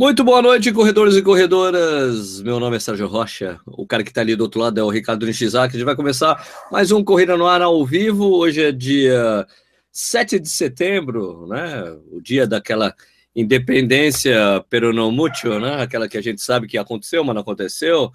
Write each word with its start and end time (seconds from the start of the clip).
Muito 0.00 0.22
boa 0.22 0.40
noite, 0.40 0.70
corredores 0.70 1.16
e 1.16 1.22
corredoras. 1.22 2.40
Meu 2.40 2.60
nome 2.60 2.76
é 2.76 2.78
Sérgio 2.78 3.08
Rocha. 3.08 3.58
O 3.66 3.84
cara 3.84 4.04
que 4.04 4.10
está 4.10 4.20
ali 4.20 4.36
do 4.36 4.42
outro 4.42 4.60
lado 4.60 4.78
é 4.78 4.82
o 4.84 4.88
Ricardo 4.88 5.26
Nishizaki. 5.26 5.74
A 5.74 5.76
gente 5.76 5.84
vai 5.84 5.96
começar 5.96 6.40
mais 6.70 6.92
um 6.92 7.02
Corrida 7.02 7.36
no 7.36 7.48
Ar 7.48 7.62
ao 7.62 7.84
vivo. 7.84 8.26
Hoje 8.26 8.62
é 8.62 8.70
dia 8.70 9.44
7 9.90 10.38
de 10.38 10.48
setembro, 10.48 11.48
né? 11.48 11.82
O 12.12 12.20
dia 12.22 12.46
daquela 12.46 12.94
independência 13.34 14.64
peronomútil, 14.70 15.58
né? 15.58 15.82
Aquela 15.82 16.08
que 16.08 16.16
a 16.16 16.22
gente 16.22 16.40
sabe 16.40 16.68
que 16.68 16.78
aconteceu, 16.78 17.24
mas 17.24 17.34
não 17.34 17.42
aconteceu. 17.42 18.12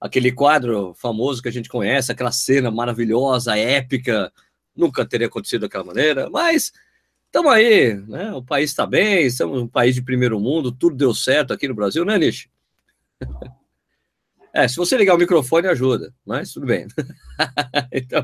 Aquele 0.00 0.30
quadro 0.30 0.94
famoso 0.94 1.42
que 1.42 1.48
a 1.48 1.52
gente 1.52 1.68
conhece, 1.68 2.12
aquela 2.12 2.30
cena 2.30 2.70
maravilhosa, 2.70 3.58
épica. 3.58 4.32
Nunca 4.76 5.04
teria 5.04 5.26
acontecido 5.26 5.62
daquela 5.62 5.82
maneira, 5.82 6.30
mas 6.30 6.70
Estamos 7.34 7.52
aí, 7.52 7.94
né? 8.06 8.32
O 8.32 8.40
país 8.40 8.70
está 8.70 8.86
bem, 8.86 9.26
estamos 9.26 9.60
um 9.60 9.66
país 9.66 9.96
de 9.96 10.02
primeiro 10.02 10.38
mundo, 10.38 10.70
tudo 10.70 10.94
deu 10.94 11.12
certo 11.12 11.52
aqui 11.52 11.66
no 11.66 11.74
Brasil, 11.74 12.04
né, 12.04 12.16
Nish? 12.16 12.48
É, 14.56 14.68
se 14.68 14.76
você 14.76 14.96
ligar 14.96 15.16
o 15.16 15.18
microfone 15.18 15.66
ajuda, 15.66 16.14
mas 16.24 16.52
tudo 16.52 16.64
bem. 16.64 16.86
então, 17.90 18.22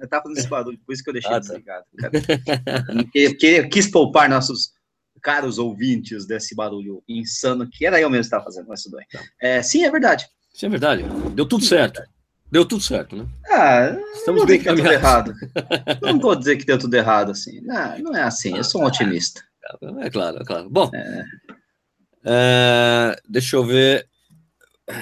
eu 0.00 0.08
tava 0.08 0.22
fazendo 0.22 0.38
esse 0.38 0.48
barulho, 0.48 0.78
por 0.78 0.94
isso 0.94 1.04
que 1.04 1.10
eu 1.10 1.12
deixei 1.12 1.30
ah, 1.30 1.34
tá. 1.34 1.40
desligado. 1.40 1.84
Eu 3.12 3.68
quis 3.68 3.90
poupar 3.90 4.30
nossos 4.30 4.70
caros 5.20 5.58
ouvintes 5.58 6.26
desse 6.26 6.54
barulho 6.54 7.04
insano 7.06 7.68
que 7.70 7.84
era 7.84 8.00
eu 8.00 8.08
mesmo 8.08 8.22
que 8.22 8.28
estava 8.28 8.44
fazendo, 8.44 8.66
mas 8.66 8.82
tudo 8.82 8.96
bem. 8.96 9.06
Tá. 9.12 9.22
É, 9.42 9.62
sim, 9.62 9.84
é 9.84 9.90
verdade. 9.90 10.26
Sim, 10.54 10.64
é 10.64 10.70
verdade. 10.70 11.04
Deu 11.34 11.44
tudo 11.44 11.62
certo. 11.62 12.00
Deu 12.50 12.64
tudo 12.64 12.82
certo, 12.82 13.16
né? 13.16 13.26
Ah, 13.50 13.96
Estamos 14.14 14.44
bem 14.44 14.58
que 14.58 14.72
deu 14.72 14.86
errado. 14.86 15.34
não 16.02 16.18
vou 16.18 16.36
dizer 16.36 16.56
que 16.56 16.64
deu 16.64 16.78
tudo 16.78 16.94
errado 16.94 17.32
assim. 17.32 17.60
Não, 17.62 17.98
não 17.98 18.16
é 18.16 18.22
assim, 18.22 18.56
eu 18.56 18.64
sou 18.64 18.82
um 18.82 18.86
otimista. 18.86 19.42
É 20.00 20.10
claro, 20.10 20.38
é 20.40 20.44
claro. 20.44 20.70
Bom, 20.70 20.90
é. 20.94 21.24
É, 22.28 23.20
deixa 23.28 23.56
eu 23.56 23.64
ver. 23.64 24.08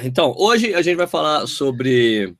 Então, 0.02 0.34
hoje 0.36 0.74
a 0.74 0.82
gente 0.82 0.96
vai 0.96 1.06
falar 1.06 1.46
sobre 1.46 2.34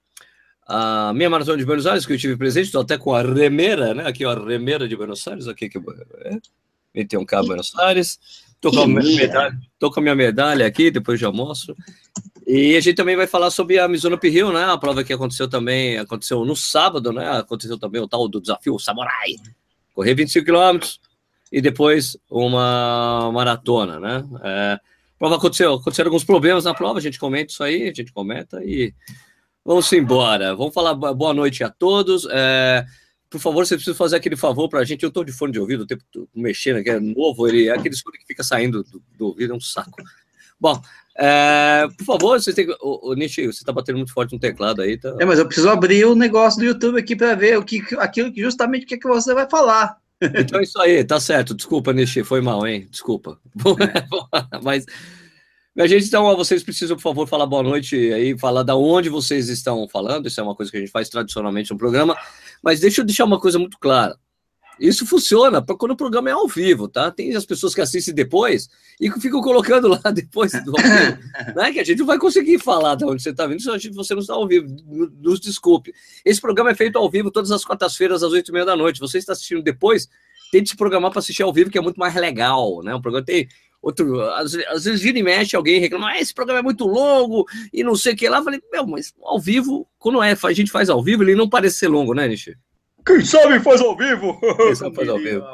a 0.66 1.12
minha 1.14 1.30
maratona 1.30 1.56
de 1.56 1.64
Buenos 1.64 1.86
Aires, 1.86 2.05
que 2.05 2.12
eu 2.12 2.18
tive 2.18 2.36
presente, 2.36 2.66
estou 2.66 2.83
até 2.83 2.98
com 2.98 3.14
a 3.14 3.22
remeira, 3.22 3.94
né? 3.94 4.06
Aqui, 4.06 4.24
ó, 4.24 4.33
a 4.33 4.46
remeira 4.46 4.86
de 4.86 4.96
Buenos 4.96 5.27
Aires, 5.27 5.48
aqui 5.48 5.70
que 5.70 5.78
é, 6.94 7.05
tem 7.05 7.18
um 7.18 7.24
cabo 7.24 7.48
Buenos 7.48 7.74
Aires. 7.78 8.18
Estou 8.55 8.72
com, 8.72 9.91
com, 9.91 10.00
a 10.00 10.02
minha 10.02 10.14
medalha 10.14 10.66
aqui, 10.66 10.91
depois 10.91 11.18
já 11.20 11.30
mostro. 11.30 11.77
E 12.46 12.76
a 12.76 12.80
gente 12.80 12.94
também 12.94 13.16
vai 13.16 13.26
falar 13.26 13.50
sobre 13.50 13.78
a 13.78 13.88
Mizuno 13.88 14.18
Hill, 14.22 14.52
né? 14.52 14.64
A 14.64 14.76
prova 14.76 15.02
que 15.02 15.12
aconteceu 15.12 15.48
também, 15.48 15.98
aconteceu 15.98 16.44
no 16.44 16.54
sábado, 16.54 17.12
né? 17.12 17.38
Aconteceu 17.38 17.78
também 17.78 18.02
o 18.02 18.08
tal 18.08 18.28
do 18.28 18.40
desafio 18.40 18.78
Samurai. 18.78 19.36
Correr 19.94 20.14
25 20.14 20.44
quilômetros 20.44 21.00
e 21.50 21.60
depois 21.60 22.18
uma 22.30 23.30
maratona, 23.32 23.98
né? 23.98 24.24
É, 24.42 24.72
a 24.74 24.80
prova 25.18 25.36
aconteceu, 25.36 25.74
aconteceram 25.74 26.08
alguns 26.08 26.24
problemas 26.24 26.64
na 26.64 26.74
prova, 26.74 26.98
a 26.98 27.02
gente 27.02 27.18
comenta 27.18 27.52
isso 27.52 27.62
aí, 27.62 27.88
a 27.88 27.94
gente 27.94 28.12
comenta 28.12 28.62
e 28.62 28.92
vamos 29.64 29.90
embora. 29.92 30.54
Vamos 30.54 30.74
falar 30.74 30.94
boa 30.94 31.32
noite 31.32 31.64
a 31.64 31.70
todos. 31.70 32.26
É, 32.30 32.84
por 33.30 33.40
favor, 33.40 33.64
você 33.64 33.74
precisa 33.74 33.96
fazer 33.96 34.16
aquele 34.16 34.36
favor 34.36 34.68
para 34.68 34.80
a 34.80 34.84
gente. 34.84 35.02
Eu 35.02 35.08
estou 35.08 35.24
de 35.24 35.32
fone 35.32 35.52
de 35.52 35.58
ouvido 35.58 35.84
o 35.84 35.86
tempo 35.86 36.04
mexendo, 36.34 36.82
que 36.82 36.90
é 36.90 37.00
novo, 37.00 37.48
ele 37.48 37.68
é 37.68 37.72
aquele 37.72 37.96
som 37.96 38.10
que 38.10 38.26
fica 38.26 38.42
saindo 38.42 38.84
do, 38.84 39.02
do 39.16 39.26
ouvido, 39.28 39.54
é 39.54 39.56
um 39.56 39.60
saco. 39.60 40.02
Bom, 40.60 40.80
é, 41.16 41.86
por 41.96 42.04
favor, 42.04 42.40
vocês 42.40 42.54
têm. 42.56 42.68
O, 42.80 43.10
o 43.10 43.14
Nishi, 43.14 43.46
você 43.46 43.62
está 43.62 43.72
batendo 43.72 43.96
muito 43.96 44.12
forte 44.12 44.32
no 44.32 44.38
teclado 44.38 44.82
aí. 44.82 44.98
Tá... 44.98 45.14
É, 45.20 45.24
mas 45.24 45.38
eu 45.38 45.46
preciso 45.46 45.68
abrir 45.68 46.04
o 46.04 46.14
negócio 46.14 46.58
do 46.58 46.66
YouTube 46.66 46.98
aqui 46.98 47.14
para 47.14 47.34
ver 47.34 47.56
o 47.56 47.64
que, 47.64 47.82
aquilo 47.98 48.32
que 48.32 48.42
justamente 48.42 48.84
o 48.84 48.86
que, 48.86 48.94
é 48.94 48.98
que 48.98 49.08
você 49.08 49.32
vai 49.34 49.48
falar. 49.48 49.96
Então 50.36 50.60
é 50.60 50.62
isso 50.62 50.80
aí, 50.80 51.04
tá 51.04 51.20
certo. 51.20 51.54
Desculpa, 51.54 51.92
Nishi, 51.92 52.24
foi 52.24 52.40
mal, 52.40 52.66
hein? 52.66 52.86
Desculpa. 52.90 53.38
É. 53.82 54.58
mas. 54.62 54.86
Minha 55.76 55.88
gente, 55.88 56.06
então, 56.06 56.36
vocês 56.36 56.62
precisam, 56.62 56.96
por 56.96 57.02
favor, 57.02 57.26
falar 57.26 57.46
boa 57.46 57.62
noite 57.62 57.96
aí, 58.12 58.38
falar 58.38 58.62
da 58.62 58.76
onde 58.76 59.08
vocês 59.08 59.48
estão 59.48 59.89
falando. 59.89 60.28
Isso 60.28 60.40
é 60.40 60.42
uma 60.42 60.55
coisa 60.55 60.70
que 60.70 60.77
a 60.77 60.80
gente 60.80 60.92
faz 60.92 61.08
tradicionalmente 61.08 61.72
no 61.72 61.77
programa. 61.77 62.16
Mas 62.62 62.78
deixa 62.78 63.00
eu 63.00 63.05
deixar 63.05 63.24
uma 63.24 63.40
coisa 63.40 63.58
muito 63.58 63.77
clara. 63.78 64.16
Isso 64.79 65.07
funciona 65.07 65.62
para 65.62 65.77
quando 65.77 65.92
o 65.92 65.96
programa 65.96 66.30
é 66.30 66.33
ao 66.33 66.48
vivo, 66.48 66.89
tá? 66.89 67.11
Tem 67.11 67.35
as 67.35 67.46
pessoas 67.46 67.74
que 67.74 67.80
assistem 67.80 68.14
depois 68.14 68.68
e 69.01 69.11
que 69.11 69.20
ficam 69.20 69.40
colocando 69.40 69.89
lá 69.89 70.01
depois 70.12 70.52
do 70.64 70.73
ao 70.77 70.83
vivo, 70.83 71.18
né? 71.57 71.73
Que 71.73 71.80
a 71.80 71.85
gente 71.85 71.98
não 71.98 72.07
vai 72.07 72.18
conseguir 72.18 72.58
falar 72.58 72.95
de 72.96 73.05
onde 73.05 73.23
você 73.23 73.30
está 73.30 73.46
vindo 73.46 73.61
se 73.61 73.90
você 73.90 74.14
não 74.14 74.20
está 74.20 74.34
ao 74.34 74.46
vivo. 74.46 74.67
Nos 75.20 75.40
desculpe. 75.40 75.95
Esse 76.24 76.40
programa 76.40 76.70
é 76.70 76.74
feito 76.74 76.98
ao 76.98 77.08
vivo 77.08 77.30
todas 77.30 77.51
as 77.51 77.64
quartas-feiras 77.64 78.23
às 78.23 78.33
oito 78.33 78.51
e 78.51 78.52
meia 78.52 78.64
da 78.64 78.77
noite. 78.77 79.01
Você 79.01 79.18
está 79.18 79.33
assistindo 79.33 79.63
depois, 79.63 80.08
tente 80.51 80.70
se 80.70 80.77
programar 80.77 81.11
para 81.11 81.20
assistir 81.20 81.42
ao 81.42 81.52
vivo, 81.52 81.70
que 81.70 81.79
é 81.79 81.80
muito 81.80 81.98
mais 81.98 82.14
legal, 82.14 82.83
né? 82.83 82.95
O 82.95 83.01
programa 83.01 83.24
tem 83.24 83.48
outro. 83.80 84.20
Às, 84.33 84.55
às 84.55 84.84
vezes 84.84 85.01
vira 85.01 85.18
e 85.18 85.23
mexe, 85.23 85.55
alguém 85.55 85.79
reclama, 85.79 86.08
ah, 86.08 86.20
esse 86.20 86.34
programa 86.34 86.61
é 86.61 86.63
muito 86.63 86.86
longo 86.86 87.46
e 87.73 87.84
não 87.84 87.95
sei 87.95 88.14
o 88.14 88.17
que 88.17 88.29
lá. 88.29 88.39
Eu 88.39 88.45
falei, 88.45 88.61
meu, 88.73 88.86
mas 88.86 89.14
ao 89.23 89.39
vivo, 89.39 89.86
quando 89.98 90.23
é, 90.23 90.36
a 90.42 90.52
gente 90.52 90.70
faz 90.70 90.90
ao 90.90 91.02
vivo, 91.02 91.23
ele 91.23 91.34
não 91.34 91.48
parece 91.48 91.77
ser 91.77 91.89
longo, 91.89 92.14
né, 92.14 92.27
Nishi? 92.27 92.57
Quem 93.06 93.24
sabe 93.24 93.60
faz 93.60 93.80
ao 93.80 93.96
vivo. 93.96 94.38
Quem 94.40 94.74
sabe 94.76 94.96
faz 94.96 95.08
ao 95.08 95.18
vivo. 95.18 95.44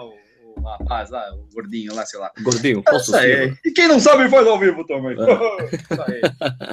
O, 0.56 0.62
rapaz 0.62 1.10
lá, 1.10 1.34
o 1.34 1.46
gordinho 1.54 1.94
lá, 1.94 2.04
sei 2.04 2.20
lá. 2.20 2.30
Gordinho, 2.42 2.82
posso 2.82 3.10
ser. 3.12 3.58
E 3.64 3.70
quem 3.70 3.88
não 3.88 3.98
sabe 3.98 4.28
faz 4.28 4.46
ao 4.46 4.58
vivo 4.58 4.84
também. 4.86 5.16
É. 5.18 6.20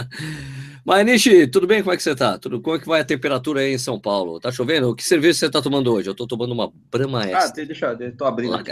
Mas, 0.86 1.06
Nishi, 1.06 1.48
tudo 1.48 1.68
bem? 1.68 1.82
Como 1.82 1.94
é 1.94 1.98
que 1.98 2.04
você 2.04 2.16
tá? 2.16 2.38
Tudo, 2.38 2.62
como 2.62 2.76
é 2.76 2.80
que 2.80 2.88
vai 2.88 3.02
a 3.02 3.06
temperatura 3.06 3.62
aí 3.62 3.74
em 3.74 3.78
São 3.78 4.00
Paulo? 4.00 4.40
Tá 4.40 4.52
chovendo? 4.52 4.96
Que 4.96 5.04
cerveja 5.04 5.40
você 5.40 5.50
tá 5.50 5.62
tomando 5.62 5.92
hoje? 5.92 6.10
Eu 6.10 6.16
tô 6.16 6.26
tomando 6.26 6.54
uma 6.54 6.72
Brahma 6.90 7.24
S. 7.26 7.34
Ah, 7.34 7.66
deixa 7.66 7.98
eu, 8.00 8.16
tô 8.16 8.26
abrindo 8.26 8.56
aqui. 8.56 8.72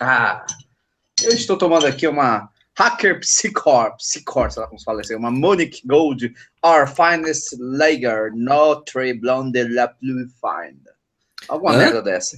Ah, 0.00 0.44
eu 1.22 1.32
estou 1.32 1.56
tomando 1.56 1.86
aqui 1.86 2.06
uma 2.06 2.48
Hacker 2.78 3.20
Psychor, 3.20 3.96
Psychor, 3.96 4.50
sei 4.50 4.62
lá 4.62 4.68
como 4.68 4.78
se 4.78 4.84
fala 4.84 5.00
assim, 5.00 5.14
uma 5.14 5.30
Monique 5.30 5.86
Gold, 5.86 6.32
Our 6.64 6.86
Finest 6.88 7.56
Lager, 7.58 8.32
Notre 8.34 9.14
Blonde 9.14 9.64
La 9.68 9.88
Plus 9.88 10.32
Fine. 10.40 10.80
Alguma 11.48 11.74
Hã? 11.74 11.78
merda 11.78 12.02
dessa. 12.02 12.36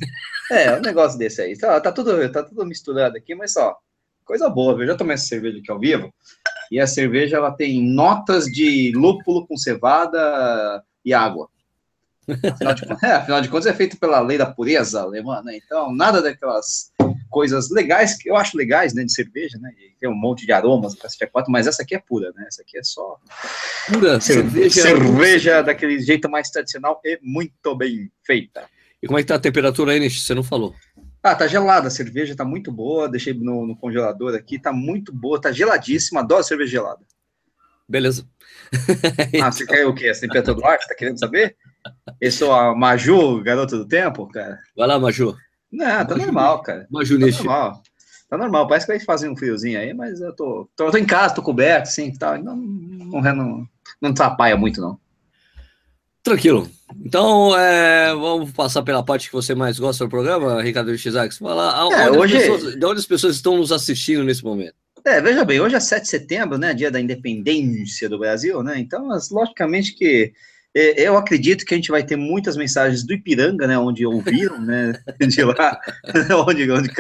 É, 0.50 0.77
um 0.77 0.81
negócio 0.81 1.19
desse 1.19 1.41
aí. 1.41 1.56
Tá, 1.56 1.81
tá, 1.81 1.93
tudo, 1.93 2.31
tá 2.31 2.43
tudo 2.43 2.67
misturado 2.67 3.17
aqui, 3.17 3.34
mas 3.34 3.53
só, 3.53 3.77
coisa 4.25 4.49
boa, 4.49 4.75
viu? 4.75 4.83
Eu 4.83 4.89
já 4.89 4.97
tomei 4.97 5.15
essa 5.15 5.27
cerveja 5.27 5.59
aqui 5.59 5.71
ao 5.71 5.78
vivo, 5.78 6.12
e 6.71 6.81
a 6.81 6.87
cerveja, 6.87 7.37
ela 7.37 7.53
tem 7.53 7.83
notas 7.83 8.47
de 8.47 8.93
lúpulo 8.94 9.47
com 9.47 9.56
cevada 9.56 10.83
e 11.05 11.15
água. 11.15 11.49
Afinal 12.27 12.75
de, 12.75 12.83
é, 13.05 13.12
afinal 13.12 13.41
de 13.41 13.49
contas, 13.49 13.67
é 13.67 13.75
feito 13.75 13.99
pela 13.99 14.21
lei 14.21 14.39
da 14.39 14.50
pureza 14.50 15.03
alemã, 15.03 15.43
né? 15.43 15.56
Então, 15.56 15.94
nada 15.94 16.23
daquelas 16.23 16.91
coisas 17.34 17.69
legais, 17.69 18.17
que 18.17 18.31
eu 18.31 18.37
acho 18.37 18.56
legais, 18.56 18.95
né, 18.95 19.03
de 19.03 19.12
cerveja, 19.12 19.59
né, 19.59 19.69
e 19.77 19.99
tem 19.99 20.09
um 20.09 20.15
monte 20.15 20.47
de 20.47 20.53
aromas, 20.53 20.95
mas 21.49 21.67
essa 21.67 21.83
aqui 21.83 21.97
é 21.97 21.99
pura, 21.99 22.33
né, 22.37 22.45
essa 22.47 22.62
aqui 22.62 22.78
é 22.78 22.83
só 22.84 23.19
pura 23.93 24.21
cerveja, 24.21 24.83
cerveja 24.83 25.62
daquele 25.62 25.99
jeito 25.99 26.31
mais 26.31 26.49
tradicional 26.49 27.00
e 27.05 27.19
muito 27.21 27.75
bem 27.75 28.09
feita. 28.23 28.69
E 29.03 29.09
como 29.09 29.19
é 29.19 29.23
que 29.23 29.27
tá 29.27 29.34
a 29.34 29.41
temperatura 29.41 29.91
aí, 29.91 29.99
Nish? 29.99 30.23
Você 30.23 30.33
não 30.33 30.44
falou. 30.44 30.75
Ah, 31.21 31.34
tá 31.34 31.49
gelada, 31.49 31.89
a 31.89 31.91
cerveja 31.91 32.37
tá 32.37 32.44
muito 32.44 32.71
boa, 32.71 33.09
deixei 33.09 33.34
no, 33.34 33.67
no 33.67 33.77
congelador 33.77 34.34
aqui, 34.37 34.59
tá 34.59 34.73
muito 34.73 35.12
boa, 35.12 35.41
tá 35.41 35.50
geladíssima, 35.50 36.21
adoro 36.21 36.44
cerveja 36.44 36.71
gelada. 36.71 37.00
Beleza. 37.89 38.27
ah, 39.43 39.50
você 39.50 39.67
quer 39.67 39.87
o 39.87 39.94
quê? 39.94 40.09
A 40.09 40.21
temperatura 40.21 40.55
do 40.55 40.65
ar, 40.65 40.81
você 40.81 40.89
tá 40.89 40.94
querendo 40.94 41.19
saber? 41.19 41.56
Eu 42.21 42.31
sou 42.31 42.53
a 42.53 42.75
Maju, 42.77 43.43
garota 43.43 43.77
do 43.77 43.87
tempo, 43.87 44.27
cara. 44.28 44.59
Vai 44.77 44.87
lá, 44.87 44.99
Maju. 44.99 45.37
Não, 45.75 46.07
tá 46.07 46.17
normal, 46.17 46.62
cara. 46.62 46.87
Uma 46.91 47.05
Tá 47.05 47.15
normal. 47.17 47.83
Tá 48.29 48.39
normal. 48.39 48.69
Parece 48.69 48.87
que 48.87 48.93
vai 48.93 49.01
fazer 49.01 49.29
um 49.29 49.37
friozinho 49.37 49.79
aí, 49.79 49.93
mas 49.93 50.21
eu 50.21 50.35
tô, 50.35 50.69
tô, 50.77 50.91
tô 50.91 50.97
em 50.97 51.05
casa, 51.05 51.35
tô 51.35 51.43
coberto, 51.43 51.89
assim, 51.89 52.12
tal. 52.12 52.43
Não, 52.43 52.57
não, 52.57 53.23
não, 53.23 53.69
não 54.01 54.11
atrapalha 54.11 54.57
muito, 54.57 54.81
não. 54.81 54.99
Tranquilo. 56.23 56.69
Então, 57.05 57.57
é, 57.59 58.15
vamos 58.15 58.51
passar 58.53 58.83
pela 58.83 59.03
parte 59.03 59.29
que 59.29 59.35
você 59.35 59.55
mais 59.55 59.79
gosta 59.79 60.05
do 60.05 60.11
programa, 60.11 60.62
Ricardo 60.62 60.97
Chizax. 60.97 61.39
Falar 61.39 61.93
é, 61.93 62.11
hoje... 62.11 62.38
Pessoas, 62.38 62.77
de 62.77 62.87
onde 62.87 63.00
as 63.00 63.06
pessoas 63.06 63.37
estão 63.37 63.59
nos 63.59 63.70
assistindo 63.70 64.25
nesse 64.25 64.43
momento. 64.43 64.75
É, 65.05 65.20
veja 65.20 65.44
bem, 65.44 65.61
hoje 65.61 65.75
é 65.75 65.81
7 65.81 66.05
de 66.05 66.09
setembro, 66.09 66.56
né, 66.56 66.73
dia 66.73 66.91
da 66.91 66.99
independência 66.99 68.09
do 68.09 68.19
Brasil, 68.19 68.62
né, 68.62 68.79
então, 68.79 69.06
logicamente 69.31 69.94
que 69.94 70.32
eu 70.75 71.17
acredito 71.17 71.65
que 71.65 71.73
a 71.73 71.76
gente 71.76 71.91
vai 71.91 72.03
ter 72.03 72.17
muitas 72.17 72.56
mensagens 72.56 73.06
do 73.06 73.15
Ipiranga, 73.15 73.67
né, 73.67 73.79
onde 73.79 74.05
ouviram, 74.05 74.61
né, 74.61 74.93
de 75.21 75.44
lá, 75.44 75.79
onde, 76.49 76.69
onde, 76.71 76.91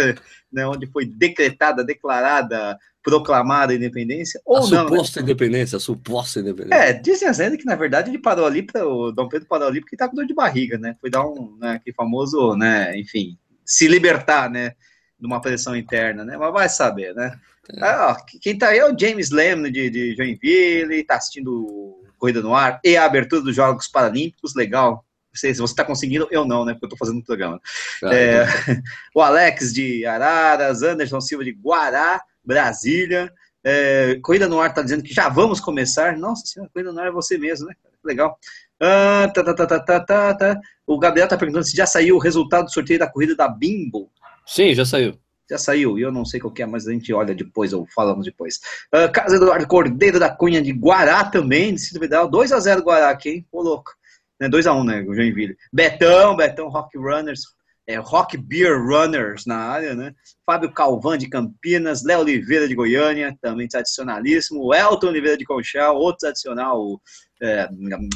né, 0.52 0.66
onde 0.66 0.86
foi 0.86 1.04
decretada, 1.04 1.82
declarada, 1.82 2.78
proclamada 3.02 3.72
a 3.72 3.76
independência, 3.76 4.40
ou 4.46 4.58
a 4.58 4.60
não. 4.60 4.68
Né? 4.68 4.88
Suposta 4.90 5.20
né? 5.20 5.24
independência, 5.24 5.76
a 5.76 5.80
suposta 5.80 6.38
independência. 6.40 6.84
É, 6.84 6.92
dizem 6.92 7.28
as 7.28 7.38
lendas 7.38 7.58
que, 7.58 7.66
na 7.66 7.74
verdade, 7.74 8.10
ele 8.10 8.18
parou 8.18 8.46
ali, 8.46 8.62
para 8.62 8.86
o 8.86 9.10
Dom 9.10 9.28
Pedro 9.28 9.48
parou 9.48 9.66
ali 9.66 9.80
porque 9.80 9.96
tá 9.96 10.08
com 10.08 10.14
dor 10.14 10.26
de 10.26 10.34
barriga, 10.34 10.78
né, 10.78 10.94
foi 11.00 11.10
dar 11.10 11.26
um, 11.26 11.56
né, 11.60 11.72
aquele 11.72 11.96
famoso, 11.96 12.54
né, 12.54 12.96
enfim, 12.96 13.36
se 13.64 13.88
libertar, 13.88 14.48
né, 14.48 14.74
de 15.18 15.26
uma 15.26 15.40
pressão 15.40 15.74
interna, 15.74 16.24
né, 16.24 16.36
mas 16.36 16.52
vai 16.52 16.68
saber, 16.68 17.12
né. 17.12 17.36
É. 17.72 17.84
Ah, 17.84 18.12
ó, 18.12 18.38
quem 18.40 18.56
tá 18.56 18.68
aí 18.68 18.78
é 18.78 18.88
o 18.88 18.96
James 18.96 19.30
Lemon 19.30 19.70
de, 19.70 19.90
de 19.90 20.14
Joinville, 20.14 21.02
tá 21.02 21.16
assistindo 21.16 22.03
Corrida 22.18 22.40
no 22.40 22.54
Ar 22.54 22.80
e 22.84 22.96
a 22.96 23.04
abertura 23.04 23.42
dos 23.42 23.54
Jogos 23.54 23.88
Paralímpicos, 23.88 24.54
legal. 24.54 25.04
Se 25.34 25.52
você 25.54 25.72
está 25.72 25.84
conseguindo, 25.84 26.28
eu 26.30 26.44
não, 26.44 26.64
né? 26.64 26.74
Porque 26.74 26.84
eu 26.84 26.88
estou 26.88 26.98
fazendo 26.98 27.20
o 27.20 27.24
programa. 27.24 27.60
é, 28.04 28.46
o 29.14 29.20
Alex 29.20 29.72
de 29.72 30.06
Araras, 30.06 30.82
Anderson 30.82 31.20
Silva 31.20 31.44
de 31.44 31.52
Guará, 31.52 32.22
Brasília. 32.44 33.32
É, 33.64 34.18
Corrida 34.22 34.46
no 34.46 34.60
Ar 34.60 34.70
está 34.70 34.82
dizendo 34.82 35.02
que 35.02 35.12
já 35.12 35.28
vamos 35.28 35.58
começar. 35.58 36.16
Nossa 36.16 36.46
senhora, 36.46 36.70
Corrida 36.72 36.92
no 36.92 37.00
Ar 37.00 37.08
é 37.08 37.10
você 37.10 37.36
mesmo, 37.36 37.66
né? 37.66 37.74
Legal. 38.04 38.38
Ah, 38.80 39.30
tá, 39.34 39.42
tá, 39.42 39.54
tá, 39.54 39.66
tá, 39.80 40.00
tá, 40.00 40.34
tá. 40.34 40.60
O 40.86 40.98
Gabriel 40.98 41.24
está 41.24 41.36
perguntando 41.36 41.64
se 41.64 41.76
já 41.76 41.86
saiu 41.86 42.16
o 42.16 42.20
resultado 42.20 42.66
do 42.66 42.72
sorteio 42.72 42.98
da 42.98 43.10
corrida 43.10 43.34
da 43.34 43.48
Bimbo. 43.48 44.10
Sim, 44.46 44.74
já 44.74 44.84
saiu. 44.84 45.18
Já 45.50 45.58
saiu, 45.58 45.98
e 45.98 46.02
eu 46.02 46.10
não 46.10 46.24
sei 46.24 46.40
qual 46.40 46.52
é, 46.58 46.66
mas 46.66 46.88
a 46.88 46.92
gente 46.92 47.12
olha 47.12 47.34
depois, 47.34 47.72
ou 47.72 47.86
falamos 47.94 48.24
depois. 48.24 48.60
Uh, 48.94 49.12
Casa 49.12 49.36
Eduardo 49.36 49.66
Cordeiro 49.66 50.18
da 50.18 50.34
Cunha 50.34 50.62
de 50.62 50.72
Guará 50.72 51.24
também, 51.24 51.74
Distrito 51.74 52.00
Federal, 52.00 52.30
2x0 52.30 52.80
Guará 52.82 53.10
aqui, 53.10 53.28
hein? 53.30 53.46
Ô, 53.52 53.62
louco. 53.62 53.92
Né, 54.40 54.48
2x1, 54.48 54.84
né, 54.84 55.04
o 55.06 55.14
Joinville. 55.14 55.56
Betão, 55.72 56.34
Betão 56.36 56.68
Rock 56.68 56.96
Runners, 56.98 57.42
é, 57.86 57.96
Rock 57.96 58.36
Beer 58.36 58.82
Runners 58.82 59.44
na 59.46 59.56
área, 59.56 59.94
né? 59.94 60.14
Fábio 60.46 60.72
Calvan 60.72 61.18
de 61.18 61.28
Campinas, 61.28 62.02
Léo 62.02 62.20
Oliveira 62.20 62.66
de 62.66 62.74
Goiânia, 62.74 63.36
também 63.42 63.68
tradicionalíssimo. 63.68 64.74
Elton 64.74 65.08
Oliveira 65.08 65.36
de 65.36 65.44
Conchal, 65.44 65.96
outro 65.96 66.20
tradicional 66.20 67.00
é, 67.42 67.68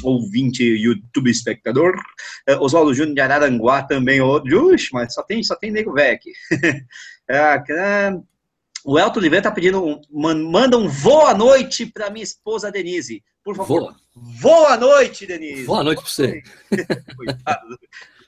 ouvinte, 0.03 0.63
YouTube 0.63 1.29
espectador. 1.29 1.93
É, 2.47 2.57
Oswaldo 2.57 2.93
Júnior 2.93 3.13
de 3.13 3.21
Araranguá 3.21 3.83
também, 3.83 4.19
outro. 4.19 4.73
Ux, 4.73 4.89
mas 4.91 5.13
só 5.13 5.21
tem, 5.21 5.43
só 5.43 5.55
tem 5.55 5.71
nego 5.71 5.93
velho 5.93 6.15
aqui. 6.15 6.31
É, 7.29 7.63
é, 7.69 8.19
o 8.83 8.97
Elton 8.97 9.19
Oliveira 9.19 9.43
tá 9.43 9.51
pedindo, 9.51 9.85
um, 9.85 10.01
manda 10.49 10.77
um 10.77 10.89
boa 10.89 11.33
noite 11.33 11.85
para 11.85 12.09
minha 12.09 12.23
esposa 12.23 12.71
Denise, 12.71 13.23
por 13.43 13.55
favor. 13.55 13.95
Boa 14.41 14.75
noite, 14.75 15.25
Denise. 15.25 15.65
Boa 15.65 15.83
noite 15.83 16.01
para 16.01 16.09
você. 16.09 16.43
Coitado 17.15 17.77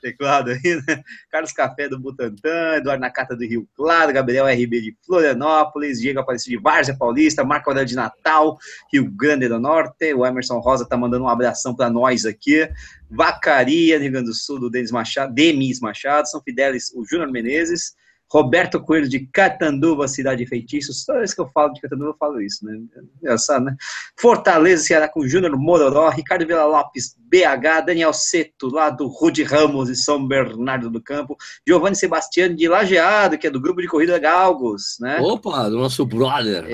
teclado 0.02 0.52
aí, 0.52 0.82
né? 0.88 1.04
Carlos 1.30 1.54
Café 1.54 1.88
do 1.88 2.00
Butantã, 2.00 2.76
Eduardo 2.76 3.02
Nakata 3.02 3.36
do 3.36 3.46
Rio 3.46 3.68
Claro, 3.76 4.12
Gabriel 4.12 4.48
RB 4.48 4.82
de 4.82 4.98
Florianópolis, 5.06 6.02
Diego 6.02 6.20
Aparecido 6.20 6.58
de 6.58 6.62
Várzea 6.62 6.98
Paulista, 6.98 7.44
Marco 7.44 7.70
Aurélio 7.70 7.88
de 7.88 7.96
Natal, 7.96 8.58
Rio 8.92 9.10
Grande 9.10 9.48
do 9.48 9.60
Norte, 9.60 10.14
o 10.14 10.26
Emerson 10.26 10.60
Rosa 10.60 10.86
tá 10.86 10.98
mandando 10.98 11.26
um 11.26 11.30
abração 11.30 11.76
para 11.76 11.90
nós 11.90 12.26
aqui, 12.26 12.68
Vacaria, 13.10 14.00
Rio 14.00 14.12
Grande 14.12 14.28
do 14.28 14.34
Sul, 14.34 14.60
do 14.60 14.70
Denis 14.70 14.92
Machado, 14.92 15.34
Demis 15.34 15.80
Machado, 15.80 16.28
São 16.28 16.42
Fidélis, 16.42 16.92
o 16.96 17.06
Júnior 17.06 17.32
Menezes, 17.32 17.96
Roberto 18.32 18.80
Coelho 18.80 19.10
de 19.10 19.20
Catanduva, 19.28 20.08
cidade 20.08 20.42
de 20.42 20.50
feitiços. 20.50 21.04
Toda 21.04 21.20
vez 21.20 21.34
que 21.34 21.42
eu 21.42 21.50
falo 21.50 21.74
de 21.74 21.82
Catanduva, 21.82 22.12
eu 22.12 22.18
falo 22.18 22.42
isso, 22.42 22.66
né? 22.66 22.80
Engraçado, 23.22 23.66
né? 23.66 23.76
Fortaleza, 24.18 24.84
Ceará 24.84 25.10
com 25.10 25.28
Júnior 25.28 25.58
Mororó, 25.58 26.08
Ricardo 26.10 26.48
Vila 26.48 26.64
Lopes, 26.66 27.14
BH, 27.20 27.86
Daniel 27.86 28.14
Seto, 28.14 28.70
lá 28.70 28.90
do 28.90 29.08
Rude 29.08 29.44
Ramos 29.44 29.90
e 29.90 29.98
São 29.98 30.26
Bernardo 30.26 30.90
do 30.90 31.02
Campo, 31.02 31.36
Giovanni 31.68 31.98
Sebastiano 31.98 32.56
de 32.56 32.70
Lajeado, 32.70 33.38
que 33.38 33.48
é 33.48 33.52
do 33.52 33.60
grupo 33.60 33.82
de 33.82 33.88
corrida 33.90 34.18
Galgos, 34.18 34.98
né? 35.02 35.20
Opa, 35.20 35.70
do 35.70 35.78
nosso 35.78 36.06
brother. 36.06 36.66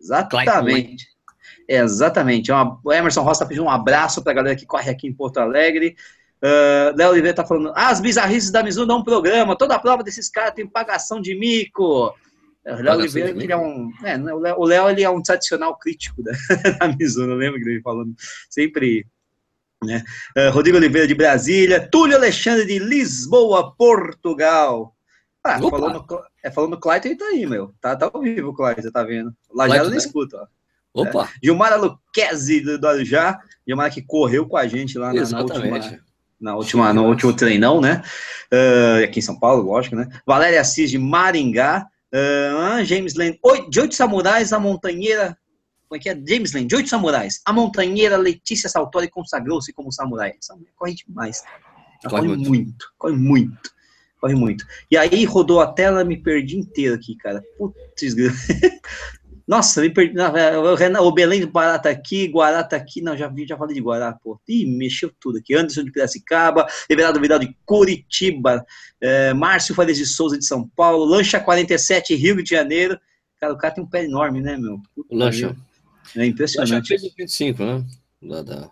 Exatamente. 0.00 1.06
Exatamente. 1.68 2.50
É 2.50 2.54
uma, 2.54 2.80
o 2.84 2.92
Emerson 2.92 3.22
Rosa 3.22 3.46
pedindo 3.46 3.64
um 3.64 3.70
abraço 3.70 4.20
para 4.20 4.32
a 4.32 4.34
galera 4.34 4.56
que 4.56 4.66
corre 4.66 4.90
aqui 4.90 5.06
em 5.06 5.14
Porto 5.14 5.38
Alegre. 5.38 5.94
Uh, 6.44 6.94
Léo 6.94 7.10
Oliveira 7.10 7.34
tá 7.34 7.46
falando, 7.46 7.72
ah, 7.74 7.88
as 7.88 8.00
bizarrices 8.00 8.50
da 8.50 8.62
Mizuno 8.62 8.86
dão 8.86 8.98
um 8.98 9.04
programa, 9.04 9.56
toda 9.56 9.74
a 9.74 9.78
prova 9.78 10.02
desses 10.02 10.28
caras 10.28 10.52
tem 10.52 10.66
pagação 10.66 11.18
de 11.18 11.34
mico. 11.34 12.14
O 12.66 12.82
Léo 12.82 12.98
Oliveira, 12.98 13.30
ele 13.30 13.50
é 13.50 13.56
um. 13.56 13.90
É, 14.04 14.18
né, 14.18 14.32
o 14.34 14.64
Léo 14.64 14.90
ele 14.90 15.02
é 15.02 15.08
um 15.08 15.22
tradicional 15.22 15.78
crítico 15.78 16.22
da, 16.22 16.32
da 16.78 16.88
Mizuno, 16.88 17.34
lembra 17.34 17.58
que 17.58 17.66
ele 17.66 17.80
falando 17.80 18.14
sempre. 18.50 19.06
Né? 19.82 20.02
Uh, 20.36 20.50
Rodrigo 20.50 20.76
Oliveira 20.76 21.06
de 21.06 21.14
Brasília, 21.14 21.88
Túlio 21.90 22.16
Alexandre 22.16 22.66
de 22.66 22.78
Lisboa, 22.78 23.74
Portugal. 23.74 24.94
Ah, 25.42 25.58
falando, 25.58 26.04
é, 26.42 26.50
falando 26.50 26.78
Clayton, 26.78 27.08
ele 27.08 27.18
tá 27.18 27.24
aí, 27.26 27.46
meu. 27.46 27.74
Tá, 27.80 27.96
tá 27.96 28.10
ao 28.12 28.20
vivo 28.20 28.50
o 28.50 28.54
Clayton, 28.54 28.90
tá 28.90 29.02
vendo? 29.02 29.34
Lá 29.52 29.68
já 29.68 29.82
ele 29.82 29.96
escuta, 29.96 30.38
ó. 30.38 31.02
Opa! 31.02 31.24
É. 31.24 31.28
Gilmara 31.42 31.76
Luquezzi 31.76 32.60
do, 32.60 32.78
do 32.78 32.86
Arujá, 32.86 33.38
Gilmara 33.66 33.90
que 33.90 34.00
correu 34.00 34.46
com 34.46 34.56
a 34.56 34.66
gente 34.66 34.96
lá 34.98 35.12
na, 35.12 35.22
na 35.22 35.40
última 35.40 35.80
na 36.40 36.56
última, 36.56 36.92
no 36.92 37.06
último 37.06 37.32
treinão, 37.32 37.80
né? 37.80 38.02
Uh, 38.52 39.04
aqui 39.04 39.18
em 39.18 39.22
São 39.22 39.38
Paulo, 39.38 39.62
lógico, 39.62 39.96
né? 39.96 40.08
Valéria 40.26 40.60
Assis 40.60 40.90
de 40.90 40.98
Maringá, 40.98 41.86
uh, 42.12 42.84
James 42.84 43.14
Lane, 43.14 43.38
Oi, 43.42 43.68
de 43.68 43.80
oito 43.80 43.94
samurais, 43.94 44.52
a 44.52 44.58
montanheira, 44.58 45.36
como 45.88 45.98
é 45.98 46.02
que 46.02 46.08
é? 46.08 46.14
James 46.14 46.52
Lane, 46.52 46.66
de 46.66 46.76
oito 46.76 46.88
samurais, 46.88 47.40
a 47.44 47.52
montanheira 47.52 48.16
Letícia 48.16 48.68
Saltori 48.68 49.08
consagrou-se 49.08 49.72
como 49.72 49.92
samurai. 49.92 50.34
Essa 50.38 50.54
mulher 50.54 50.72
corre 50.76 50.94
demais. 50.94 51.42
Ela 52.02 52.10
corre, 52.10 52.28
corre 52.28 52.36
muito. 52.36 52.48
muito, 52.48 52.92
corre 52.98 53.16
muito, 53.16 53.70
corre 54.20 54.34
muito. 54.34 54.66
E 54.90 54.96
aí 54.96 55.24
rodou 55.24 55.60
a 55.60 55.66
tela, 55.66 56.04
me 56.04 56.16
perdi 56.16 56.58
inteiro 56.58 56.94
aqui, 56.94 57.16
cara. 57.16 57.42
Putz, 57.58 58.14
Nossa, 59.46 59.82
me 59.82 59.90
perdi. 59.90 60.14
o 61.00 61.12
Belém 61.12 61.40
do 61.40 61.50
Pará 61.50 61.78
tá 61.78 61.90
aqui, 61.90 62.26
Guará 62.28 62.64
tá 62.64 62.76
aqui. 62.76 63.02
Não, 63.02 63.16
já 63.16 63.28
vi, 63.28 63.46
já 63.46 63.56
falei 63.56 63.74
de 63.74 63.80
Guará, 63.80 64.12
pô. 64.12 64.40
Ih, 64.48 64.64
mexeu 64.64 65.12
tudo 65.20 65.38
aqui. 65.38 65.54
Anderson 65.54 65.84
de 65.84 65.92
Piracicaba, 65.92 66.66
Everaldo 66.88 67.20
Vidal 67.20 67.38
de 67.38 67.54
Curitiba, 67.66 68.64
é, 69.00 69.34
Márcio 69.34 69.74
Farias 69.74 69.98
de 69.98 70.06
Souza 70.06 70.38
de 70.38 70.46
São 70.46 70.66
Paulo, 70.74 71.04
Lancha 71.04 71.38
47, 71.38 72.14
Rio 72.14 72.42
de 72.42 72.48
Janeiro. 72.48 72.98
Cara, 73.38 73.52
o 73.52 73.58
cara 73.58 73.74
tem 73.74 73.84
um 73.84 73.88
pé 73.88 74.04
enorme, 74.04 74.40
né, 74.40 74.56
meu? 74.56 74.80
Puta 74.94 75.14
Lancha. 75.14 75.54
É 76.16 76.24
impressionante. 76.24 76.92
Lancha 76.92 77.14
25, 77.16 77.62
né? 77.62 77.84
Da, 78.22 78.42
da... 78.42 78.70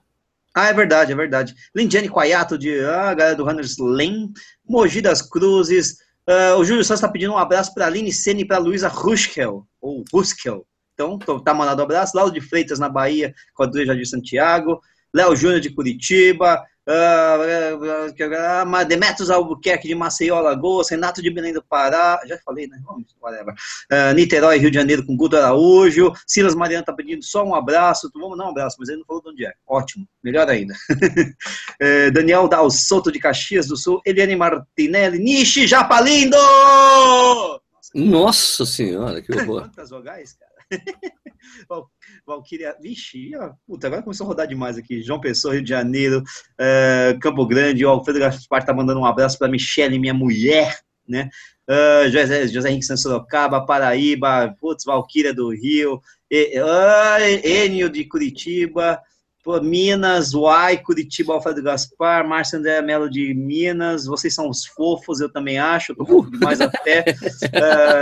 Ah, 0.55 0.69
é 0.69 0.73
verdade, 0.73 1.13
é 1.13 1.15
verdade. 1.15 1.55
Lindiane 1.75 2.09
Quaiato, 2.09 2.57
de 2.57 2.81
ah, 2.81 3.13
galera 3.15 3.37
do 3.37 3.45
Runners 3.45 3.77
Lane, 3.79 4.33
Mogi 4.67 5.03
das 5.03 5.23
Cruzes, 5.23 5.99
Uh, 6.29 6.57
o 6.59 6.65
Júlio 6.65 6.85
Santos 6.85 7.01
está 7.01 7.09
pedindo 7.09 7.33
um 7.33 7.39
abraço 7.39 7.75
para 7.75 7.85
a 7.85 7.89
Aline 7.89 8.13
Sene 8.13 8.43
e 8.43 8.45
para 8.47 8.57
a 8.57 8.61
Luísa 8.61 8.89
Ruskel, 8.89 9.67
ou 9.81 10.05
Ruskel. 10.13 10.65
Então, 10.95 11.19
tá 11.19 11.53
mandando 11.53 11.83
um 11.83 11.85
abraço. 11.85 12.17
Lauro 12.17 12.33
de 12.33 12.41
Freitas, 12.41 12.79
na 12.79 12.89
Bahia, 12.89 13.35
Quadrilha 13.55 13.97
de 13.97 14.07
Santiago. 14.07 14.81
Léo 15.13 15.37
Júnior 15.37 15.61
de 15.61 15.71
Curitiba. 15.71 16.63
Uh, 16.88 18.84
Demetrios 18.84 19.31
Albuquerque 19.31 19.87
de 19.87 19.94
Maceió, 19.94 20.37
Alagoas, 20.37 20.90
Renato 20.90 21.23
de 21.23 21.31
Belém 21.31 21.52
do 21.52 21.62
Pará, 21.62 22.20
já 22.26 22.37
falei, 22.44 22.67
né? 22.67 22.81
Vamos, 22.84 23.14
whatever. 23.20 23.55
Uh, 23.90 24.14
Niterói, 24.14 24.58
Rio 24.58 24.70
de 24.70 24.79
Janeiro, 24.79 25.06
com 25.06 25.17
Guto 25.17 25.37
Araújo. 25.37 26.12
Silas 26.26 26.55
Mariano 26.55 26.84
tá 26.84 26.93
pedindo 26.93 27.23
só 27.23 27.44
um 27.44 27.55
abraço. 27.55 28.11
Vamos 28.14 28.37
dar 28.37 28.46
um 28.46 28.50
abraço, 28.50 28.76
mas 28.81 28.88
ele 28.88 28.99
não 28.99 29.06
falou 29.06 29.23
de 29.23 29.31
onde 29.31 29.46
é. 29.46 29.52
Ótimo, 29.67 30.06
melhor 30.23 30.49
ainda. 30.49 30.75
uh, 30.75 32.11
Daniel 32.12 32.49
Dal 32.49 32.70
Soto 32.70 33.12
de 33.12 33.19
Caxias 33.20 33.69
do 33.69 33.76
Sul, 33.76 34.00
Eliane 34.05 34.35
Martinelli, 34.35 35.19
Nishi 35.19 35.67
Japalindo! 35.67 36.37
Nossa, 36.37 37.90
Nossa 37.94 38.66
senhora, 38.66 39.23
que 39.23 39.33
horror. 39.33 39.62
Quantas 39.71 39.90
vogais, 39.90 40.33
cara. 40.35 40.51
Valquíria, 42.26 42.76
vixe, 42.81 43.35
ó, 43.37 43.52
puta, 43.67 43.87
agora 43.87 44.02
começou 44.02 44.25
a 44.25 44.29
rodar 44.29 44.47
demais 44.47 44.79
aqui. 44.79 45.02
João 45.02 45.21
Pessoa, 45.21 45.55
Rio 45.55 45.62
de 45.62 45.71
Janeiro, 45.71 46.23
uh, 46.23 47.19
Campo 47.21 47.47
Grande, 47.47 47.85
o 47.85 47.88
Alfredo 47.88 48.21
Gaspar 48.21 48.64
tá 48.64 48.73
mandando 48.73 49.00
um 49.00 49.07
abraço 49.07 49.38
para 49.38 49.49
Michele, 49.49 49.99
minha 49.99 50.14
mulher, 50.14 50.81
né? 51.07 51.29
Uh, 51.69 52.11
José, 52.11 52.49
José 52.49 52.71
Henrique 52.71 52.97
Sorocaba, 52.97 53.64
Paraíba, 53.64 54.55
putz, 54.61 54.85
Valquíria 54.85 55.33
do 55.33 55.50
Rio, 55.50 56.00
e, 56.31 56.61
uh, 56.61 57.47
Enio 57.47 57.88
de 57.88 58.05
Curitiba, 58.05 59.00
Pô, 59.42 59.61
Minas, 59.61 60.34
Uai, 60.34 60.78
Curitiba, 60.78 61.34
Alfredo 61.34 61.62
Gaspar, 61.62 62.26
Márcio 62.26 62.61
André 62.61 62.80
Melo 62.80 63.11
de 63.11 63.34
Minas, 63.34 64.06
vocês 64.06 64.32
são 64.32 64.49
os 64.49 64.64
fofos, 64.64 65.20
eu 65.20 65.28
também 65.28 65.58
acho, 65.58 65.90
eu 65.90 65.96
tô 65.96 66.06
fofo 66.06 66.30
demais 66.30 66.61
até. 66.61 67.04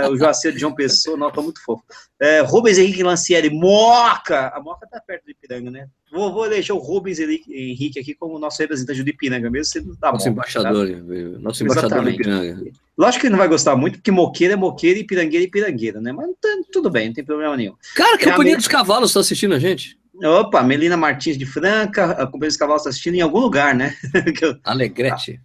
uh, 0.05 0.11
o 0.11 0.17
Joacir 0.17 0.53
de 0.53 0.59
João 0.59 0.75
Pessoa, 0.75 1.17
não, 1.17 1.31
tô 1.31 1.41
muito 1.41 1.63
fofo. 1.63 1.83
Uh, 2.21 2.45
Rubens 2.45 2.77
Henrique 2.77 3.01
Lancieri, 3.01 3.49
Moca! 3.49 4.49
A 4.49 4.61
Moca 4.61 4.87
tá 4.87 5.01
perto 5.01 5.25
do 5.25 5.31
Ipiranga, 5.31 5.71
né? 5.71 5.87
Vou, 6.11 6.31
vou 6.31 6.47
deixar 6.47 6.75
o 6.75 6.77
Rubens 6.77 7.19
Henrique 7.19 7.99
aqui 7.99 8.13
como 8.13 8.37
nosso 8.37 8.61
representante 8.61 9.01
do 9.01 9.09
Ipiranga, 9.09 9.49
mesmo 9.49 9.65
se 9.65 9.81
não 9.81 9.95
tá 9.95 10.11
nosso 10.11 10.29
embaixador, 10.29 10.87
tá? 10.87 10.97
nosso 11.39 11.63
embaixador 11.63 12.03
do 12.03 12.09
Ipiranga. 12.11 12.71
Lógico 12.95 13.21
que 13.21 13.27
ele 13.27 13.31
não 13.31 13.39
vai 13.39 13.47
gostar 13.47 13.75
muito, 13.75 13.97
porque 13.97 14.11
moqueira 14.11 14.53
é 14.53 14.57
moqueira 14.57 14.99
e 14.99 15.03
pirangueira 15.03 15.45
é 15.45 15.49
pirangueira, 15.49 15.99
né? 15.99 16.11
Mas 16.11 16.27
tá, 16.39 16.49
tudo 16.71 16.91
bem, 16.91 17.07
não 17.07 17.13
tem 17.15 17.25
problema 17.25 17.57
nenhum. 17.57 17.73
Cara, 17.95 18.15
que 18.15 18.29
Companhia 18.29 18.57
dos 18.57 18.67
Cavalos 18.67 19.11
tá 19.11 19.21
assistindo 19.21 19.55
a 19.55 19.59
gente? 19.59 19.97
Opa, 20.23 20.61
Melina 20.61 20.95
Martins 20.95 21.37
de 21.37 21.45
Franca, 21.45 22.11
a 22.11 22.25
Companhia 22.25 22.49
dos 22.49 22.57
Cavalos 22.57 22.81
está 22.81 22.89
assistindo 22.89 23.15
em 23.15 23.21
algum 23.21 23.39
lugar, 23.39 23.73
né? 23.73 23.95
Alegrete. 24.63 25.39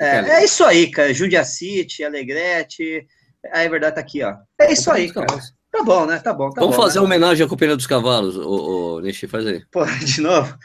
É, 0.00 0.18
é, 0.18 0.44
isso 0.44 0.64
aí, 0.64 0.90
cara. 0.90 1.12
Jundiacite, 1.12 2.04
Alegrete. 2.04 3.06
É 3.44 3.68
verdade, 3.68 3.96
tá 3.96 4.00
aqui, 4.00 4.22
ó. 4.22 4.36
É 4.60 4.72
isso 4.72 4.90
aí, 4.90 5.12
cara. 5.12 5.26
Tá 5.70 5.82
bom, 5.82 6.06
né? 6.06 6.18
Tá 6.18 6.32
bom. 6.32 6.50
Tá 6.50 6.60
Vamos 6.60 6.76
bom, 6.76 6.82
fazer 6.82 7.00
né? 7.00 7.04
homenagem 7.04 7.44
à 7.44 7.48
Companhia 7.48 7.76
dos 7.76 7.86
Cavalos, 7.86 8.36
ô, 8.36 8.96
ô 8.96 9.00
Nishi, 9.00 9.26
faz 9.26 9.46
aí. 9.46 9.64
Pô, 9.70 9.84
de 10.04 10.20
novo? 10.20 10.56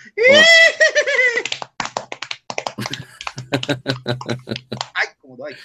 Ai, 4.94 5.08
como 5.22 5.38
dói. 5.38 5.56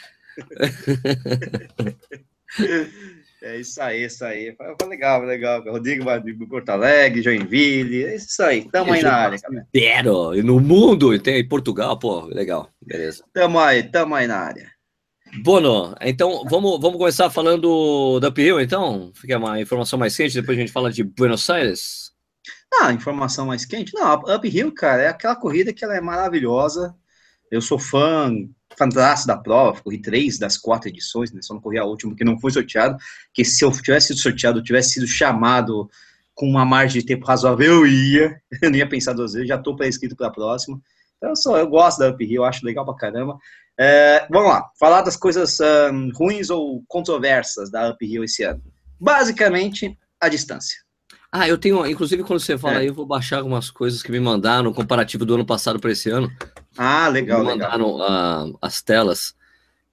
É 3.42 3.58
isso 3.58 3.82
aí, 3.82 4.04
isso 4.04 4.24
aí. 4.24 4.54
Foi 4.56 4.88
legal, 4.88 5.22
legal. 5.24 5.64
Rodrigo 5.64 6.04
vai 6.04 6.22
de 6.22 6.32
Porto 6.46 6.68
Alegre, 6.68 7.22
Joinville, 7.22 8.04
é 8.04 8.14
isso 8.14 8.40
aí. 8.40 8.70
Tamo 8.70 8.92
aí 8.92 9.02
na 9.02 9.12
área, 9.12 9.38
cara. 9.40 9.66
Zero. 9.76 10.32
E 10.32 10.42
no 10.44 10.60
mundo, 10.60 11.18
tem 11.18 11.40
em 11.40 11.48
Portugal, 11.48 11.98
pô, 11.98 12.26
legal. 12.26 12.70
Beleza. 12.80 13.24
Tamo 13.32 13.58
aí, 13.58 13.82
tamo 13.82 14.14
aí 14.14 14.28
na 14.28 14.36
área. 14.36 14.70
Bono, 15.42 15.92
então 16.00 16.44
vamos, 16.48 16.80
vamos 16.80 16.98
começar 16.98 17.30
falando 17.30 18.20
da 18.20 18.28
Uphill, 18.28 18.60
então? 18.60 19.10
Fica 19.14 19.38
uma 19.38 19.60
informação 19.60 19.98
mais 19.98 20.16
quente, 20.16 20.34
depois 20.34 20.56
a 20.56 20.60
gente 20.60 20.72
fala 20.72 20.92
de 20.92 21.02
Buenos 21.02 21.50
Aires. 21.50 22.12
Ah, 22.80 22.92
informação 22.92 23.46
mais 23.46 23.64
quente? 23.64 23.92
Não, 23.92 24.06
a 24.06 24.36
Uphill, 24.36 24.72
cara, 24.72 25.02
é 25.02 25.08
aquela 25.08 25.34
corrida 25.34 25.72
que 25.72 25.84
ela 25.84 25.96
é 25.96 26.00
maravilhosa. 26.00 26.94
Eu 27.50 27.60
sou 27.60 27.78
fã 27.78 28.32
fantástico 28.84 29.28
da 29.28 29.36
prova, 29.36 29.80
corri 29.80 30.00
três 30.00 30.38
das 30.38 30.56
quatro 30.56 30.88
edições, 30.88 31.32
né? 31.32 31.40
Só 31.42 31.54
não 31.54 31.60
corri 31.60 31.78
a 31.78 31.84
última 31.84 32.14
que 32.14 32.24
não 32.24 32.38
foi 32.38 32.50
sorteado. 32.50 32.96
Que 33.32 33.44
se 33.44 33.64
eu 33.64 33.70
tivesse 33.70 34.08
sido 34.08 34.18
sorteado, 34.18 34.58
eu 34.58 34.64
tivesse 34.64 34.94
sido 34.94 35.06
chamado 35.06 35.88
com 36.34 36.48
uma 36.48 36.64
margem 36.64 37.00
de 37.00 37.06
tempo 37.06 37.26
razoável, 37.26 37.84
eu 37.84 37.86
ia. 37.86 38.40
Eu 38.62 38.70
não 38.70 38.78
ia 38.78 38.88
pensar 38.88 39.12
duas 39.12 39.34
vezes, 39.34 39.48
já 39.48 39.56
estou 39.56 39.76
pré-inscrito 39.76 40.16
para 40.16 40.28
a 40.28 40.32
próxima. 40.32 40.80
Então, 41.16 41.30
eu, 41.30 41.36
sou, 41.36 41.56
eu 41.56 41.68
gosto 41.68 41.98
da 41.98 42.10
Up 42.10 42.24
Hill, 42.24 42.44
acho 42.44 42.66
legal 42.66 42.84
pra 42.84 42.94
caramba. 42.94 43.38
É, 43.78 44.26
vamos 44.30 44.50
lá, 44.50 44.68
falar 44.78 45.02
das 45.02 45.16
coisas 45.16 45.58
ruins 46.14 46.50
ou 46.50 46.82
controversas 46.88 47.70
da 47.70 47.90
Up 47.90 48.04
Hill 48.04 48.24
esse 48.24 48.42
ano. 48.42 48.62
Basicamente, 48.98 49.96
a 50.20 50.28
distância. 50.28 50.78
Ah, 51.30 51.48
eu 51.48 51.56
tenho, 51.56 51.86
inclusive 51.86 52.22
quando 52.24 52.40
você 52.40 52.58
fala 52.58 52.74
é. 52.74 52.78
aí, 52.78 52.86
eu 52.88 52.94
vou 52.94 53.06
baixar 53.06 53.38
algumas 53.38 53.70
coisas 53.70 54.02
que 54.02 54.12
me 54.12 54.20
mandaram, 54.20 54.72
comparativo 54.72 55.24
do 55.24 55.34
ano 55.34 55.46
passado 55.46 55.78
para 55.78 55.92
esse 55.92 56.10
ano. 56.10 56.30
Ah, 56.76 57.08
legal, 57.08 57.44
mandaram 57.44 57.96
legal. 57.96 58.48
Uh, 58.48 58.58
as 58.60 58.82
telas. 58.82 59.34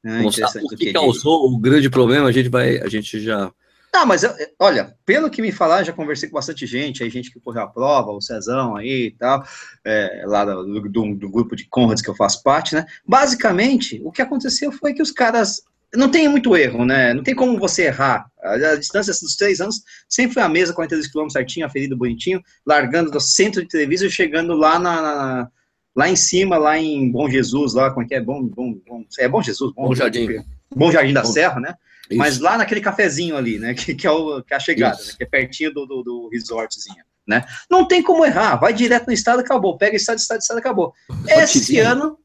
Ah, 0.05 0.21
mostrar 0.21 0.49
o 0.63 0.69
que, 0.69 0.93
causou 0.93 1.51
o 1.51 1.57
grande 1.59 1.89
problema, 1.89 2.29
a 2.29 2.31
gente 2.31 2.47
vai, 2.49 2.77
a 2.77 2.87
gente 2.87 3.19
já 3.19 3.51
ah, 3.91 4.05
mas 4.05 4.21
olha, 4.59 4.95
pelo 5.03 5.29
que 5.29 5.41
me 5.41 5.51
falaram, 5.51 5.83
já 5.83 5.91
conversei 5.91 6.29
com 6.29 6.35
bastante 6.35 6.65
gente, 6.67 7.03
aí 7.03 7.09
gente 7.09 7.31
que 7.31 7.39
correu 7.39 7.63
a 7.63 7.67
prova, 7.67 8.11
o 8.11 8.21
Cezão 8.21 8.75
aí 8.75 9.07
e 9.07 9.11
tal, 9.11 9.43
é, 9.83 10.23
lá 10.25 10.45
do, 10.45 10.79
do, 10.79 11.15
do, 11.15 11.29
grupo 11.29 11.55
de 11.55 11.65
Conrads 11.65 12.03
que 12.03 12.09
eu 12.09 12.15
faço 12.15 12.43
parte, 12.43 12.75
né? 12.75 12.85
Basicamente, 13.05 13.99
o 14.05 14.11
que 14.11 14.21
aconteceu 14.21 14.71
foi 14.71 14.93
que 14.93 15.01
os 15.01 15.11
caras. 15.11 15.61
Não 15.95 16.07
tem 16.07 16.29
muito 16.29 16.55
erro, 16.55 16.85
né? 16.85 17.15
Não 17.15 17.23
tem 17.23 17.33
como 17.33 17.57
você 17.57 17.85
errar. 17.85 18.29
A, 18.43 18.53
a 18.53 18.75
distância 18.75 19.11
dos 19.11 19.35
três 19.35 19.59
anos 19.59 19.81
sempre 20.07 20.35
foi 20.35 20.43
a 20.43 20.49
mesma, 20.49 20.75
42 20.75 21.11
km 21.11 21.27
certinho, 21.29 21.65
aferido 21.65 21.97
bonitinho, 21.97 22.43
largando 22.63 23.09
do 23.09 23.19
centro 23.19 23.63
de 23.63 23.67
televisão 23.67 24.07
e 24.07 24.11
chegando 24.11 24.53
lá 24.53 24.77
na, 24.77 25.01
na, 25.01 25.51
lá 25.95 26.09
em 26.09 26.15
cima, 26.15 26.57
lá 26.57 26.77
em 26.77 27.11
Bom 27.11 27.29
Jesus, 27.29 27.73
lá, 27.73 27.91
como 27.91 28.05
é 28.05 28.07
que 28.07 28.15
é? 28.15 28.21
Bom, 28.21 28.43
bom, 28.43 28.79
bom, 28.87 29.05
é 29.19 29.27
Bom 29.27 29.41
Jesus? 29.41 29.73
Bom, 29.73 29.87
bom 29.87 29.95
Jardim. 29.95 30.43
Bom 30.75 30.91
Jardim 30.91 31.13
da 31.13 31.23
bom. 31.23 31.31
Serra, 31.31 31.59
né? 31.59 31.75
Isso. 32.09 32.17
Mas 32.17 32.39
lá 32.39 32.57
naquele 32.57 32.81
cafezinho 32.81 33.37
ali, 33.37 33.59
né? 33.59 33.73
Que, 33.75 33.93
que, 33.93 34.07
é, 34.07 34.11
o, 34.11 34.41
que 34.41 34.53
é 34.53 34.57
a 34.57 34.59
chegada, 34.59 34.97
né, 34.97 35.13
que 35.17 35.23
é 35.23 35.27
pertinho 35.27 35.73
do, 35.73 35.85
do, 35.85 36.03
do, 36.03 36.29
resortzinho, 36.31 37.03
né? 37.27 37.45
Não 37.69 37.87
tem 37.87 38.01
como 38.01 38.25
errar, 38.25 38.55
vai 38.55 38.73
direto 38.73 39.07
no 39.07 39.13
estado, 39.13 39.39
acabou. 39.39 39.77
Pega 39.77 39.95
estado, 39.95 40.17
estado, 40.17 40.39
estado, 40.39 40.57
acabou. 40.57 40.93
Esse 41.27 41.79
ano. 41.79 42.17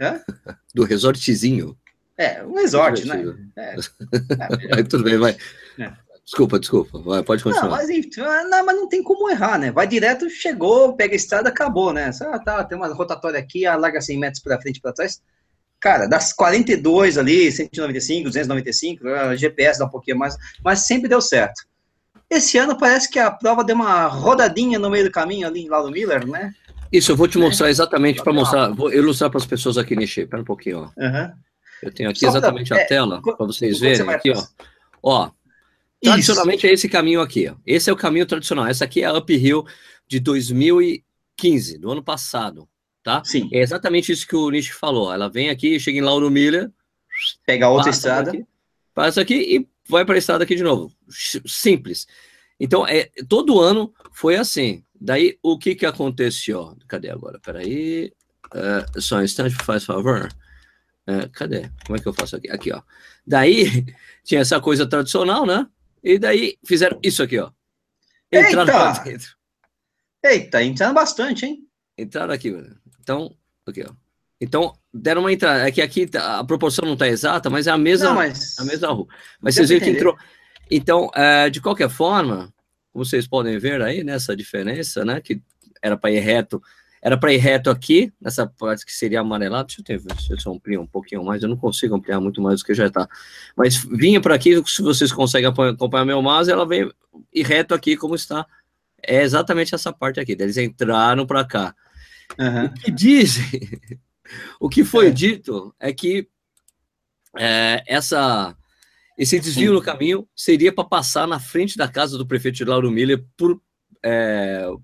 É? 0.00 0.20
Do 0.74 0.84
resortzinho. 0.84 1.76
É, 2.16 2.44
um 2.44 2.54
resort, 2.54 3.04
né? 3.04 3.22
É. 3.56 3.76
É. 4.78 4.82
Tudo 4.82 5.04
bem, 5.04 5.18
vai. 5.18 5.36
É. 5.78 5.92
Desculpa, 6.28 6.58
desculpa. 6.58 6.98
Vai, 6.98 7.22
pode 7.22 7.42
continuar. 7.42 7.70
Não 7.70 7.76
mas, 7.76 7.88
não, 8.50 8.66
mas 8.66 8.76
não 8.76 8.86
tem 8.86 9.02
como 9.02 9.30
errar, 9.30 9.58
né? 9.58 9.70
Vai 9.70 9.86
direto, 9.86 10.28
chegou, 10.28 10.94
pega 10.94 11.14
a 11.14 11.16
estrada, 11.16 11.48
acabou, 11.48 11.90
né? 11.92 12.10
Ah, 12.22 12.38
tá, 12.38 12.64
tem 12.64 12.76
uma 12.76 12.92
rotatória 12.92 13.38
aqui, 13.38 13.64
larga 13.64 14.00
100 14.00 14.18
metros 14.18 14.42
para 14.42 14.60
frente 14.60 14.80
para 14.80 14.92
trás 14.92 15.22
cara, 15.80 16.06
das 16.06 16.32
42 16.32 17.18
ali, 17.18 17.50
195, 17.50 18.24
295, 18.24 19.08
a 19.08 19.36
GPS 19.36 19.78
dá 19.78 19.86
um 19.86 19.90
pouquinho 19.90 20.18
mais, 20.18 20.36
mas 20.64 20.80
sempre 20.80 21.08
deu 21.08 21.20
certo. 21.20 21.62
Esse 22.28 22.58
ano 22.58 22.76
parece 22.76 23.10
que 23.10 23.18
a 23.18 23.30
prova 23.30 23.64
deu 23.64 23.74
uma 23.74 24.06
rodadinha 24.06 24.78
no 24.78 24.90
meio 24.90 25.04
do 25.04 25.10
caminho 25.10 25.46
ali 25.46 25.68
lá 25.68 25.82
no 25.82 25.90
Miller, 25.90 26.26
né? 26.26 26.52
Isso, 26.92 27.12
eu 27.12 27.16
vou 27.16 27.28
te 27.28 27.38
mostrar 27.38 27.70
exatamente 27.70 28.22
para 28.22 28.32
mostrar, 28.32 28.68
vou 28.70 28.92
ilustrar 28.92 29.30
para 29.30 29.38
as 29.38 29.46
pessoas 29.46 29.78
aqui, 29.78 29.94
Nishi, 29.94 30.22
espera 30.22 30.42
um 30.42 30.44
pouquinho, 30.44 30.80
ó. 30.80 31.02
Uhum. 31.02 31.32
Eu 31.82 31.92
tenho 31.92 32.10
aqui 32.10 32.20
Só 32.20 32.28
exatamente 32.28 32.68
pra, 32.68 32.78
a 32.78 32.80
é, 32.80 32.84
tela 32.84 33.22
para 33.22 33.46
vocês 33.46 33.78
verem 33.78 34.08
aqui, 34.10 34.32
ó. 34.32 34.42
Ó, 35.02 35.30
tradicionalmente 36.02 36.58
Isso. 36.58 36.66
é 36.66 36.72
esse 36.72 36.88
caminho 36.88 37.20
aqui, 37.20 37.48
ó. 37.48 37.56
Esse 37.66 37.90
é 37.90 37.92
o 37.92 37.96
caminho 37.96 38.26
tradicional. 38.26 38.66
Essa 38.66 38.84
aqui 38.84 39.02
é 39.02 39.06
a 39.06 39.16
uphill 39.16 39.66
de 40.06 40.20
2015, 40.20 41.78
do 41.78 41.90
ano 41.90 42.02
passado 42.02 42.68
tá? 43.08 43.22
Sim. 43.24 43.48
É 43.50 43.60
exatamente 43.60 44.12
isso 44.12 44.26
que 44.26 44.36
o 44.36 44.50
Nish 44.50 44.68
falou. 44.68 45.10
Ela 45.10 45.30
vem 45.30 45.48
aqui, 45.48 45.80
chega 45.80 45.96
em 45.96 46.02
Lauro 46.02 46.30
Miller, 46.30 46.70
pega 47.46 47.70
outra 47.70 47.90
estrada, 47.90 48.30
aqui, 48.30 48.44
passa 48.94 49.22
aqui 49.22 49.34
e 49.34 49.68
vai 49.88 50.04
para 50.04 50.16
a 50.16 50.18
estrada 50.18 50.44
aqui 50.44 50.54
de 50.54 50.62
novo. 50.62 50.92
Simples. 51.46 52.06
Então, 52.60 52.86
é, 52.86 53.10
todo 53.26 53.60
ano 53.60 53.94
foi 54.12 54.36
assim. 54.36 54.84
Daí, 55.00 55.38
o 55.42 55.58
que 55.58 55.74
que 55.74 55.86
aconteceu? 55.86 56.76
Cadê 56.86 57.08
agora? 57.08 57.40
Peraí. 57.40 58.12
Uh, 58.52 59.00
só 59.00 59.16
um 59.16 59.22
instante, 59.22 59.54
faz 59.54 59.84
favor. 59.84 60.28
Uh, 61.08 61.30
cadê? 61.32 61.70
Como 61.86 61.96
é 61.96 62.00
que 62.02 62.08
eu 62.08 62.12
faço 62.12 62.36
aqui? 62.36 62.50
Aqui, 62.50 62.72
ó. 62.72 62.82
Daí, 63.26 63.86
tinha 64.22 64.40
essa 64.42 64.60
coisa 64.60 64.86
tradicional, 64.86 65.46
né? 65.46 65.66
E 66.08 66.18
daí, 66.18 66.56
fizeram 66.64 66.98
isso 67.02 67.22
aqui, 67.22 67.38
ó. 67.38 67.50
Entraram 68.32 68.88
Eita! 68.88 69.04
dentro. 69.04 69.28
Eita, 70.24 70.62
entrando 70.62 70.94
bastante, 70.94 71.44
hein? 71.44 71.68
Entraram 71.98 72.32
aqui, 72.32 72.48
então, 72.98 73.36
aqui, 73.66 73.84
ó. 73.86 73.92
Então, 74.40 74.72
deram 74.90 75.20
uma 75.20 75.32
entrada. 75.34 75.68
É 75.68 75.70
que 75.70 75.82
aqui 75.82 76.06
tá, 76.06 76.38
a 76.38 76.44
proporção 76.44 76.86
não 76.86 76.94
está 76.94 77.06
exata, 77.06 77.50
mas 77.50 77.66
é 77.66 77.72
a 77.72 77.76
mesma, 77.76 78.08
não, 78.08 78.14
mas... 78.14 78.58
a 78.58 78.64
mesma 78.64 78.88
rua. 78.88 79.06
Mas 79.38 79.54
vocês 79.54 79.68
viram 79.68 79.84
que 79.84 79.90
entrou. 79.90 80.16
Então, 80.70 81.10
é, 81.14 81.50
de 81.50 81.60
qualquer 81.60 81.90
forma, 81.90 82.50
vocês 82.94 83.28
podem 83.28 83.58
ver 83.58 83.82
aí 83.82 84.02
nessa 84.02 84.34
diferença, 84.34 85.04
né? 85.04 85.20
Que 85.20 85.42
era 85.82 85.94
para 85.94 86.10
ir 86.10 86.20
reto. 86.20 86.62
Era 87.00 87.16
para 87.16 87.32
ir 87.32 87.38
reto 87.38 87.70
aqui, 87.70 88.12
nessa 88.20 88.46
parte 88.46 88.84
que 88.84 88.92
seria 88.92 89.20
amarelado. 89.20 89.68
Deixa 89.68 89.80
eu 89.80 89.84
ter, 89.84 90.14
se 90.20 90.46
eu 90.46 90.52
ampliar 90.52 90.80
um 90.80 90.86
pouquinho 90.86 91.24
mais. 91.24 91.42
Eu 91.42 91.48
não 91.48 91.56
consigo 91.56 91.94
ampliar 91.94 92.20
muito 92.20 92.40
mais 92.42 92.60
do 92.60 92.66
que 92.66 92.74
já 92.74 92.86
está. 92.86 93.08
Mas 93.56 93.76
vinha 93.76 94.20
para 94.20 94.34
aqui, 94.34 94.62
se 94.66 94.82
vocês 94.82 95.12
conseguem 95.12 95.48
acompanhar 95.48 96.04
meu 96.04 96.20
mouse, 96.20 96.50
ela 96.50 96.66
vem 96.66 96.90
ir 97.32 97.46
reto 97.46 97.74
aqui 97.74 97.96
como 97.96 98.14
está. 98.14 98.46
É 99.02 99.22
exatamente 99.22 99.74
essa 99.74 99.92
parte 99.92 100.18
aqui. 100.18 100.32
Eles 100.32 100.56
entraram 100.56 101.26
para 101.26 101.44
cá. 101.44 101.74
Uhum. 102.38 102.66
O 102.66 102.74
que 102.74 102.90
dizem, 102.90 103.44
o 104.60 104.68
que 104.68 104.84
foi 104.84 105.08
é. 105.08 105.10
dito 105.10 105.74
é 105.78 105.92
que 105.92 106.28
é, 107.36 107.82
essa, 107.86 108.56
esse 109.16 109.38
desvio 109.38 109.70
Sim. 109.70 109.74
no 109.74 109.82
caminho 109.82 110.28
seria 110.34 110.72
para 110.72 110.84
passar 110.84 111.26
na 111.26 111.40
frente 111.40 111.76
da 111.76 111.88
casa 111.88 112.18
do 112.18 112.26
prefeito 112.26 112.64
Lauro 112.64 112.90
Miller 112.90 113.24
por, 113.36 113.60
é, 114.02 114.66
por 114.66 114.82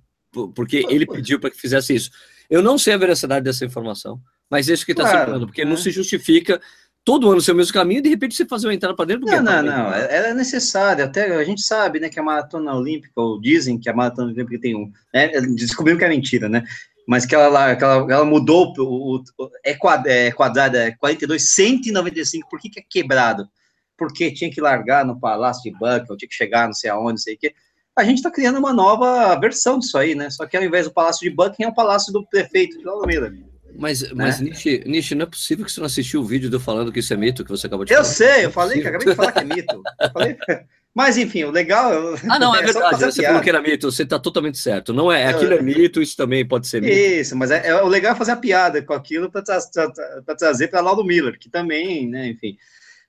porque 0.55 0.85
ele 0.89 1.07
pediu 1.07 1.39
para 1.39 1.51
que 1.51 1.61
fizesse 1.61 1.95
isso. 1.95 2.11
Eu 2.51 2.63
não 2.63 2.77
sei 2.77 2.95
a 2.95 2.99
veracidade 2.99 3.45
dessa 3.45 3.65
informação, 3.65 4.21
mas 4.51 4.69
isso 4.69 4.85
que 4.85 4.93
está 4.93 5.05
claro, 5.05 5.19
circulando, 5.19 5.47
porque 5.47 5.65
não 5.65 5.75
é. 5.75 5.77
se 5.77 5.91
justifica 5.91 6.61
todo 7.05 7.31
ano 7.31 7.41
ser 7.41 7.53
o 7.53 7.55
mesmo 7.55 7.73
caminho 7.73 7.99
e 7.99 8.03
de 8.03 8.09
repente 8.09 8.35
você 8.35 8.47
fazer 8.47 8.67
uma 8.67 8.75
entrada 8.75 8.95
para 8.95 9.05
dentro. 9.05 9.27
Não, 9.27 9.43
não, 9.43 9.63
não. 9.63 9.93
Ela 9.93 10.29
é 10.29 10.35
necessária. 10.35 11.05
Até 11.05 11.35
a 11.35 11.45
gente 11.45 11.63
sabe, 11.63 12.01
né, 12.01 12.09
que 12.09 12.19
a 12.19 12.23
maratona 12.23 12.75
olímpica, 12.75 13.13
ou 13.17 13.41
dizem 13.41 13.79
que 13.79 13.89
a 13.89 13.95
maratona 13.95 14.33
olímpica 14.33 14.61
tem 14.61 14.75
um. 14.75 14.91
Né, 15.13 15.29
descobrimos 15.55 15.99
que 15.99 16.05
é 16.05 16.09
mentira, 16.09 16.49
né? 16.49 16.65
mas 17.07 17.27
que 17.27 17.35
ela, 17.35 17.77
que 17.77 17.85
ela, 17.85 18.13
ela 18.13 18.25
mudou, 18.25 18.73
o, 18.79 19.17
o, 19.17 19.51
é, 19.65 19.73
é 19.73 20.33
quadrada, 20.33 20.79
é 20.79 20.91
42, 20.93 21.49
195, 21.51 22.49
por 22.49 22.59
que, 22.59 22.71
que 22.71 22.81
é 22.81 22.85
quebrado? 22.89 23.49
Porque 23.97 24.33
tinha 24.33 24.51
que 24.51 24.61
largar 24.61 25.05
no 25.05 25.19
Palácio 25.21 25.63
de 25.63 25.79
Buckingham, 25.79 26.17
tinha 26.17 26.29
que 26.29 26.35
chegar 26.35 26.67
não 26.67 26.75
sei 26.75 26.91
aonde, 26.91 27.13
não 27.13 27.19
sei 27.19 27.35
o 27.35 27.39
quê. 27.39 27.55
A 27.97 28.05
gente 28.05 28.17
está 28.17 28.31
criando 28.31 28.59
uma 28.59 28.73
nova 28.73 29.39
versão 29.39 29.79
disso 29.79 29.97
aí, 29.97 30.15
né? 30.15 30.29
Só 30.31 30.47
que 30.47 30.57
ao 30.57 30.65
invés 30.65 30.87
do 30.87 30.93
Palácio 30.93 31.29
de 31.29 31.35
Buckingham, 31.35 31.69
é 31.69 31.73
o 31.73 31.75
Palácio 31.75 32.13
do 32.13 32.27
prefeito 32.27 32.79
de 32.79 32.89
Almeida. 32.89 33.33
Mas, 33.77 34.03
né? 34.03 34.11
mas 34.15 34.41
Nishi, 34.41 34.83
Nishi, 34.87 35.15
não 35.15 35.25
é 35.25 35.27
possível 35.27 35.65
que 35.65 35.73
você 35.73 35.81
não 35.81 35.87
assistiu 35.87 36.21
o 36.21 36.25
vídeo 36.25 36.49
de 36.49 36.57
eu 36.57 36.61
falando 36.61 36.93
que 36.93 37.01
isso 37.01 37.13
é 37.13 37.17
mito, 37.17 37.45
que 37.45 37.51
você 37.51 37.67
acabou 37.67 37.85
de 37.85 37.93
eu 37.93 37.97
falar. 37.97 38.09
Eu 38.09 38.13
sei, 38.13 38.45
eu 38.45 38.51
falei, 38.51 38.81
que 38.81 38.89
acabei 38.89 39.09
de 39.09 39.15
falar 39.15 39.33
que 39.33 39.39
é 39.41 39.45
mito. 39.45 39.83
Falei... 40.13 40.37
Mas 40.95 41.17
enfim, 41.17 41.43
o 41.43 41.51
legal. 41.51 42.15
Ah, 42.31 42.39
não, 42.39 42.55
é, 42.55 42.61
é 42.63 42.63
verdade. 42.63 43.05
Você 43.05 43.25
falou 43.25 43.41
que 43.41 43.49
era 43.49 43.61
mito, 43.61 43.91
você 43.91 44.05
está 44.05 44.17
totalmente 44.17 44.59
certo. 44.59 44.93
Não 44.93 45.11
é, 45.11 45.27
aquilo 45.27 45.53
é 45.53 45.61
mito, 45.61 46.01
isso 46.01 46.17
também 46.17 46.47
pode 46.47 46.69
ser 46.69 46.81
mito. 46.81 46.95
Isso, 46.95 47.37
mas 47.37 47.51
é, 47.51 47.67
é 47.67 47.83
o 47.83 47.89
legal 47.89 48.13
é 48.13 48.17
fazer 48.17 48.31
a 48.31 48.37
piada 48.37 48.81
com 48.81 48.95
aquilo 48.95 49.29
para 49.29 49.43
tra 49.43 49.61
tra 49.61 49.91
tra 49.91 50.37
trazer 50.37 50.69
para 50.69 50.81
Laudo 50.81 51.03
Miller, 51.03 51.37
que 51.37 51.51
também, 51.51 52.09
né, 52.09 52.29
enfim. 52.29 52.57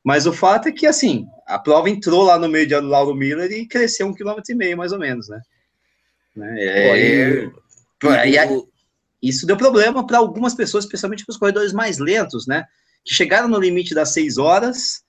Mas 0.06 0.28
o 0.28 0.32
fato 0.32 0.68
é 0.68 0.72
que, 0.72 0.86
assim, 0.86 1.26
a 1.48 1.58
prova 1.58 1.90
entrou 1.90 2.22
lá 2.22 2.38
no 2.38 2.48
meio 2.48 2.68
de 2.68 2.80
Laudo 2.80 3.16
Miller 3.16 3.52
e 3.52 3.68
cresceu 3.68 4.06
um 4.06 4.14
quilômetro 4.14 4.54
e 4.54 4.56
meio, 4.56 4.78
mais 4.78 4.92
ou 4.92 5.00
menos, 5.00 5.28
né? 5.28 5.42
né? 6.36 6.56
É, 6.60 7.50
Pô, 8.00 8.12
e, 8.14 8.38
e, 8.38 8.66
isso 9.20 9.48
deu 9.48 9.58
problema 9.58 10.06
para 10.06 10.20
algumas 10.20 10.54
pessoas, 10.54 10.84
especialmente 10.84 11.26
para 11.26 11.32
os 11.32 11.40
corredores 11.40 11.74
mais 11.74 11.98
lentos, 11.98 12.46
né? 12.46 12.66
Que 13.04 13.16
chegaram 13.16 13.48
no 13.48 13.60
limite 13.60 13.96
das 13.96 14.14
seis 14.14 14.38
horas. 14.38 15.02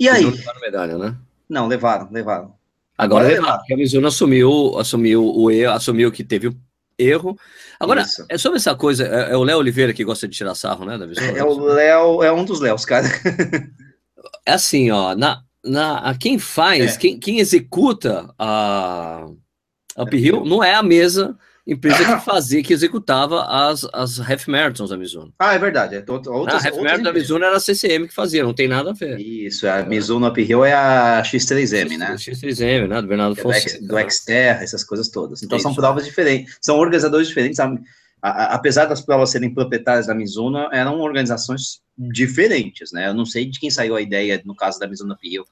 E 0.00 0.08
aí? 0.08 0.24
Não 0.24 0.60
medalha, 0.62 0.96
né? 0.96 1.14
Não, 1.46 1.66
levaram, 1.66 2.08
levaram. 2.10 2.54
Agora, 2.96 3.26
Agora 3.26 3.28
levaram, 3.28 3.58
porque 3.58 3.74
a 3.74 3.76
Mizuno 3.76 4.08
assumiu, 4.08 4.78
assumiu 4.78 5.22
o 5.22 5.50
erro, 5.50 5.72
assumiu 5.74 6.10
que 6.10 6.24
teve 6.24 6.50
erro. 6.98 7.38
Agora, 7.78 8.00
Isso. 8.00 8.24
é 8.26 8.38
sobre 8.38 8.56
essa 8.56 8.74
coisa, 8.74 9.06
é, 9.06 9.32
é 9.32 9.36
o 9.36 9.44
Léo 9.44 9.58
Oliveira 9.58 9.92
que 9.92 10.02
gosta 10.02 10.26
de 10.26 10.34
tirar 10.34 10.54
sarro, 10.54 10.86
né, 10.86 10.96
da? 10.96 11.04
É, 11.04 11.40
é 11.40 11.44
o 11.44 11.58
Léo, 11.58 12.22
é 12.22 12.32
um 12.32 12.44
dos 12.44 12.60
Léos, 12.60 12.86
cara. 12.86 13.06
é 14.48 14.52
assim, 14.52 14.90
ó, 14.90 15.14
na, 15.14 15.42
na, 15.64 16.14
quem 16.18 16.38
faz, 16.38 16.94
é. 16.94 16.98
quem, 16.98 17.20
quem 17.20 17.38
executa 17.38 18.32
a 18.38 19.26
Uphill 19.96 20.44
não 20.44 20.64
é 20.64 20.74
a 20.74 20.82
mesa 20.82 21.36
empresa 21.66 21.98
que 21.98 22.20
fazia, 22.24 22.62
que 22.62 22.72
executava 22.72 23.44
as, 23.44 23.86
as 23.92 24.18
half 24.18 24.48
marathons 24.48 24.88
da 24.88 24.96
Mizuno. 24.96 25.34
Ah, 25.38 25.54
é 25.54 25.58
verdade. 25.58 25.96
É, 25.96 26.04
outras, 26.08 26.64
a 26.64 26.68
half 26.68 26.78
marathon 26.78 27.02
da 27.02 27.12
Mizuno 27.12 27.44
era 27.44 27.56
a 27.56 27.60
CCM 27.60 28.08
que 28.08 28.14
fazia, 28.14 28.42
não 28.42 28.54
tem 28.54 28.66
nada 28.66 28.90
a 28.90 28.94
ver. 28.94 29.20
Isso, 29.20 29.68
a 29.68 29.82
Mizuno 29.82 30.26
Uphill 30.26 30.64
é 30.64 30.72
a 30.72 31.22
X3M, 31.22 31.90
X, 31.90 31.98
né? 31.98 32.14
X3M, 32.14 32.88
né? 32.88 33.02
Do 33.02 33.08
Bernardo 33.08 33.38
é 33.38 33.42
Fonseca. 33.42 33.86
Do, 33.86 34.10
Xterra, 34.10 34.62
essas 34.62 34.82
coisas 34.82 35.08
todas. 35.08 35.42
Então 35.42 35.58
Isso. 35.58 35.64
são 35.64 35.74
provas 35.74 36.06
diferentes, 36.06 36.56
são 36.62 36.78
organizadores 36.78 37.28
diferentes. 37.28 37.60
A, 37.60 37.70
a, 38.22 38.54
apesar 38.54 38.86
das 38.86 39.00
provas 39.00 39.30
serem 39.30 39.52
proprietárias 39.52 40.06
da 40.06 40.14
Mizuno, 40.14 40.68
eram 40.72 41.00
organizações 41.00 41.80
diferentes, 41.96 42.92
né? 42.92 43.08
Eu 43.08 43.14
não 43.14 43.24
sei 43.24 43.46
de 43.46 43.58
quem 43.58 43.70
saiu 43.70 43.96
a 43.96 44.00
ideia, 44.00 44.40
no 44.44 44.54
caso 44.54 44.78
da 44.78 44.88
Mizuno 44.88 45.14
Uphill, 45.14 45.44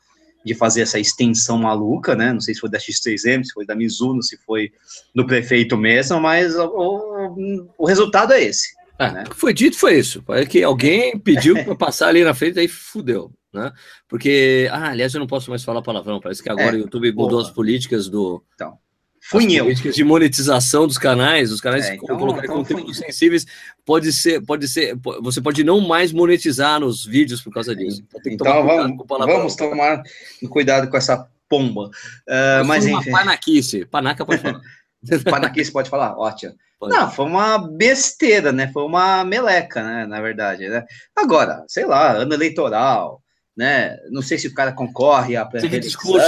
de 0.45 0.55
fazer 0.55 0.83
essa 0.83 0.99
extensão 0.99 1.59
maluca, 1.59 2.15
né? 2.15 2.33
Não 2.33 2.41
sei 2.41 2.55
se 2.55 2.61
foi 2.61 2.71
da 2.71 2.79
X3M, 2.79 3.45
se 3.45 3.53
foi 3.53 3.67
da 3.67 3.75
Mizuno, 3.75 4.23
se 4.23 4.37
foi 4.39 4.71
do 5.15 5.27
prefeito 5.27 5.77
mesmo, 5.77 6.21
mas 6.21 6.55
o, 6.55 7.67
o, 7.77 7.87
resultado 7.87 8.33
é 8.33 8.45
esse. 8.45 8.69
É, 8.99 9.11
né? 9.11 9.25
Foi 9.33 9.53
dito, 9.53 9.77
foi 9.77 9.99
isso. 9.99 10.23
É 10.29 10.47
que 10.47 10.63
alguém 10.63 11.19
pediu 11.19 11.65
para 11.65 11.75
passar 11.77 12.09
ali 12.09 12.23
na 12.23 12.33
frente, 12.33 12.61
aí 12.61 12.69
fudeu, 12.69 13.33
né? 13.53 13.73
Porque, 14.09 14.69
ah, 14.71 14.91
aliás, 14.91 15.13
eu 15.15 15.21
não 15.21 15.27
posso 15.27 15.51
mais 15.51 15.65
falar 15.65 15.83
palavrão, 15.83 16.21
parece 16.21 16.43
que 16.43 16.49
agora 16.49 16.77
é, 16.77 16.79
o 16.79 16.83
YouTube 16.83 17.13
mudou 17.13 17.41
as 17.41 17.51
políticas 17.51 18.09
do. 18.09 18.43
Então. 18.55 18.79
Funil. 19.21 19.65
políticas 19.65 19.95
de 19.95 20.05
monetização 20.05 20.87
dos 20.87 20.99
canais, 20.99 21.51
os 21.51 21.61
canais 21.61 21.87
é, 21.87 21.95
então, 21.97 22.17
colocarem 22.17 22.49
então 22.49 22.63
conteúdos 22.63 22.99
sensíveis, 22.99 23.45
pode 23.85 24.13
ser, 24.13 24.41
pode 24.45 24.69
ser, 24.69 24.97
você 25.21 25.41
pode 25.41 25.65
não 25.65 25.81
mais 25.81 26.13
monetizar 26.13 26.79
nos 26.79 27.05
vídeos 27.05 27.41
por 27.41 27.53
causa 27.53 27.75
disso. 27.75 28.05
Então, 28.15 28.33
então 28.33 28.67
vamos, 28.67 29.05
vamos 29.09 29.57
tomar 29.57 30.03
cuidado 30.49 30.89
com 30.89 30.97
essa 30.97 31.29
pomba. 31.49 31.91
Uh, 32.29 32.65
mas 32.67 32.87
enfim. 32.87 33.11
Panaquice, 33.11 33.85
panaca 33.87 34.25
pode 34.25 34.43
falar. 34.43 34.61
panaquice 35.31 35.73
pode 35.73 35.91
falar? 35.91 36.17
Ótimo. 36.17 36.55
Pode. 36.79 36.95
Não, 36.95 37.11
foi 37.11 37.25
uma 37.25 37.59
besteira, 37.59 38.53
né? 38.53 38.71
Foi 38.73 38.85
uma 38.85 39.25
meleca, 39.25 39.83
né? 39.83 40.07
Na 40.07 40.21
verdade, 40.21 40.69
né? 40.69 40.85
Agora, 41.17 41.65
sei 41.67 41.87
lá, 41.87 42.13
ano 42.13 42.35
eleitoral, 42.35 43.23
né? 43.57 43.97
Não 44.11 44.21
sei 44.21 44.37
se 44.37 44.47
o 44.47 44.55
cara 44.55 44.73
concorre 44.73 45.37
à 45.37 45.47
Teve 45.47 45.81
discurso, 45.81 46.27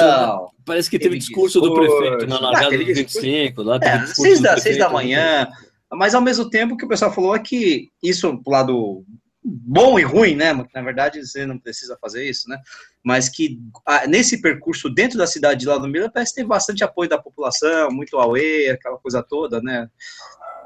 parece 0.69 0.89
que 0.89 0.99
teve, 0.99 1.17
teve 1.17 1.19
discurso, 1.19 1.61
discurso, 1.61 1.89
do 1.91 1.99
prefeito 1.99 2.27
na 2.29 2.39
largada 2.39 2.75
ah, 2.75 2.79
do 2.79 2.85
25, 2.85 3.63
lá 3.63 3.79
é, 3.83 4.07
seis, 4.07 4.41
da, 4.41 4.57
seis 4.57 4.79
da 4.79 4.89
manhã, 4.89 5.49
mas 5.91 6.15
ao 6.15 6.23
mesmo 6.23 6.49
tempo 6.49 6.77
que 6.77 6.85
o 6.85 6.89
pessoal 6.89 7.13
falou 7.13 7.35
é 7.35 7.41
que 7.41 7.89
isso 8.03 8.41
pro 8.43 8.53
lado 8.53 9.05
bom 9.43 9.99
e 9.99 10.03
ruim, 10.03 10.35
né? 10.35 10.53
Na 10.75 10.83
verdade, 10.83 11.25
você 11.27 11.47
não 11.47 11.59
precisa 11.59 11.97
fazer 12.01 12.29
isso, 12.29 12.49
né? 12.49 12.59
Mas 13.03 13.29
que 13.29 13.59
nesse 14.07 14.41
percurso 14.43 14.91
dentro 14.91 15.17
da 15.17 15.27
cidade 15.27 15.61
de 15.61 15.67
lá 15.67 15.79
do 15.79 15.89
Miller 15.89 16.13
parece 16.13 16.35
ter 16.35 16.45
bastante 16.45 16.85
apoio 16.85 17.09
da 17.09 17.19
população, 17.19 17.91
muito 17.91 18.19
away, 18.19 18.69
aquela 18.69 18.99
coisa 18.99 19.23
toda, 19.23 19.61
né? 19.63 19.89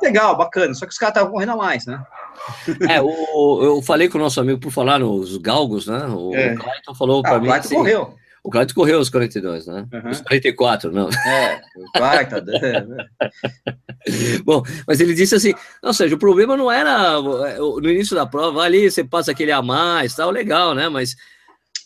Legal, 0.02 0.36
bacana, 0.36 0.74
só 0.74 0.84
que 0.84 0.92
os 0.92 0.98
caras 0.98 1.14
estavam 1.14 1.32
correndo 1.32 1.52
a 1.52 1.56
mais, 1.56 1.86
né? 1.86 2.04
É, 2.88 3.00
o, 3.00 3.62
eu 3.62 3.82
falei 3.82 4.08
com 4.08 4.18
o 4.18 4.20
nosso 4.20 4.40
amigo, 4.40 4.58
por 4.58 4.72
falar 4.72 4.98
nos 4.98 5.36
galgos, 5.36 5.86
né? 5.86 6.04
O, 6.08 6.34
é. 6.34 6.56
Clayton 6.56 6.94
falou 6.94 7.22
para 7.22 7.36
ah, 7.36 7.38
mim. 7.38 7.46
O 7.46 7.50
Clayton 7.50 7.66
assim, 7.66 7.76
correu. 7.76 8.14
O 8.44 8.50
Clayton 8.50 8.74
correu 8.74 8.98
os 8.98 9.08
42, 9.08 9.66
né? 9.66 9.86
Uhum. 9.92 10.10
Os 10.10 10.20
44, 10.20 10.90
não. 10.90 11.08
É, 11.08 11.62
o 11.76 11.92
Clayton. 11.92 12.44
Bom, 14.44 14.64
mas 14.86 15.00
ele 15.00 15.14
disse 15.14 15.36
assim: 15.36 15.54
não, 15.80 15.92
seja, 15.92 16.16
o 16.16 16.18
problema 16.18 16.56
não 16.56 16.70
era 16.70 17.20
no 17.20 17.88
início 17.88 18.16
da 18.16 18.26
prova, 18.26 18.62
ali 18.62 18.90
você 18.90 19.04
passa 19.04 19.30
aquele 19.30 19.52
a 19.52 19.62
mais, 19.62 20.16
tal, 20.16 20.30
legal, 20.30 20.74
né? 20.74 20.88
Mas 20.88 21.14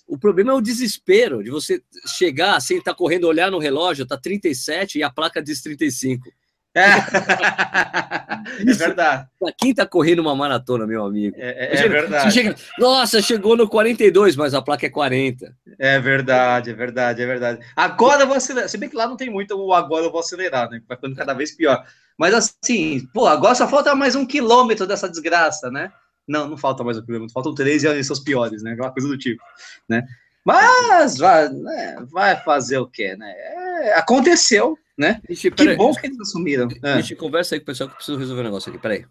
o 0.07 0.17
problema 0.17 0.53
é 0.53 0.55
o 0.55 0.61
desespero 0.61 1.43
de 1.43 1.51
você 1.51 1.83
chegar 2.17 2.57
estar 2.59 2.93
tá 2.93 2.95
correndo, 2.95 3.25
olhar 3.25 3.51
no 3.51 3.59
relógio, 3.59 4.07
tá 4.07 4.17
37 4.17 4.99
e 4.99 5.03
a 5.03 5.11
placa 5.11 5.43
diz 5.43 5.61
35. 5.61 6.27
É, 6.76 8.71
é 8.71 8.75
verdade. 8.75 9.26
Pra 9.40 9.50
quem 9.56 9.75
tá 9.75 9.87
correndo 9.87 10.18
uma 10.18 10.37
maratona, 10.37 10.87
meu 10.87 11.06
amigo. 11.06 11.35
É, 11.38 11.75
é, 11.75 11.85
é 11.85 11.88
verdade. 11.88 12.35
Chega, 12.35 12.54
Nossa, 12.78 13.23
chegou 13.23 13.56
no 13.56 13.66
42, 13.66 14.37
mas 14.37 14.52
a 14.52 14.61
placa 14.61 14.85
é 14.85 14.90
40. 14.90 15.56
É 15.78 15.99
verdade, 15.99 16.71
é 16.71 16.75
verdade, 16.75 17.23
é 17.23 17.26
verdade. 17.26 17.66
Agora 17.75 18.25
eu 18.25 18.26
vou 18.26 18.37
acelerar. 18.37 18.68
Se 18.68 18.76
bem 18.76 18.90
que 18.90 18.97
lá 18.97 19.09
não 19.09 19.16
tem 19.16 19.30
muito 19.30 19.56
o 19.56 19.73
agora 19.73 20.04
eu 20.04 20.10
vou 20.10 20.21
acelerar, 20.21 20.69
né? 20.69 20.82
Vai 20.86 20.99
ficando 20.99 21.17
cada 21.17 21.32
vez 21.32 21.56
pior. 21.56 21.82
Mas 22.19 22.34
assim, 22.34 23.08
pô, 23.12 23.26
agora 23.26 23.54
só 23.54 23.67
falta 23.67 23.95
mais 23.95 24.15
um 24.15 24.26
quilômetro 24.26 24.86
dessa 24.86 25.08
desgraça, 25.08 25.71
né? 25.71 25.91
Não, 26.28 26.47
não 26.47 26.56
falta 26.58 26.84
mais 26.84 26.99
um 26.99 27.02
quilômetro, 27.02 27.32
faltam 27.32 27.54
três 27.54 27.84
e 27.84 28.04
são 28.04 28.15
os 28.15 28.21
piores, 28.21 28.62
né? 28.62 28.73
Aquela 28.73 28.91
coisa 28.91 29.08
do 29.08 29.17
tipo, 29.17 29.43
né? 29.89 30.02
Mas 30.47 31.19
vai, 31.19 31.49
né? 31.49 32.06
vai 32.09 32.41
fazer 32.45 32.78
o 32.78 32.87
quê, 32.87 33.17
né? 33.17 33.35
É, 33.37 33.95
aconteceu, 33.95 34.78
né? 34.97 35.21
Ixi, 35.28 35.50
que 35.50 35.75
bom 35.75 35.93
que 35.93 36.06
eles 36.06 36.21
assumiram. 36.21 36.69
A 36.85 37.00
gente 37.00 37.17
conversa 37.17 37.56
aí 37.56 37.59
com 37.59 37.65
o 37.65 37.67
pessoal 37.67 37.89
que 37.89 37.95
eu 37.95 37.97
preciso 37.97 38.17
resolver 38.17 38.43
um 38.43 38.45
negócio 38.45 38.71
aqui, 38.71 38.80
peraí. 38.80 39.04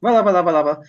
Vai 0.00 0.14
lá, 0.14 0.22
vai 0.22 0.32
lá, 0.32 0.40
vai 0.40 0.54
lá, 0.54 0.62
vai 0.62 0.72
lá. 0.72 0.80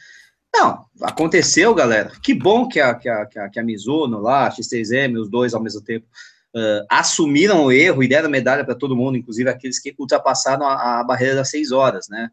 Não, 0.56 0.86
aconteceu, 1.02 1.76
galera. 1.76 2.14
Que 2.24 2.34
bom 2.34 2.66
que 2.70 2.80
a, 2.80 2.96
que 2.96 3.10
a, 3.10 3.26
que 3.26 3.38
a, 3.38 3.50
que 3.50 3.60
a 3.60 3.64
Mizuno 3.64 4.22
lá, 4.22 4.48
a 4.48 4.52
X3M, 4.52 5.20
os 5.20 5.30
dois 5.30 5.54
ao 5.54 5.62
mesmo 5.62 5.82
tempo, 5.82 6.08
uh, 6.56 6.86
assumiram 6.90 7.66
o 7.66 7.72
erro 7.72 8.02
e 8.02 8.08
deram 8.08 8.30
medalha 8.30 8.64
para 8.64 8.76
todo 8.76 8.96
mundo, 8.96 9.18
inclusive 9.18 9.50
aqueles 9.50 9.82
que 9.82 9.94
ultrapassaram 10.00 10.66
a, 10.66 11.02
a 11.02 11.04
barreira 11.04 11.36
das 11.36 11.50
seis 11.50 11.74
horas, 11.74 12.08
né? 12.08 12.32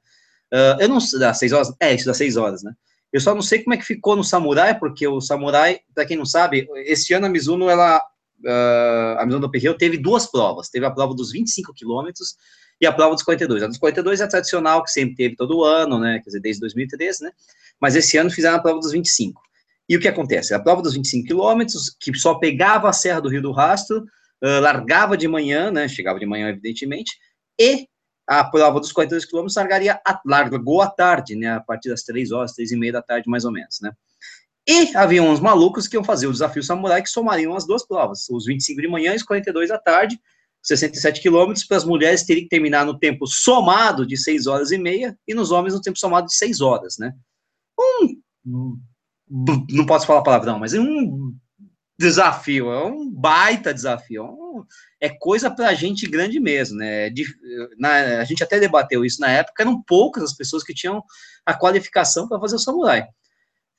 Uh, 0.55 0.81
eu 0.81 0.89
não 0.89 1.01
sei, 1.01 1.19
das 1.19 1.37
seis 1.37 1.53
horas? 1.53 1.75
É, 1.81 1.93
isso 1.93 2.07
das 2.07 2.17
seis 2.17 2.37
horas, 2.37 2.63
né? 2.63 2.73
Eu 3.17 3.21
só 3.23 3.35
não 3.35 3.41
sei 3.41 3.63
como 3.63 3.73
é 3.73 3.79
que 3.79 3.83
ficou 3.83 4.15
no 4.15 4.23
Samurai, 4.23 4.79
porque 4.79 5.09
o 5.09 5.23
Samurai, 5.23 5.81
para 5.95 6.05
quem 6.05 6.19
não 6.19 6.27
sabe, 6.27 6.69
esse 6.85 7.15
ano 7.15 7.25
a 7.25 7.31
Mizuno, 7.31 7.71
ela 7.71 7.97
uh, 7.97 9.19
a 9.19 9.25
Mizuno 9.25 9.49
do 9.49 9.75
teve 9.79 9.97
duas 9.97 10.31
provas. 10.31 10.69
Teve 10.69 10.85
a 10.85 10.91
prova 10.91 11.15
dos 11.15 11.33
25 11.33 11.73
quilômetros 11.73 12.37
e 12.79 12.87
a 12.87 12.93
prova 12.93 13.15
dos 13.15 13.23
42. 13.23 13.63
A 13.63 13.69
dos 13.69 13.79
42 13.79 14.21
é 14.21 14.27
tradicional, 14.27 14.85
que 14.85 14.91
sempre 14.91 15.17
teve 15.17 15.35
todo 15.35 15.65
ano, 15.65 15.99
né? 15.99 16.19
Quer 16.19 16.27
dizer, 16.27 16.41
desde 16.41 16.61
2013, 16.61 17.25
né? 17.25 17.31
Mas 17.81 17.97
esse 17.97 18.19
ano 18.19 18.31
fizeram 18.31 18.59
a 18.59 18.61
prova 18.61 18.81
dos 18.81 18.93
25. 18.93 19.41
E 19.89 19.97
o 19.97 20.01
que 20.01 20.09
acontece? 20.09 20.53
A 20.53 20.61
prova 20.61 20.83
dos 20.83 20.93
25 20.93 21.27
quilômetros, 21.27 21.97
que 21.99 22.15
só 22.19 22.35
pegava 22.35 22.91
a 22.91 22.93
Serra 22.93 23.21
do 23.21 23.31
Rio 23.31 23.41
do 23.41 23.51
Rastro, 23.51 24.01
uh, 24.45 24.61
largava 24.61 25.17
de 25.17 25.27
manhã, 25.27 25.71
né? 25.71 25.89
Chegava 25.89 26.19
de 26.19 26.27
manhã, 26.27 26.51
evidentemente, 26.51 27.13
e 27.59 27.89
a 28.27 28.45
prova 28.45 28.81
dos 28.81 28.93
42 28.93 29.25
quilômetros 29.25 29.57
largaria 29.57 30.01
largou 30.25 30.83
à 30.83 30.91
tarde, 30.91 31.37
né? 31.37 31.55
A 31.55 31.61
partir 31.61 31.89
das 31.89 32.03
3 32.03 32.33
horas, 32.33 32.53
3 32.53 32.73
e 32.73 32.77
meia 32.77 32.95
da 32.95 33.03
tarde, 33.03 33.29
mais 33.29 33.45
ou 33.45 33.53
menos, 33.53 33.79
né? 33.81 33.93
E 34.69 34.97
havia 34.97 35.23
uns 35.23 35.39
malucos 35.39 35.87
que 35.87 35.97
iam 35.97 36.03
fazer 36.03 36.27
o 36.27 36.33
desafio 36.33 36.63
samurai 36.63 37.01
que 37.01 37.09
somariam 37.09 37.55
as 37.55 37.65
duas 37.65 37.87
provas, 37.87 38.29
os 38.29 38.47
25 38.47 38.81
de 38.81 38.89
manhã 38.89 39.13
e 39.13 39.17
os 39.17 39.23
42 39.23 39.69
da 39.69 39.79
tarde, 39.79 40.19
67 40.61 41.23
quilômetros, 41.23 41.65
para 41.65 41.77
as 41.77 41.85
mulheres 41.85 42.25
terem 42.25 42.43
que 42.43 42.49
terminar 42.49 42.85
no 42.85 42.99
tempo 42.99 43.29
somado 43.29 44.05
de 44.05 44.17
6 44.17 44.49
horas 44.49 44.73
e 44.73 44.79
meia 44.79 45.17
e 45.27 45.35
nos 45.35 45.53
homens 45.53 45.75
no 45.75 45.81
tempo 45.81 45.97
somado 45.97 46.27
de 46.27 46.35
6 46.35 46.61
horas, 46.61 46.99
né? 46.99 47.15
Um, 47.79 48.81
não 49.71 49.87
posso 49.87 50.07
falar 50.07 50.23
palavrão, 50.23 50.59
mas 50.59 50.75
é 50.75 50.81
um 50.81 51.33
desafio, 51.99 52.71
é 52.73 52.85
um 52.85 53.09
baita 53.09 53.73
desafio, 53.73 54.23
é, 54.23 54.29
um, 54.29 54.65
é 55.07 55.17
coisa 55.19 55.51
para 55.51 55.75
gente 55.75 56.07
grande 56.07 56.39
mesmo, 56.39 56.77
né? 56.77 57.11
De, 57.11 57.25
na, 57.79 58.21
a 58.21 58.25
gente 58.25 58.43
até 58.43 58.59
debateu 58.61 59.05
isso 59.05 59.21
na 59.21 59.31
época, 59.31 59.63
eram 59.63 59.83
poucas 59.83 60.23
as 60.23 60.33
pessoas 60.35 60.63
que 60.63 60.75
tinham 60.75 61.03
a 61.45 61.55
qualificação 61.55 62.29
para 62.29 62.41
fazer 62.41 62.57
o 62.57 62.61
samurai. 62.61 63.07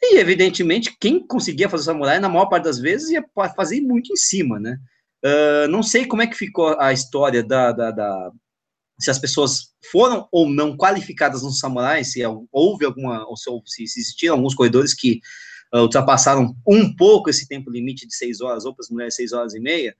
E, 0.02 0.18
evidentemente, 0.18 0.96
quem 1.00 1.26
conseguia 1.26 1.70
fazer 1.70 1.84
o 1.84 1.86
samurai, 1.86 2.20
na 2.20 2.30
maior 2.30 2.48
parte 2.48 2.66
das 2.66 2.80
vezes, 2.80 3.10
ia 3.10 3.24
fazer 3.56 3.82
muito 3.82 4.14
em 4.14 4.16
cima, 4.16 4.60
né? 4.60 4.78
Uh, 5.26 5.68
não 5.70 5.82
sei 5.82 6.06
como 6.06 6.22
é 6.22 6.28
que 6.28 6.36
ficou 6.36 6.80
a 6.80 6.94
história 6.94 7.44
da, 7.44 7.72
da, 7.72 7.90
da, 7.90 8.32
se 9.00 9.10
as 9.10 9.18
pessoas 9.18 9.74
foram 9.92 10.28
ou 10.32 10.48
não 10.50 10.78
qualificadas 10.78 11.42
no 11.42 11.52
samurai, 11.52 12.04
se 12.04 12.22
houve 12.52 12.86
alguma, 12.86 13.26
ou 13.28 13.36
se, 13.36 13.84
existiram 13.84 14.36
alguns 14.36 14.54
corredores 14.54 14.94
que 14.94 15.20
uh, 15.74 15.80
ultrapassaram 15.80 16.56
um 16.68 16.96
pouco 16.96 17.30
esse 17.30 17.48
tempo 17.48 17.72
limite 17.72 18.08
de 18.08 18.16
seis 18.16 18.40
horas, 18.40 18.66
ou 18.66 18.76
para 18.76 18.84
as 18.84 18.90
mulheres 18.90 19.16
seis 19.16 19.34
horas 19.34 19.56
e 19.56 19.60
meia, 19.60 19.96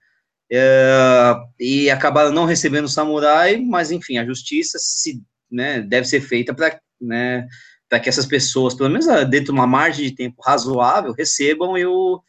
uh, 0.52 1.48
e 1.58 1.90
acabaram 1.90 2.32
não 2.32 2.44
recebendo 2.44 2.84
o 2.84 2.88
samurai, 2.88 3.58
mas 3.58 3.90
enfim, 3.90 4.18
a 4.18 4.24
justiça 4.24 4.78
se, 4.80 5.22
né, 5.50 5.80
deve 5.80 6.06
ser 6.06 6.20
feita 6.20 6.54
para 6.54 6.80
né, 7.00 7.46
que 8.02 8.08
essas 8.08 8.26
pessoas, 8.26 8.74
pelo 8.74 8.90
menos 8.90 9.08
ah, 9.08 9.24
dentro 9.24 9.46
de 9.46 9.52
uma 9.52 9.66
margem 9.66 10.06
de 10.06 10.14
tempo 10.14 10.42
razoável, 10.42 11.12
recebam 11.12 11.72
o, 11.72 12.22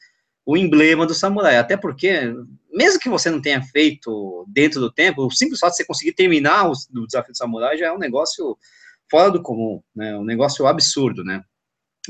o 0.46 0.58
emblema 0.58 1.06
do 1.06 1.14
samurai. 1.14 1.58
Até 1.58 1.76
porque, 1.76 2.34
mesmo 2.72 3.00
que 3.00 3.10
você 3.10 3.30
não 3.30 3.42
tenha 3.42 3.62
feito 3.62 4.46
dentro 4.48 4.80
do 4.80 4.92
tempo, 4.92 5.26
o 5.26 5.32
simples 5.32 5.60
fato 5.60 5.72
de 5.72 5.78
você 5.78 5.86
conseguir 5.86 6.14
terminar 6.14 6.70
o, 6.70 6.72
o 6.72 7.06
desafio 7.06 7.34
do 7.34 7.38
samurai 7.38 7.78
já 7.78 7.88
é 7.88 7.92
um 7.92 7.98
negócio 7.98 8.58
fora 9.12 9.32
do 9.32 9.42
comum, 9.42 9.82
né? 9.94 10.16
Um 10.16 10.24
negócio 10.24 10.66
absurdo, 10.66 11.24
né? 11.24 11.44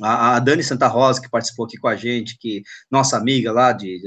A, 0.01 0.35
a, 0.35 0.39
Dani 0.39 0.63
Santa 0.63 0.87
Rosa, 0.87 1.21
que 1.21 1.29
participou 1.29 1.65
aqui 1.65 1.77
com 1.77 1.87
a 1.87 1.95
gente, 1.95 2.37
que 2.37 2.61
nossa 2.91 3.17
amiga 3.17 3.51
lá 3.51 3.71
de, 3.71 3.99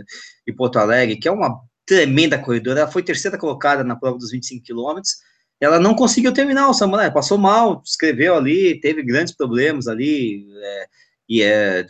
de 0.46 0.52
Porto 0.54 0.78
Alegre, 0.78 1.16
que 1.16 1.26
é 1.26 1.32
uma 1.32 1.60
tremenda 1.92 2.38
corredora, 2.38 2.80
ela 2.80 2.90
foi 2.90 3.02
terceira 3.02 3.36
colocada 3.36 3.84
na 3.84 3.94
prova 3.94 4.16
dos 4.16 4.30
25 4.30 4.64
quilômetros, 4.64 5.16
ela 5.60 5.78
não 5.78 5.94
conseguiu 5.94 6.32
terminar 6.32 6.68
o 6.68 6.72
samurai, 6.74 7.12
passou 7.12 7.36
mal, 7.36 7.82
escreveu 7.84 8.34
ali, 8.34 8.80
teve 8.80 9.02
grandes 9.02 9.36
problemas 9.36 9.86
ali, 9.86 10.46
é, 10.56 10.86
e 11.28 11.42
é, 11.42 11.86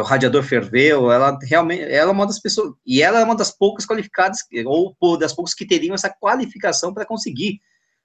o 0.00 0.02
radiador 0.02 0.42
ferveu, 0.42 1.12
ela 1.12 1.38
realmente, 1.42 1.82
ela 1.82 2.10
é 2.10 2.12
uma 2.12 2.26
das 2.26 2.40
pessoas, 2.40 2.72
e 2.86 3.02
ela 3.02 3.20
é 3.20 3.24
uma 3.24 3.36
das 3.36 3.50
poucas 3.50 3.84
qualificadas, 3.86 4.38
ou 4.64 5.18
das 5.18 5.34
poucas 5.34 5.52
que 5.52 5.66
teriam 5.66 5.94
essa 5.94 6.08
qualificação 6.08 6.94
para 6.94 7.04
conseguir 7.04 7.60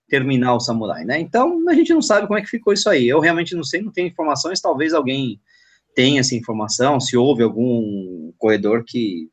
terminar 0.09 0.53
o 0.53 0.59
samurai, 0.59 1.05
né? 1.05 1.17
Então, 1.17 1.67
a 1.69 1.73
gente 1.73 1.93
não 1.93 2.01
sabe 2.01 2.27
como 2.27 2.37
é 2.37 2.41
que 2.41 2.49
ficou 2.49 2.73
isso 2.73 2.89
aí. 2.89 3.07
Eu 3.07 3.19
realmente 3.19 3.55
não 3.55 3.63
sei, 3.63 3.81
não 3.81 3.91
tenho 3.91 4.09
informações, 4.09 4.61
talvez 4.61 4.93
alguém 4.93 5.39
tenha 5.95 6.19
essa 6.19 6.35
informação, 6.35 6.99
se 6.99 7.15
houve 7.15 7.41
algum 7.41 8.31
corredor 8.37 8.83
que 8.85 9.29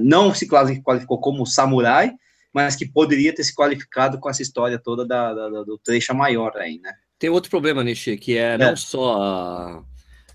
não 0.00 0.34
se 0.34 0.48
qualificou 0.48 1.20
como 1.20 1.46
samurai, 1.46 2.12
mas 2.52 2.74
que 2.74 2.86
poderia 2.86 3.34
ter 3.34 3.44
se 3.44 3.54
qualificado 3.54 4.18
com 4.18 4.30
essa 4.30 4.42
história 4.42 4.78
toda 4.78 5.06
da, 5.06 5.34
da 5.34 5.62
do 5.62 5.78
trecho 5.78 6.14
maior 6.14 6.56
aí, 6.56 6.80
né? 6.80 6.92
Tem 7.18 7.28
outro 7.28 7.50
problema, 7.50 7.84
Nishi, 7.84 8.16
que 8.16 8.36
é, 8.36 8.54
é. 8.54 8.58
não 8.58 8.76
só 8.76 9.84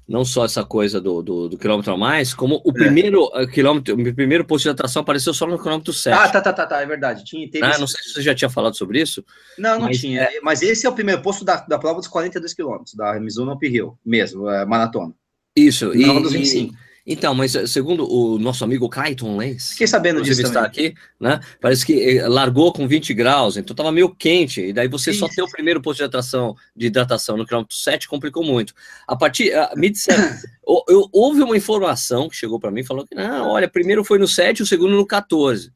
não 0.06 0.26
só 0.26 0.44
essa 0.44 0.66
coisa 0.66 1.00
do, 1.00 1.22
do, 1.22 1.50
do 1.50 1.58
quilômetro 1.58 1.94
a 1.94 1.98
mais, 1.98 2.34
como 2.34 2.62
o 2.66 2.72
é. 2.72 2.74
primeiro 2.74 3.32
é. 3.34 3.48
quilômetro, 3.48 3.96
o 3.96 4.14
primeiro 4.14 4.46
posto 4.46 4.64
de 4.64 4.70
atração 4.70 5.02
apareceu 5.02 5.34
só 5.34 5.48
no 5.48 5.58
quilômetro 5.58 5.94
7. 5.94 6.14
Ah, 6.14 6.30
tá, 6.30 6.42
tá, 6.42 6.54
tá, 6.54 6.66
tá 6.68 6.82
é 6.82 6.86
verdade. 6.86 7.24
Tinha, 7.24 7.50
teve 7.50 7.66
ah, 7.66 7.78
Não 7.78 7.88
sei 7.88 8.04
se 8.04 8.14
você 8.14 8.22
já 8.22 8.36
tinha 8.36 8.50
falado 8.50 8.76
sobre 8.76 9.02
isso. 9.02 9.24
Não, 9.58 9.80
não 9.80 9.88
mas, 9.88 10.00
tinha. 10.00 10.24
É... 10.24 10.42
Mas 10.42 10.62
esse 10.62 10.86
é 10.86 10.90
o 10.90 10.94
primeiro 10.94 11.22
posto 11.22 11.46
da, 11.46 11.56
da 11.56 11.80
prova 11.80 12.00
dos 12.00 12.08
42 12.10 12.54
quilômetros, 12.54 12.94
da 12.96 13.18
Mizuno 13.20 13.54
Uphill, 13.54 13.98
mesmo, 14.06 14.50
é, 14.50 14.66
maratona. 14.66 15.14
Isso, 15.56 15.94
não 15.94 16.20
e, 16.20 16.22
dos 16.22 16.34
25. 16.34 16.74
E, 16.74 16.78
então, 17.06 17.36
mas 17.36 17.54
eh, 17.54 17.68
segundo 17.68 18.10
o 18.10 18.40
nosso 18.40 18.64
amigo 18.64 18.88
Clayton 18.88 19.36
Lenz, 19.36 19.72
fiquei 19.72 19.88
sabendo 19.88 20.22
disso 20.22 20.42
está 20.42 20.62
aqui, 20.62 20.96
né? 21.20 21.42
Parece 21.60 21.86
que 21.86 22.18
eh, 22.18 22.28
largou 22.28 22.72
com 22.72 22.88
20 22.88 23.14
graus, 23.14 23.58
então 23.58 23.74
estava 23.74 23.92
meio 23.92 24.10
quente, 24.10 24.62
e 24.62 24.74
daí 24.74 24.88
você 24.88 25.12
Isso. 25.12 25.20
só 25.20 25.28
ter 25.28 25.42
o 25.42 25.52
primeiro 25.52 25.82
posto 25.82 25.98
de 26.00 26.06
atração 26.06 26.56
de 26.74 26.88
hidratação 26.88 27.36
no 27.36 27.46
quilômetro 27.46 27.76
7 27.76 28.08
complicou 28.08 28.44
muito. 28.44 28.74
A 29.06 29.18
partir, 29.18 29.52
uh, 29.54 29.78
me 29.78 29.90
disseram, 29.90 30.24
houve 31.12 31.42
uma 31.42 31.58
informação 31.58 32.30
que 32.30 32.38
chegou 32.38 32.58
para 32.58 32.72
mim 32.72 32.84
falou 32.84 33.06
que 33.06 33.16
não, 33.16 33.50
olha, 33.50 33.68
primeiro 33.68 34.04
foi 34.06 34.18
no 34.18 34.28
7, 34.28 34.64
o 34.64 34.66
segundo 34.66 34.96
no 34.96 35.06
14. 35.06 35.74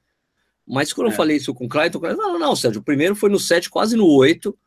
Mas 0.66 0.94
quando 0.94 1.08
é. 1.08 1.12
eu 1.12 1.16
falei 1.16 1.38
isso 1.38 1.54
com 1.54 1.66
o 1.66 1.70
Clayton, 1.70 1.98
o 1.98 2.02
Clayton, 2.02 2.22
não, 2.22 2.34
não, 2.34 2.40
não, 2.40 2.56
Sérgio, 2.56 2.80
o 2.80 2.84
primeiro 2.84 3.16
foi 3.16 3.30
no 3.30 3.40
7, 3.40 3.70
quase 3.70 3.98
no 3.98 4.06
8, 4.06 4.58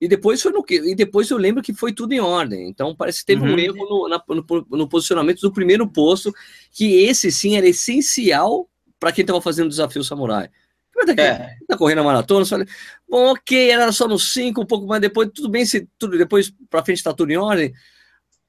e 0.00 0.06
depois 0.06 0.42
foi 0.42 0.52
no 0.52 0.62
que 0.62 0.76
e 0.76 0.94
depois 0.94 1.30
eu 1.30 1.38
lembro 1.38 1.62
que 1.62 1.72
foi 1.72 1.92
tudo 1.92 2.12
em 2.12 2.20
ordem. 2.20 2.68
Então 2.68 2.94
parece 2.94 3.20
que 3.20 3.26
teve 3.26 3.42
uhum. 3.42 3.54
um 3.54 3.58
erro 3.58 3.88
no, 3.88 4.08
na, 4.08 4.22
no, 4.28 4.66
no, 4.78 4.88
posicionamento 4.88 5.40
do 5.40 5.52
primeiro 5.52 5.88
posto, 5.88 6.32
que 6.70 7.04
esse 7.04 7.32
sim 7.32 7.56
era 7.56 7.66
essencial 7.66 8.68
para 9.00 9.12
quem 9.12 9.22
estava 9.22 9.40
fazendo 9.40 9.66
o 9.66 9.70
desafio 9.70 10.04
samurai. 10.04 10.50
Tá, 10.94 11.22
é. 11.22 11.56
tá 11.68 11.76
correndo 11.76 11.98
a 12.00 12.04
maratona, 12.04 12.46
fala, 12.46 12.64
bom, 13.06 13.32
ok, 13.32 13.70
era 13.70 13.92
só 13.92 14.08
no 14.08 14.18
5, 14.18 14.62
um 14.62 14.66
pouco 14.66 14.86
mais 14.86 15.00
depois, 15.00 15.30
tudo 15.32 15.48
bem, 15.50 15.64
se 15.66 15.86
tudo 15.98 16.16
depois 16.16 16.50
para 16.70 16.82
frente 16.82 16.96
está 16.96 17.12
tudo 17.12 17.30
em 17.30 17.36
ordem, 17.36 17.72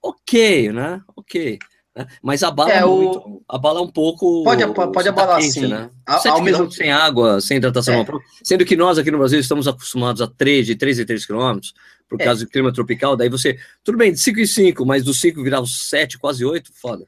ok, 0.02 0.72
né? 0.72 1.02
Ok. 1.14 1.60
Né? 1.98 2.06
Mas 2.22 2.44
abala 2.44 2.72
é, 2.72 2.86
muito, 2.86 3.18
o... 3.18 3.42
abala 3.50 3.82
um 3.82 3.88
pouco. 3.88 4.44
Pode, 4.44 4.64
pode 4.68 5.10
abalar 5.10 5.40
quente, 5.40 5.54
sim. 5.54 5.68
Né? 5.68 5.90
A, 6.06 6.30
ao 6.30 6.42
mesmo 6.44 6.72
sem 6.72 6.92
água, 6.92 7.42
sem 7.42 7.58
hidratação, 7.58 7.96
é. 7.96 8.06
sendo 8.44 8.64
que 8.64 8.76
nós 8.76 9.00
aqui 9.00 9.10
no 9.10 9.18
Brasil 9.18 9.40
estamos 9.40 9.68
acostumados 9.68 10.22
a 10.22 10.28
3, 10.28 10.68
de 10.68 10.76
3 10.76 11.00
e 11.00 11.06
3 11.06 11.26
quilômetros, 11.26 11.74
por 12.08 12.22
é. 12.22 12.26
causa 12.26 12.46
do 12.46 12.52
clima 12.52 12.72
tropical, 12.72 13.18
daí 13.18 13.30
você, 13.30 13.58
tudo 13.84 13.98
bem, 13.98 14.14
de 14.14 14.20
5 14.20 14.40
e 14.40 14.48
5, 14.48 14.86
mas 14.86 15.04
do 15.04 15.14
5 15.14 15.42
virar 15.42 15.60
os 15.60 15.90
7, 15.90 16.20
quase 16.20 16.46
8, 16.46 16.72
foda. 16.80 17.08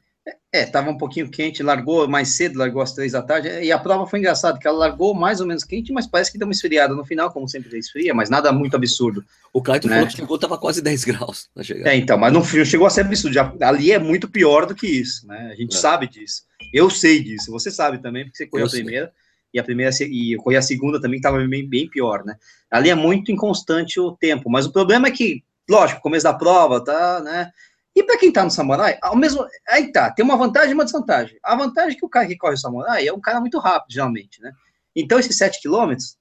É, 0.52 0.64
estava 0.64 0.90
um 0.90 0.98
pouquinho 0.98 1.30
quente, 1.30 1.62
largou 1.62 2.08
mais 2.08 2.30
cedo, 2.30 2.58
largou 2.58 2.82
às 2.82 2.92
três 2.92 3.12
da 3.12 3.22
tarde, 3.22 3.48
e 3.48 3.70
a 3.70 3.78
prova 3.78 4.04
foi 4.04 4.18
engraçada, 4.18 4.58
que 4.58 4.66
ela 4.66 4.78
largou 4.78 5.14
mais 5.14 5.40
ou 5.40 5.46
menos 5.46 5.62
quente, 5.62 5.92
mas 5.92 6.08
parece 6.08 6.32
que 6.32 6.38
deu 6.38 6.46
uma 6.46 6.52
esfriada 6.52 6.92
no 6.92 7.04
final, 7.04 7.30
como 7.30 7.48
sempre 7.48 7.78
esfria, 7.78 8.12
mas 8.12 8.28
nada 8.28 8.50
muito 8.50 8.74
absurdo. 8.74 9.24
O 9.52 9.62
Clayton 9.62 9.88
né? 9.88 9.94
falou 9.94 10.08
que 10.08 10.16
chegou, 10.16 10.34
estava 10.34 10.58
quase 10.58 10.82
10 10.82 11.04
graus 11.04 11.48
na 11.54 11.62
chegada. 11.62 11.90
É, 11.90 11.96
então, 11.96 12.18
mas 12.18 12.32
não 12.32 12.44
chegou 12.44 12.86
a 12.86 12.90
ser 12.90 13.02
absurdo, 13.02 13.32
já, 13.32 13.54
ali 13.60 13.92
é 13.92 13.98
muito 13.98 14.28
pior 14.28 14.66
do 14.66 14.74
que 14.74 14.88
isso, 14.88 15.26
né, 15.28 15.50
a 15.52 15.54
gente 15.54 15.76
é. 15.76 15.78
sabe 15.78 16.08
disso, 16.08 16.42
eu 16.74 16.90
sei 16.90 17.22
disso, 17.22 17.52
você 17.52 17.70
sabe 17.70 17.98
também, 17.98 18.24
porque 18.24 18.38
você 18.38 18.46
correu 18.46 18.66
a 18.66 18.70
primeira, 18.70 19.12
e 19.54 19.58
a 19.60 19.64
primeira 19.64 19.92
e 20.00 20.34
eu 20.34 20.42
corri 20.42 20.56
a 20.56 20.62
segunda 20.62 21.00
também, 21.00 21.20
que 21.20 21.26
estava 21.26 21.46
bem, 21.46 21.68
bem 21.68 21.88
pior, 21.88 22.24
né, 22.24 22.34
ali 22.68 22.90
é 22.90 22.94
muito 22.96 23.30
inconstante 23.30 24.00
o 24.00 24.12
tempo, 24.12 24.50
mas 24.50 24.66
o 24.66 24.72
problema 24.72 25.06
é 25.06 25.12
que, 25.12 25.44
lógico, 25.68 26.00
começo 26.00 26.24
da 26.24 26.34
prova, 26.34 26.84
tá, 26.84 27.20
né, 27.20 27.52
e 27.94 28.02
para 28.02 28.18
quem 28.18 28.28
está 28.28 28.44
no 28.44 28.50
samurai, 28.50 28.98
ao 29.02 29.16
mesmo. 29.16 29.44
Aí 29.68 29.90
tá, 29.90 30.10
tem 30.10 30.24
uma 30.24 30.36
vantagem 30.36 30.70
e 30.70 30.74
uma 30.74 30.84
desvantagem. 30.84 31.36
A 31.42 31.56
vantagem 31.56 31.96
é 31.96 31.98
que 31.98 32.04
o 32.04 32.08
cara 32.08 32.26
que 32.26 32.36
corre 32.36 32.54
o 32.54 32.58
samurai 32.58 33.06
é 33.06 33.12
um 33.12 33.20
cara 33.20 33.40
muito 33.40 33.58
rápido, 33.58 33.92
geralmente, 33.92 34.40
né? 34.40 34.52
Então, 34.94 35.18
esses 35.18 35.36
7 35.36 35.60
quilômetros 35.60 36.16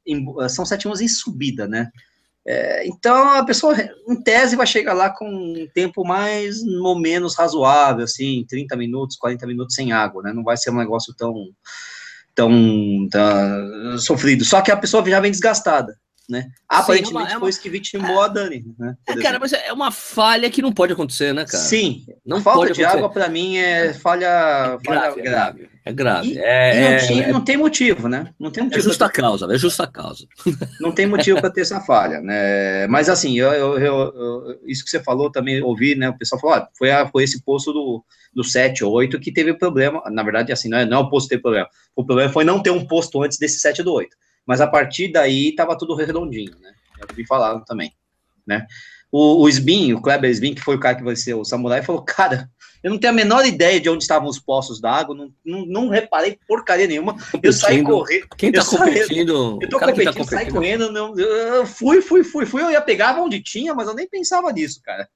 são 0.50 0.66
7 0.66 0.84
km 0.84 1.00
em 1.02 1.08
subida, 1.08 1.68
né? 1.68 1.90
É, 2.46 2.88
então, 2.88 3.30
a 3.30 3.44
pessoa, 3.44 3.76
em 4.08 4.22
tese, 4.22 4.56
vai 4.56 4.66
chegar 4.66 4.94
lá 4.94 5.10
com 5.10 5.28
um 5.28 5.68
tempo 5.74 6.04
mais 6.04 6.64
ou 6.64 7.00
menos 7.00 7.36
razoável, 7.36 8.04
assim, 8.04 8.46
30 8.48 8.76
minutos, 8.76 9.18
40 9.18 9.46
minutos 9.46 9.76
sem 9.76 9.92
água, 9.92 10.24
né? 10.24 10.34
Não 10.34 10.44
vai 10.44 10.58
ser 10.58 10.72
um 10.72 10.78
negócio 10.78 11.14
tão, 11.16 11.50
tão, 12.34 13.08
tão 13.12 13.98
sofrido. 14.00 14.44
Só 14.46 14.62
que 14.62 14.72
a 14.72 14.78
pessoa 14.78 15.08
já 15.08 15.20
vem 15.20 15.32
desgastada 15.32 15.96
né? 16.30 16.52
Aparentemente 16.70 17.10
Sim, 17.10 17.16
é 17.16 17.20
uma, 17.20 17.30
é 17.30 17.34
uma, 17.34 17.40
foi 17.40 17.50
isso 17.50 17.62
que 17.62 17.70
vitimou 17.70 18.22
é, 18.22 18.26
a 18.26 18.28
Dani, 18.28 18.66
né? 18.78 18.96
É, 19.08 19.16
cara, 19.16 19.40
mas 19.40 19.52
é 19.52 19.74
uma 19.74 19.92
falha 19.92 20.50
que 20.50 20.62
não 20.62 20.72
pode 20.72 20.94
acontecer, 20.94 21.34
né, 21.34 21.44
cara? 21.44 21.64
Sim, 21.64 22.06
não 22.24 22.42
falta 22.42 22.60
pode 22.60 22.74
de 22.74 22.84
acontecer. 22.84 22.98
água 22.98 23.10
para 23.10 23.28
mim 23.28 23.58
é 23.58 23.94
falha, 23.94 24.78
falha 24.86 25.00
grave. 25.16 25.22
grave. 25.22 25.70
É 25.84 25.92
grave. 25.94 26.34
E, 26.34 26.38
e 26.38 26.82
não, 26.92 27.08
tinha, 27.08 27.34
não, 27.34 27.42
tem 27.44 27.58
motivo, 27.58 28.08
né? 28.08 28.32
Não 28.40 28.52
tem 28.52 28.64
motivo. 28.64 28.80
É 28.80 28.84
justa 28.84 29.10
ter... 29.10 29.22
causa, 29.22 29.52
é 29.52 29.58
justa 29.58 29.88
causa. 29.88 30.28
Não 30.80 30.92
tem 30.92 31.08
motivo 31.08 31.40
para 31.40 31.50
ter 31.50 31.62
essa 31.62 31.82
falha, 31.82 32.22
né? 32.22 32.86
Mas 32.88 33.10
assim, 33.10 33.40
eu, 33.40 33.52
eu, 33.52 33.80
eu, 33.80 34.60
isso 34.68 34.84
que 34.84 34.90
você 34.90 35.02
falou 35.02 35.32
também 35.32 35.64
ouvi, 35.64 35.96
né? 35.96 36.10
O 36.10 36.18
pessoal 36.18 36.40
falou, 36.40 36.58
ah, 36.58 36.70
foi, 36.78 36.92
a, 36.92 37.08
foi 37.08 37.24
esse 37.24 37.42
posto 37.44 37.74
do, 37.74 38.04
do 38.34 38.44
7 38.44 38.84
ou 38.84 38.92
8 38.92 39.20
que 39.20 39.32
teve 39.32 39.54
problema. 39.54 40.04
Na 40.12 40.22
verdade, 40.22 40.52
assim, 40.52 40.70
não 40.70 40.78
é, 40.78 40.86
não 40.86 40.98
é 40.98 41.02
o 41.02 41.10
posto 41.10 41.30
ter 41.30 41.40
problema. 41.40 41.68
O 41.96 42.06
problema 42.06 42.32
foi 42.32 42.44
não 42.44 42.62
ter 42.62 42.70
um 42.70 42.86
posto 42.86 43.24
antes 43.24 43.40
desse 43.40 43.60
7 43.60 43.82
do 43.82 43.94
8 43.94 44.16
mas 44.50 44.62
a 44.62 44.66
partir 44.66 45.10
daí 45.10 45.50
estava 45.50 45.78
tudo 45.78 45.94
redondinho, 45.94 46.58
né? 46.60 46.74
É 47.00 47.06
que 47.06 47.16
me 47.16 47.28
falaram 47.28 47.64
também, 47.64 47.94
né? 48.48 48.66
O, 49.12 49.44
o 49.44 49.48
Sbin, 49.48 49.94
o 49.94 50.02
Kleber 50.02 50.32
Sbin, 50.32 50.56
que 50.56 50.62
foi 50.64 50.76
o 50.76 50.80
cara 50.80 50.96
que 50.96 51.04
vai 51.04 51.16
ser 51.16 51.36
o 51.36 51.46
samurai, 51.46 51.84
falou, 51.84 52.02
cara, 52.02 52.50
eu 52.82 52.90
não 52.90 52.98
tenho 52.98 53.14
a 53.14 53.16
menor 53.16 53.46
ideia 53.46 53.80
de 53.80 53.88
onde 53.88 54.04
estavam 54.04 54.28
os 54.28 54.40
poços 54.40 54.82
d'água, 54.82 55.16
não, 55.16 55.32
não, 55.46 55.66
não, 55.68 55.90
reparei 55.90 56.40
porcaria 56.48 56.88
nenhuma. 56.88 57.16
Eu 57.44 57.54
saí 57.54 57.84
correndo. 57.84 58.26
Quem 58.36 58.52
tá 58.52 58.66
competindo? 58.66 59.60
eu 59.62 59.70
tô 59.70 59.80
competindo, 59.80 60.16
tá 60.16 60.24
saí 60.24 60.52
correndo, 60.52 60.92
não, 60.92 61.16
eu 61.16 61.68
fui, 61.68 62.02
fui, 62.02 62.24
fui, 62.24 62.48
fui, 62.48 62.64
eu 62.64 62.72
ia 62.72 62.82
pegar 62.82 63.22
onde 63.22 63.44
tinha, 63.44 63.76
mas 63.76 63.88
eu 63.88 63.94
nem 63.94 64.10
pensava 64.10 64.52
nisso, 64.52 64.82
cara. 64.84 65.08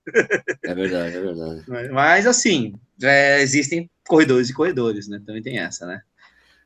É 0.64 0.76
verdade, 0.76 1.18
é 1.18 1.20
verdade. 1.20 1.64
Mas, 1.92 2.28
assim, 2.28 2.76
é, 3.02 3.42
existem 3.42 3.90
corredores 4.08 4.52
e 4.52 4.54
corredores, 4.54 5.08
né? 5.08 5.20
Também 5.26 5.42
tem 5.42 5.58
essa, 5.58 5.88
né? 5.88 6.02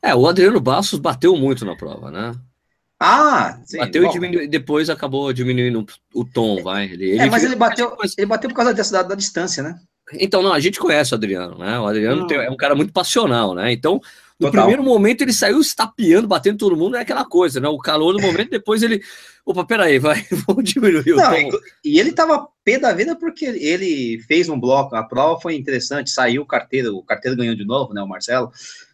É, 0.01 0.13
o 0.13 0.27
Adriano 0.27 0.59
Bastos 0.59 0.99
bateu 0.99 1.35
muito 1.35 1.65
na 1.65 1.75
prova, 1.75 2.11
né? 2.11 2.33
Ah, 2.99 3.59
sim. 3.63 3.77
Bateu 3.77 4.03
bom. 4.03 4.09
e 4.09 4.13
diminuiu, 4.13 4.49
depois 4.49 4.89
acabou 4.89 5.31
diminuindo 5.31 5.85
o 6.13 6.25
tom, 6.25 6.63
vai. 6.63 6.85
Ele, 6.85 7.11
ele 7.11 7.19
é, 7.19 7.29
mas 7.29 7.43
ele 7.43 7.55
bateu, 7.55 7.95
ele 8.17 8.27
bateu 8.27 8.49
por 8.49 8.55
causa 8.55 8.73
dessa, 8.73 8.91
da, 8.91 9.03
da, 9.03 9.15
distância, 9.15 9.61
né? 9.61 9.79
Então, 10.13 10.41
não, 10.41 10.53
a 10.53 10.59
gente 10.59 10.79
conhece 10.79 11.13
o 11.13 11.17
Adriano, 11.17 11.57
né? 11.57 11.79
O 11.79 11.85
Adriano 11.85 12.23
hum. 12.23 12.27
tem, 12.27 12.37
é 12.37 12.49
um 12.49 12.57
cara 12.57 12.73
muito 12.73 12.91
passional, 12.91 13.53
né? 13.53 13.71
Então, 13.71 14.01
no 14.39 14.47
Total. 14.47 14.63
primeiro 14.63 14.83
momento 14.83 15.21
ele 15.21 15.33
saiu 15.33 15.59
estapeando, 15.59 16.27
batendo 16.27 16.57
todo 16.57 16.77
mundo, 16.77 16.95
é 16.95 17.01
aquela 17.01 17.25
coisa, 17.25 17.59
né? 17.59 17.67
O 17.67 17.77
calor 17.77 18.13
do 18.13 18.21
momento, 18.21 18.51
depois 18.51 18.81
ele. 18.83 19.01
Opa, 19.45 19.65
peraí, 19.65 19.97
vai, 19.99 20.25
vamos 20.47 20.63
diminuir 20.63 21.15
não, 21.15 21.47
o 21.47 21.51
tom. 21.51 21.59
E 21.83 21.99
ele 21.99 22.11
tava 22.11 22.47
pé 22.63 22.79
da 22.79 22.93
vida 22.93 23.15
porque 23.15 23.45
ele 23.45 24.19
fez 24.27 24.49
um 24.49 24.59
bloco, 24.59 24.95
a 24.95 25.03
prova 25.03 25.39
foi 25.39 25.55
interessante, 25.55 26.09
saiu 26.11 26.43
o 26.43 26.45
carteiro, 26.45 26.95
o 26.95 27.03
carteiro 27.03 27.37
ganhou 27.37 27.55
de 27.55 27.65
novo, 27.65 27.93
né? 27.93 28.01
O 28.01 28.07
Marcelo, 28.07 28.51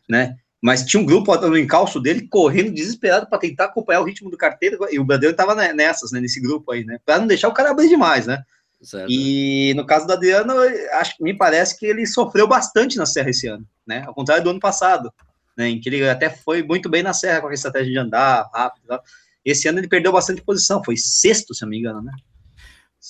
né? 0.09 0.37
Mas 0.63 0.85
tinha 0.85 1.03
um 1.03 1.05
grupo 1.05 1.35
no 1.35 1.57
encalço 1.57 1.99
dele 1.99 2.25
correndo 2.25 2.71
desesperado 2.71 3.27
para 3.27 3.37
tentar 3.37 3.65
acompanhar 3.65 3.99
o 3.99 4.05
ritmo 4.05 4.29
do 4.29 4.37
carteiro, 4.37 4.77
e 4.89 4.97
o 4.97 5.03
Bandeira 5.03 5.33
estava 5.33 5.53
nessas, 5.73 6.13
né, 6.13 6.21
nesse 6.21 6.39
grupo 6.39 6.71
aí, 6.71 6.85
né, 6.85 6.99
para 7.05 7.19
não 7.19 7.27
deixar 7.27 7.49
o 7.49 7.53
cara 7.53 7.71
abrir 7.71 7.89
demais, 7.89 8.25
né. 8.25 8.41
Certo. 8.81 9.11
E 9.11 9.73
no 9.75 9.85
caso 9.85 10.07
do 10.07 10.13
Adriano, 10.13 10.53
acho 10.93 11.17
que 11.17 11.23
me 11.23 11.33
parece 11.37 11.77
que 11.77 11.85
ele 11.85 12.05
sofreu 12.05 12.47
bastante 12.47 12.97
na 12.97 13.05
Serra 13.05 13.29
esse 13.29 13.45
ano, 13.45 13.67
né, 13.85 14.05
ao 14.07 14.13
contrário 14.13 14.41
do 14.41 14.51
ano 14.51 14.59
passado, 14.61 15.13
né, 15.57 15.67
em 15.67 15.81
que 15.81 15.89
ele 15.89 16.09
até 16.09 16.29
foi 16.29 16.63
muito 16.63 16.89
bem 16.89 17.03
na 17.03 17.11
Serra 17.11 17.41
com 17.41 17.47
a 17.47 17.53
estratégia 17.53 17.91
de 17.91 17.99
andar 17.99 18.49
rápido. 18.53 18.85
Tal. 18.87 19.03
Esse 19.43 19.67
ano 19.67 19.79
ele 19.79 19.89
perdeu 19.89 20.13
bastante 20.13 20.41
posição, 20.41 20.81
foi 20.81 20.95
sexto, 20.95 21.53
se 21.53 21.63
não 21.63 21.69
me 21.69 21.79
engano, 21.79 22.01
né. 22.01 22.13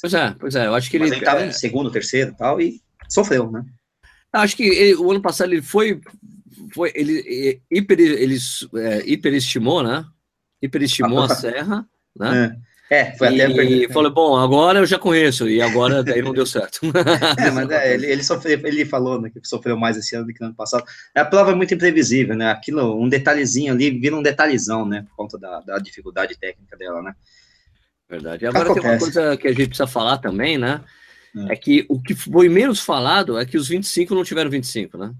Pois 0.02 0.14
é, 0.16 0.36
pois 0.40 0.56
é, 0.56 0.66
eu 0.66 0.74
acho 0.74 0.90
que 0.90 0.98
Mas 0.98 1.12
ele 1.12 1.20
estava 1.20 1.42
é... 1.42 1.48
em 1.48 1.52
segundo, 1.52 1.92
terceiro 1.92 2.32
e 2.32 2.36
tal, 2.36 2.60
e 2.60 2.82
sofreu, 3.08 3.52
né. 3.52 3.64
Acho 4.34 4.58
que 4.58 4.64
ele, 4.64 4.96
o 4.96 5.12
ano 5.12 5.22
passado 5.22 5.54
ele 5.54 5.62
foi 5.62 6.02
foi, 6.72 6.92
ele, 6.96 7.62
hiper, 7.72 8.00
ele 8.00 8.38
é, 8.76 9.04
hiperestimou, 9.10 9.84
né? 9.84 10.06
Hiperestimou 10.62 11.22
a 11.22 11.30
serra, 11.36 11.86
né? 12.18 12.56
É, 12.90 13.00
é 13.00 13.18
foi 13.18 13.28
até 13.28 13.64
e 13.64 13.92
falou, 13.92 14.12
bom, 14.12 14.38
agora 14.38 14.80
eu 14.80 14.86
já 14.86 15.00
conheço, 15.00 15.50
e 15.50 15.62
agora 15.62 16.04
daí 16.04 16.22
não 16.22 16.34
deu 16.34 16.46
certo. 16.46 16.80
é, 17.38 17.52
mas 17.52 17.70
é, 17.70 17.94
ele, 17.94 18.06
ele, 18.08 18.24
sofreu, 18.24 18.60
ele 18.64 18.86
falou 18.86 19.20
né, 19.20 19.30
que 19.30 19.48
sofreu 19.48 19.76
mais 19.76 19.98
esse 19.98 20.16
ano 20.16 20.28
do 20.28 20.34
que 20.34 20.42
no 20.42 20.48
ano 20.48 20.56
passado. 20.56 20.84
A 21.16 21.26
prova 21.26 21.52
é 21.52 21.56
muito 21.56 21.74
imprevisível, 21.74 22.36
né? 22.36 22.52
Aquilo, 22.52 23.02
um 23.02 23.10
detalhezinho 23.10 23.74
ali 23.74 23.90
vira 23.92 24.16
um 24.16 24.22
detalhezão, 24.24 24.86
né? 24.86 25.06
Por 25.10 25.16
conta 25.16 25.38
da, 25.38 25.60
da 25.62 25.80
dificuldade 25.80 26.38
técnica 26.38 26.78
dela, 26.78 27.02
né? 27.02 27.16
Verdade. 28.10 28.46
E 28.46 28.48
agora 28.48 28.66
Acontece. 28.66 28.82
tem 28.82 28.92
uma 28.92 29.00
coisa 29.00 29.38
que 29.38 29.48
a 29.48 29.52
gente 29.52 29.68
precisa 29.68 29.88
falar 29.88 30.18
também, 30.18 30.58
né? 30.58 30.82
é. 31.36 31.54
é 31.54 31.56
que 31.56 31.86
o 31.90 32.00
que 32.00 32.14
foi 32.14 32.48
menos 32.50 32.80
falado 32.80 33.38
é 33.38 33.46
que 33.46 33.58
os 33.58 33.68
25 33.68 34.14
não 34.14 34.24
tiveram 34.24 34.50
25, 34.50 34.98
né? 34.98 35.14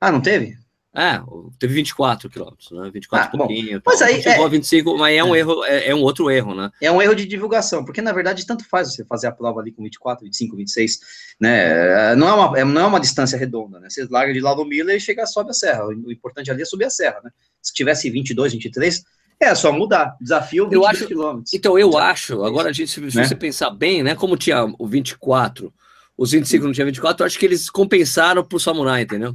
Ah, 0.00 0.10
não 0.10 0.20
teve? 0.20 0.58
É, 0.94 1.22
teve 1.58 1.72
24 1.72 2.28
quilômetros, 2.28 2.70
né? 2.70 2.90
24 2.92 3.26
ah, 3.26 3.38
pouquinho. 3.38 3.78
Bom, 3.78 3.82
mas 3.86 4.02
aí 4.02 4.22
chegou 4.22 4.44
é, 4.44 4.46
a 4.46 4.50
25, 4.50 4.98
mas 4.98 5.16
é 5.16 5.24
um 5.24 5.34
é. 5.34 5.38
erro, 5.38 5.64
é, 5.64 5.88
é, 5.88 5.94
um 5.94 6.02
outro 6.02 6.30
erro, 6.30 6.54
né? 6.54 6.70
É 6.82 6.92
um 6.92 7.00
erro 7.00 7.14
de 7.14 7.24
divulgação, 7.24 7.82
porque 7.82 8.02
na 8.02 8.12
verdade 8.12 8.46
tanto 8.46 8.68
faz 8.68 8.92
você 8.92 9.02
fazer 9.06 9.26
a 9.26 9.32
prova 9.32 9.60
ali 9.60 9.72
com 9.72 9.82
24, 9.82 10.22
25, 10.22 10.54
26, 10.54 11.00
né? 11.40 12.14
Não 12.14 12.28
é 12.28 12.32
uma, 12.34 12.58
é, 12.58 12.64
não 12.64 12.82
é 12.82 12.86
uma 12.86 13.00
distância 13.00 13.38
redonda, 13.38 13.80
né? 13.80 13.88
Você 13.88 14.06
larga 14.10 14.34
de 14.34 14.40
lá 14.40 14.54
no 14.54 14.66
Miller 14.66 14.94
e 14.94 15.00
chega 15.00 15.24
sobe 15.24 15.50
a 15.50 15.54
serra. 15.54 15.86
O 15.86 16.12
importante 16.12 16.50
ali 16.50 16.60
é 16.60 16.66
subir 16.66 16.84
a 16.84 16.90
serra, 16.90 17.22
né? 17.24 17.30
Se 17.62 17.72
tivesse 17.72 18.10
22, 18.10 18.52
23, 18.52 19.02
é 19.40 19.54
só 19.54 19.72
mudar. 19.72 20.14
Desafio 20.20 20.64
22 20.64 20.74
eu 20.74 20.90
acho, 20.90 21.06
quilômetros. 21.06 21.54
Então 21.54 21.78
eu 21.78 21.96
acho, 21.96 22.44
agora 22.44 22.68
a 22.68 22.72
gente 22.72 22.90
se, 22.90 23.10
se 23.10 23.16
né? 23.16 23.24
você 23.24 23.34
pensar 23.34 23.70
bem, 23.70 24.02
né? 24.02 24.14
Como 24.14 24.36
tinha 24.36 24.66
o 24.78 24.86
24, 24.86 25.72
os 26.18 26.32
25 26.32 26.66
não 26.66 26.72
tinha 26.72 26.84
24, 26.84 27.22
eu 27.22 27.26
acho 27.26 27.38
que 27.38 27.46
eles 27.46 27.70
compensaram 27.70 28.44
pro 28.44 28.60
samurai, 28.60 29.02
entendeu? 29.02 29.34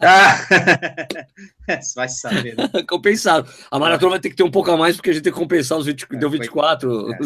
Ah, 0.00 0.38
vai 1.94 2.08
saber. 2.08 2.56
Né? 2.56 2.68
Compensado. 2.88 3.48
A 3.70 3.78
maratona 3.78 4.12
vai 4.12 4.20
ter 4.20 4.30
que 4.30 4.36
ter 4.36 4.42
um 4.42 4.50
pouco 4.50 4.70
a 4.70 4.76
mais, 4.76 4.96
porque 4.96 5.10
a 5.10 5.12
gente 5.12 5.22
tem 5.22 5.32
que 5.32 5.38
compensar 5.38 5.78
os 5.78 5.86
20, 5.86 6.06
é, 6.10 6.16
deu 6.16 6.30
24. 6.30 7.08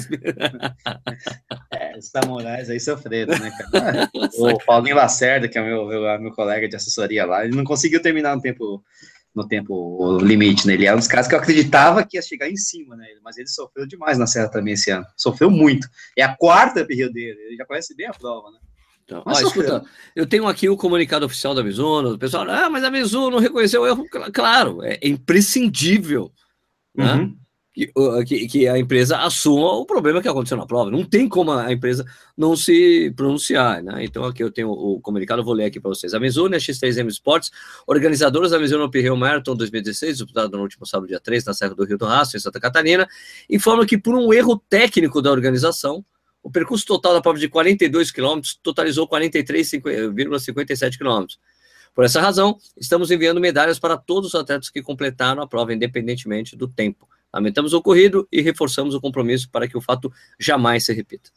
É, 1.73 1.97
os 1.97 2.09
samurais 2.09 2.69
aí 2.69 2.79
sofreram, 2.79 3.39
né, 3.39 3.51
cara? 3.51 4.11
O 4.35 4.59
Paulinho 4.65 4.97
Lacerda, 4.97 5.49
que 5.49 5.59
é 5.59 5.63
meu, 5.63 5.87
meu, 5.87 6.21
meu 6.21 6.33
colega 6.33 6.69
de 6.69 6.77
assessoria 6.77 7.25
lá, 7.25 7.45
ele 7.45 7.57
não 7.57 7.65
conseguiu 7.65 8.01
terminar 8.01 8.37
no 8.37 8.43
tempo 8.43 8.83
no 9.35 9.49
tempo 9.49 10.19
limite, 10.19 10.67
né? 10.67 10.75
Ele 10.75 10.87
é 10.87 10.93
um 10.93 10.99
dos 10.99 11.09
caras 11.09 11.27
que 11.27 11.35
eu 11.35 11.39
acreditava 11.39 12.05
que 12.05 12.19
ia 12.19 12.23
chegar 12.23 12.51
em 12.51 12.57
cima, 12.57 12.95
né? 12.95 13.07
Mas 13.25 13.39
ele 13.39 13.49
sofreu 13.49 13.87
demais 13.87 14.19
na 14.19 14.27
Serra 14.27 14.51
também 14.51 14.75
esse 14.75 14.91
ano. 14.91 15.07
Sofreu 15.17 15.51
muito. 15.51 15.89
É 16.17 16.23
a 16.23 16.37
quarta 16.37 16.85
período 16.85 17.15
dele, 17.15 17.41
ele 17.47 17.57
já 17.57 17.65
conhece 17.65 17.97
bem 17.97 18.07
a 18.07 18.13
prova, 18.13 18.51
né? 18.51 18.59
Então, 19.05 19.23
ó, 19.27 19.33
escuta, 19.33 19.85
eu 20.15 20.27
tenho 20.27 20.47
aqui 20.47 20.69
o 20.69 20.77
comunicado 20.77 21.27
oficial 21.27 21.55
da 21.55 21.63
Mizuno, 21.63 22.15
o 22.15 22.19
pessoal, 22.19 22.49
ah, 22.49 22.71
mas 22.71 22.85
a 22.85 22.91
Mizuno 22.91 23.39
reconheceu 23.39 23.83
o 23.83 23.87
erro. 23.87 24.07
Claro, 24.33 24.83
é 24.83 24.99
imprescindível 25.03 26.33
né? 26.95 27.15
uhum. 27.15 27.37
que, 27.73 27.93
que, 28.25 28.47
que, 28.47 28.69
a 28.69 28.79
empresa 28.79 29.19
assuma 29.19 29.73
o 29.73 29.85
problema 29.87 30.21
que 30.23 30.29
aconteceu 30.29 30.57
na 30.57 30.67
prova. 30.67 30.91
Não 30.91 31.05
tem 31.05 31.29
como 31.29 31.53
a 31.53 31.73
empresa 31.73 32.05
não 32.37 32.57
se 32.57 33.13
pronunciar, 33.17 33.83
né? 33.83 34.05
Então 34.05 34.25
aqui 34.25 34.43
eu 34.43 34.51
tenho 34.51 34.71
o 34.71 35.01
comunicado, 35.01 35.43
vou 35.43 35.55
ler 35.55 35.65
aqui 35.65 35.81
para 35.81 35.89
vocês. 35.89 36.15
A 36.15 36.21
Mizuno 36.21 36.55
e 36.55 36.57
a 36.57 36.61
X3M 36.61 37.09
Sports, 37.09 37.51
organizadoras 37.87 38.51
da 38.51 38.59
Mizuno 38.59 38.87
Uphill 38.87 39.17
Marathon 39.17 39.57
2016, 39.57 40.19
disputado 40.19 40.57
no 40.57 40.63
último 40.63 40.87
sábado, 40.87 41.09
dia 41.09 41.21
3, 41.21 41.45
na 41.45 41.55
Serra 41.55 41.75
do 41.75 41.85
Rio 41.85 41.99
do 41.99 42.07
Rastro, 42.07 42.37
em 42.37 42.41
Santa 42.41 42.61
Catarina, 42.61 43.09
informam 43.49 43.87
que 43.87 43.99
por 43.99 44.15
um 44.15 44.33
erro 44.33 44.63
técnico 44.69 45.21
da 45.21 45.31
organização, 45.31 46.05
o 46.43 46.51
percurso 46.51 46.85
total 46.85 47.15
da 47.15 47.21
prova 47.21 47.39
de 47.39 47.49
42 47.49 48.11
quilômetros 48.11 48.59
totalizou 48.63 49.09
43,57 49.09 50.99
quilômetros. 50.99 51.39
Por 51.95 52.05
essa 52.05 52.21
razão, 52.21 52.59
estamos 52.77 53.11
enviando 53.11 53.41
medalhas 53.41 53.79
para 53.79 53.97
todos 53.97 54.35
os 54.35 54.35
atletas 54.35 54.71
que 54.71 54.83
completaram 54.83 55.43
a 55.43 55.47
prova, 55.47 55.73
independentemente 55.75 56.57
do 56.57 56.67
tempo. 56.67 57.09
Lamentamos 57.33 57.73
o 57.73 57.79
ocorrido 57.79 58.27
e 58.33 58.41
reforçamos 58.41 58.95
o 58.95 59.01
compromisso 59.01 59.49
para 59.51 59.69
que 59.69 59.77
o 59.77 59.81
fato 59.81 60.13
jamais 60.39 60.85
se 60.85 60.93
repita. 60.93 61.31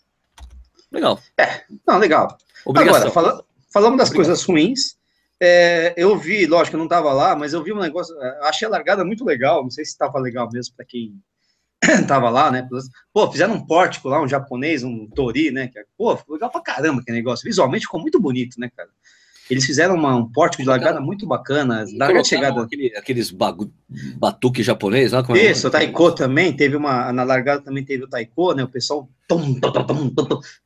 Legal. 0.92 1.20
É, 1.38 1.64
não, 1.86 1.98
legal. 1.98 2.38
Obrigação. 2.66 2.96
Agora, 2.96 3.12
fala, 3.12 3.46
falando 3.72 3.98
das 3.98 4.10
Obrigação. 4.10 4.16
coisas 4.16 4.44
ruins, 4.44 4.98
é, 5.40 5.94
eu 5.98 6.18
vi, 6.18 6.46
lógico, 6.48 6.76
eu 6.76 6.80
não 6.80 6.86
estava 6.86 7.12
lá, 7.12 7.36
mas 7.36 7.54
eu 7.54 7.62
vi 7.62 7.74
um 7.74 7.80
negócio, 7.80 8.16
é, 8.22 8.40
achei 8.48 8.68
a 8.68 8.72
largada 8.72 9.04
muito 9.04 9.26
legal, 9.26 9.62
não 9.62 9.70
sei 9.70 9.84
se 9.84 9.92
estava 9.92 10.20
legal 10.20 10.50
mesmo 10.52 10.74
para 10.76 10.86
quem 10.86 11.22
tava 12.08 12.30
lá, 12.30 12.52
né? 12.52 12.68
Pô, 13.14 13.32
fizeram 13.32 13.54
um 13.54 13.66
pórtico 13.66 14.10
lá, 14.10 14.22
um 14.22 14.28
japonês, 14.28 14.84
um 14.84 15.08
tori, 15.08 15.52
né? 15.52 15.70
É, 15.76 15.84
pô, 15.98 16.16
ficou 16.16 16.36
legal 16.36 16.50
pra 16.50 16.62
caramba 16.62 17.02
aquele 17.02 17.18
negócio. 17.18 17.46
Visualmente 17.46 17.86
ficou 17.86 18.00
muito 18.00 18.20
bonito, 18.20 18.60
né, 18.60 18.70
cara? 18.76 18.90
Eles 19.50 19.66
fizeram 19.66 19.94
uma, 19.94 20.16
um 20.16 20.28
pórtico 20.28 20.64
de 20.64 20.70
largada 20.70 21.00
muito 21.00 21.28
bacana. 21.28 21.86
Da 21.98 22.24
chegada. 22.24 22.64
Aquele, 22.64 22.96
aqueles 22.98 23.30
bagu, 23.30 23.72
batuque 24.18 24.64
japonês 24.64 25.12
lá. 25.12 25.24
É 25.30 25.52
Isso, 25.52 25.68
o 25.68 25.72
taiko 25.72 26.12
também. 26.12 26.56
Teve 26.56 26.76
uma. 26.76 27.14
Na 27.14 27.24
largada 27.24 27.62
também 27.62 27.86
teve 27.86 28.04
o 28.04 28.10
taiko, 28.10 28.54
né? 28.54 28.64
O 28.64 28.68
pessoal. 28.68 29.08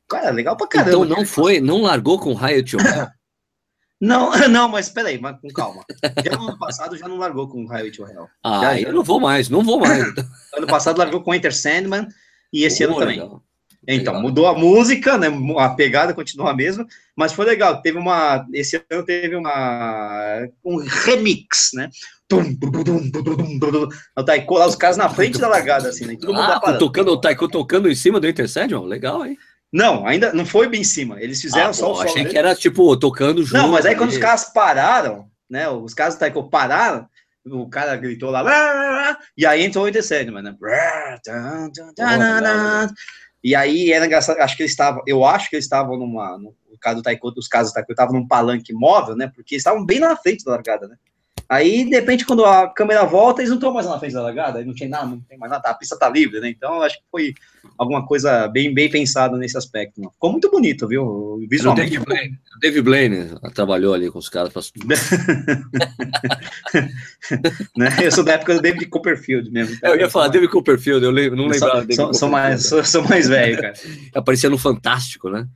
Cara, 0.08 0.30
legal 0.30 0.56
pra 0.56 0.66
caramba. 0.66 0.90
Então 0.90 1.04
não 1.04 1.26
foi, 1.26 1.60
não 1.60 1.82
largou 1.82 2.18
com 2.18 2.32
raio 2.32 2.62
de 2.62 2.76
Não, 4.00 4.30
não, 4.48 4.68
mas 4.68 4.88
peraí, 4.88 5.20
mas 5.20 5.38
com 5.40 5.48
calma. 5.48 5.84
Já 6.24 6.36
no 6.36 6.48
ano 6.48 6.58
passado 6.58 6.96
já 6.96 7.06
não 7.06 7.18
largou 7.18 7.48
com 7.48 7.66
Highway 7.66 7.90
to 7.90 8.06
Hell. 8.06 8.28
Ah, 8.42 8.60
já, 8.62 8.80
eu 8.80 8.92
não 8.92 9.02
vou 9.02 9.20
mais, 9.20 9.48
não 9.48 9.62
vou 9.62 9.78
mais. 9.78 10.02
ano 10.56 10.66
passado 10.66 10.98
largou 10.98 11.22
com 11.22 11.34
Enter 11.34 11.54
Sandman 11.54 12.08
e 12.52 12.64
esse 12.64 12.82
ano 12.82 12.96
também. 12.96 13.20
Legal. 13.20 13.42
Então, 13.88 14.14
legal. 14.14 14.22
mudou 14.22 14.46
a 14.46 14.54
música, 14.54 15.16
né? 15.16 15.28
A 15.58 15.70
pegada 15.70 16.14
continua 16.14 16.50
a 16.50 16.54
mesma, 16.54 16.86
mas 17.16 17.32
foi 17.32 17.44
legal. 17.46 17.80
Teve 17.82 17.98
uma. 17.98 18.46
Esse 18.52 18.82
ano 18.90 19.04
teve 19.04 19.34
uma. 19.36 20.46
Um 20.64 20.76
remix, 20.78 21.70
né? 21.74 21.90
O 24.16 24.22
taiko 24.22 24.54
lá, 24.54 24.66
os 24.66 24.76
caras 24.76 24.96
na 24.96 25.08
frente 25.08 25.38
da 25.38 25.48
largada, 25.48 25.88
assim, 25.88 26.06
né? 26.06 26.16
Todo 26.20 26.34
mundo 26.34 26.42
ah, 26.42 26.76
tocando 26.78 27.10
o 27.10 27.20
taiko 27.20 27.48
tocando 27.48 27.90
em 27.90 27.94
cima 27.94 28.20
do 28.20 28.28
Enter 28.28 28.48
Sandman? 28.48 28.86
Legal, 28.86 29.26
hein? 29.26 29.36
Não, 29.72 30.06
ainda 30.06 30.32
não 30.32 30.44
foi 30.44 30.68
bem 30.68 30.80
em 30.80 30.84
cima. 30.84 31.20
Eles 31.22 31.40
fizeram 31.40 31.70
ah, 31.70 31.72
só 31.72 31.86
pô, 31.86 31.92
o 31.92 31.96
solo. 31.96 32.08
Achei 32.08 32.24
que 32.24 32.36
era 32.36 32.54
tipo 32.54 32.96
tocando 32.96 33.42
junto. 33.44 33.62
Não, 33.62 33.68
mas 33.68 33.86
aí 33.86 33.94
quando 33.94 34.10
os 34.10 34.18
caras 34.18 34.44
pararam, 34.52 35.30
né? 35.48 35.68
Os 35.68 35.94
caras 35.94 36.14
do 36.14 36.18
Taiko 36.18 36.50
pararam, 36.50 37.08
o 37.46 37.68
cara 37.68 37.96
gritou 37.96 38.30
lá, 38.30 39.18
e 39.36 39.46
aí 39.46 39.64
entrou 39.64 39.84
o 39.84 39.88
Intercede, 39.88 40.30
mano. 40.30 40.56
E 43.42 43.54
aí 43.54 43.90
era 43.90 44.04
engraçado, 44.04 44.38
acho 44.38 44.56
que 44.56 44.62
eles 44.62 44.72
estavam, 44.72 45.02
eu 45.06 45.24
acho 45.24 45.48
que 45.48 45.56
eles 45.56 45.64
estavam 45.64 45.96
numa, 45.96 46.36
no 46.36 46.54
caso 46.78 46.96
do 46.96 47.02
Taiko, 47.02 47.32
os 47.36 47.48
casos 47.48 47.72
do 47.72 47.74
Taiko 47.74 47.92
estavam 47.92 48.14
num 48.14 48.28
palanque 48.28 48.72
móvel, 48.72 49.16
né? 49.16 49.30
Porque 49.34 49.54
eles 49.54 49.60
estavam 49.60 49.84
bem 49.84 49.98
na 49.98 50.16
frente 50.16 50.44
da 50.44 50.52
largada, 50.52 50.88
né? 50.88 50.96
Aí, 51.50 51.84
de 51.84 51.90
repente, 51.90 52.24
quando 52.24 52.44
a 52.44 52.68
câmera 52.68 53.04
volta, 53.04 53.40
eles 53.40 53.50
não 53.50 53.56
estão 53.56 53.72
mais 53.72 53.84
na 53.84 53.98
frente 53.98 54.14
da 54.14 54.22
largada, 54.22 54.60
aí 54.60 54.64
não 54.64 54.72
tem 54.72 54.88
nada, 54.88 55.06
não 55.06 55.18
tem 55.18 55.36
mais 55.36 55.50
nada, 55.50 55.68
a 55.68 55.74
pista 55.74 55.98
tá 55.98 56.08
livre, 56.08 56.38
né? 56.38 56.48
Então, 56.48 56.80
acho 56.80 56.98
que 56.98 57.02
foi 57.10 57.34
alguma 57.76 58.06
coisa 58.06 58.46
bem, 58.46 58.72
bem 58.72 58.88
pensada 58.88 59.36
nesse 59.36 59.58
aspecto. 59.58 60.00
Não. 60.00 60.10
Ficou 60.10 60.30
muito 60.30 60.48
bonito, 60.48 60.86
viu? 60.86 61.44
Visualmente. 61.50 61.98
O 61.98 62.04
David 62.04 62.06
Blaine, 62.06 62.38
o 62.56 62.60
David 62.60 62.82
Blaine 62.82 63.30
trabalhou 63.52 63.94
ali 63.94 64.08
com 64.12 64.20
os 64.20 64.28
caras. 64.28 64.52
Pra... 64.52 64.62
né? 67.76 67.96
Eu 68.00 68.12
sou 68.12 68.22
da 68.22 68.34
época 68.34 68.54
do 68.54 68.62
David 68.62 68.86
Copperfield 68.86 69.50
mesmo. 69.50 69.76
Cara. 69.80 69.94
Eu 69.94 70.00
ia 70.02 70.08
falar 70.08 70.28
David 70.28 70.52
Copperfield, 70.52 71.04
eu 71.04 71.10
lembro, 71.10 71.36
não 71.36 71.48
lembrava. 71.48 71.84
Sou, 71.90 71.96
sou, 71.96 72.14
sou 72.14 72.28
mais, 72.28 72.62
sou, 72.64 72.84
sou 72.84 73.02
mais 73.08 73.26
velho, 73.26 73.60
cara. 73.60 73.74
Aparecia 74.14 74.48
no 74.48 74.56
Fantástico, 74.56 75.28
né? 75.28 75.48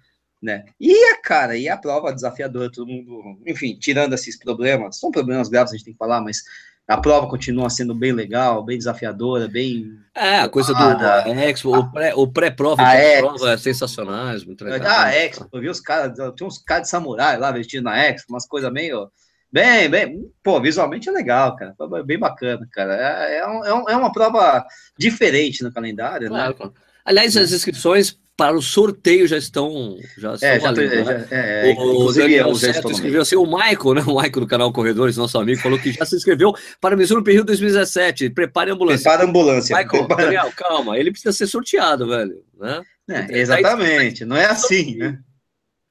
Né? 0.44 0.64
E 0.78 0.92
a 1.12 1.20
cara, 1.20 1.56
e 1.56 1.68
a 1.68 1.76
prova 1.76 2.12
desafiadora, 2.12 2.70
todo 2.70 2.86
mundo, 2.86 3.40
enfim, 3.46 3.76
tirando 3.80 4.12
esses 4.12 4.38
problemas, 4.38 4.98
são 4.98 5.10
problemas 5.10 5.48
graves, 5.48 5.72
a 5.72 5.76
gente 5.76 5.86
tem 5.86 5.94
que 5.94 5.98
falar, 5.98 6.20
mas 6.20 6.42
a 6.86 6.98
prova 6.98 7.26
continua 7.26 7.70
sendo 7.70 7.94
bem 7.94 8.12
legal, 8.12 8.62
bem 8.62 8.76
desafiadora, 8.76 9.48
bem. 9.48 9.90
É, 10.14 10.40
a 10.40 10.48
coisa 10.50 10.74
do 10.74 11.30
Expo, 11.40 11.70
o 12.14 12.30
pré-prova, 12.30 12.84
pré 12.84 13.20
prova 13.20 13.52
é 13.52 13.56
sensacionais, 13.56 14.44
muito 14.44 14.62
legal. 14.64 14.86
Ah, 14.86 15.04
a 15.04 15.16
Expo, 15.16 15.48
eu 15.50 15.60
vi 15.62 15.68
os 15.70 15.80
caras, 15.80 16.12
tinha 16.36 16.46
uns 16.46 16.58
caras 16.58 16.84
de 16.84 16.90
samurai 16.90 17.38
lá 17.38 17.50
vestidos 17.50 17.84
na 17.84 17.98
Expo, 17.98 18.32
umas 18.32 18.46
coisas 18.46 18.70
meio. 18.70 19.10
Bem, 19.50 19.88
bem, 19.88 20.20
pô, 20.42 20.60
visualmente 20.60 21.08
é 21.08 21.12
legal, 21.12 21.54
cara, 21.54 21.74
bem 22.04 22.18
bacana, 22.18 22.68
cara. 22.72 22.96
É, 22.96 23.36
é, 23.36 23.38
é, 23.38 23.46
um, 23.74 23.88
é 23.88 23.96
uma 23.96 24.12
prova 24.12 24.66
diferente 24.98 25.62
no 25.62 25.72
calendário, 25.72 26.28
né? 26.28 26.52
claro, 26.52 26.72
né? 26.74 26.80
Aliás, 27.04 27.36
as 27.36 27.52
inscrições 27.52 28.18
para 28.36 28.56
o 28.56 28.62
sorteio 28.62 29.28
já 29.28 29.36
estão 29.36 29.96
já 30.18 30.34
estão 30.34 30.48
é, 30.48 30.58
valendo, 30.58 30.90
já, 30.90 31.04
né? 31.04 31.26
já, 31.30 31.36
é, 31.36 31.74
o, 31.78 32.12
Daniel 32.12 32.54
já 32.54 32.70
escreveu 32.70 33.22
assim, 33.22 33.36
o 33.36 33.46
Michael, 33.46 33.94
né, 33.94 34.02
o 34.02 34.16
Michael 34.16 34.40
do 34.40 34.46
canal 34.46 34.72
Corredores, 34.72 35.16
nosso 35.16 35.38
amigo, 35.38 35.60
falou 35.60 35.78
que 35.78 35.92
já 35.92 36.04
se 36.04 36.16
inscreveu 36.16 36.52
para 36.80 36.96
o 36.96 36.98
Mizuno 36.98 37.22
Período 37.22 37.46
2017, 37.46 38.30
prepare 38.30 38.70
a 38.70 38.74
ambulância. 38.74 39.04
Prepare 39.04 39.22
a 39.22 39.30
ambulância. 39.30 39.76
Michael, 39.76 40.06
Prepara... 40.06 40.22
Daniel, 40.24 40.52
calma, 40.56 40.98
ele 40.98 41.12
precisa 41.12 41.32
ser 41.32 41.46
sorteado, 41.46 42.08
velho, 42.08 42.42
né? 42.58 42.82
É, 43.08 43.38
exatamente, 43.38 44.24
não 44.24 44.36
é 44.36 44.46
assim, 44.46 44.96
né? 44.96 45.18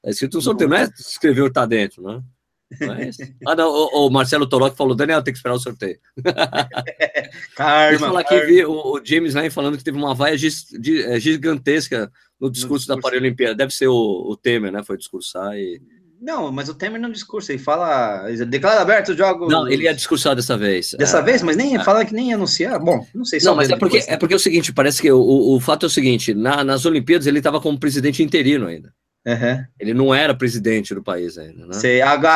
É 0.04 0.10
escrito 0.10 0.36
um 0.36 0.42
sorteio, 0.42 0.68
não 0.68 0.76
é 0.76 0.88
escrever 0.98 1.50
tá 1.50 1.64
dentro, 1.64 2.02
né? 2.02 2.20
Mas... 2.80 3.16
Ah, 3.46 3.54
não, 3.54 3.68
o, 3.68 4.06
o 4.06 4.10
Marcelo 4.10 4.46
Toroc 4.46 4.76
falou, 4.76 4.94
Daniel, 4.94 5.22
tem 5.22 5.32
que 5.32 5.38
esperar 5.38 5.54
o 5.54 5.60
sorteio. 5.60 5.98
Karma. 7.56 7.98
falar 7.98 8.20
aqui, 8.20 8.40
vi 8.40 8.64
o, 8.64 8.72
o, 8.72 9.00
James 9.04 9.34
Lane 9.34 9.50
falando 9.50 9.76
que 9.76 9.84
teve 9.84 9.98
uma 9.98 10.14
vaia 10.14 10.34
é, 10.34 11.20
gigantesca 11.20 12.10
no 12.40 12.50
discurso, 12.50 12.88
no 12.88 12.96
da 12.96 13.00
Paralimpíada. 13.00 13.54
Deve 13.54 13.72
ser 13.72 13.88
o, 13.88 13.94
o, 13.94 14.36
Temer, 14.36 14.72
né? 14.72 14.82
Foi 14.82 14.96
discursar 14.96 15.54
e. 15.56 15.80
Não, 16.20 16.50
mas 16.50 16.70
o 16.70 16.74
Temer 16.74 17.00
não 17.00 17.10
discursa, 17.10 17.52
ele 17.52 17.62
fala. 17.62 18.26
Declara 18.48 18.80
aberto 18.80 19.10
o 19.10 19.16
jogo. 19.16 19.48
Não, 19.48 19.68
ele 19.68 19.84
ia 19.84 19.94
discursar 19.94 20.34
dessa 20.34 20.56
vez. 20.56 20.94
Dessa 20.98 21.18
é, 21.18 21.22
vez, 21.22 21.42
mas 21.42 21.56
nem 21.56 21.76
é. 21.76 21.84
fala 21.84 22.04
que 22.04 22.14
nem 22.14 22.30
ia 22.30 22.36
anunciar. 22.36 22.78
Bom, 22.78 23.06
não 23.14 23.24
sei 23.24 23.40
se 23.40 23.46
Não, 23.46 23.54
mas 23.54 23.68
é 23.68 23.76
porque, 23.76 24.02
é 24.06 24.16
porque 24.16 24.32
é 24.32 24.36
o 24.36 24.40
seguinte: 24.40 24.72
parece 24.72 25.02
que 25.02 25.10
o, 25.12 25.18
o, 25.18 25.56
o 25.56 25.60
fato 25.60 25.84
é 25.84 25.88
o 25.88 25.90
seguinte: 25.90 26.32
na, 26.32 26.64
nas 26.64 26.86
Olimpíadas 26.86 27.26
ele 27.26 27.38
estava 27.38 27.60
como 27.60 27.78
presidente 27.78 28.22
interino 28.22 28.66
ainda. 28.66 28.92
Uhum. 29.26 29.64
Ele 29.80 29.94
não 29.94 30.14
era 30.14 30.34
presidente 30.34 30.94
do 30.94 31.02
país 31.02 31.38
ainda, 31.38 31.66
né? 31.66 31.74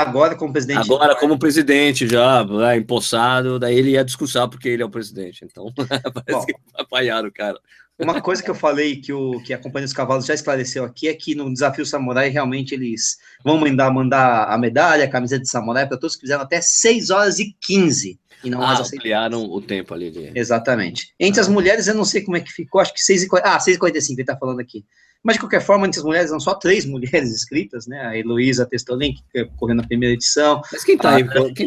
Agora 0.01 0.35
como 0.35 0.53
presidente. 0.53 0.81
Agora 0.81 1.14
como 1.14 1.38
presidente 1.38 2.09
já, 2.09 2.42
né, 2.44 2.79
empossado, 2.79 3.59
daí 3.59 3.77
ele 3.77 3.90
ia 3.90 4.05
discursar 4.05 4.48
porque 4.48 4.68
ele 4.68 4.83
é 4.83 4.87
o 4.87 4.90
presidente. 4.90 5.44
Então, 5.44 5.70
parece 5.77 6.33
Bom, 6.33 6.46
que 6.46 6.55
apanharam 6.74 7.29
o 7.29 7.33
cara. 7.33 7.59
Uma 7.98 8.20
coisa 8.20 8.42
que 8.42 8.48
eu 8.48 8.55
falei 8.55 8.96
que, 8.96 9.12
o, 9.12 9.42
que 9.42 9.53
a 9.53 9.59
Companhia 9.59 9.87
dos 9.87 9.92
Cavalos 9.92 10.24
já 10.24 10.33
esclareceu 10.33 10.85
aqui 10.85 11.09
é 11.09 11.14
que 11.14 11.35
no 11.35 11.53
Desafio 11.53 11.85
Samurai 11.85 12.29
realmente 12.29 12.72
eles 12.72 13.18
vão 13.44 13.59
mandar, 13.59 13.90
mandar 13.90 14.44
a 14.44 14.57
medalha, 14.57 15.05
a 15.05 15.11
camiseta 15.11 15.42
de 15.42 15.51
samurai 15.51 15.87
para 15.87 15.96
todos 15.96 16.14
que 16.14 16.22
fizeram 16.22 16.44
até 16.44 16.61
6 16.61 17.11
horas 17.11 17.40
e 17.40 17.57
15. 17.61 18.18
E 18.44 18.51
não 18.51 18.62
ah, 18.62 18.68
mais 18.68 18.92
ampliaram 18.92 19.42
o 19.42 19.61
tempo 19.61 19.92
ali. 19.92 20.12
De... 20.12 20.31
Exatamente. 20.33 21.12
Entre 21.18 21.40
ah. 21.40 21.42
as 21.42 21.48
mulheres, 21.48 21.88
eu 21.88 21.94
não 21.94 22.05
sei 22.05 22.22
como 22.22 22.37
é 22.37 22.40
que 22.40 22.53
ficou, 22.53 22.81
acho 22.81 22.94
que 22.94 23.01
6 23.01 23.24
e, 23.24 23.29
ah, 23.42 23.59
6 23.59 23.77
e 23.77 23.81
45 23.81 24.14
ele 24.14 24.22
está 24.22 24.37
falando 24.37 24.61
aqui. 24.61 24.85
Mas, 25.22 25.35
de 25.35 25.40
qualquer 25.40 25.61
forma, 25.61 25.87
entre 25.87 25.98
as 25.98 26.04
mulheres, 26.04 26.31
são 26.31 26.40
só 26.40 26.54
três 26.54 26.85
mulheres 26.87 27.31
inscritas, 27.31 27.87
né? 27.87 28.00
A 28.07 28.16
Heloísa 28.16 28.66
Testolin, 28.66 29.14
que 29.33 29.44
correu 29.57 29.74
na 29.74 29.87
primeira 29.87 30.14
edição. 30.14 30.62
Mas 30.72 30.85
quem 30.85 30.96
está 30.96 31.18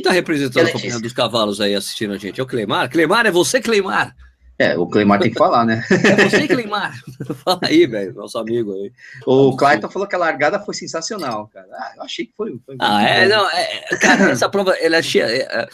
tá 0.04 0.12
representando 0.12 0.68
a 0.68 0.72
Companhia 0.72 1.00
dos 1.00 1.14
Cavalos 1.14 1.62
aí 1.62 1.76
assistindo 1.76 2.14
a 2.14 2.18
gente? 2.18 2.40
É 2.40 2.44
o 2.44 2.48
Cleimar? 2.48 2.90
Cleimar, 2.90 3.26
é 3.26 3.32
você, 3.32 3.62
Cleimar! 3.62 4.16
É, 4.62 4.78
o 4.78 4.86
Cleimar 4.86 5.20
tem 5.20 5.32
que 5.32 5.38
falar, 5.40 5.66
né? 5.66 5.84
É 5.90 6.30
você, 6.30 6.48
Cleimar. 6.48 6.94
Fala 7.44 7.60
aí, 7.64 7.88
velho, 7.88 8.14
nosso 8.14 8.38
amigo 8.38 8.74
aí. 8.74 8.92
O 9.26 9.56
Clayton 9.56 9.90
falou 9.90 10.08
que 10.08 10.16
a 10.16 10.20
largada 10.20 10.60
foi 10.60 10.76
sensacional, 10.76 11.50
cara. 11.52 11.68
Ah, 11.72 11.94
eu 11.98 12.04
achei 12.04 12.26
que 12.28 12.34
foi. 12.38 12.60
foi 12.64 12.76
ah, 12.80 13.02
é, 13.02 13.28
bom. 13.28 13.36
não, 13.36 13.50
é, 13.50 13.98
cara, 14.00 14.30
essa 14.30 14.48
prova, 14.48 14.74
ela 14.74 14.98
é 14.98 15.02
cheia. 15.02 15.24
É, 15.26 15.64
é 15.64 15.68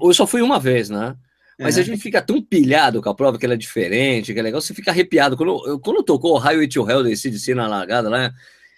eu 0.00 0.12
só 0.12 0.26
fui 0.26 0.42
uma 0.42 0.58
vez, 0.58 0.90
né? 0.90 1.14
Mas 1.62 1.78
é. 1.78 1.80
a 1.80 1.84
gente 1.84 2.00
fica 2.00 2.20
tão 2.20 2.42
pilhado 2.42 3.00
com 3.00 3.08
a 3.08 3.14
prova 3.14 3.38
que 3.38 3.44
ela 3.44 3.54
é 3.54 3.58
diferente, 3.58 4.32
que 4.32 4.38
é 4.38 4.42
legal, 4.42 4.60
você 4.60 4.74
fica 4.74 4.90
arrepiado. 4.90 5.36
Quando, 5.36 5.80
quando 5.80 6.02
tocou 6.02 6.34
o 6.34 6.38
Highway 6.38 6.68
to 6.68 6.88
Hell 6.88 7.04
desse 7.04 7.30
de 7.30 7.54
na 7.54 7.66
largada 7.66 8.08
lá. 8.08 8.32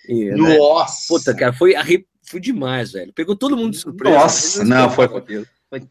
E, 0.09 0.27
né? 0.27 0.37
Nossa! 0.37 1.13
Né? 1.15 1.19
Puta, 1.19 1.35
cara, 1.35 1.53
foi, 1.53 1.75
arre... 1.75 2.07
foi 2.23 2.41
demais, 2.41 2.93
velho. 2.93 3.13
Pegou 3.13 3.35
todo 3.35 3.57
mundo 3.57 3.73
de 3.73 3.79
surpresa. 3.79 4.17
Nossa, 4.17 4.65
não, 4.65 4.91
foi. 4.91 5.09
Foi. 5.09 5.89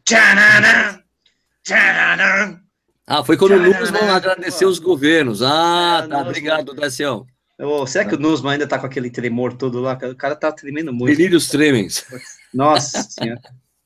Ah, 3.06 3.22
foi 3.22 3.36
quando 3.36 3.52
o 3.52 3.60
Nusman 3.60 4.08
agradeceu 4.10 4.68
os 4.68 4.78
governos. 4.78 5.42
Ah, 5.42 6.02
é, 6.04 6.08
tá, 6.08 6.20
obrigado, 6.20 6.74
Dacião. 6.74 7.26
Oh, 7.58 7.86
será 7.86 8.04
que 8.04 8.14
o 8.14 8.18
Nusman 8.18 8.52
ainda 8.52 8.66
tá 8.66 8.78
com 8.78 8.86
aquele 8.86 9.10
tremor 9.10 9.52
todo 9.52 9.80
lá? 9.80 9.98
O 10.10 10.16
cara 10.16 10.34
tá 10.34 10.50
tremendo 10.50 10.92
muito. 10.92 11.16
Delírios 11.16 11.48
tremens. 11.48 12.04
Nossa 12.52 13.02
senhora. 13.02 13.40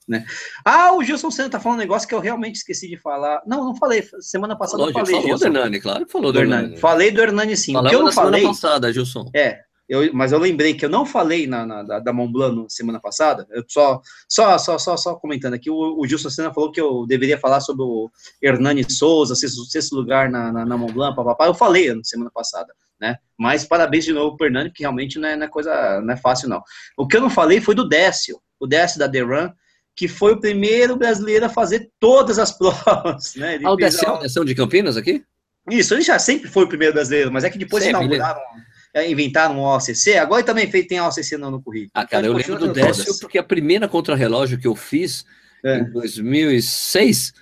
Né? 0.09 0.25
Ah, 0.65 0.95
o 0.95 1.05
Gilson 1.05 1.31
Senna 1.31 1.51
tá 1.51 1.61
falando 1.61 1.79
um 1.79 1.83
negócio 1.83 2.09
que 2.09 2.15
eu 2.15 2.21
realmente 2.21 2.57
esqueci 2.57 2.89
de 2.89 2.97
falar. 2.97 3.43
Não, 3.47 3.65
não 3.65 3.77
falei. 3.77 4.03
Semana 4.21 4.57
passada 4.57 4.83
eu 4.83 4.93
falei. 4.93 5.15
Falou 5.15 5.23
Gilson. 5.23 5.39
do 5.39 5.57
Hernani, 5.59 5.81
claro 5.81 6.07
que 6.07 6.13
falou 6.13 6.33
do, 6.33 6.39
do 6.39 6.43
Hernani. 6.43 6.63
Hernani. 6.63 6.81
Falei 6.81 7.11
do 7.11 7.21
Hernani 7.21 7.57
sim. 7.57 7.73
Falamos 7.75 7.93
o 7.93 7.95
que 7.95 8.01
eu 8.01 8.05
não 8.07 8.13
falei. 8.13 8.41
Semana 8.41 8.55
passada, 8.55 8.93
Gilson. 8.93 9.31
É, 9.35 9.61
eu, 9.89 10.13
mas 10.13 10.33
eu 10.33 10.39
lembrei 10.39 10.75
que 10.75 10.85
eu 10.85 10.91
não 10.91 11.07
falei 11.07 11.47
na, 11.47 11.65
na 11.65 11.83
da, 11.83 11.99
da 11.99 12.13
Mont 12.13 12.31
Blanc 12.31 12.55
no, 12.55 12.69
semana 12.69 13.01
passada. 13.01 13.47
Eu 13.51 13.65
só, 13.67 14.01
só, 14.29 14.59
só, 14.59 14.79
só, 14.79 14.97
só 14.97 15.15
comentando 15.15 15.55
aqui. 15.55 15.71
O, 15.71 15.99
o 15.99 16.07
Gilson 16.07 16.29
Senna 16.29 16.53
falou 16.53 16.71
que 16.71 16.81
eu 16.81 17.07
deveria 17.07 17.39
falar 17.39 17.61
sobre 17.61 17.83
o 17.83 18.11
Hernani 18.43 18.91
Souza, 18.91 19.35
sexto, 19.35 19.65
sexto 19.65 19.95
lugar 19.95 20.31
na, 20.31 20.53
na, 20.53 20.67
na 20.67 20.77
Mont 20.77 20.93
Blanc, 20.93 21.17
papapá. 21.17 21.47
Eu 21.47 21.55
falei 21.55 21.93
na 21.95 22.05
semana 22.05 22.31
passada. 22.31 22.73
Né? 23.01 23.17
Mas 23.39 23.65
parabéns 23.65 24.05
de 24.05 24.13
novo 24.13 24.37
pro 24.37 24.47
Hernani, 24.47 24.73
que 24.73 24.83
realmente 24.83 25.19
não 25.19 25.29
é, 25.29 25.37
não 25.37 25.47
é 25.47 25.49
coisa, 25.49 26.01
não 26.01 26.13
é 26.13 26.17
fácil, 26.17 26.49
não. 26.49 26.63
O 26.97 27.07
que 27.07 27.17
eu 27.17 27.21
não 27.21 27.31
falei 27.31 27.61
foi 27.61 27.75
do 27.75 27.89
Décio, 27.89 28.41
o 28.59 28.67
Décio 28.67 28.99
da 28.99 29.09
The 29.09 29.21
Run, 29.21 29.51
que 29.99 30.07
foi 30.07 30.35
o 30.35 30.41
primeiro 30.41 30.95
brasileiro 30.95 31.47
a 31.47 31.49
fazer 31.49 31.91
todas 31.99 32.39
as 32.39 32.53
provas. 32.57 33.35
Né? 33.35 33.57
Ele 33.57 33.67
ah, 33.67 33.73
o 33.73 33.77
Décio, 33.77 34.45
de 34.45 34.55
Campinas 34.55 34.97
aqui? 34.97 35.25
Isso, 35.69 35.93
ele 35.93 36.03
já 36.03 36.21
sempre 36.21 36.49
foi 36.49 36.65
o 36.65 36.69
primeiro 36.69 36.95
brasileiro, 36.95 37.33
mas 37.33 37.43
é 37.43 37.51
que 37.51 37.59
depois 37.59 37.83
sempre, 37.83 37.99
inauguraram. 37.99 38.39
Né? 38.55 38.65
É, 38.95 39.11
inventaram 39.11 39.59
um 39.59 39.65
OCC, 39.65 40.17
agora 40.17 40.45
também 40.45 40.71
fez, 40.71 40.87
tem 40.87 41.01
OCC 41.01 41.37
no, 41.37 41.51
no 41.51 41.61
currículo. 41.61 41.91
Ah, 41.93 42.07
cara, 42.07 42.27
então, 42.27 42.39
eu 42.39 42.47
lembro 42.47 42.69
do 42.69 42.73
Décio 42.73 43.19
porque 43.19 43.39
a 43.39 43.43
primeira 43.43 43.89
contrarrelógio 43.89 44.57
que 44.57 44.69
eu 44.69 44.77
fiz 44.77 45.25
é. 45.65 45.81
em 45.81 45.91
2006, 45.91 47.33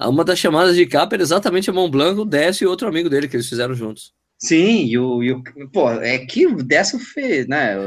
uma 0.00 0.24
das 0.24 0.40
chamadas 0.40 0.74
de 0.74 0.84
capa 0.86 1.14
era 1.14 1.22
exatamente 1.22 1.70
a 1.70 1.72
Mont 1.72 1.92
Blanc, 1.92 2.20
o 2.20 2.24
Décio 2.24 2.64
e 2.64 2.66
outro 2.66 2.88
amigo 2.88 3.08
dele 3.08 3.28
que 3.28 3.36
eles 3.36 3.48
fizeram 3.48 3.74
juntos. 3.74 4.12
Sim, 4.42 4.86
e 4.86 4.98
o, 4.98 5.22
e 5.22 5.30
o 5.30 5.42
pô, 5.72 5.88
é 5.92 6.18
que 6.18 6.48
o 6.48 6.56
Décio 6.64 6.98
fez, 6.98 7.46
né? 7.46 7.78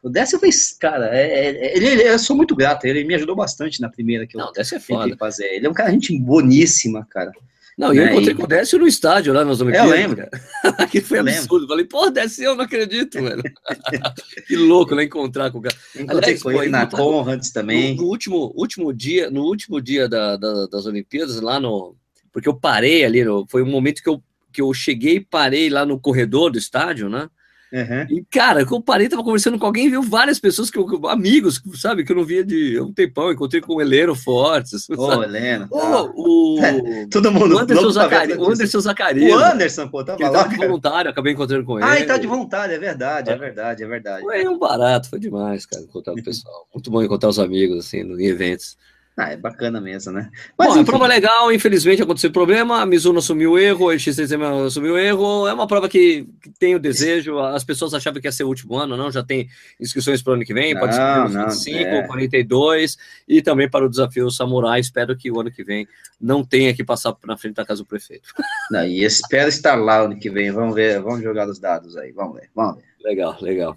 O 0.00 0.08
Décio 0.08 0.38
fez, 0.38 0.76
cara, 0.78 1.10
é, 1.12 1.48
é, 1.48 1.76
ele, 1.76 1.86
ele, 1.86 2.02
eu 2.04 2.18
sou 2.20 2.36
muito 2.36 2.54
grato, 2.54 2.86
ele 2.86 3.02
me 3.02 3.16
ajudou 3.16 3.34
bastante 3.34 3.80
na 3.80 3.88
primeira 3.88 4.24
que 4.24 4.36
eu 4.36 4.40
Não, 4.40 4.52
Décio 4.52 4.76
é 4.76 4.80
foda. 4.80 5.16
fazer. 5.16 5.46
Ele 5.46 5.66
é 5.66 5.68
um 5.68 5.74
cara, 5.74 5.90
gente 5.90 6.16
boníssima, 6.16 7.04
cara. 7.10 7.32
Não, 7.76 7.88
eu 7.88 8.04
né, 8.04 8.12
encontrei 8.12 8.32
e... 8.32 8.36
com 8.36 8.44
o 8.44 8.46
Décio 8.46 8.78
no 8.78 8.86
estádio 8.86 9.32
lá 9.32 9.44
nas 9.44 9.60
Olimpíadas. 9.60 9.90
Eu 9.90 9.96
lembro. 9.96 10.28
Aqui 10.78 11.00
foi 11.00 11.18
eu 11.18 11.22
absurdo. 11.22 11.62
Lembro. 11.62 11.68
Falei, 11.68 11.84
pô, 11.84 12.10
Décio, 12.10 12.44
eu 12.44 12.54
não 12.54 12.64
acredito, 12.64 13.20
velho. 13.20 13.42
que 14.46 14.54
louco, 14.54 14.94
né? 14.94 15.02
Encontrar 15.02 15.50
com 15.50 15.58
o 15.58 15.62
cara. 15.62 15.74
Encontrei 15.96 16.18
Aliás, 16.18 16.42
com 16.44 16.52
ele 16.52 16.70
na 16.70 16.86
Conrads 16.86 17.50
também. 17.50 17.96
No, 17.96 18.02
no, 18.02 18.08
último, 18.08 18.52
último 18.54 18.92
dia, 18.92 19.30
no 19.30 19.42
último 19.42 19.80
dia 19.80 20.08
da, 20.08 20.36
da, 20.36 20.66
das 20.66 20.86
Olimpíadas, 20.86 21.40
lá 21.40 21.58
no. 21.58 21.96
Porque 22.30 22.48
eu 22.48 22.54
parei 22.54 23.04
ali, 23.04 23.24
no, 23.24 23.44
foi 23.48 23.62
um 23.64 23.70
momento 23.70 24.00
que 24.00 24.08
eu, 24.08 24.22
que 24.52 24.60
eu 24.60 24.72
cheguei 24.74 25.16
e 25.16 25.20
parei 25.20 25.70
lá 25.70 25.86
no 25.86 25.98
corredor 25.98 26.50
do 26.50 26.58
estádio, 26.58 27.08
né? 27.08 27.28
Uhum. 27.72 28.18
E, 28.18 28.24
cara, 28.30 28.60
eu 28.60 28.82
parei, 28.82 29.08
tava 29.08 29.24
conversando 29.24 29.58
com 29.58 29.64
alguém, 29.64 29.88
viu 29.88 30.02
várias 30.02 30.38
pessoas, 30.38 30.70
que 30.70 30.78
eu, 30.78 31.08
amigos, 31.08 31.62
sabe, 31.76 32.04
que 32.04 32.12
eu 32.12 32.16
não 32.16 32.24
via 32.24 32.44
de 32.44 32.78
um 32.78 32.92
tempão. 32.92 33.32
Encontrei 33.32 33.62
com 33.62 33.76
o 33.76 33.80
Heleno 33.80 34.14
Fortes. 34.14 34.88
Ô, 34.90 34.94
oh, 34.98 35.22
Heleno. 35.22 35.68
Tá. 35.68 36.02
o, 36.14 36.58
é, 36.62 37.06
todo 37.10 37.32
mundo. 37.32 37.54
O 37.54 37.58
Anderson, 37.58 37.90
Zacari, 37.90 38.34
o 38.34 38.46
Anderson 38.46 38.80
Zacarias. 38.80 39.32
O 39.32 39.38
Anderson, 39.38 39.88
pô, 39.88 40.04
tava 40.04 40.28
lá. 40.28 40.46
de 40.46 40.56
voluntário, 40.56 41.10
acabei 41.10 41.32
encontrando 41.32 41.64
com 41.64 41.78
ele. 41.78 41.88
Ah, 41.88 41.96
ele 41.96 42.04
tá 42.04 42.18
de 42.18 42.26
vontade, 42.26 42.74
é 42.74 42.78
verdade, 42.78 43.30
é, 43.30 43.32
é 43.32 43.36
verdade, 43.38 43.82
é 43.82 43.86
verdade. 43.86 44.22
Foi 44.22 44.46
um 44.46 44.58
barato, 44.58 45.08
foi 45.08 45.18
demais, 45.18 45.64
cara, 45.64 45.82
encontrar 45.82 46.12
o 46.12 46.22
pessoal. 46.22 46.68
Muito 46.74 46.90
bom 46.90 47.02
encontrar 47.02 47.30
os 47.30 47.38
amigos, 47.38 47.86
assim, 47.86 48.00
em 48.00 48.26
eventos. 48.26 48.76
Ah, 49.16 49.30
é 49.30 49.36
bacana 49.36 49.78
mesmo, 49.78 50.10
né? 50.10 50.30
Mas 50.56 50.68
Bom, 50.68 50.74
enfim. 50.74 50.82
a 50.82 50.86
prova 50.86 51.06
legal, 51.06 51.52
infelizmente 51.52 52.02
aconteceu 52.02 52.32
problema, 52.32 52.80
a 52.80 52.86
Mizuno 52.86 53.18
assumiu 53.18 53.52
o 53.52 53.58
erro, 53.58 53.90
a 53.90 53.98
XCM 53.98 54.42
assumiu 54.66 54.94
o 54.94 54.98
erro, 54.98 55.46
é 55.46 55.52
uma 55.52 55.66
prova 55.66 55.86
que, 55.86 56.26
que 56.40 56.50
tem 56.58 56.74
o 56.74 56.78
desejo, 56.78 57.38
as 57.38 57.62
pessoas 57.62 57.92
achavam 57.92 58.22
que 58.22 58.26
ia 58.26 58.32
ser 58.32 58.44
o 58.44 58.48
último 58.48 58.74
ano, 58.74 58.96
não, 58.96 59.10
já 59.10 59.22
tem 59.22 59.48
inscrições 59.78 60.22
para 60.22 60.30
o 60.30 60.34
ano 60.34 60.44
que 60.44 60.54
vem, 60.54 60.72
não, 60.72 60.80
pode 60.80 60.94
ser 60.94 61.28
25, 61.28 61.78
é. 61.78 62.06
42, 62.06 62.96
e 63.28 63.42
também 63.42 63.68
para 63.68 63.84
o 63.84 63.90
desafio 63.90 64.30
Samurai, 64.30 64.80
espero 64.80 65.14
que 65.14 65.30
o 65.30 65.38
ano 65.38 65.50
que 65.50 65.62
vem 65.62 65.86
não 66.18 66.42
tenha 66.42 66.72
que 66.74 66.82
passar 66.82 67.14
na 67.26 67.36
frente 67.36 67.56
da 67.56 67.66
casa 67.66 67.82
do 67.82 67.86
prefeito. 67.86 68.30
Não, 68.70 68.86
e 68.86 69.04
espero 69.04 69.48
estar 69.48 69.74
lá 69.74 70.00
ano 70.00 70.18
que 70.18 70.30
vem, 70.30 70.50
vamos 70.50 70.74
ver, 70.74 71.00
vamos 71.02 71.22
jogar 71.22 71.46
os 71.48 71.58
dados 71.58 71.96
aí, 71.96 72.12
vamos 72.12 72.36
ver, 72.36 72.48
vamos 72.54 72.76
ver. 72.76 72.84
Legal, 73.04 73.36
legal. 73.40 73.76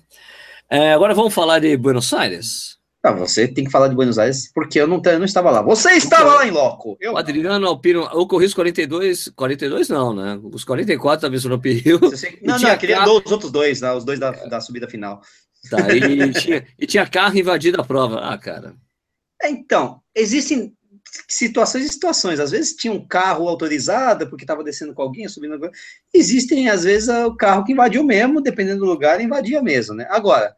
É, 0.70 0.94
agora 0.94 1.14
vamos 1.14 1.34
falar 1.34 1.60
de 1.60 1.76
Buenos 1.76 2.14
Aires. 2.14 2.75
Ah, 3.06 3.12
você 3.12 3.48
tem 3.48 3.64
que 3.64 3.70
falar 3.70 3.88
de 3.88 3.96
Buenos 3.96 4.18
Aires, 4.18 4.52
porque 4.52 4.80
eu 4.80 4.88
não, 4.88 5.00
eu 5.06 5.20
não 5.20 5.26
estava 5.26 5.52
lá. 5.52 5.62
Você 5.62 5.92
estava 5.92 6.34
lá 6.34 6.48
em 6.48 6.50
loco. 6.50 6.98
Eu... 7.00 7.16
Adriano 7.16 7.68
Alpino, 7.68 8.10
eu 8.12 8.28
corri 8.28 8.48
os 8.48 8.54
42, 8.56 9.28
42 9.36 9.90
não, 9.90 10.12
né? 10.12 10.40
Os 10.52 10.64
44 10.64 11.22
da 11.22 11.30
Mizuno 11.30 11.62
Piril. 11.62 12.00
Não, 12.42 12.58
não, 12.58 12.70
eu 12.70 12.78
queria 12.80 12.98
carro... 12.98 13.22
os 13.24 13.32
outros 13.32 13.52
dois, 13.52 13.82
né? 13.82 13.92
os 13.94 14.04
dois 14.04 14.20
da, 14.20 14.32
da 14.32 14.60
subida 14.60 14.88
final. 14.88 15.22
Tá, 15.70 15.78
e 15.94 16.34
tinha, 16.34 16.66
e 16.80 16.88
tinha 16.88 17.06
carro 17.06 17.38
invadido 17.38 17.80
a 17.80 17.84
prova. 17.86 18.22
Ah, 18.22 18.38
cara. 18.40 18.76
É, 19.40 19.50
então, 19.50 20.02
existem 20.16 20.74
situações 21.28 21.86
e 21.86 21.90
situações. 21.90 22.40
Às 22.40 22.50
vezes 22.50 22.76
tinha 22.76 22.92
um 22.92 23.06
carro 23.06 23.48
autorizado 23.48 24.28
porque 24.28 24.44
estava 24.44 24.64
descendo 24.64 24.96
com 24.96 25.04
alguém, 25.04 25.28
subindo. 25.28 25.70
Existem, 26.12 26.70
às 26.70 26.84
vezes, 26.84 27.10
o 27.10 27.36
carro 27.36 27.64
que 27.64 27.74
invadiu 27.74 28.04
mesmo, 28.04 28.42
dependendo 28.42 28.80
do 28.80 28.86
lugar, 28.86 29.22
invadia 29.22 29.62
mesmo, 29.62 29.94
né? 29.94 30.08
Agora, 30.10 30.56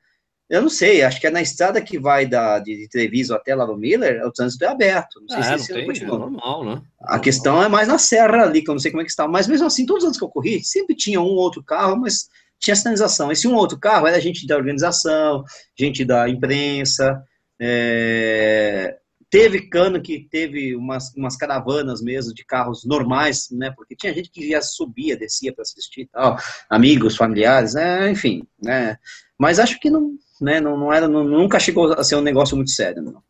eu 0.49 0.61
não 0.61 0.69
sei, 0.69 1.03
acho 1.03 1.19
que 1.19 1.27
é 1.27 1.29
na 1.29 1.41
estrada 1.41 1.81
que 1.81 1.99
vai 1.99 2.25
da, 2.25 2.59
de, 2.59 2.87
Treviso 2.89 3.35
até 3.35 3.53
Lavo 3.53 3.75
Miller, 3.75 4.25
o 4.25 4.31
trânsito 4.31 4.63
é 4.63 4.67
aberto. 4.67 5.19
Não 5.21 5.27
sei 5.27 5.39
é, 5.39 5.57
se 5.57 5.73
não 5.73 5.93
tem, 5.93 6.03
é 6.03 6.05
normal, 6.05 6.63
né? 6.63 6.81
A 7.01 7.19
questão 7.19 7.61
é 7.61 7.67
mais 7.67 7.89
na 7.89 7.97
serra 7.97 8.43
ali, 8.43 8.61
que 8.61 8.69
eu 8.69 8.73
não 8.73 8.79
sei 8.79 8.91
como 8.91 9.01
é 9.01 9.03
que 9.03 9.11
está. 9.11 9.27
Mas 9.27 9.45
mesmo 9.45 9.67
assim, 9.67 9.85
todos 9.85 10.03
os 10.03 10.07
anos 10.07 10.17
que 10.17 10.23
eu 10.23 10.29
corri, 10.29 10.63
sempre 10.63 10.95
tinha 10.95 11.19
um 11.19 11.25
ou 11.25 11.35
outro 11.35 11.61
carro, 11.61 11.97
mas 11.97 12.29
tinha 12.59 12.75
sinalização. 12.77 13.29
Esse 13.29 13.45
um 13.45 13.55
ou 13.55 13.59
outro 13.59 13.77
carro 13.77 14.07
era 14.07 14.21
gente 14.21 14.47
da 14.47 14.55
organização, 14.55 15.43
gente 15.77 16.05
da 16.05 16.29
imprensa, 16.29 17.21
é... 17.59 18.95
teve 19.29 19.67
cano 19.67 20.01
que 20.01 20.29
teve 20.31 20.77
umas, 20.77 21.13
umas 21.13 21.35
caravanas 21.35 22.01
mesmo 22.01 22.33
de 22.33 22.45
carros 22.45 22.85
normais, 22.85 23.49
né? 23.51 23.73
Porque 23.75 23.97
tinha 23.97 24.13
gente 24.13 24.31
que 24.31 24.49
já 24.49 24.61
subia, 24.61 25.17
descia 25.17 25.53
para 25.53 25.63
assistir 25.63 26.07
tal, 26.09 26.37
amigos, 26.69 27.17
familiares, 27.17 27.73
né? 27.73 28.09
Enfim, 28.09 28.47
né? 28.63 28.97
Mas 29.37 29.59
acho 29.59 29.79
que 29.79 29.89
não, 29.89 30.17
né? 30.41 30.59
Não, 30.59 30.77
não 30.77 30.91
era, 30.91 31.07
não, 31.07 31.23
nunca 31.23 31.59
chegou 31.59 31.93
a 31.93 32.03
ser 32.03 32.15
um 32.15 32.21
negócio 32.21 32.55
muito 32.55 32.71
sério. 32.71 33.01
Não. 33.01 33.21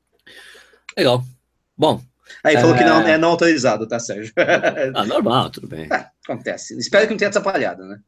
Legal. 0.97 1.23
Bom. 1.77 2.01
Aí 2.43 2.55
é... 2.55 2.61
falou 2.61 2.75
que 2.75 2.83
não 2.83 3.01
é, 3.01 3.11
é 3.11 3.17
não 3.17 3.29
autorizado, 3.29 3.87
tá, 3.87 3.99
Sérgio? 3.99 4.33
ah, 4.93 5.05
normal, 5.05 5.49
tudo 5.49 5.67
bem. 5.67 5.87
É, 5.91 6.07
acontece. 6.27 6.77
Espero 6.77 7.05
que 7.05 7.13
não 7.13 7.17
tenha 7.17 7.29
atrapalhado, 7.29 7.85
né? 7.85 7.99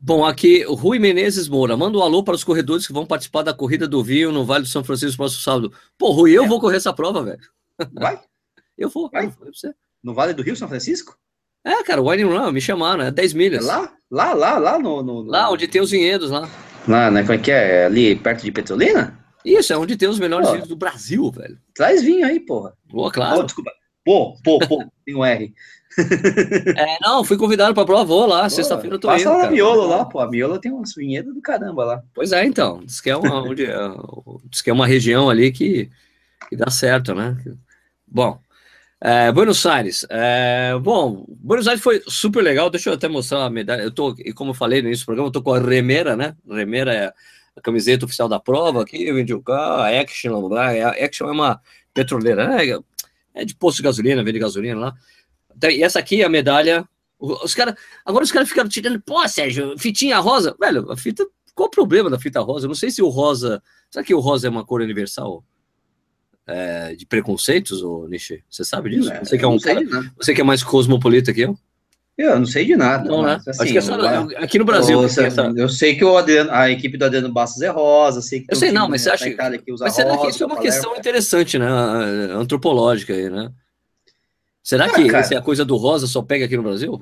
Bom, 0.00 0.24
aqui, 0.24 0.62
Rui 0.64 0.98
Menezes 0.98 1.48
Moura, 1.48 1.76
manda 1.76 1.98
um 1.98 2.02
alô 2.02 2.22
para 2.22 2.34
os 2.34 2.44
corredores 2.44 2.86
que 2.86 2.92
vão 2.92 3.04
participar 3.04 3.42
da 3.42 3.52
corrida 3.52 3.88
do 3.88 4.04
Vinho 4.04 4.30
no 4.30 4.44
Vale 4.44 4.64
do 4.64 4.68
São 4.68 4.84
Francisco 4.84 5.16
próximo 5.16 5.42
sábado. 5.42 5.72
Pô, 5.98 6.12
Rui, 6.12 6.30
eu 6.30 6.44
é. 6.44 6.48
vou 6.48 6.60
correr 6.60 6.76
essa 6.76 6.92
prova, 6.92 7.22
velho. 7.24 7.42
Vai? 7.92 8.20
Eu 8.78 8.88
vou. 8.88 9.10
Vai? 9.10 9.26
Eu 9.26 9.30
vou 9.30 9.46
no 10.02 10.14
Vale 10.14 10.32
do 10.32 10.42
Rio, 10.42 10.56
São 10.56 10.68
Francisco? 10.68 11.18
É, 11.64 11.82
cara, 11.82 12.00
o 12.00 12.08
Wine 12.08 12.22
Run, 12.22 12.52
me 12.52 12.60
chamaram, 12.60 13.04
é 13.04 13.10
10 13.10 13.34
milhas. 13.34 13.64
É 13.64 13.68
lá? 13.68 13.92
Lá, 14.10 14.32
lá, 14.32 14.58
lá 14.58 14.78
no, 14.78 15.02
no, 15.02 15.22
Lá 15.22 15.50
onde 15.50 15.68
tem 15.68 15.80
os 15.80 15.90
vinhedos 15.90 16.30
lá. 16.30 16.48
Lá, 16.88 17.10
né? 17.10 17.22
Como 17.22 17.32
é 17.32 17.38
que 17.38 17.50
é? 17.50 17.86
Ali 17.86 18.16
perto 18.16 18.42
de 18.42 18.52
Petrolina? 18.52 19.18
Isso, 19.44 19.72
é 19.72 19.76
onde 19.76 19.96
tem 19.96 20.08
os 20.08 20.18
melhores 20.18 20.50
vinhos 20.50 20.68
do 20.68 20.76
Brasil, 20.76 21.30
velho. 21.30 21.58
Traz 21.74 22.02
vinho 22.02 22.26
aí, 22.26 22.40
porra. 22.40 22.74
Boa, 22.88 23.10
claro. 23.10 23.40
Oh, 23.40 23.42
desculpa. 23.42 23.70
Pô, 24.04 24.36
pô, 24.42 24.58
pô, 24.58 24.84
tem 25.04 25.14
um 25.14 25.24
R. 25.24 25.52
É, 26.76 26.98
não, 27.00 27.24
fui 27.24 27.36
convidado 27.36 27.74
para 27.74 27.82
a 27.82 27.86
prova, 27.86 28.04
vou 28.04 28.26
lá, 28.26 28.48
sexta-feira 28.48 28.96
eu 28.96 29.00
tô 29.00 29.08
passa 29.08 29.22
indo. 29.22 29.30
lá 29.30 29.36
cara. 29.38 29.48
a 29.48 29.50
Miolo 29.50 29.86
lá, 29.86 30.04
pô. 30.04 30.20
A 30.20 30.30
Miolo 30.30 30.58
tem 30.58 30.72
umas 30.72 30.94
vinhedas 30.94 31.34
do 31.34 31.42
caramba 31.42 31.84
lá. 31.84 32.02
Pois 32.14 32.32
é, 32.32 32.44
então. 32.44 32.80
Diz 32.84 33.00
que 33.00 33.10
é 33.10 33.16
uma, 33.16 33.42
onde, 33.42 33.66
é, 33.66 33.76
diz 34.48 34.62
que 34.62 34.70
é 34.70 34.72
uma 34.72 34.86
região 34.86 35.28
ali 35.28 35.50
que, 35.50 35.90
que 36.48 36.56
dá 36.56 36.70
certo, 36.70 37.14
né? 37.14 37.36
Bom, 38.06 38.38
é, 39.00 39.32
Buenos 39.32 39.64
Aires. 39.64 40.06
É, 40.10 40.78
bom, 40.80 41.24
Buenos 41.28 41.66
Aires 41.66 41.82
foi 41.82 42.02
super 42.06 42.42
legal. 42.42 42.68
Deixa 42.68 42.90
eu 42.90 42.94
até 42.94 43.08
mostrar 43.08 43.44
a 43.44 43.50
medalha. 43.50 43.82
Eu 43.82 43.90
tô, 43.90 44.14
e 44.18 44.32
como 44.32 44.50
eu 44.50 44.54
falei 44.54 44.82
no 44.82 44.88
início 44.88 45.04
do 45.04 45.06
programa, 45.06 45.28
eu 45.28 45.32
tô 45.32 45.42
com 45.42 45.54
a 45.54 45.58
remera, 45.58 46.16
né? 46.16 46.36
Remera 46.48 46.92
é 46.94 47.12
a 47.56 47.60
camiseta 47.60 48.04
oficial 48.04 48.28
da 48.28 48.38
prova 48.38 48.82
aqui, 48.82 49.04
eu 49.04 49.14
vendi 49.14 49.34
o 49.34 49.42
carro, 49.42 49.82
a 49.82 50.00
Action, 50.00 50.48
lá, 50.48 50.70
a 50.70 50.90
Action 51.04 51.28
é 51.28 51.32
uma 51.32 51.60
petroleira, 51.92 52.48
né? 52.48 52.78
É 53.34 53.44
de 53.44 53.54
posto 53.54 53.78
de 53.78 53.82
gasolina, 53.84 54.22
vende 54.22 54.38
gasolina 54.38 54.78
lá. 54.78 54.94
E 55.70 55.82
essa 55.82 55.98
aqui 55.98 56.22
é 56.22 56.24
a 56.24 56.28
medalha. 56.28 56.88
Os 57.18 57.54
cara, 57.54 57.76
agora 58.04 58.24
os 58.24 58.32
caras 58.32 58.48
ficaram 58.48 58.68
tirando, 58.68 59.00
pô, 59.00 59.26
Sérgio, 59.28 59.78
fitinha 59.78 60.18
rosa. 60.18 60.56
Velho, 60.58 60.90
a 60.90 60.96
fita, 60.96 61.26
qual 61.54 61.68
o 61.68 61.70
problema 61.70 62.08
da 62.08 62.18
fita 62.18 62.40
rosa? 62.40 62.66
Eu 62.66 62.68
não 62.68 62.74
sei 62.74 62.90
se 62.90 63.02
o 63.02 63.08
rosa. 63.08 63.62
Será 63.90 64.04
que 64.04 64.14
o 64.14 64.20
rosa 64.20 64.46
é 64.46 64.50
uma 64.50 64.64
cor 64.64 64.80
universal? 64.80 65.44
É, 66.50 66.94
de 66.94 67.06
preconceitos, 67.06 67.82
ou 67.82 68.08
Nishi? 68.08 68.42
Você 68.50 68.64
sabe 68.64 68.90
disso? 68.90 69.12
É, 69.12 69.20
você 69.20 69.38
que 69.38 69.44
é 69.44 69.48
um 69.48 69.58
cara, 69.58 69.80
você 70.16 70.34
que 70.34 70.40
é 70.40 70.44
mais 70.44 70.62
cosmopolita 70.62 71.32
que 71.32 71.42
eu? 71.42 71.58
Eu 72.18 72.38
não 72.38 72.46
sei 72.46 72.66
de 72.66 72.76
nada. 72.76 73.08
Não, 73.08 73.22
né? 73.22 73.40
Assim, 73.46 73.78
Acho 73.78 73.98
que 73.98 74.36
é 74.36 74.44
aqui 74.44 74.58
no 74.58 74.64
Brasil. 74.64 75.02
Essa... 75.02 75.52
Eu 75.56 75.68
sei 75.70 75.96
que 75.96 76.04
o 76.04 76.18
Adriano, 76.18 76.50
a 76.52 76.70
equipe 76.70 76.98
do 76.98 77.04
Adriano 77.06 77.32
Bastos 77.32 77.62
é 77.62 77.68
rosa. 77.68 78.20
Sei 78.20 78.40
que 78.40 78.52
eu 78.52 78.56
sei, 78.56 78.70
não, 78.70 78.88
mas 78.88 79.02
você 79.02 79.10
acha 79.10 79.30
que 79.30 79.36
mas 79.78 79.94
será 79.94 80.10
rosa, 80.10 80.22
que 80.22 80.30
isso 80.34 80.44
é 80.44 80.46
uma 80.46 80.60
questão 80.60 80.96
interessante, 80.96 81.58
né? 81.58 81.66
Antropológica 82.34 83.14
aí, 83.14 83.30
né? 83.30 83.50
Será 84.62 84.84
ah, 84.84 84.90
que 84.90 85.14
essa 85.14 85.34
é 85.34 85.38
a 85.38 85.42
coisa 85.42 85.64
do 85.64 85.76
rosa 85.76 86.06
só 86.06 86.20
pega 86.20 86.44
aqui 86.44 86.56
no 86.56 86.62
Brasil? 86.62 86.92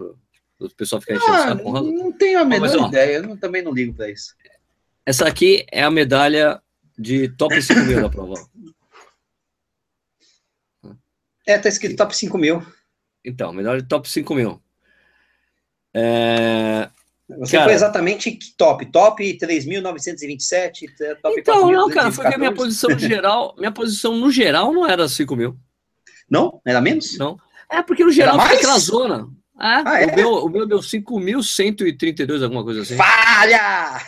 O 0.61 0.69
pessoal 0.71 1.01
fica 1.01 1.15
enchendo 1.15 1.33
ah, 1.33 1.57
com 1.57 1.71
rosa? 1.73 1.91
Não 1.91 2.13
tenho 2.13 2.39
a 2.39 2.45
menor 2.45 2.81
mas, 2.81 2.89
ideia, 2.89 3.17
eu 3.19 3.37
também 3.37 3.63
não 3.63 3.73
ligo 3.73 3.95
para 3.95 4.11
isso. 4.11 4.35
Essa 5.05 5.27
aqui 5.27 5.67
é 5.73 5.83
a 5.83 5.91
medalha 5.91 6.61
de 6.97 7.29
top 7.29 7.61
5 7.61 7.81
mil 7.81 8.03
da 8.03 8.09
prova. 8.09 8.35
É, 11.49 11.57
tá 11.57 11.71
escrito 11.71 11.97
top 11.97 12.15
5 12.15 12.37
mil. 12.37 12.63
Então, 13.25 13.57
de 13.57 13.83
top 13.85 14.07
5 14.07 14.35
mil. 14.35 14.61
É... 15.95 16.91
Você 17.39 17.57
cara, 17.57 17.65
foi 17.65 17.75
exatamente 17.75 18.39
top? 18.55 18.85
Top 18.93 19.23
3.927? 19.23 21.21
Top 21.23 21.41
então, 21.41 21.61
4, 21.63 21.73
não, 21.73 21.89
cara, 21.89 22.13
foi 22.13 22.29
que 22.29 22.35
a 22.35 22.39
minha 22.39 22.53
posição 22.53 22.99
geral, 22.99 23.55
minha 23.57 23.73
posição 23.73 24.15
no 24.15 24.31
geral 24.31 24.75
não 24.75 24.87
era 24.87 25.09
5 25.09 25.35
mil. 25.35 25.57
Não? 26.31 26.61
Era 26.67 26.83
menos? 26.83 27.17
Não. 27.17 27.39
É 27.71 27.83
porque 27.83 28.05
no 28.05 28.13
geral 28.13 28.39
fica 28.39 28.55
aquela 28.55 28.79
zona. 28.79 29.27
É, 29.59 29.83
ah, 29.85 30.01
é? 30.03 30.07
O, 30.07 30.15
meu, 30.15 30.33
o 30.45 30.49
meu 30.51 30.67
deu 30.67 30.81
5.132, 30.81 32.43
alguma 32.43 32.63
coisa 32.63 32.83
assim. 32.83 32.97
Falha! 32.97 34.03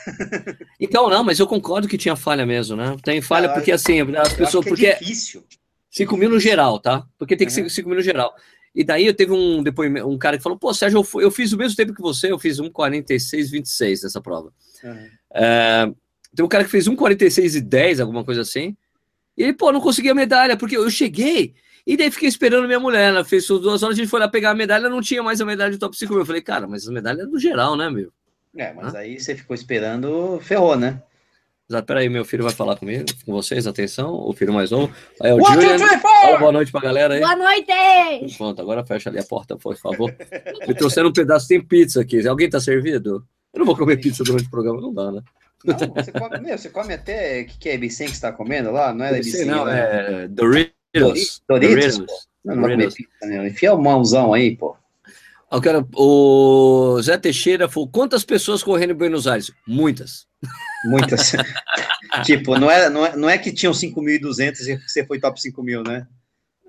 Então, 0.78 1.08
não, 1.08 1.24
mas 1.24 1.38
eu 1.38 1.46
concordo 1.46 1.88
que 1.88 1.98
tinha 1.98 2.14
falha 2.14 2.44
mesmo, 2.44 2.76
né? 2.76 2.96
Tem 3.02 3.22
falha 3.22 3.48
ah, 3.48 3.54
porque 3.54 3.72
assim, 3.72 4.00
as 4.16 4.32
pessoas. 4.34 4.64
porque 4.66 4.86
é 4.86 4.98
difícil. 4.98 5.42
5 6.00 6.16
mil 6.16 6.30
no 6.30 6.40
geral, 6.40 6.78
tá? 6.78 7.06
Porque 7.18 7.36
tem 7.36 7.46
que 7.46 7.52
ser 7.52 7.68
5 7.68 7.88
mil 7.88 7.98
no 7.98 8.02
geral. 8.02 8.34
E 8.74 8.84
daí 8.84 9.06
eu 9.06 9.14
teve 9.14 9.32
um 9.32 9.62
depoimento, 9.62 10.08
um 10.08 10.16
cara 10.16 10.36
que 10.36 10.42
falou: 10.42 10.58
pô, 10.58 10.72
Sérgio, 10.72 11.04
eu, 11.14 11.20
eu 11.20 11.30
fiz 11.30 11.52
o 11.52 11.58
mesmo 11.58 11.76
tempo 11.76 11.94
que 11.94 12.00
você, 12.00 12.30
eu 12.30 12.38
fiz 12.38 12.58
1,46,26 12.58 14.04
nessa 14.04 14.20
prova. 14.20 14.52
Uhum. 14.82 15.08
É, 15.34 15.92
tem 16.34 16.44
um 16.44 16.48
cara 16.48 16.64
que 16.64 16.70
fez 16.70 16.88
1,46 16.88 17.56
e 17.56 17.60
10, 17.60 18.00
alguma 18.00 18.24
coisa 18.24 18.40
assim. 18.40 18.76
E 19.36 19.42
ele, 19.42 19.52
pô, 19.52 19.72
não 19.72 19.80
consegui 19.80 20.08
a 20.08 20.14
medalha, 20.14 20.56
porque 20.56 20.76
eu 20.76 20.88
cheguei. 20.90 21.54
E 21.86 21.96
daí 21.96 22.10
fiquei 22.10 22.28
esperando 22.28 22.66
minha 22.66 22.80
mulher. 22.80 23.08
Ela 23.08 23.24
fez 23.24 23.46
duas 23.46 23.82
horas, 23.82 23.96
a 23.96 24.00
gente 24.00 24.08
foi 24.08 24.20
lá 24.20 24.28
pegar 24.28 24.50
a 24.50 24.54
medalha, 24.54 24.88
não 24.88 25.00
tinha 25.00 25.22
mais 25.22 25.40
a 25.40 25.44
medalha 25.44 25.72
de 25.72 25.78
top 25.78 25.96
5 25.96 26.12
mil. 26.12 26.22
Eu 26.22 26.26
falei, 26.26 26.42
cara, 26.42 26.66
mas 26.68 26.86
a 26.86 26.92
medalha 26.92 27.22
é 27.22 27.26
do 27.26 27.38
geral, 27.38 27.76
né, 27.76 27.90
meu? 27.90 28.12
É, 28.56 28.72
mas 28.72 28.94
aí 28.94 29.18
você 29.18 29.34
ficou 29.34 29.54
esperando, 29.54 30.40
ferrou, 30.42 30.76
né? 30.76 31.02
Exato, 31.70 31.86
peraí, 31.86 32.08
meu 32.08 32.24
filho 32.24 32.42
vai 32.42 32.52
falar 32.52 32.74
comigo, 32.74 33.04
com 33.24 33.32
vocês, 33.32 33.64
atenção, 33.64 34.12
o 34.12 34.32
filho 34.32 34.52
mais 34.52 34.72
novo. 34.72 34.92
Aí, 35.22 35.30
é 35.30 35.34
o 35.34 35.40
Julian, 35.40 35.78
fala 35.78 36.36
boa 36.36 36.50
noite 36.50 36.72
pra 36.72 36.80
galera 36.80 37.14
aí. 37.14 37.20
Boa 37.20 37.36
noite! 37.36 38.36
Pronto, 38.36 38.60
agora 38.60 38.84
fecha 38.84 39.08
ali 39.08 39.20
a 39.20 39.22
porta, 39.22 39.56
por 39.56 39.76
favor. 39.76 40.12
Me 40.66 40.74
trouxeram 40.74 41.10
um 41.10 41.12
pedaço, 41.12 41.46
tem 41.46 41.64
pizza 41.64 42.00
aqui. 42.00 42.26
Alguém 42.26 42.50
tá 42.50 42.58
servido? 42.58 43.24
Eu 43.54 43.60
não 43.60 43.66
vou 43.66 43.76
comer 43.76 43.98
pizza 43.98 44.24
durante 44.24 44.48
o 44.48 44.50
programa, 44.50 44.80
não 44.80 44.92
dá, 44.92 45.12
né? 45.12 45.22
Não, 45.64 45.76
você 45.76 46.10
come, 46.10 46.40
meu, 46.40 46.58
você 46.58 46.70
come 46.70 46.92
até, 46.92 47.42
o 47.42 47.46
que, 47.46 47.58
que 47.60 47.68
é 47.68 47.74
Ibicem 47.76 48.08
que 48.08 48.16
você 48.16 48.20
tá 48.20 48.32
comendo 48.32 48.72
lá? 48.72 48.92
Não 48.92 49.04
é 49.04 49.12
Ibicem, 49.20 49.44
não, 49.44 49.64
né? 49.64 50.24
é 50.24 50.28
Doritos. 50.28 50.74
Doritos? 50.92 51.42
Doritos? 51.48 51.98
Não, 52.44 52.56
não 52.56 52.62
vai 52.62 52.72
comer 52.72 52.92
pizza, 52.92 53.26
né? 53.26 53.46
Enfia 53.46 53.72
o 53.72 53.80
mãozão 53.80 54.34
aí, 54.34 54.56
pô. 54.56 54.76
Eu 55.52 55.60
quero, 55.60 55.88
o 55.94 57.00
Zé 57.00 57.16
Teixeira 57.16 57.68
falou: 57.68 57.88
quantas 57.88 58.24
pessoas 58.24 58.60
correndo 58.60 58.90
em 58.90 58.96
Buenos 58.96 59.28
Aires? 59.28 59.52
Muitas. 59.64 60.28
Muitas. 60.84 61.32
tipo, 62.24 62.58
não 62.58 62.70
é, 62.70 62.88
não, 62.88 63.06
é, 63.06 63.16
não 63.16 63.30
é 63.30 63.38
que 63.38 63.52
tinham 63.52 63.72
5.200 63.72 64.60
e 64.60 64.76
você 64.76 65.04
foi 65.04 65.18
top 65.20 65.40
5.000, 65.40 65.86
né? 65.86 66.06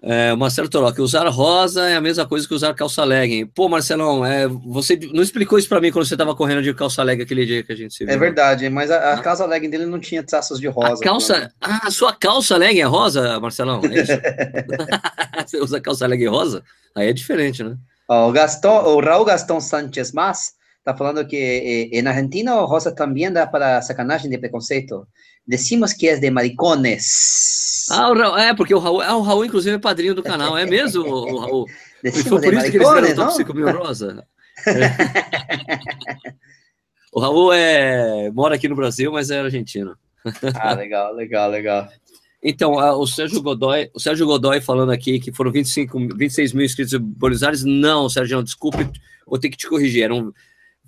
É, 0.03 0.34
Marcelo 0.34 0.67
Toroc, 0.67 0.97
usar 0.97 1.28
rosa 1.28 1.88
é 1.88 1.95
a 1.95 2.01
mesma 2.01 2.26
coisa 2.26 2.47
que 2.47 2.55
usar 2.55 2.74
calça 2.74 3.03
legging. 3.03 3.45
Pô, 3.45 3.69
Marcelão, 3.69 4.26
é, 4.26 4.47
você 4.47 4.99
não 5.13 5.22
explicou 5.22 5.59
isso 5.59 5.69
para 5.69 5.80
mim 5.80 5.91
quando 5.91 6.07
você 6.07 6.15
estava 6.15 6.36
correndo 6.36 6.63
de 6.63 6.74
calça 6.74 7.03
legging 7.03 7.22
aquele 7.22 7.45
dia 7.45 7.61
que 7.61 7.72
a 7.72 7.76
gente 7.76 7.93
se 7.93 8.03
viu. 8.03 8.11
É 8.11 8.17
verdade, 8.17 8.67
mas 8.67 8.89
a, 8.89 9.13
a 9.13 9.22
calça 9.22 9.45
legging 9.45 9.69
dele 9.69 9.86
não 9.86 9.99
tinha 9.99 10.24
traços 10.24 10.59
de 10.59 10.67
rosa. 10.67 11.03
A 11.03 11.05
calça, 11.05 11.53
ah, 11.61 11.82
a 11.84 11.91
sua 11.91 12.13
calça 12.13 12.57
legging 12.57 12.82
é 12.82 12.86
rosa, 12.86 13.39
Marcelão? 13.39 13.80
É 13.86 15.45
você 15.45 15.59
usa 15.59 15.80
calça 15.80 16.07
legging 16.07 16.30
rosa? 16.30 16.63
Aí 16.95 17.09
é 17.09 17.13
diferente, 17.13 17.63
né? 17.63 17.78
O, 18.09 18.32
Gaston, 18.32 18.82
o 18.95 18.99
Raul 18.99 19.24
Gastão 19.24 19.61
Sánchez 19.61 20.11
Mas 20.11 20.53
está 20.82 20.97
falando 20.97 21.27
que 21.27 21.38
eh, 21.38 21.89
en 21.99 22.07
Argentina 22.07 22.55
o 22.55 22.65
rosa 22.65 22.93
também 22.93 23.32
dá 23.32 23.45
para 23.47 23.82
sacanagem 23.82 24.29
de 24.29 24.39
preconceito. 24.39 25.07
Decimos 25.45 25.93
que 25.93 26.09
é 26.09 26.17
de 26.17 26.29
maricones. 26.32 27.86
Ah, 27.91 28.09
o 28.09 28.17
Raul, 28.17 28.38
é, 28.38 28.53
porque 28.53 28.73
o 28.73 28.79
Raul, 28.79 29.01
ah, 29.01 29.15
o 29.15 29.21
Raul, 29.21 29.45
inclusive, 29.45 29.75
é 29.75 29.79
padrinho 29.79 30.15
do 30.15 30.23
canal, 30.23 30.57
é 30.57 30.65
mesmo, 30.65 31.03
o, 31.03 31.39
Raul? 31.39 31.65
Decimos 32.03 32.29
Foi 32.29 32.41
por 32.41 32.53
isso 32.53 32.71
que 32.71 32.77
eles 32.77 32.89
deram 32.89 33.15
top 33.15 33.34
5 33.36 33.53
mil 33.53 33.71
rosa. 33.71 34.25
É. 34.67 36.32
o 37.13 37.19
Raul 37.19 37.53
é, 37.53 38.32
mora 38.32 38.55
aqui 38.55 38.67
no 38.67 38.75
Brasil, 38.75 39.11
mas 39.11 39.29
é 39.29 39.39
argentino. 39.39 39.95
ah, 40.55 40.73
legal, 40.73 41.13
legal, 41.13 41.49
legal. 41.49 41.89
Então, 42.43 42.73
o 42.73 43.05
Sérgio 43.05 43.41
Godoy, 43.41 43.91
o 43.93 43.99
Sérgio 43.99 44.25
Godoy 44.25 44.61
falando 44.61 44.91
aqui 44.91 45.19
que 45.19 45.32
foram 45.32 45.51
25, 45.51 46.17
26 46.17 46.53
mil 46.53 46.65
inscritos 46.65 46.93
em 46.93 46.99
Buenos 46.99 47.43
Aires. 47.43 47.63
Não, 47.63 48.09
Sérgio, 48.09 48.41
desculpe, 48.41 48.89
vou 49.27 49.38
ter 49.38 49.49
que 49.49 49.57
te 49.57 49.67
corrigir. 49.67 50.03
Eram, 50.03 50.34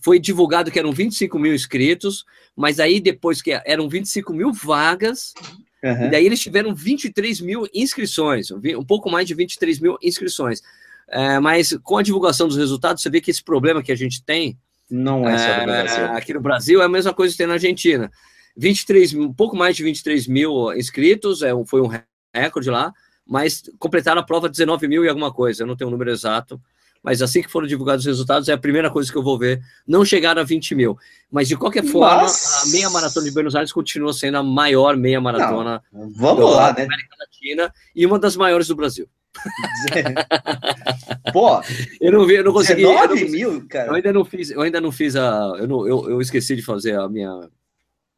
foi 0.04 0.20
divulgado 0.20 0.70
que 0.70 0.78
eram 0.78 0.92
25 0.92 1.40
mil 1.40 1.54
inscritos, 1.54 2.26
mas 2.54 2.78
aí 2.78 3.00
depois 3.00 3.42
que 3.42 3.52
eram 3.66 3.88
25 3.88 4.34
mil 4.34 4.52
vagas, 4.52 5.34
uhum. 5.82 6.08
e 6.08 6.12
daí 6.12 6.26
eles 6.26 6.42
tiveram 6.42 6.76
23 6.76 7.40
mil 7.40 7.66
inscrições, 7.74 8.52
um 8.52 8.84
pouco 8.84 9.10
mais 9.10 9.26
de 9.26 9.34
23 9.34 9.80
mil 9.80 9.98
inscrições. 10.04 10.62
É, 11.08 11.40
mas 11.40 11.78
com 11.84 11.98
a 11.98 12.04
divulgação 12.04 12.50
dos 12.50 12.58
resultados, 12.58 13.02
você 13.02 13.10
vê 13.10 13.22
que 13.22 13.32
esse 13.32 13.42
problema 13.42 13.82
que 13.82 13.94
a 13.94 13.96
gente 13.96 14.22
tem. 14.24 14.58
Não 14.90 15.28
é 15.28 15.38
só 15.38 15.60
no 15.62 15.66
Brasil. 15.66 16.06
Aqui 16.08 16.34
no 16.34 16.42
Brasil 16.42 16.82
é 16.82 16.86
a 16.86 16.90
mesma 16.90 17.14
coisa 17.14 17.34
que 17.34 17.38
tem 17.38 17.48
na 17.48 17.54
Argentina. 17.54 18.12
23, 18.58 19.14
um 19.14 19.34
pouco 19.34 19.56
mais 19.56 19.76
de 19.76 19.84
23 19.84 20.28
mil 20.28 20.74
inscritos, 20.74 21.42
é, 21.42 21.52
foi 21.66 21.82
um 21.82 21.90
recorde 22.36 22.70
lá, 22.70 22.92
mas 23.26 23.64
completaram 23.80 24.20
a 24.20 24.26
prova 24.26 24.50
19 24.50 24.86
mil 24.88 25.06
e 25.06 25.08
alguma 25.08 25.32
coisa, 25.32 25.64
eu 25.64 25.68
não 25.68 25.78
tenho 25.78 25.88
o 25.88 25.90
um 25.90 25.94
número 25.94 26.12
exato, 26.12 26.62
mas 27.04 27.22
assim 27.22 27.42
que 27.42 27.50
foram 27.50 27.68
divulgados 27.68 28.06
os 28.06 28.08
resultados, 28.08 28.48
é 28.48 28.54
a 28.54 28.58
primeira 28.58 28.90
coisa 28.90 29.12
que 29.12 29.18
eu 29.18 29.24
vou 29.24 29.38
ver. 29.38 29.62
Não 29.86 30.06
chegaram 30.06 30.42
a 30.42 30.46
20 30.46 30.74
mil. 30.74 30.98
Mas 31.30 31.50
de 31.50 31.58
qualquer 31.58 31.84
forma, 31.84 32.28
a 32.28 32.66
meia 32.72 32.90
maratona 32.90 33.26
de 33.26 33.34
Buenos 33.34 33.56
Aires 33.56 33.74
continua 33.74 34.14
sendo 34.14 34.38
a 34.38 34.44
maior 34.44 34.96
meia 34.96 35.20
maratona 35.20 35.84
não, 35.92 36.10
vamos 36.14 36.56
lá, 36.56 36.74
né? 36.74 36.84
América 36.84 37.16
Latina 37.20 37.74
e 37.94 38.06
uma 38.06 38.18
das 38.18 38.38
maiores 38.38 38.68
do 38.68 38.76
Brasil. 38.76 39.08
Pô, 41.34 41.60
eu 42.00 42.12
não 42.12 42.26
vi, 42.26 42.36
eu 42.36 42.44
não 42.44 42.54
consegui. 42.54 42.84
19 42.84 43.20
eu 43.20 43.26
não, 43.26 43.32
mil, 43.32 43.68
cara. 43.68 43.88
Eu 43.88 43.96
ainda 43.96 44.14
não 44.14 44.24
fiz, 44.24 44.52
eu 44.52 44.62
ainda 44.62 44.80
não 44.80 44.92
fiz 44.92 45.16
a. 45.16 45.56
Eu, 45.58 45.68
não, 45.68 45.88
eu, 45.88 46.10
eu 46.10 46.22
esqueci 46.22 46.56
de 46.56 46.62
fazer 46.62 46.98
a 46.98 47.10
minha 47.10 47.50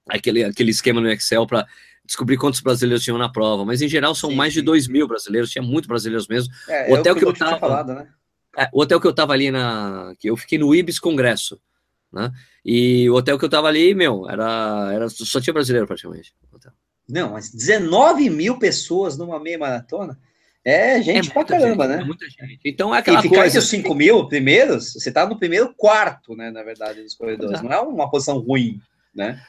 aquele, 0.09 0.43
aquele 0.43 0.71
esquema 0.71 1.01
no 1.01 1.09
Excel 1.09 1.47
para 1.47 1.65
descobrir 2.05 2.37
quantos 2.37 2.59
brasileiros 2.59 3.03
tinham 3.03 3.17
na 3.17 3.29
prova, 3.29 3.65
mas 3.65 3.81
em 3.81 3.87
geral 3.87 4.13
são 4.13 4.29
sim, 4.29 4.35
mais 4.35 4.53
de 4.53 4.61
2 4.61 4.87
mil 4.87 5.07
brasileiros, 5.07 5.49
tinha 5.49 5.63
muito 5.63 5.87
brasileiros 5.87 6.27
mesmo. 6.27 6.53
É, 6.67 6.91
o 6.91 6.99
hotel 6.99 7.15
que, 7.15 7.21
que 7.21 7.25
eu 7.25 7.33
tava, 7.33 7.57
falado, 7.57 7.93
né? 7.93 8.07
É, 8.57 8.69
o 8.71 8.81
hotel 8.81 8.99
que 8.99 9.07
eu 9.07 9.13
tava 9.13 9.33
ali 9.33 9.51
na, 9.51 10.13
que 10.19 10.29
eu 10.29 10.37
fiquei 10.37 10.57
no 10.57 10.73
Ibis 10.73 10.99
Congresso, 10.99 11.59
né? 12.11 12.31
E 12.63 13.09
o 13.09 13.15
hotel 13.15 13.37
que 13.37 13.45
eu 13.45 13.49
tava 13.49 13.67
ali, 13.67 13.93
meu, 13.93 14.29
era, 14.29 14.91
era 14.93 15.09
só 15.09 15.39
tinha 15.39 15.53
brasileiro 15.53 15.87
praticamente. 15.87 16.33
Não, 17.07 17.33
mas 17.33 17.51
19 17.51 18.29
mil 18.29 18.57
pessoas 18.57 19.17
numa 19.17 19.39
meia 19.39 19.59
maratona. 19.59 20.17
É 20.63 20.99
gente 20.99 21.29
é 21.29 21.33
pra 21.33 21.45
caramba, 21.45 21.83
gente, 21.87 21.95
né? 21.95 22.01
É 22.01 22.05
muita 22.05 22.25
gente. 22.27 22.59
Então 22.65 22.93
é 22.93 22.97
aquela 22.97 23.19
e 23.19 23.21
ficar 23.21 23.35
coisa. 23.35 23.47
entre 23.49 23.59
os 23.59 23.67
5 23.67 23.93
mil 23.93 24.27
primeiros, 24.27 24.93
você 24.93 25.11
tá 25.11 25.27
no 25.27 25.37
primeiro 25.37 25.71
quarto, 25.77 26.35
né? 26.35 26.49
Na 26.49 26.63
verdade, 26.63 27.03
dos 27.03 27.13
corredores. 27.13 27.61
Não 27.61 27.71
é 27.71 27.79
uma 27.79 28.09
posição 28.09 28.39
ruim, 28.39 28.81
né? 29.13 29.39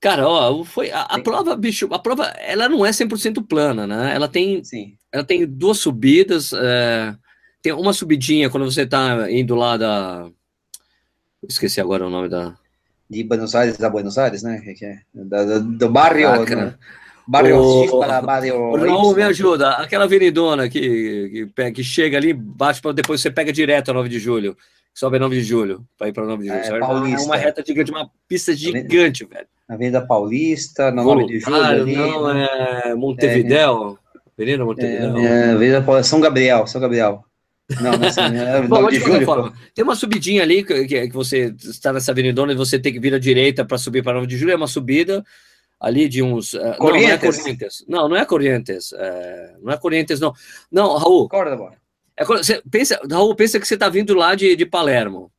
Cara, 0.00 0.28
ó, 0.28 0.62
foi 0.64 0.92
a, 0.92 1.02
a 1.02 1.20
prova, 1.20 1.56
bicho, 1.56 1.88
a 1.92 1.98
prova, 1.98 2.26
ela 2.38 2.68
não 2.68 2.86
é 2.86 2.90
100% 2.90 3.44
plana, 3.46 3.86
né? 3.86 4.14
Ela 4.14 4.28
tem, 4.28 4.62
Sim. 4.62 4.96
ela 5.12 5.24
tem 5.24 5.46
duas 5.46 5.78
subidas, 5.78 6.52
é, 6.52 7.14
tem 7.62 7.72
uma 7.72 7.92
subidinha 7.92 8.50
quando 8.50 8.70
você 8.70 8.84
tá 8.84 9.30
indo 9.30 9.54
lá 9.54 9.76
da, 9.76 10.28
esqueci 11.48 11.80
agora 11.80 12.06
o 12.06 12.10
nome 12.10 12.28
da, 12.28 12.54
de 13.12 13.22
Buenos 13.24 13.54
Aires 13.54 13.82
a 13.82 13.90
Buenos 13.90 14.16
Aires, 14.16 14.42
né? 14.42 14.60
Que 14.60 14.84
é, 14.84 14.98
da, 15.14 15.58
do 15.58 15.88
barrio, 15.90 16.28
ah, 16.28 16.44
né? 16.44 16.74
Barrio 17.28 17.58
o, 17.58 18.00
para 18.00 18.20
barrio 18.22 18.76
Não, 18.78 19.14
me 19.14 19.22
ajuda. 19.22 19.72
Aquela 19.72 20.04
avenidona 20.04 20.68
que, 20.68 21.46
que, 21.54 21.70
que 21.72 21.84
chega 21.84 22.16
ali, 22.16 22.32
bate 22.32 22.80
para 22.80 22.92
depois 22.92 23.20
você 23.20 23.30
pega 23.30 23.52
direto 23.52 23.90
a 23.90 23.94
9 23.94 24.08
de 24.08 24.18
julho. 24.18 24.56
Sobe 24.94 25.16
a 25.16 25.20
9 25.20 25.36
de 25.36 25.42
julho, 25.42 25.86
para 25.96 26.08
ir 26.08 26.12
para 26.12 26.24
9 26.24 26.42
de 26.42 26.48
julho. 26.48 26.76
É, 26.76 26.78
Paulista. 26.80 27.22
é 27.22 27.24
uma 27.24 27.36
reta 27.36 27.62
gigante, 27.64 27.90
uma 27.90 28.10
pista 28.26 28.54
gigante, 28.54 29.24
velho. 29.24 29.46
Avenida 29.68 30.00
Paulista, 30.04 30.90
na 30.90 31.02
9 31.02 31.26
de 31.26 31.40
julho. 31.40 31.56
Ali, 31.56 31.96
não, 31.96 32.30
é 32.30 32.94
Montevidéu. 32.94 33.98
É, 34.14 34.42
Avenida 34.42 34.64
Montevidéu. 34.64 35.16
É, 35.18 35.24
é, 35.24 35.50
Avenida 35.52 36.02
São 36.02 36.20
Gabriel, 36.20 36.66
São 36.66 36.80
Gabriel. 36.80 37.24
Não, 37.80 37.92
é 37.92 38.62
Bom, 38.66 38.88
de 38.88 38.98
julho, 38.98 39.24
forma, 39.24 39.52
tem 39.74 39.84
uma 39.84 39.94
subidinha 39.94 40.42
ali 40.42 40.64
que, 40.64 40.86
que, 40.86 41.12
você 41.12 41.54
está 41.58 41.92
nessa 41.92 42.12
avenidona 42.12 42.52
e 42.52 42.56
você 42.56 42.78
tem 42.78 42.92
que 42.92 43.00
vir 43.00 43.14
à 43.14 43.18
direita 43.18 43.64
para 43.64 43.78
subir 43.78 44.02
para 44.02 44.14
9 44.14 44.26
de 44.26 44.36
julho, 44.36 44.52
é 44.52 44.56
uma 44.56 44.66
subida 44.66 45.24
ali 45.80 46.08
de 46.08 46.22
uns. 46.22 46.54
Uh, 46.54 46.58
não, 46.78 46.90
não 46.90 46.96
é 46.96 47.18
Corrientes. 47.18 47.84
Não, 47.88 48.08
não 48.08 48.16
é 48.16 48.24
Corrientes. 48.24 48.92
É, 48.92 49.54
não 49.60 49.72
é 49.72 49.76
Corrientes, 49.76 50.20
não. 50.20 50.32
Não, 50.70 50.96
Raul. 50.96 51.28
Córdoba. 51.28 51.74
É, 52.16 52.24
você 52.24 52.62
pensa, 52.70 53.00
Raul, 53.10 53.34
pensa 53.34 53.58
que 53.58 53.66
você 53.66 53.74
está 53.74 53.88
vindo 53.88 54.14
lá 54.14 54.34
de, 54.34 54.54
de 54.54 54.64
Palermo. 54.64 55.32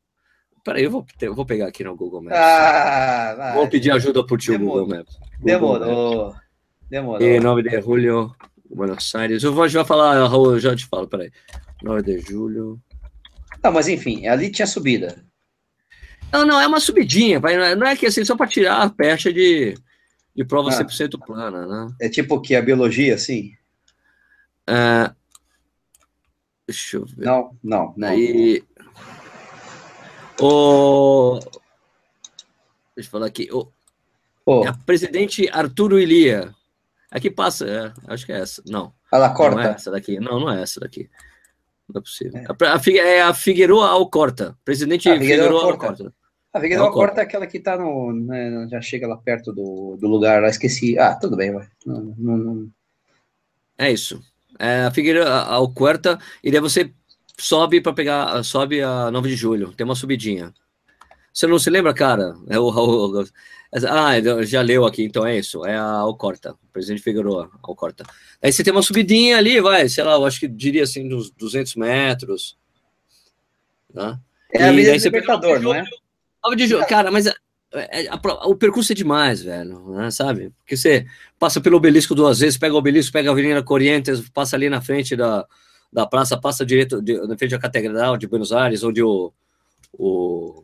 Peraí, 0.63 0.83
eu 0.83 0.91
vou, 0.91 1.05
eu 1.21 1.35
vou 1.35 1.45
pegar 1.45 1.67
aqui 1.67 1.83
no 1.83 1.95
Google 1.95 2.21
Maps. 2.21 2.37
Ah, 2.37 3.35
vai. 3.37 3.53
Vou 3.53 3.67
pedir 3.67 3.91
ajuda 3.91 4.25
por 4.25 4.39
tio 4.39 4.57
Google 4.57 4.87
Maps. 4.87 5.17
Google 5.17 5.45
Demorou. 5.45 6.25
Maps. 6.25 6.41
Demorou. 6.89 7.27
E 7.27 7.39
9 7.39 7.63
de 7.63 7.81
julho, 7.81 8.35
Buenos 8.75 9.13
Aires. 9.15 9.43
Eu 9.43 9.53
vou, 9.53 9.67
já 9.67 9.85
falar, 9.85 10.27
Raul, 10.27 10.53
eu 10.53 10.59
já 10.59 10.75
te 10.75 10.85
falo, 10.85 11.07
peraí. 11.07 11.31
9 11.81 12.01
de 12.01 12.19
julho. 12.19 12.79
Não, 13.63 13.71
mas 13.71 13.87
enfim, 13.87 14.27
ali 14.27 14.51
tinha 14.51 14.67
subida. 14.67 15.23
Não, 16.31 16.45
não, 16.45 16.59
é 16.59 16.65
uma 16.65 16.79
subidinha, 16.79 17.39
não 17.77 17.87
é 17.87 17.95
que 17.95 18.07
assim, 18.07 18.25
só 18.25 18.35
para 18.35 18.47
tirar 18.47 18.81
a 18.81 18.89
pecha 18.89 19.31
de, 19.31 19.75
de 20.35 20.43
prova 20.43 20.69
ah, 20.69 20.83
100% 20.83 21.23
plana, 21.23 21.67
né? 21.67 21.93
É 22.01 22.09
tipo 22.09 22.41
que 22.41 22.55
a 22.55 22.61
biologia, 22.61 23.13
assim? 23.13 23.53
É... 24.67 25.11
Deixa 26.67 26.97
eu 26.97 27.05
ver. 27.05 27.25
Não, 27.25 27.55
não. 27.63 27.93
não 27.95 28.07
Aí... 28.07 28.63
O... 30.41 31.39
Deixa 32.95 33.07
eu 33.07 33.11
falar 33.11 33.27
aqui. 33.27 33.47
O... 33.51 33.67
Oh. 34.45 34.65
É 34.65 34.73
presidente 34.85 35.47
Arturo 35.49 35.99
Ilia. 35.99 36.53
Aqui 37.13 37.29
passa, 37.29 37.67
é, 37.69 37.93
acho 38.11 38.25
que 38.25 38.31
é 38.31 38.39
essa. 38.39 38.63
Não. 38.65 38.91
Ela 39.11 39.29
corta. 39.29 39.55
Não 39.55 39.63
é 39.63 39.71
essa 39.73 39.91
daqui. 39.91 40.19
Não, 40.19 40.39
não 40.39 40.51
é 40.51 40.63
essa 40.63 40.79
daqui. 40.79 41.07
Não 41.87 41.99
é 41.99 42.01
possível. 42.01 42.39
É. 42.39 42.45
A, 42.65 42.73
a, 42.73 43.07
é 43.07 43.21
a 43.21 43.33
Figueroa 43.35 43.87
Alcorta. 43.89 44.57
Presidente 44.65 45.07
ah, 45.07 45.19
Figueroa 45.19 45.63
Alcorta. 45.63 46.11
A 46.51 46.59
Figueroa 46.59 46.87
Alcorta 46.87 47.21
é 47.21 47.23
aquela 47.23 47.45
que 47.45 47.59
tá 47.59 47.77
no. 47.77 48.11
Né, 48.11 48.67
já 48.67 48.81
chega 48.81 49.07
lá 49.07 49.15
perto 49.15 49.53
do, 49.53 49.95
do 49.95 50.07
lugar 50.07 50.41
lá, 50.41 50.49
esqueci. 50.49 50.97
Ah, 50.97 51.13
tudo 51.13 51.37
bem, 51.37 51.53
vai. 51.53 51.67
Não, 51.85 52.15
não, 52.17 52.37
não. 52.37 52.69
É 53.77 53.91
isso. 53.91 54.19
É 54.57 54.85
a 54.85 54.91
Figueroa 54.91 55.29
Alcorta, 55.29 56.17
e 56.43 56.49
daí 56.49 56.59
você 56.59 56.91
sobe 57.37 57.79
para 57.79 57.93
pegar. 57.93 58.43
Sobe 58.43 58.81
a 58.81 59.11
9 59.11 59.29
de 59.29 59.35
julho. 59.35 59.71
Tem 59.73 59.85
uma 59.85 59.95
subidinha. 59.95 60.51
Você 61.31 61.45
não 61.45 61.59
se 61.59 61.69
lembra, 61.69 61.93
cara? 61.93 62.35
É 62.49 62.57
o, 62.57 62.69
o, 62.69 63.25
ah, 63.89 64.43
já 64.43 64.61
leu 64.61 64.85
aqui, 64.85 65.03
então 65.03 65.25
é 65.25 65.37
isso. 65.37 65.65
É 65.65 65.75
a 65.75 65.83
Alcorta, 65.83 66.55
presidente 66.71 67.01
Figueroa, 67.01 67.49
Alcorta. 67.61 68.05
Aí 68.41 68.51
você 68.51 68.63
tem 68.63 68.71
uma 68.71 68.83
subidinha 68.83 69.37
ali, 69.37 69.59
vai, 69.59 69.89
sei 69.89 70.03
lá, 70.03 70.13
eu 70.13 70.25
acho 70.25 70.39
que 70.39 70.47
diria 70.47 70.83
assim, 70.83 71.11
uns 71.11 71.31
200 71.31 71.75
metros. 71.75 72.57
Né? 73.91 74.19
É 74.53 74.63
a 74.63 74.69
Avenida 74.69 74.97
do 74.97 75.03
Libertador, 75.03 75.59
não 75.59 75.73
é? 75.73 75.83
De 76.55 76.67
julho, 76.67 76.85
cara, 76.85 77.09
mas 77.09 77.25
é, 77.25 77.33
é, 78.05 78.09
o 78.45 78.55
percurso 78.55 78.91
é 78.91 78.95
demais, 78.95 79.41
velho, 79.41 79.79
né, 79.91 80.11
sabe? 80.11 80.51
Porque 80.59 80.77
você 80.77 81.07
passa 81.39 81.59
pelo 81.59 81.77
obelisco 81.77 82.13
duas 82.13 82.39
vezes, 82.39 82.57
pega 82.57 82.75
o 82.75 82.77
obelisco, 82.77 83.11
pega 83.11 83.29
a 83.29 83.33
Avenida 83.33 83.63
Corrientes, 83.63 84.29
passa 84.29 84.55
ali 84.55 84.69
na 84.69 84.81
frente 84.81 85.15
da, 85.15 85.47
da 85.91 86.05
praça, 86.05 86.37
passa 86.37 86.65
direito 86.65 87.01
de, 87.01 87.17
na 87.25 87.37
frente 87.37 87.51
da 87.51 87.59
Catedral 87.59 88.17
de 88.17 88.27
Buenos 88.27 88.51
Aires, 88.51 88.83
onde 88.83 89.01
o, 89.01 89.33
o, 89.93 90.63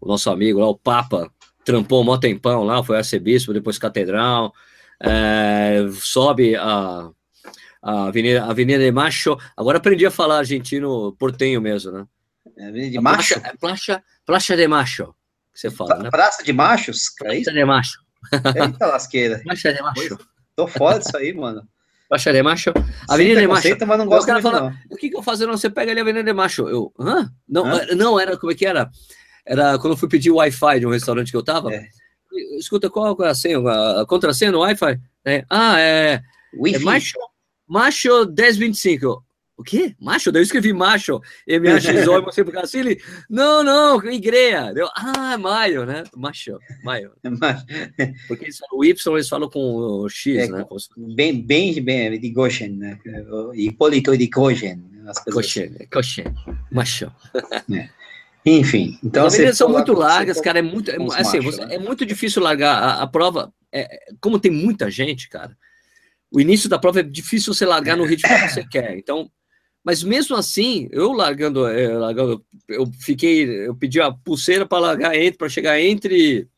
o 0.00 0.06
nosso 0.06 0.30
amigo 0.30 0.60
lá, 0.60 0.68
o 0.68 0.78
Papa, 0.78 1.32
trampou 1.68 2.00
um 2.00 2.04
mó 2.04 2.16
tempão 2.16 2.64
lá, 2.64 2.82
foi 2.82 2.96
arcebispo, 2.96 3.52
depois 3.52 3.78
catedral, 3.78 4.54
é, 4.98 5.86
sobe 6.00 6.56
a, 6.56 7.10
a 7.82 8.04
Avenida, 8.06 8.44
Avenida 8.46 8.82
de 8.82 8.90
Macho. 8.90 9.36
Agora 9.54 9.76
aprendi 9.76 10.06
a 10.06 10.10
falar 10.10 10.38
argentino 10.38 11.14
portenho 11.18 11.60
mesmo, 11.60 11.92
né? 11.92 12.06
É 12.56 12.68
Avenida 12.68 12.92
de 12.92 13.00
Macho? 13.00 13.34
É 13.44 13.52
Placha, 13.60 14.02
Placha 14.24 14.56
de 14.56 14.66
Macho, 14.66 15.14
que 15.52 15.60
você 15.60 15.70
fala, 15.70 15.98
né? 15.98 16.10
Praça 16.10 16.42
de 16.42 16.54
Machos? 16.54 17.08
É 17.20 17.24
Praça 17.24 17.52
de 17.52 17.64
Macho. 17.66 17.98
Eita 18.56 18.86
lasqueira. 18.86 19.40
Placha 19.44 19.70
de 19.70 19.82
Macho. 19.82 20.18
Tô 20.56 20.66
fora 20.66 20.98
disso 20.98 21.16
aí, 21.18 21.34
mano. 21.34 21.68
Placha 22.08 22.32
de 22.32 22.42
Macho. 22.42 22.72
Avenida 23.06 23.42
de 23.42 23.46
Macho. 23.46 23.68
Mas 23.86 23.98
não 23.98 24.06
gosto 24.06 24.32
muito, 24.32 24.42
fala, 24.42 24.74
o 24.90 24.96
que, 24.96 25.10
que 25.10 25.16
eu 25.18 25.22
faço? 25.22 25.46
Não, 25.46 25.58
você 25.58 25.68
pega 25.68 25.90
ali 25.90 26.00
a 26.00 26.02
Avenida 26.02 26.24
de 26.24 26.32
Macho. 26.32 26.66
Eu, 26.66 26.90
hã? 26.98 27.30
Não, 27.46 27.66
hã? 27.66 27.86
não, 27.94 28.18
era, 28.18 28.38
como 28.38 28.52
é 28.52 28.54
que 28.54 28.64
era? 28.64 28.90
Era 29.48 29.78
quando 29.78 29.94
eu 29.94 29.96
fui 29.96 30.08
pedir 30.08 30.30
Wi-Fi 30.30 30.80
de 30.80 30.86
um 30.86 30.90
restaurante 30.90 31.30
que 31.30 31.36
eu 31.36 31.42
tava. 31.42 31.72
É. 31.72 31.88
Escuta, 32.58 32.90
qual 32.90 33.16
é 33.22 33.28
a 33.28 33.34
senha? 33.34 33.58
A 33.58 34.04
contrassenha 34.06 34.52
no 34.52 34.60
Wi-Fi? 34.60 35.00
É, 35.24 35.44
ah, 35.48 35.80
é. 35.80 36.22
É 36.52 36.78
macho, 36.78 37.18
macho 37.66 38.26
1025. 38.26 39.24
O 39.58 39.64
quê? 39.64 39.96
Macho? 40.00 40.30
Daí 40.30 40.40
eu 40.40 40.44
escrevi 40.44 40.72
macho, 40.72 41.20
M-A-X-O, 41.44 41.90
e 42.18 42.20
você 42.20 42.44
por 42.44 42.56
assim, 42.58 42.78
ele, 42.78 43.02
não, 43.28 43.64
não, 43.64 44.00
igreja. 44.04 44.72
Deu, 44.72 44.88
ah, 44.94 45.36
maio, 45.36 45.84
né? 45.84 46.04
Macho, 46.16 46.60
maio. 46.84 47.10
Porque 48.28 48.44
eles 48.44 48.58
falam, 48.58 48.78
o 48.78 48.84
Y 48.84 49.14
eles 49.16 49.28
falam 49.28 49.50
com 49.50 49.74
o 49.74 50.08
X, 50.08 50.38
é, 50.38 50.48
né? 50.48 50.64
Bem, 50.96 51.42
bem, 51.42 51.82
bem, 51.82 52.20
de 52.20 52.30
Goshen, 52.30 52.76
né? 52.76 53.00
Hipólito 53.52 54.16
de 54.16 54.28
Goshen. 54.28 54.80
Goshen, 55.26 55.74
Goshen, 55.92 56.26
macho. 56.70 57.10
É. 57.74 57.88
Enfim, 58.48 58.98
então 59.02 59.26
as 59.26 59.34
avenidas 59.34 59.58
são 59.58 59.68
muito 59.68 59.92
largas, 59.92 60.40
cara, 60.40 60.58
é 60.58 60.62
muito, 60.62 60.90
é, 60.90 60.96
assim, 61.16 61.40
você, 61.40 61.64
né? 61.64 61.74
é 61.74 61.78
muito 61.78 62.06
difícil 62.06 62.42
largar 62.42 62.82
a, 62.82 63.02
a 63.02 63.06
prova, 63.06 63.52
é, 63.72 64.06
como 64.20 64.38
tem 64.38 64.50
muita 64.50 64.90
gente, 64.90 65.28
cara, 65.28 65.56
o 66.30 66.40
início 66.40 66.68
da 66.68 66.78
prova 66.78 67.00
é 67.00 67.02
difícil 67.02 67.52
você 67.52 67.66
largar 67.66 67.96
no 67.96 68.04
ritmo 68.04 68.28
que 68.28 68.48
você 68.48 68.66
quer, 68.66 68.96
então, 68.96 69.30
mas 69.84 70.02
mesmo 70.02 70.36
assim, 70.36 70.88
eu 70.90 71.12
largando, 71.12 71.66
é, 71.66 71.88
largando 71.88 72.44
eu 72.68 72.90
fiquei, 73.00 73.44
eu 73.66 73.74
pedi 73.74 74.00
a 74.00 74.12
pulseira 74.12 74.66
para 74.66 74.78
largar 74.78 75.14
entre, 75.14 75.38
para 75.38 75.48
chegar 75.48 75.80
entre 75.80 76.48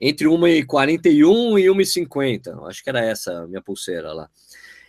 entre 0.00 0.26
1h41 0.26 1.58
e 1.58 1.64
1h50, 1.66 2.68
acho 2.68 2.82
que 2.82 2.90
era 2.90 3.02
essa 3.02 3.42
a 3.42 3.46
minha 3.46 3.62
pulseira 3.62 4.12
lá. 4.12 4.28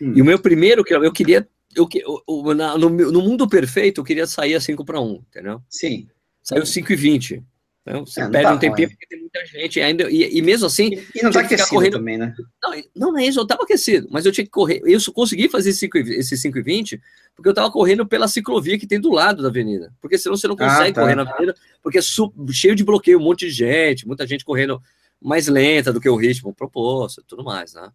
Hum. 0.01 0.13
E 0.15 0.21
o 0.21 0.25
meu 0.25 0.37
primeiro, 0.39 0.83
que 0.83 0.93
eu 0.93 1.11
queria 1.11 1.47
eu, 1.75 1.87
eu, 2.27 2.53
na, 2.53 2.77
no, 2.77 2.89
no, 2.89 3.21
mundo 3.21 3.47
perfeito, 3.47 4.01
eu 4.01 4.05
queria 4.05 4.25
sair 4.25 4.55
a 4.55 4.61
5 4.61 4.83
para 4.85 5.01
1, 5.01 5.23
entendeu? 5.29 5.61
Sim. 5.69 6.07
Saiu 6.41 6.65
5 6.65 6.93
e 6.93 6.95
20. 6.95 7.43
Então, 7.87 8.05
você 8.05 8.21
é, 8.21 8.29
perde 8.29 8.47
tá 8.47 8.53
um 8.53 8.59
tempinho 8.59 8.89
porque 8.89 9.05
tem 9.05 9.19
muita 9.19 9.45
gente 9.45 9.79
ainda. 9.79 10.09
E, 10.09 10.37
e 10.37 10.41
mesmo 10.41 10.65
assim. 10.65 10.93
E, 10.93 11.19
e 11.19 11.23
não 11.23 11.31
tá 11.31 11.41
aquecido 11.41 11.69
correndo... 11.69 11.93
também, 11.93 12.17
né? 12.17 12.33
Não, 12.63 13.11
não, 13.11 13.17
é 13.17 13.25
isso, 13.27 13.39
eu 13.39 13.45
tava 13.45 13.63
aquecido, 13.63 14.07
mas 14.09 14.25
eu 14.25 14.31
tinha 14.31 14.43
que 14.43 14.49
correr. 14.49 14.81
Eu 14.83 14.99
consegui 15.13 15.47
fazer 15.47 15.69
esse 15.69 16.37
5 16.37 16.57
e 16.57 16.61
20 16.63 17.01
porque 17.35 17.49
eu 17.49 17.53
tava 17.53 17.69
correndo 17.69 18.05
pela 18.07 18.27
ciclovia 18.27 18.79
que 18.79 18.87
tem 18.87 18.99
do 18.99 19.11
lado 19.11 19.43
da 19.43 19.49
avenida. 19.49 19.93
Porque 20.01 20.17
senão 20.17 20.35
você 20.35 20.47
não 20.47 20.55
ah, 20.55 20.67
consegue 20.67 20.89
ah, 20.89 20.93
tá. 20.93 21.01
correr 21.01 21.15
na 21.15 21.21
avenida, 21.23 21.55
porque 21.83 21.99
é 21.99 22.01
cheio 22.01 22.75
de 22.75 22.83
bloqueio, 22.83 23.19
um 23.19 23.23
monte 23.23 23.45
de 23.45 23.51
gente, 23.51 24.07
muita 24.07 24.25
gente 24.25 24.45
correndo 24.45 24.81
mais 25.21 25.47
lenta 25.47 25.93
do 25.93 26.01
que 26.01 26.09
o 26.09 26.15
ritmo 26.15 26.53
proposto 26.53 27.21
e 27.21 27.23
tudo 27.23 27.43
mais, 27.43 27.73
né? 27.73 27.91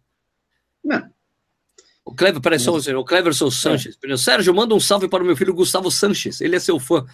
Não. 0.83 1.09
O 2.03 2.13
Clever, 2.15 2.41
peraí, 2.41 2.59
só 2.59 2.75
o 2.75 3.05
Cleverson 3.05 3.51
Sanches. 3.51 3.97
É. 4.03 4.17
Sérgio, 4.17 4.53
manda 4.53 4.73
um 4.73 4.79
salve 4.79 5.07
para 5.07 5.23
o 5.23 5.25
meu 5.25 5.35
filho 5.35 5.53
Gustavo 5.53 5.91
Sanches. 5.91 6.41
Ele 6.41 6.55
é 6.55 6.59
seu 6.59 6.79
fã. 6.79 7.05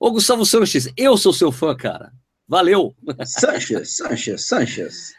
Ô, 0.00 0.10
Gustavo 0.10 0.46
Sanches, 0.46 0.90
eu 0.96 1.16
sou 1.16 1.32
seu 1.32 1.52
fã, 1.52 1.74
cara. 1.76 2.12
Valeu. 2.48 2.94
Sanches, 3.24 3.96
Sanches, 3.96 4.46
Sanches. 4.46 5.12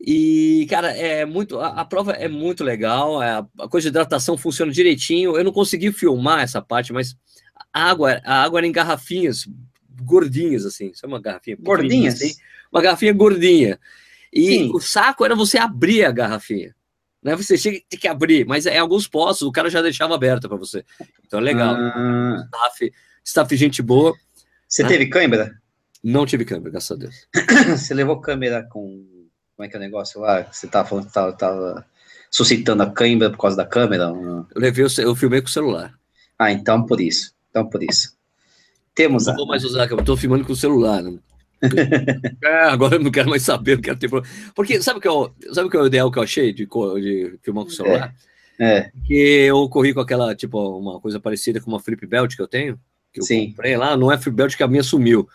E, 0.00 0.66
cara, 0.70 0.96
é 0.96 1.24
muito. 1.24 1.58
A, 1.58 1.80
a 1.80 1.84
prova 1.84 2.12
é 2.12 2.28
muito 2.28 2.62
legal. 2.62 3.22
É, 3.22 3.44
a 3.58 3.68
coisa 3.68 3.84
de 3.84 3.88
hidratação 3.88 4.36
funciona 4.36 4.72
direitinho. 4.72 5.36
Eu 5.36 5.44
não 5.44 5.52
consegui 5.52 5.90
filmar 5.92 6.40
essa 6.40 6.62
parte, 6.62 6.92
mas 6.92 7.16
a 7.72 7.90
água, 7.90 8.20
a 8.24 8.42
água 8.42 8.60
era 8.60 8.66
em 8.66 8.72
garrafinhas 8.72 9.46
gordinhas, 10.02 10.64
assim. 10.64 10.92
Sabe 10.94 11.12
uma 11.12 11.20
garrafinha? 11.20 11.56
Gordinhas? 11.60 12.14
Assim, 12.14 12.34
uma 12.72 12.80
garrafinha 12.80 13.12
gordinha. 13.12 13.78
E 14.32 14.46
Sim. 14.46 14.70
o 14.72 14.80
saco 14.80 15.24
era 15.24 15.34
você 15.34 15.58
abrir 15.58 16.04
a 16.04 16.10
garrafinha. 16.10 16.74
Né? 17.22 17.36
Você 17.36 17.56
chega, 17.56 17.80
tem 17.88 18.00
que 18.00 18.08
abrir, 18.08 18.46
mas 18.46 18.66
é 18.66 18.78
alguns 18.78 19.06
postos, 19.06 19.46
o 19.46 19.52
cara 19.52 19.68
já 19.68 19.82
deixava 19.82 20.14
aberta 20.14 20.48
para 20.48 20.56
você. 20.56 20.84
Então 21.26 21.38
é 21.38 21.42
legal. 21.42 21.74
Ah. 21.74 22.44
Staff, 22.46 22.92
staff, 23.24 23.56
gente 23.56 23.82
boa. 23.82 24.14
Você 24.66 24.82
né? 24.82 24.88
teve 24.88 25.06
câmera? 25.06 25.54
Não 26.02 26.24
tive 26.24 26.44
câmera, 26.44 26.70
graças 26.70 26.90
a 26.92 26.96
Deus. 26.96 27.26
você 27.78 27.92
levou 27.92 28.20
câmera 28.20 28.66
com 28.70 29.04
Como 29.56 29.66
é 29.66 29.68
que 29.68 29.76
é 29.76 29.78
o 29.78 29.82
negócio 29.82 30.20
lá? 30.20 30.42
Você 30.50 30.66
tava 30.66 30.88
falando 30.88 31.06
que 31.06 31.12
tava, 31.12 31.32
tava 31.32 31.86
suscitando 32.30 32.82
a 32.82 32.90
câimbra 32.90 33.30
por 33.30 33.38
causa 33.38 33.56
da 33.56 33.66
câmera? 33.66 34.04
Eu 34.04 34.46
levei, 34.54 34.86
eu 34.98 35.14
filmei 35.14 35.42
com 35.42 35.48
o 35.48 35.50
celular. 35.50 35.94
Ah, 36.38 36.50
então 36.50 36.86
por 36.86 37.00
isso. 37.00 37.34
Então 37.50 37.68
por 37.68 37.82
isso. 37.82 38.16
Temos. 38.94 39.26
Não 39.26 39.34
a... 39.34 39.36
vou 39.36 39.46
mais 39.46 39.62
usar 39.62 39.86
câmera, 39.86 40.02
estou 40.02 40.16
filmando 40.16 40.44
com 40.44 40.52
o 40.52 40.56
celular. 40.56 41.02
Né? 41.02 41.18
é, 42.42 42.54
agora 42.64 42.96
eu 42.96 43.00
não 43.00 43.10
quero 43.10 43.28
mais 43.28 43.42
saber, 43.42 43.76
não 43.76 43.82
quero 43.82 43.98
ter 43.98 44.08
problema. 44.08 44.34
Porque 44.54 44.80
sabe 44.82 44.98
o 44.98 45.02
que, 45.02 45.08
eu, 45.08 45.34
sabe 45.52 45.68
o 45.68 45.70
que 45.70 45.76
é 45.76 45.80
o 45.80 45.86
ideal 45.86 46.10
que 46.10 46.18
eu 46.18 46.22
achei 46.22 46.52
de, 46.52 46.66
de 46.66 47.38
filmar 47.42 47.64
com 47.64 47.70
o 47.70 47.74
celular? 47.74 48.14
É. 48.58 48.78
é. 48.78 48.90
Que 49.06 49.14
eu 49.46 49.68
corri 49.68 49.92
com 49.92 50.00
aquela, 50.00 50.34
tipo, 50.34 50.58
uma 50.78 51.00
coisa 51.00 51.20
parecida 51.20 51.60
com 51.60 51.70
uma 51.70 51.80
flip 51.80 52.06
belt 52.06 52.34
que 52.34 52.42
eu 52.42 52.48
tenho. 52.48 52.78
Que 53.12 53.20
eu 53.20 53.24
Sim. 53.24 53.48
comprei 53.48 53.76
lá, 53.76 53.96
não 53.96 54.10
é 54.10 54.18
flip 54.18 54.34
belt 54.34 54.56
que 54.56 54.62
a 54.62 54.68
minha 54.68 54.82
sumiu. 54.82 55.28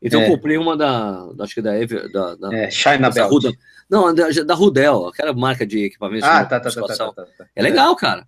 Então 0.00 0.20
é. 0.20 0.24
eu 0.24 0.30
comprei 0.30 0.56
uma 0.56 0.76
da, 0.76 1.26
acho 1.40 1.54
que 1.54 1.62
da, 1.62 1.72
da, 2.12 2.34
da 2.36 2.56
é, 2.56 2.70
China 2.70 3.10
Belt. 3.10 3.30
Ruda, 3.30 3.52
não, 3.88 4.14
da, 4.14 4.28
da 4.28 4.54
Rudel, 4.54 5.06
aquela 5.06 5.32
marca 5.32 5.66
de 5.66 5.84
equipamentos. 5.84 6.28
Ah, 6.28 6.44
tá, 6.44 6.60
tá, 6.60 6.70
tá, 6.70 6.82
tá, 6.82 6.96
tá, 6.96 7.12
tá, 7.12 7.46
É 7.54 7.62
legal, 7.62 7.94
cara. 7.96 8.26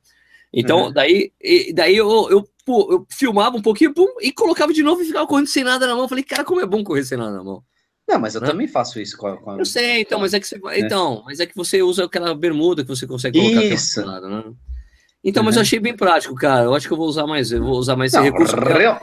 Então, 0.53 0.85
uhum. 0.85 0.93
daí, 0.93 1.33
daí 1.75 1.97
eu, 1.97 2.09
eu, 2.31 2.49
pô, 2.69 2.87
eu 2.93 3.07
filmava 3.11 3.57
um 3.57 3.63
pouquinho 3.63 3.95
pum, 3.95 4.07
e 4.21 4.31
colocava 4.31 4.75
de 4.75 4.83
novo 4.83 5.01
e 5.01 5.07
ficava 5.07 5.27
correndo 5.27 5.47
sem 5.47 5.65
nada 5.65 5.87
na 5.87 5.95
mão. 5.95 6.07
falei, 6.07 6.23
cara, 6.23 6.45
como 6.45 6.61
é 6.61 6.67
bom 6.67 6.85
correr 6.85 7.03
sem 7.03 7.17
nada 7.17 7.33
na 7.33 7.43
mão. 7.43 7.63
Não, 8.07 8.19
mas 8.19 8.35
eu 8.35 8.43
né? 8.43 8.47
também 8.47 8.69
faço 8.69 9.01
isso 9.01 9.17
com 9.17 9.27
a, 9.27 9.39
com 9.39 9.53
a... 9.53 9.57
Eu 9.57 9.65
sei, 9.65 10.03
então, 10.03 10.21
mas 10.21 10.35
é 10.35 10.41
que 10.41 10.47
você, 10.47 10.61
é. 10.67 10.81
então, 10.81 11.23
mas 11.25 11.41
é 11.41 11.47
que 11.47 11.57
você 11.57 11.83
usa 11.83 12.05
aquela 12.05 12.35
bermuda 12.35 12.83
que 12.83 12.89
você 12.89 13.07
consegue 13.07 13.41
colocar 13.41 13.65
isso. 13.65 14.05
lado, 14.05 14.29
né? 14.29 14.45
Então, 15.25 15.41
uhum. 15.41 15.47
mas 15.47 15.57
eu 15.57 15.63
achei 15.63 15.81
bem 15.81 15.97
prático, 15.97 16.35
cara. 16.35 16.65
Eu 16.65 16.75
acho 16.75 16.87
que 16.87 16.93
eu 16.93 16.97
vou 16.99 17.09
usar 17.09 17.27
mais, 17.27 17.51
eu 17.51 17.65
vou 17.65 17.79
usar 17.79 17.97
mais 17.97 18.13
esse 18.13 18.23
recurso. 18.23 18.55
Real... 18.55 19.01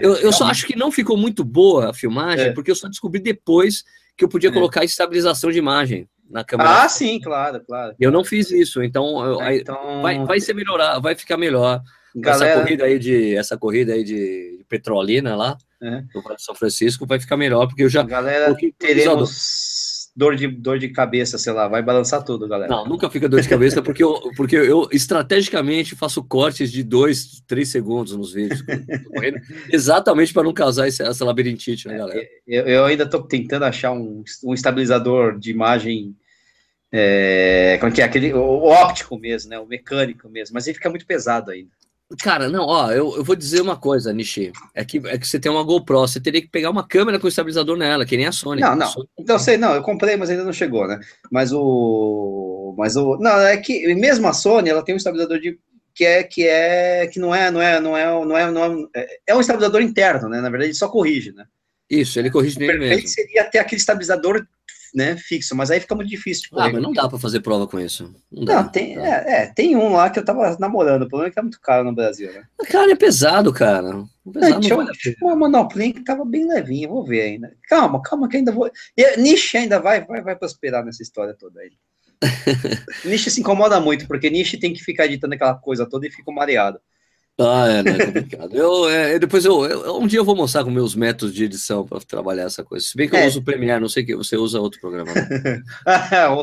Eu, 0.00 0.14
eu 0.16 0.32
só 0.32 0.44
acho 0.46 0.64
que 0.64 0.76
não 0.76 0.92
ficou 0.92 1.16
muito 1.16 1.42
boa 1.42 1.90
a 1.90 1.94
filmagem, 1.94 2.46
é. 2.46 2.52
porque 2.52 2.70
eu 2.70 2.76
só 2.76 2.86
descobri 2.86 3.20
depois 3.20 3.82
que 4.16 4.24
eu 4.24 4.28
podia 4.28 4.50
é. 4.50 4.52
colocar 4.52 4.84
estabilização 4.84 5.50
de 5.50 5.58
imagem 5.58 6.08
na 6.30 6.44
câmera. 6.44 6.84
Ah, 6.84 6.88
sim, 6.88 7.20
claro, 7.20 7.60
claro. 7.66 7.96
Eu 7.98 8.12
não 8.12 8.24
fiz 8.24 8.50
isso, 8.52 8.80
então, 8.80 9.24
eu, 9.24 9.42
então... 9.52 10.02
Vai, 10.02 10.24
vai 10.24 10.40
ser 10.40 10.54
melhorar, 10.54 11.00
vai 11.00 11.16
ficar 11.16 11.36
melhor. 11.36 11.82
Galera... 12.14 12.52
Essa 12.52 12.60
corrida 12.62 12.84
aí 12.84 12.98
de 12.98 13.36
essa 13.36 13.56
corrida 13.56 13.92
aí 13.92 14.04
de 14.04 14.64
Petrolina 14.68 15.36
lá, 15.36 15.58
é. 15.82 16.02
do 16.02 16.22
São 16.38 16.54
Francisco, 16.54 17.06
vai 17.06 17.18
ficar 17.20 17.36
melhor, 17.36 17.66
porque 17.66 17.82
eu 17.82 17.88
já. 17.88 18.02
Galera, 18.02 18.54
teremos 18.78 19.78
dor 20.18 20.34
de, 20.34 20.48
dor 20.48 20.80
de 20.80 20.88
cabeça, 20.88 21.38
sei 21.38 21.52
lá, 21.52 21.68
vai 21.68 21.80
balançar 21.80 22.24
tudo, 22.24 22.48
galera. 22.48 22.68
Não, 22.68 22.84
nunca 22.84 23.08
fica 23.08 23.28
dor 23.28 23.40
de 23.40 23.48
cabeça, 23.48 23.80
porque 23.80 24.02
eu, 24.02 24.32
porque 24.36 24.56
eu 24.56 24.88
estrategicamente 24.90 25.94
faço 25.94 26.24
cortes 26.24 26.72
de 26.72 26.82
dois, 26.82 27.40
três 27.46 27.68
segundos 27.68 28.16
nos 28.16 28.32
vídeos, 28.32 28.60
exatamente 29.70 30.32
para 30.32 30.42
não 30.42 30.52
causar 30.52 30.88
esse, 30.88 31.04
essa 31.04 31.24
labirintite, 31.24 31.86
né, 31.86 31.98
galera? 31.98 32.20
Eu, 32.44 32.66
eu 32.66 32.84
ainda 32.84 33.04
estou 33.04 33.22
tentando 33.22 33.64
achar 33.64 33.92
um, 33.92 34.24
um 34.44 34.52
estabilizador 34.52 35.38
de 35.38 35.52
imagem. 35.52 36.16
É, 36.90 37.76
como 37.80 37.92
que 37.92 38.00
é 38.00 38.04
aquele 38.04 38.32
o 38.32 38.64
óptico 38.64 39.16
mesmo, 39.16 39.50
né? 39.50 39.58
O 39.60 39.66
mecânico 39.66 40.28
mesmo, 40.28 40.54
mas 40.54 40.66
ele 40.66 40.74
fica 40.74 40.90
muito 40.90 41.06
pesado 41.06 41.52
ainda. 41.52 41.70
Cara, 42.22 42.48
não, 42.48 42.64
ó, 42.64 42.90
eu, 42.90 43.16
eu 43.16 43.24
vou 43.24 43.36
dizer 43.36 43.60
uma 43.60 43.76
coisa, 43.76 44.14
Nishi. 44.14 44.50
É 44.74 44.82
que, 44.82 44.96
é 45.06 45.18
que 45.18 45.28
você 45.28 45.38
tem 45.38 45.52
uma 45.52 45.62
GoPro, 45.62 46.00
você 46.00 46.18
teria 46.18 46.40
que 46.40 46.48
pegar 46.48 46.70
uma 46.70 46.86
câmera 46.86 47.18
com 47.18 47.28
estabilizador 47.28 47.76
nela, 47.76 48.06
que 48.06 48.16
nem 48.16 48.26
a 48.26 48.32
Sony. 48.32 48.62
Não, 48.62 48.74
não. 48.74 48.86
Sony... 48.86 49.08
Então, 49.18 49.38
sei, 49.38 49.58
não, 49.58 49.74
eu 49.74 49.82
comprei, 49.82 50.16
mas 50.16 50.30
ainda 50.30 50.42
não 50.42 50.52
chegou, 50.52 50.88
né? 50.88 50.98
Mas 51.30 51.52
o. 51.52 52.74
Mas 52.78 52.96
o. 52.96 53.18
Não, 53.18 53.38
é 53.40 53.58
que 53.58 53.94
mesmo 53.94 54.26
a 54.26 54.32
Sony, 54.32 54.70
ela 54.70 54.82
tem 54.82 54.94
um 54.94 54.96
estabilizador 54.96 55.38
de. 55.38 55.58
Que 55.94 56.04
é, 56.04 56.22
que 56.22 56.46
é, 56.46 57.08
que 57.08 57.18
não 57.18 57.34
é, 57.34 57.50
não 57.50 57.60
é, 57.60 57.80
não 57.80 57.96
é, 57.96 58.24
não 58.24 58.38
é, 58.38 58.50
não 58.52 58.88
é, 58.94 59.06
é 59.26 59.34
um 59.34 59.40
estabilizador 59.40 59.82
interno, 59.82 60.28
né? 60.28 60.40
Na 60.40 60.48
verdade, 60.48 60.70
ele 60.70 60.78
só 60.78 60.88
corrige, 60.88 61.32
né? 61.32 61.44
Isso, 61.90 62.18
ele 62.18 62.30
corrige 62.30 62.58
nele 62.58 62.78
mesmo. 62.78 63.08
seria 63.08 63.44
ter 63.44 63.58
aquele 63.58 63.80
estabilizador 63.80 64.46
né, 64.94 65.16
fixo, 65.16 65.54
mas 65.54 65.70
aí 65.70 65.80
fica 65.80 65.94
muito 65.94 66.08
difícil. 66.08 66.48
ah, 66.52 66.70
mas 66.70 66.82
não 66.82 66.92
dá 66.92 67.08
para 67.08 67.18
fazer 67.18 67.40
prova 67.40 67.66
com 67.66 67.78
isso. 67.78 68.14
Não, 68.30 68.44
dá, 68.44 68.62
não 68.62 68.68
tem, 68.70 68.98
É, 68.98 69.42
é, 69.42 69.46
tem 69.46 69.76
um 69.76 69.92
lá 69.92 70.10
que 70.10 70.18
eu 70.18 70.24
tava 70.24 70.56
namorando, 70.58 71.02
o 71.02 71.08
problema 71.08 71.30
é 71.30 71.32
que 71.32 71.38
é 71.38 71.42
muito 71.42 71.60
caro 71.60 71.84
no 71.84 71.94
Brasil, 71.94 72.32
né? 72.32 72.44
Cara, 72.68 72.92
é 72.92 72.96
pesado, 72.96 73.52
cara. 73.52 74.04
Pesado 74.32 74.56
é, 74.56 74.60
tinha, 74.60 74.76
vale 74.76 74.90
uma 75.22 75.36
monoplane 75.36 75.92
que 75.92 76.04
tava 76.04 76.24
bem 76.24 76.46
levinha, 76.46 76.88
vou 76.88 77.04
ver 77.04 77.22
ainda. 77.22 77.54
Calma, 77.68 78.00
calma 78.02 78.28
que 78.28 78.36
ainda 78.36 78.52
vou... 78.52 78.70
Niche 79.16 79.56
ainda 79.56 79.80
vai, 79.80 80.04
vai, 80.04 80.22
vai 80.22 80.36
prosperar 80.36 80.84
nessa 80.84 81.02
história 81.02 81.34
toda 81.34 81.60
aí. 81.60 81.70
Niche 83.04 83.30
se 83.30 83.40
incomoda 83.40 83.80
muito, 83.80 84.06
porque 84.06 84.30
Niche 84.30 84.58
tem 84.58 84.72
que 84.72 84.82
ficar 84.82 85.06
editando 85.06 85.34
aquela 85.34 85.54
coisa 85.54 85.88
toda 85.88 86.06
e 86.06 86.10
fica 86.10 86.32
mareado. 86.32 86.80
Ah, 87.40 87.68
é, 87.68 87.82
não 87.84 87.92
é 87.92 88.06
complicado. 88.06 88.54
eu, 88.56 88.88
é, 88.88 89.16
depois 89.16 89.44
eu, 89.44 89.64
eu, 89.64 89.96
um 89.96 90.08
dia 90.08 90.18
eu 90.18 90.24
vou 90.24 90.34
mostrar 90.34 90.64
com 90.64 90.70
meus 90.70 90.96
métodos 90.96 91.32
de 91.32 91.44
edição 91.44 91.86
para 91.86 92.00
trabalhar 92.00 92.42
essa 92.42 92.64
coisa. 92.64 92.84
Se 92.84 92.96
bem 92.96 93.08
que 93.08 93.14
eu 93.14 93.20
é. 93.20 93.26
uso 93.28 93.38
o 93.38 93.44
Premiere, 93.44 93.80
não 93.80 93.88
sei 93.88 94.04
que 94.04 94.16
você 94.16 94.36
usa 94.36 94.60
outro 94.60 94.80
programa. 94.80 95.12
Né? 95.14 95.62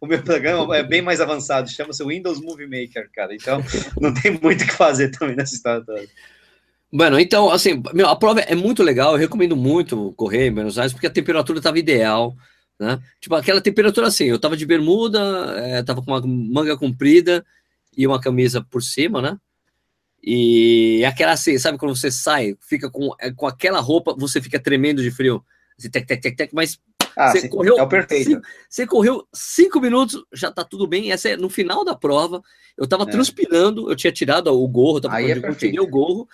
o, 0.00 0.06
o, 0.06 0.06
meu 0.06 0.22
programa 0.22 0.74
é 0.74 0.82
bem 0.82 1.02
mais 1.02 1.20
avançado, 1.20 1.68
chama-se 1.68 2.02
Windows 2.02 2.40
Movie 2.40 2.66
Maker, 2.66 3.10
cara. 3.12 3.34
Então 3.34 3.62
não 4.00 4.14
tem 4.14 4.38
muito 4.42 4.64
o 4.64 4.66
que 4.66 4.72
fazer 4.72 5.10
também 5.10 5.36
nessa 5.36 5.54
história 5.54 5.84
toda. 5.84 6.02
Bueno, 6.90 7.20
então, 7.20 7.50
assim, 7.50 7.82
meu, 7.92 8.08
a 8.08 8.16
prova 8.16 8.40
é 8.40 8.54
muito 8.54 8.82
legal, 8.82 9.12
eu 9.12 9.18
recomendo 9.18 9.54
muito 9.54 10.14
correr 10.16 10.46
em 10.46 10.52
Buenos 10.52 10.78
Aires, 10.78 10.94
porque 10.94 11.06
a 11.06 11.10
temperatura 11.10 11.58
estava 11.58 11.78
ideal, 11.78 12.34
né? 12.80 12.98
Tipo, 13.20 13.34
aquela 13.34 13.60
temperatura 13.60 14.06
assim, 14.06 14.24
eu 14.24 14.38
tava 14.38 14.56
de 14.56 14.64
bermuda, 14.64 15.20
é, 15.58 15.82
tava 15.82 16.02
com 16.02 16.10
uma 16.10 16.22
manga 16.26 16.74
comprida 16.78 17.44
e 17.94 18.06
uma 18.06 18.18
camisa 18.18 18.64
por 18.70 18.82
cima, 18.82 19.20
né? 19.20 19.36
E 20.22 21.04
aquela 21.04 21.32
assim, 21.32 21.56
sabe 21.58 21.78
quando 21.78 21.96
você 21.96 22.10
sai, 22.10 22.56
fica 22.60 22.90
com, 22.90 23.14
é, 23.20 23.30
com 23.30 23.46
aquela 23.46 23.80
roupa, 23.80 24.14
você 24.18 24.40
fica 24.40 24.58
tremendo 24.58 25.02
de 25.02 25.10
frio. 25.10 25.44
Assim, 25.78 25.90
tec, 25.90 26.06
tec, 26.06 26.20
tec, 26.20 26.36
tec, 26.36 26.50
mas 26.52 26.78
ah, 27.16 27.30
você 27.30 27.40
sim, 27.40 27.48
correu. 27.48 27.78
É 27.78 27.82
o 27.82 27.88
perfeito. 27.88 28.30
Cinco, 28.30 28.42
você 28.68 28.86
correu 28.86 29.28
cinco 29.32 29.80
minutos, 29.80 30.24
já 30.32 30.52
tá 30.52 30.64
tudo 30.64 30.86
bem. 30.86 31.10
Essa 31.10 31.30
é 31.30 31.36
no 31.36 31.48
final 31.48 31.84
da 31.84 31.94
prova. 31.94 32.42
Eu 32.76 32.86
tava 32.86 33.04
é. 33.04 33.06
transpirando, 33.06 33.90
eu 33.90 33.96
tinha 33.96 34.12
tirado 34.12 34.48
o 34.48 34.68
gorro, 34.68 35.00
tava 35.00 35.16
Aí 35.16 35.30
é 35.30 35.36
eu 35.36 35.54
tirei 35.54 35.80
o 35.80 35.86
gorro. 35.86 36.28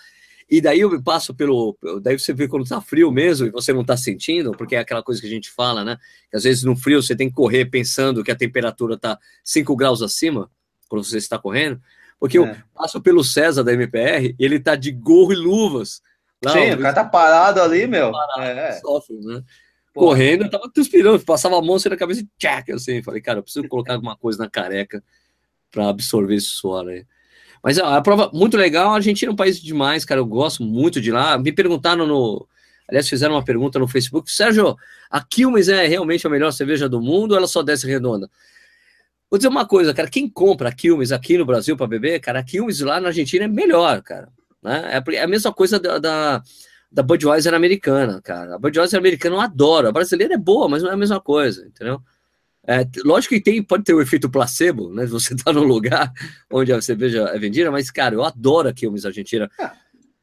E 0.51 0.61
daí 0.61 0.81
eu 0.81 1.03
passo 1.03 1.35
pelo. 1.35 1.77
Daí 2.03 2.19
você 2.19 2.33
vê 2.35 2.47
quando 2.47 2.69
tá 2.69 2.81
frio 2.81 3.11
mesmo 3.11 3.47
e 3.47 3.51
você 3.51 3.73
não 3.73 3.83
tá 3.83 3.97
sentindo, 3.97 4.53
porque 4.53 4.77
é 4.77 4.79
aquela 4.79 5.03
coisa 5.03 5.21
que 5.21 5.27
a 5.27 5.31
gente 5.31 5.51
fala, 5.51 5.85
né? 5.85 5.97
Que 6.31 6.37
às 6.37 6.45
vezes 6.45 6.65
no 6.65 6.77
frio 6.77 7.03
você 7.03 7.17
tem 7.17 7.29
que 7.29 7.35
correr 7.35 7.65
pensando 7.65 8.23
que 8.23 8.31
a 8.31 8.37
temperatura 8.37 8.99
tá 8.99 9.19
5 9.43 9.75
graus 9.75 10.03
acima, 10.03 10.51
quando 10.87 11.03
você 11.03 11.17
está 11.17 11.39
correndo. 11.39 11.81
Porque 12.25 12.39
é. 12.39 12.41
eu 12.41 12.57
passo 12.75 13.03
pelo 13.03 13.23
César 13.23 13.63
da 13.63 13.75
MPR, 13.75 14.35
ele 14.39 14.59
tá 14.59 14.75
de 14.75 14.91
gorro 14.91 15.35
e 15.35 15.37
luvas. 15.37 16.01
Lá, 16.43 16.53
Sim, 16.53 16.73
o 16.73 16.79
cara 16.79 16.95
tá 16.95 17.05
parado 17.05 17.61
ali, 17.61 17.87
meu. 17.87 18.11
Parado, 18.13 18.41
é. 18.41 18.73
Sofre, 18.81 19.19
né? 19.21 19.43
Correndo, 19.93 20.45
eu 20.45 20.51
tava 20.51 20.71
transpirando, 20.73 21.23
passava 21.23 21.59
a 21.59 21.61
mão 21.61 21.75
assim 21.75 21.91
na 21.91 21.99
cabeça 21.99 22.23
e 22.23 22.29
tchac, 22.39 22.73
assim. 22.73 23.03
Falei, 23.03 23.21
cara, 23.21 23.41
eu 23.41 23.43
preciso 23.43 23.69
colocar 23.69 23.93
alguma 23.93 24.17
coisa 24.17 24.39
na 24.39 24.49
careca 24.49 25.05
para 25.71 25.91
absorver 25.91 26.37
esse 26.37 26.47
suor 26.47 26.89
aí. 26.89 27.05
Mas 27.63 27.77
ó, 27.77 27.95
a 27.95 28.01
prova 28.01 28.31
muito 28.33 28.57
legal, 28.57 28.93
a 28.93 28.95
Argentina 28.95 29.31
é 29.31 29.33
um 29.35 29.37
país 29.37 29.61
demais, 29.61 30.03
cara. 30.07 30.19
Eu 30.19 30.27
gosto 30.27 30.63
muito 30.63 31.03
de 31.03 31.13
lá. 31.13 31.37
Me 31.37 31.53
perguntaram 31.53 32.07
no. 32.07 32.49
Aliás, 32.89 33.07
fizeram 33.07 33.35
uma 33.35 33.45
pergunta 33.45 33.79
no 33.79 33.87
Facebook. 33.87 34.33
Sérgio, 34.33 34.75
a 35.11 35.23
Quilmes 35.23 35.69
é 35.69 35.87
realmente 35.87 36.27
a 36.27 36.31
melhor 36.31 36.53
cerveja 36.53 36.89
do 36.89 37.03
mundo 37.03 37.33
ou 37.33 37.37
ela 37.37 37.47
só 37.47 37.63
desce 37.63 37.87
redonda? 37.87 38.31
Vou 39.35 39.39
dizer 39.41 39.49
uma 39.49 39.67
coisa, 39.67 39.93
cara, 39.93 40.09
quem 40.09 40.29
compra 40.29 40.71
Quilmes 40.71 41.11
aqui 41.11 41.37
no 41.37 41.45
Brasil 41.45 41.77
para 41.77 41.89
beber, 41.89 42.21
cara, 42.21 42.41
Quilmes 42.41 42.79
lá 42.79 43.01
na 43.01 43.09
Argentina 43.09 43.47
é 43.47 43.49
melhor, 43.49 44.01
cara. 44.01 44.29
Né? 44.63 44.93
É, 44.93 45.17
é 45.17 45.23
a 45.25 45.27
mesma 45.27 45.53
coisa 45.53 45.81
da, 45.81 45.99
da, 45.99 46.41
da 46.93 47.03
Budweiser 47.03 47.53
americana, 47.53 48.23
cara. 48.23 48.55
A 48.55 48.59
Budweiser 48.61 48.97
americana 48.97 49.35
eu 49.35 49.41
adoro. 49.41 49.89
A 49.89 49.91
brasileira 49.91 50.35
é 50.35 50.39
boa, 50.39 50.69
mas 50.69 50.85
não 50.85 50.91
é 50.91 50.93
a 50.93 50.97
mesma 50.97 51.21
coisa, 51.21 51.67
entendeu? 51.67 52.01
É, 52.65 52.87
lógico 53.05 53.35
que 53.35 53.41
tem, 53.41 53.61
pode 53.61 53.83
ter 53.83 53.93
o 53.93 54.01
efeito 54.01 54.31
placebo, 54.31 54.95
né? 54.95 55.05
Você 55.07 55.35
tá 55.43 55.53
num 55.53 55.65
lugar 55.65 56.13
onde 56.49 56.73
a 56.73 56.81
cerveja 56.81 57.23
é 57.35 57.37
vendida, 57.37 57.73
mas, 57.73 57.91
cara, 57.91 58.15
eu 58.15 58.23
adoro 58.23 58.69
a 58.69 58.73
Quilmes 58.73 59.05
Argentina. 59.05 59.51
Ah, 59.59 59.75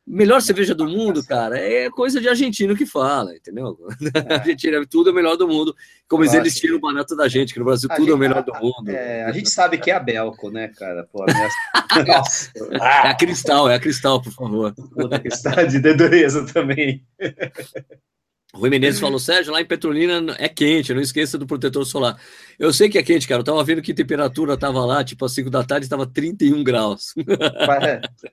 Melhor 0.05 0.41
cerveja 0.41 0.73
do 0.73 0.85
mundo, 0.85 1.23
cara, 1.23 1.57
é 1.57 1.89
coisa 1.89 2.19
de 2.19 2.27
argentino 2.27 2.75
que 2.75 2.85
fala, 2.85 3.35
entendeu? 3.35 3.77
É. 4.15 4.33
A 4.33 4.39
Argentina 4.39 4.77
é 4.77 4.85
tudo 4.85 5.11
o 5.11 5.13
melhor 5.13 5.37
do 5.37 5.47
mundo, 5.47 5.75
como 6.07 6.23
Nossa, 6.23 6.37
eles 6.37 6.55
tiram 6.55 6.77
o 6.77 6.79
barato 6.79 7.15
da 7.15 7.27
gente, 7.27 7.53
que 7.53 7.59
no 7.59 7.65
Brasil 7.65 7.87
tudo 7.87 7.99
gente, 7.99 8.11
é 8.11 8.15
o 8.15 8.17
melhor 8.17 8.43
do 8.43 8.53
mundo. 8.53 8.89
É, 8.89 9.23
a 9.23 9.31
gente 9.31 9.49
sabe 9.49 9.77
que 9.77 9.91
é 9.91 9.95
a 9.95 9.99
Belco, 9.99 10.49
né, 10.49 10.69
cara? 10.69 11.07
Pô, 11.11 11.23
minha... 11.25 11.49
É 13.03 13.09
a 13.09 13.15
Cristal, 13.15 13.69
é 13.69 13.75
a 13.75 13.79
Cristal, 13.79 14.21
por 14.21 14.33
favor. 14.33 14.73
Pô, 14.73 15.07
da 15.07 15.19
Cristal 15.19 15.67
de 15.67 15.79
dedureza 15.79 16.45
também. 16.45 17.05
Rui 18.53 18.69
Menezes 18.69 18.99
falou, 18.99 19.17
Sérgio, 19.17 19.53
lá 19.53 19.61
em 19.61 19.65
Petrolina 19.65 20.35
é 20.37 20.49
quente, 20.49 20.93
não 20.93 21.01
esqueça 21.01 21.37
do 21.37 21.47
protetor 21.47 21.85
solar. 21.85 22.19
Eu 22.59 22.73
sei 22.73 22.89
que 22.89 22.97
é 22.97 23.03
quente, 23.03 23.25
cara. 23.25 23.39
Eu 23.39 23.45
tava 23.45 23.63
vendo 23.63 23.81
que 23.81 23.93
temperatura 23.93 24.57
tava 24.57 24.83
lá, 24.85 25.03
tipo, 25.03 25.23
às 25.23 25.31
5 25.31 25.49
da 25.49 25.63
tarde, 25.63 25.85
estava 25.85 26.05
31 26.05 26.61
graus. 26.61 27.13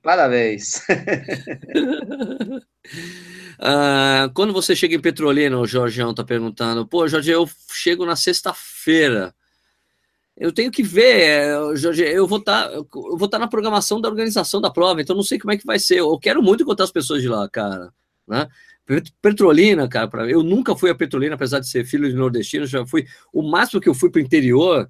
Parabéns. 0.02 0.82
ah, 3.60 4.28
quando 4.34 4.52
você 4.52 4.74
chega 4.74 4.96
em 4.96 5.00
Petrolina, 5.00 5.56
o 5.56 5.66
Jorgeão 5.66 6.12
tá 6.12 6.24
perguntando, 6.24 6.86
pô, 6.86 7.06
Jorge, 7.06 7.30
eu 7.30 7.48
chego 7.72 8.04
na 8.04 8.16
sexta-feira. 8.16 9.32
Eu 10.36 10.52
tenho 10.52 10.70
que 10.70 10.82
ver, 10.82 11.76
Jorge, 11.76 12.02
eu 12.02 12.26
vou 12.26 12.38
estar 12.38 12.68
tá, 12.68 12.76
estar 12.76 13.28
tá 13.28 13.38
na 13.38 13.48
programação 13.48 14.00
da 14.00 14.08
organização 14.08 14.60
da 14.60 14.70
prova, 14.70 15.00
então 15.00 15.14
não 15.14 15.22
sei 15.22 15.38
como 15.38 15.52
é 15.52 15.56
que 15.56 15.66
vai 15.66 15.78
ser. 15.78 16.00
Eu 16.00 16.18
quero 16.18 16.42
muito 16.42 16.64
encontrar 16.64 16.84
as 16.84 16.92
pessoas 16.92 17.22
de 17.22 17.28
lá, 17.28 17.48
cara, 17.48 17.92
né? 18.26 18.48
Petrolina, 19.20 19.86
cara, 19.88 20.08
pra, 20.08 20.28
eu 20.28 20.42
nunca 20.42 20.74
fui 20.74 20.90
a 20.90 20.94
Petrolina, 20.94 21.34
apesar 21.34 21.60
de 21.60 21.68
ser 21.68 21.84
filho 21.84 22.08
de 22.08 22.16
nordestino, 22.16 22.66
já 22.66 22.86
fui. 22.86 23.06
O 23.32 23.42
máximo 23.42 23.80
que 23.80 23.88
eu 23.88 23.94
fui 23.94 24.10
para 24.10 24.18
o 24.18 24.22
interior 24.22 24.88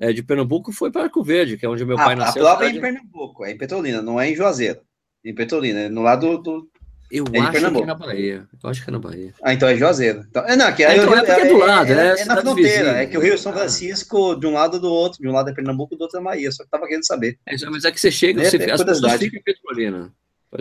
é, 0.00 0.12
de 0.12 0.22
Pernambuco 0.22 0.72
foi 0.72 0.90
para 0.90 1.04
Arco 1.04 1.22
Verde, 1.22 1.56
que 1.56 1.66
é 1.66 1.68
onde 1.68 1.84
meu 1.84 1.96
pai 1.96 2.14
nasceu. 2.14 2.46
A 2.46 2.56
prova 2.56 2.70
é 2.70 2.76
em 2.76 2.80
Pernambuco, 2.80 3.44
é 3.44 3.52
em 3.52 3.58
Petrolina, 3.58 4.02
não 4.02 4.20
é 4.20 4.30
em 4.30 4.34
Juazeiro. 4.34 4.80
Em 5.24 5.34
Petrolina, 5.34 5.80
é 5.80 5.88
no 5.88 6.02
lado 6.02 6.38
do. 6.38 6.68
Eu 7.10 7.24
é 7.32 7.38
acho 7.38 7.50
que 7.50 7.56
é 7.58 7.60
na 7.60 7.94
Bahia. 7.94 8.48
Eu 8.62 8.70
acho 8.70 8.82
que 8.82 8.90
é 8.90 8.92
na 8.92 8.98
Bahia. 8.98 9.34
Ah, 9.42 9.52
então 9.52 9.68
é 9.68 9.76
Juazeiro. 9.76 10.24
Então, 10.28 10.44
é, 10.46 10.56
não, 10.56 10.72
que 10.74 10.82
é, 10.82 10.96
então, 10.96 11.14
é, 11.14 11.18
é, 11.18 11.40
é 11.40 11.46
do 11.46 11.58
lado, 11.58 11.92
é, 11.92 12.08
é, 12.08 12.20
é 12.20 12.24
na 12.24 12.36
fronteira. 12.38 12.84
Vizinha. 12.84 13.02
É 13.02 13.06
que 13.06 13.16
o 13.16 13.20
Rio 13.20 13.38
São 13.38 13.52
Francisco, 13.52 14.34
de 14.34 14.46
um 14.46 14.52
lado 14.52 14.80
do 14.80 14.90
outro, 14.90 15.20
de 15.20 15.28
um 15.28 15.32
lado 15.32 15.50
é 15.50 15.54
Pernambuco, 15.54 15.96
do 15.96 16.02
outro 16.02 16.18
é 16.18 16.22
Bahia. 16.22 16.50
Só 16.50 16.64
que 16.64 16.70
tava 16.70 16.86
querendo 16.86 17.06
saber. 17.06 17.38
É, 17.46 17.54
mas 17.70 17.84
é 17.84 17.92
que 17.92 18.00
você 18.00 18.10
chega, 18.10 18.42
é, 18.42 18.50
você, 18.50 18.56
as 18.70 18.82
pessoas 18.82 19.12
ficam 19.18 19.38
em 19.38 19.42
Petrolina. 19.42 20.12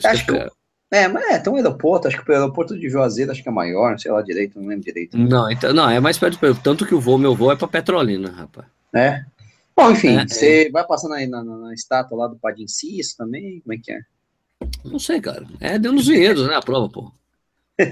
Acho 0.04 0.26
que, 0.26 0.48
é, 0.94 1.08
mas 1.08 1.26
é, 1.26 1.40
tem 1.40 1.52
um 1.52 1.56
aeroporto, 1.56 2.08
acho 2.08 2.24
que 2.24 2.30
o 2.30 2.34
aeroporto 2.34 2.78
de 2.78 2.88
Juazeiro 2.88 3.32
acho 3.32 3.42
que 3.42 3.50
é 3.50 3.52
maior, 3.52 3.92
não 3.92 3.98
sei 3.98 4.12
lá 4.12 4.22
direito, 4.22 4.60
não 4.60 4.68
lembro 4.68 4.86
direito. 4.86 5.18
Não, 5.18 5.52
então, 5.52 5.74
não, 5.74 5.90
é 5.90 6.00
mais 6.00 6.20
perto, 6.20 6.38
tanto 6.62 6.86
que 6.86 6.94
o 6.94 7.00
voo, 7.00 7.18
meu 7.18 7.36
voo 7.36 7.52
é 7.52 7.56
para 7.56 7.68
Petrolina, 7.68 8.30
rapaz. 8.32 8.68
É. 8.96 9.24
Bom, 9.76 9.90
enfim, 9.90 10.20
é, 10.20 10.28
você 10.28 10.68
é. 10.68 10.70
vai 10.70 10.86
passando 10.86 11.16
aí 11.16 11.26
na, 11.26 11.44
na, 11.44 11.58
na, 11.58 11.74
estátua 11.74 12.16
lá 12.16 12.28
do 12.28 12.36
Padim 12.36 12.68
Cis 12.68 13.16
também, 13.16 13.60
como 13.62 13.74
é 13.74 13.78
que 13.84 13.92
é? 13.92 14.02
Não 14.86 15.00
sei, 15.00 15.20
cara. 15.20 15.48
É 15.60 15.80
deu 15.80 15.92
nos 15.92 16.08
vinhedos, 16.08 16.48
né, 16.48 16.56
a 16.56 16.62
prova, 16.62 16.88
pô. 16.88 17.12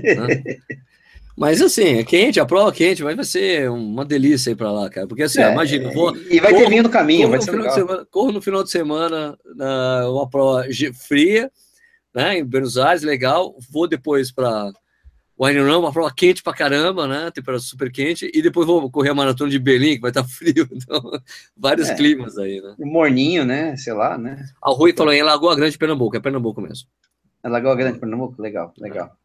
Mas 1.36 1.60
assim, 1.60 1.97
é 1.97 2.04
quente, 2.04 2.39
a 2.39 2.45
prova 2.45 2.70
é 2.70 2.74
quente, 2.74 3.04
mas 3.04 3.16
vai 3.16 3.26
ser 3.26 3.70
uma 3.72 4.06
delícia 4.06 4.52
ir 4.52 4.56
para 4.56 4.72
lá, 4.72 4.89
cara. 4.89 5.08
Porque 5.08 5.24
assim, 5.24 5.41
é, 5.41 5.52
imagina, 5.52 5.89
vou. 5.91 6.16
E 6.30 6.39
vai 6.39 6.52
corro, 6.52 6.64
ter 6.64 6.70
vinho 6.70 6.84
no 6.84 6.89
caminho, 6.89 7.30
vai 7.30 7.41
ser 7.41 7.52
legal. 7.52 7.74
Semana, 7.74 8.06
corro 8.12 8.32
no 8.32 8.41
final 8.41 8.64
de 8.64 8.70
semana, 8.70 9.36
na, 9.56 10.10
uma 10.10 10.30
prova 10.30 10.66
fria, 11.08 11.49
né, 12.14 12.39
em 12.39 12.45
Buenos 12.45 12.78
Aires, 12.78 13.03
legal. 13.03 13.55
Vou 13.70 13.88
depois 13.88 14.32
para 14.32 14.72
Run, 15.38 15.80
uma 15.80 15.91
prova 15.91 16.14
quente 16.16 16.43
pra 16.43 16.53
caramba, 16.53 17.07
né, 17.07 17.32
temperatura 17.32 17.59
super 17.59 17.91
quente, 17.91 18.30
e 18.32 18.41
depois 18.41 18.68
vou 18.68 18.91
correr 18.91 19.09
a 19.09 19.16
maratona 19.16 19.49
de 19.49 19.57
Berlim, 19.57 19.95
que 19.95 20.01
vai 20.01 20.12
estar 20.12 20.22
tá 20.22 20.28
frio, 20.30 20.68
então, 20.72 21.01
vários 21.57 21.89
é, 21.89 21.95
climas 21.95 22.38
aí, 22.38 22.62
né. 22.62 22.76
Morninho, 22.80 23.43
né, 23.43 23.76
sei 23.76 23.93
lá, 23.93 24.18
né. 24.18 24.45
A 24.62 24.70
Rui 24.70 24.93
falou 24.95 25.12
em 25.12 25.24
Lagoa 25.24 25.55
Grande, 25.55 25.78
Pernambuco, 25.78 26.16
é 26.16 26.20
Pernambuco 26.20 26.62
mesmo. 26.62 26.88
É 27.43 27.49
Lagoa 27.49 27.76
Grande, 27.76 27.97
Pernambuco, 27.97 28.39
legal, 28.39 28.72
legal. 28.78 29.18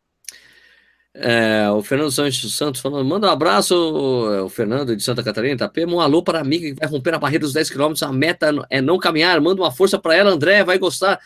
É, 1.18 1.70
o 1.70 1.82
Fernando 1.82 2.10
Santos 2.10 2.56
Santos 2.56 2.80
falando, 2.80 3.06
manda 3.06 3.26
um 3.26 3.30
abraço, 3.30 3.74
o 3.74 4.48
Fernando 4.50 4.94
de 4.94 5.02
Santa 5.02 5.22
Catarina, 5.22 5.54
Itapema, 5.54 5.94
um 5.94 6.00
alô 6.00 6.22
para 6.22 6.38
a 6.38 6.42
amiga 6.42 6.66
que 6.66 6.74
vai 6.74 6.88
romper 6.88 7.14
a 7.14 7.18
barreira 7.18 7.42
dos 7.42 7.54
10 7.54 7.70
km, 7.70 7.92
a 8.02 8.12
meta 8.12 8.52
é 8.68 8.82
não 8.82 8.98
caminhar, 8.98 9.40
manda 9.40 9.62
uma 9.62 9.72
força 9.72 9.98
para 9.98 10.14
ela, 10.14 10.30
André, 10.30 10.62
vai 10.62 10.78
gostar 10.78 11.18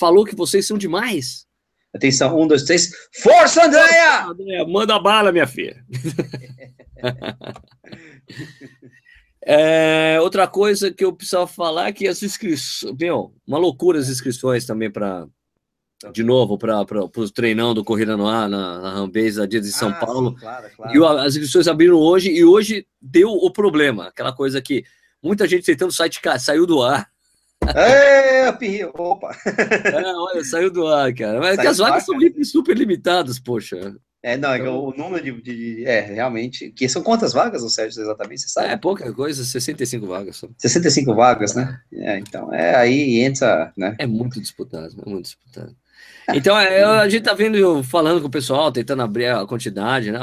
falou 0.00 0.24
que 0.24 0.34
vocês 0.34 0.66
são 0.66 0.78
demais. 0.78 1.46
Atenção, 1.94 2.40
um, 2.40 2.46
dois, 2.46 2.62
três. 2.62 2.90
Força, 3.22 3.66
Andréia! 3.66 4.24
Andréia 4.24 4.66
manda 4.66 4.98
bala, 4.98 5.30
minha 5.30 5.46
filha. 5.46 5.84
é, 9.44 10.18
outra 10.20 10.46
coisa 10.46 10.90
que 10.90 11.04
eu 11.04 11.12
precisava 11.12 11.46
falar 11.46 11.88
é 11.88 11.92
que 11.92 12.08
as 12.08 12.22
inscrições. 12.22 12.94
Meu, 12.98 13.34
uma 13.46 13.58
loucura 13.58 13.98
as 13.98 14.08
inscrições 14.08 14.64
também 14.64 14.90
para. 14.90 15.26
De 16.14 16.22
novo, 16.22 16.56
para 16.56 16.80
o 16.80 17.30
treinão 17.30 17.74
do 17.74 17.84
Corrida 17.84 18.16
no 18.16 18.26
Ar, 18.26 18.48
na, 18.48 18.78
na 18.78 18.90
Rambase, 18.90 19.46
dia 19.46 19.60
de 19.60 19.70
São 19.70 19.90
ah, 19.90 19.94
Paulo. 19.94 20.34
Claro, 20.34 20.70
claro. 20.74 20.96
E 20.96 21.20
as 21.20 21.34
inscrições 21.34 21.68
abriram 21.68 21.98
hoje, 21.98 22.30
e 22.30 22.42
hoje 22.42 22.86
deu 22.98 23.28
o 23.28 23.50
problema. 23.50 24.06
Aquela 24.06 24.32
coisa 24.32 24.62
que 24.62 24.82
muita 25.22 25.46
gente 25.46 25.66
tentando 25.66 25.90
o 25.90 25.92
site 25.92 26.18
saiu 26.38 26.64
do 26.64 26.82
ar. 26.82 27.06
É, 27.74 28.50
pirri, 28.52 28.84
opa. 28.84 29.36
É, 29.46 30.14
olha, 30.14 30.44
saiu 30.44 30.70
do 30.70 30.86
ar, 30.86 31.12
cara. 31.14 31.38
Mas 31.40 31.58
as 31.58 31.78
vagas 31.78 32.04
são 32.04 32.16
super 32.44 32.76
limitadas, 32.76 33.38
poxa. 33.38 33.94
É, 34.22 34.36
não, 34.36 34.52
é 34.52 34.58
então... 34.58 34.84
o 34.84 34.94
número 34.94 35.24
de, 35.24 35.40
de, 35.40 35.84
É, 35.86 36.00
realmente. 36.00 36.70
Que 36.70 36.88
são 36.88 37.02
quantas 37.02 37.32
vagas, 37.32 37.62
o 37.62 37.70
Sérgio, 37.70 38.02
exatamente? 38.02 38.42
Você 38.42 38.48
sabe? 38.48 38.68
É 38.68 38.76
pouca 38.76 39.12
coisa, 39.12 39.44
65 39.44 40.06
vagas. 40.06 40.36
Só. 40.36 40.48
65 40.58 41.14
vagas, 41.14 41.54
né? 41.54 41.80
É, 41.92 42.18
então, 42.18 42.52
é 42.52 42.74
aí 42.74 43.20
entra. 43.20 43.72
Né? 43.76 43.94
É 43.98 44.06
muito 44.06 44.40
disputado, 44.40 44.94
é 45.06 45.08
muito 45.08 45.24
disputado. 45.24 45.74
Então, 46.34 46.58
é, 46.58 46.84
a 46.84 47.08
gente 47.08 47.24
tá 47.24 47.34
vendo, 47.34 47.82
falando 47.82 48.20
com 48.20 48.28
o 48.28 48.30
pessoal, 48.30 48.70
tentando 48.70 49.02
abrir 49.02 49.26
a 49.26 49.46
quantidade, 49.46 50.12
né? 50.12 50.18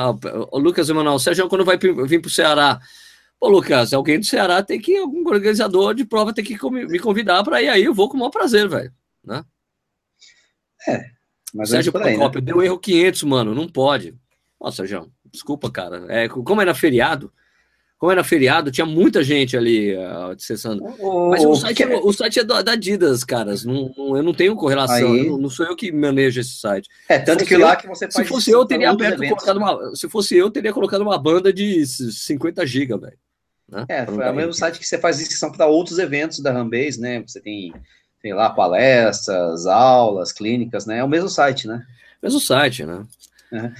O 0.51 0.57
Lucas 0.57 0.89
Emanuel, 0.89 1.15
o 1.15 1.19
Sérgio, 1.19 1.49
quando 1.49 1.65
vai 1.65 1.77
vir 1.77 2.21
para 2.21 2.27
o 2.27 2.31
Ceará, 2.31 2.79
Ô, 3.39 3.49
Lucas, 3.49 3.93
alguém 3.93 4.19
do 4.19 4.25
Ceará 4.25 4.63
tem 4.63 4.79
que, 4.79 4.97
algum 4.97 5.27
organizador 5.27 5.93
de 5.93 6.05
prova 6.05 6.33
tem 6.33 6.43
que 6.43 6.57
me 6.69 6.99
convidar 6.99 7.43
para 7.43 7.61
ir 7.61 7.69
aí, 7.69 7.83
eu 7.83 7.93
vou 7.93 8.09
com 8.09 8.15
o 8.15 8.19
maior 8.19 8.31
prazer, 8.31 8.67
velho. 8.67 8.91
Né? 9.23 9.43
É, 10.87 11.05
mas 11.53 11.69
Sérgio 11.69 11.91
é 11.95 12.09
aí, 12.09 12.17
né? 12.17 12.29
deu 12.41 12.63
erro 12.63 12.79
500, 12.79 13.23
mano, 13.23 13.53
não 13.53 13.67
pode. 13.67 14.15
Nossa, 14.59 14.85
João, 14.85 15.11
desculpa, 15.31 15.69
cara. 15.69 16.05
É, 16.09 16.27
como 16.27 16.61
era 16.61 16.73
feriado, 16.73 17.31
como 17.97 18.11
era 18.11 18.23
feriado, 18.23 18.71
tinha 18.71 18.85
muita 18.85 19.23
gente 19.23 19.57
ali 19.57 19.95
uh, 19.95 20.31
acessando. 20.35 20.83
Mas 21.31 21.43
o, 21.43 21.55
site, 21.55 21.83
que... 21.83 21.95
o 21.95 22.13
site 22.13 22.39
é 22.39 22.43
da 22.43 22.59
Adidas, 22.59 23.23
caras. 23.23 23.65
Não, 23.65 23.91
não, 23.97 24.17
eu 24.17 24.21
não 24.21 24.33
tenho 24.33 24.55
correlação. 24.55 25.13
Não, 25.13 25.37
não, 25.37 25.49
sou 25.49 25.65
eu 25.65 25.75
que 25.75 25.91
manejo 25.91 26.39
esse 26.39 26.59
site. 26.59 26.87
É, 27.09 27.17
tanto 27.17 27.43
que 27.43 27.57
lá 27.57 27.75
que 27.75 27.87
você 27.87 28.05
faz. 28.05 28.13
Se 28.13 28.25
fosse 28.25 28.51
eu, 28.51 28.65
teria 28.65 28.91
aberto 28.91 29.17
colocado 29.17 29.57
uma. 29.57 29.95
Se 29.95 30.07
fosse 30.07 30.37
eu, 30.37 30.51
teria 30.51 30.71
colocado 30.71 31.01
uma 31.01 31.17
banda 31.17 31.51
de 31.51 31.85
50 31.85 32.65
GB, 32.67 32.97
velho. 32.99 33.17
Né? 33.69 33.85
É, 33.89 34.05
foi 34.05 34.29
o 34.29 34.33
mesmo 34.33 34.53
site 34.53 34.79
que 34.79 34.85
você 34.85 34.97
faz 34.97 35.19
inscrição 35.19 35.51
para 35.51 35.65
outros 35.65 35.99
eventos 35.99 36.39
da 36.39 36.51
Rambase, 36.51 36.99
né? 36.99 37.21
Você 37.21 37.41
tem, 37.41 37.73
lá, 38.33 38.49
palestras, 38.49 39.65
aulas, 39.65 40.31
clínicas, 40.31 40.85
né? 40.85 40.99
É 40.99 41.03
o 41.03 41.09
mesmo 41.09 41.29
site, 41.29 41.67
né? 41.67 41.85
Mesmo 42.21 42.39
site, 42.39 42.85
né? 42.85 43.05
É. 43.51 43.71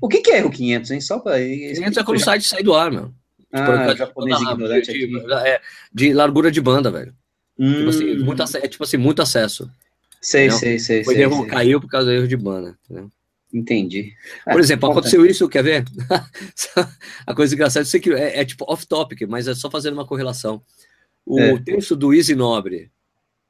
O 0.00 0.08
que, 0.08 0.20
que 0.20 0.30
é 0.30 0.44
o 0.44 0.50
500, 0.50 0.90
hein? 0.90 1.00
Só 1.00 1.18
para. 1.18 1.38
500 1.38 1.96
é 1.96 2.04
quando 2.04 2.18
o 2.18 2.20
site 2.20 2.46
sai 2.46 2.62
do 2.62 2.74
ar, 2.74 2.90
meu. 2.90 3.12
Ah, 3.52 3.94
japonês 3.94 4.40
ignorante 4.40 4.92
de, 4.92 5.06
de, 5.06 5.32
é, 5.34 5.60
de 5.92 6.12
largura 6.14 6.50
de 6.50 6.60
banda, 6.60 6.90
velho. 6.90 7.14
Hum. 7.58 7.74
Tipo 7.74 7.88
assim, 7.90 8.16
hum. 8.16 8.24
muito, 8.24 8.42
é, 8.42 8.68
tipo 8.68 8.82
assim, 8.82 8.96
muito 8.96 9.20
acesso. 9.20 9.70
Sei, 10.20 10.50
sei, 10.50 10.78
sei. 10.78 11.04
Foi 11.04 11.14
sei, 11.14 11.24
erro, 11.24 11.40
sei. 11.40 11.46
Caiu 11.46 11.80
por 11.80 11.88
causa 11.88 12.06
do 12.06 12.12
erro 12.12 12.28
de 12.28 12.36
banda. 12.36 12.78
Entendeu? 12.84 13.10
Entendi. 13.52 14.14
Por 14.44 14.56
é, 14.56 14.60
exemplo, 14.60 14.90
aconteceu 14.90 15.26
isso, 15.26 15.48
quer 15.48 15.62
ver? 15.62 15.84
a 17.26 17.34
coisa 17.34 17.54
engraçada, 17.54 17.82
eu 17.82 17.88
sei 17.88 18.00
que 18.00 18.10
é, 18.12 18.40
é 18.40 18.44
tipo 18.44 18.64
off-topic, 18.66 19.22
mas 19.28 19.46
é 19.46 19.54
só 19.54 19.70
fazendo 19.70 19.94
uma 19.94 20.06
correlação. 20.06 20.62
O 21.26 21.38
é. 21.38 21.58
texto 21.58 21.94
do 21.94 22.14
Easy 22.14 22.34
Nobre 22.34 22.90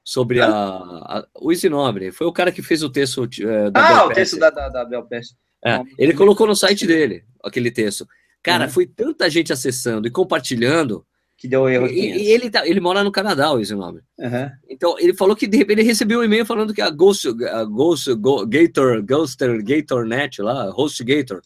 sobre 0.04 0.40
a, 0.40 0.48
a, 0.48 1.26
O 1.40 1.52
Easy 1.52 1.68
Nobre 1.68 2.10
foi 2.10 2.26
o 2.26 2.32
cara 2.32 2.50
que 2.50 2.62
fez 2.62 2.82
o 2.82 2.90
texto 2.90 3.28
é, 3.40 3.70
da 3.70 4.00
Ah, 4.00 4.06
o 4.06 4.12
texto 4.12 4.38
da, 4.38 4.50
da, 4.50 4.68
da 4.68 4.84
Belpest. 4.84 5.34
É, 5.64 5.80
ele 5.96 6.12
colocou 6.12 6.46
no 6.46 6.56
site 6.56 6.86
dele 6.86 7.24
aquele 7.42 7.70
texto. 7.70 8.06
Cara, 8.42 8.64
uhum. 8.64 8.70
foi 8.70 8.86
tanta 8.86 9.30
gente 9.30 9.52
acessando 9.52 10.08
e 10.08 10.10
compartilhando 10.10 11.06
que 11.42 11.48
deu 11.48 11.68
erro. 11.68 11.88
E, 11.88 12.22
e 12.22 12.30
ele, 12.30 12.48
tá, 12.48 12.64
ele 12.64 12.78
mora 12.78 13.02
no 13.02 13.10
Canadá, 13.10 13.50
o 13.50 13.58
esse 13.58 13.74
nome. 13.74 14.00
Uhum. 14.16 14.48
Então, 14.70 14.96
ele 15.00 15.12
falou 15.12 15.34
que 15.34 15.48
de 15.48 15.56
repente 15.56 15.80
ele 15.80 15.88
recebeu 15.88 16.20
um 16.20 16.22
e-mail 16.22 16.46
falando 16.46 16.72
que 16.72 16.80
a 16.80 16.88
Ghost, 16.88 17.26
a 17.50 17.64
Ghost 17.64 18.14
Go, 18.14 18.46
Gator, 18.46 19.02
Ghoster 19.02 19.60
Gator 19.60 20.06
Net 20.06 20.40
lá, 20.40 20.70
HostGator, 20.70 21.42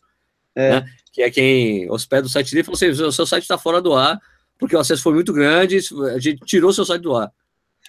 é. 0.55 0.71
né, 0.73 0.87
que 1.11 1.23
é 1.23 1.31
quem 1.31 1.91
hospeda 1.91 2.27
o 2.27 2.29
site 2.29 2.51
dele, 2.51 2.63
falou 2.63 2.77
assim: 2.77 2.89
o 2.91 3.11
seu 3.11 3.25
site 3.25 3.45
está 3.45 3.57
fora 3.57 3.81
do 3.81 3.95
ar, 3.95 4.21
porque 4.59 4.77
o 4.77 4.79
acesso 4.79 5.03
foi 5.03 5.15
muito 5.15 5.33
grande, 5.33 5.79
a 6.15 6.19
gente 6.19 6.45
tirou 6.45 6.75
seu 6.75 6.85
site 6.85 7.01
do 7.01 7.17
ar. 7.17 7.33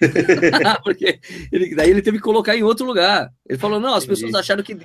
porque 0.82 1.20
ele, 1.52 1.74
daí 1.74 1.90
ele 1.90 2.00
teve 2.00 2.16
que 2.16 2.24
colocar 2.24 2.56
em 2.56 2.62
outro 2.62 2.86
lugar. 2.86 3.30
Ele 3.46 3.58
falou: 3.58 3.78
não, 3.78 3.92
as 3.92 4.04
Entendi. 4.04 4.22
pessoas 4.22 4.34
acharam 4.34 4.62
que 4.62 4.78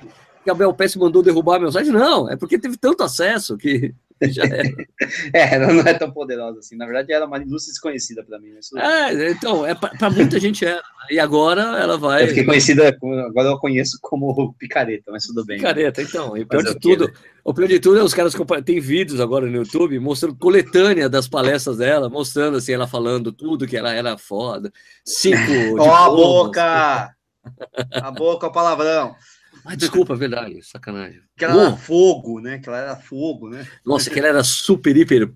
Gabriel 0.44 0.74
Pérez 0.74 0.96
mandou 0.96 1.22
derrubar 1.22 1.58
meu 1.58 1.72
site. 1.72 1.90
Não, 1.90 2.30
é 2.30 2.36
porque 2.36 2.58
teve 2.58 2.76
tanto 2.76 3.02
acesso 3.02 3.56
que. 3.56 3.94
Já 4.30 4.44
era. 4.44 4.62
é, 5.34 5.54
ela 5.54 5.72
não 5.72 5.82
é 5.82 5.94
tão 5.94 6.10
poderosa 6.10 6.60
assim. 6.60 6.76
Na 6.76 6.86
verdade, 6.86 7.12
era 7.12 7.26
uma 7.26 7.38
indústria 7.38 7.72
desconhecida 7.72 8.22
para 8.22 8.38
mim. 8.38 8.56
Isso... 8.58 8.78
É, 8.78 9.30
então, 9.30 9.66
é 9.66 9.74
para 9.74 10.10
muita 10.10 10.38
gente 10.38 10.64
era. 10.64 10.82
E 11.10 11.18
agora 11.18 11.62
ela 11.78 11.98
vai. 11.98 12.24
Eu 12.24 12.28
fiquei 12.28 12.44
conhecida, 12.44 12.88
agora 12.88 13.48
eu 13.48 13.58
conheço 13.58 13.98
como 14.00 14.54
picareta, 14.58 15.10
mas 15.10 15.24
tudo 15.24 15.44
bem. 15.44 15.58
Picareta, 15.58 16.00
então. 16.00 16.36
E 16.36 16.42
o 16.42 16.46
pior 16.46 16.62
de 16.62 16.78
tudo, 16.78 17.12
o 17.44 17.52
pior 17.52 17.66
de 17.66 17.80
tudo 17.80 17.98
é 17.98 18.02
os 18.02 18.14
caras 18.14 18.34
tem 18.64 18.80
vídeos 18.80 19.20
agora 19.20 19.46
no 19.46 19.56
YouTube 19.56 19.98
mostrando 19.98 20.36
coletânea 20.36 21.08
das 21.08 21.28
palestras 21.28 21.78
dela, 21.78 22.08
mostrando 22.08 22.56
assim, 22.56 22.72
ela 22.72 22.86
falando 22.86 23.32
tudo 23.32 23.66
que 23.66 23.76
ela 23.76 23.92
era 23.92 24.16
foda. 24.16 24.72
Cinco. 25.04 25.78
Ó, 25.78 25.92
a 25.92 26.08
boca! 26.08 27.14
A 27.92 28.10
boca, 28.10 28.46
o 28.46 28.52
palavrão. 28.52 29.14
Ah, 29.64 29.74
desculpa, 29.74 30.12
é 30.12 30.16
verdade, 30.16 30.62
sacanagem. 30.62 31.22
Que 31.36 31.44
ela 31.44 31.62
era 31.62 31.76
fogo, 31.76 32.40
né? 32.40 32.58
Que 32.58 32.68
ela 32.68 32.78
era 32.78 32.96
fogo, 32.96 33.48
né? 33.48 33.66
Nossa, 33.84 34.10
que 34.10 34.18
ela 34.18 34.28
era 34.28 34.44
super, 34.44 34.96
hiper, 34.96 35.32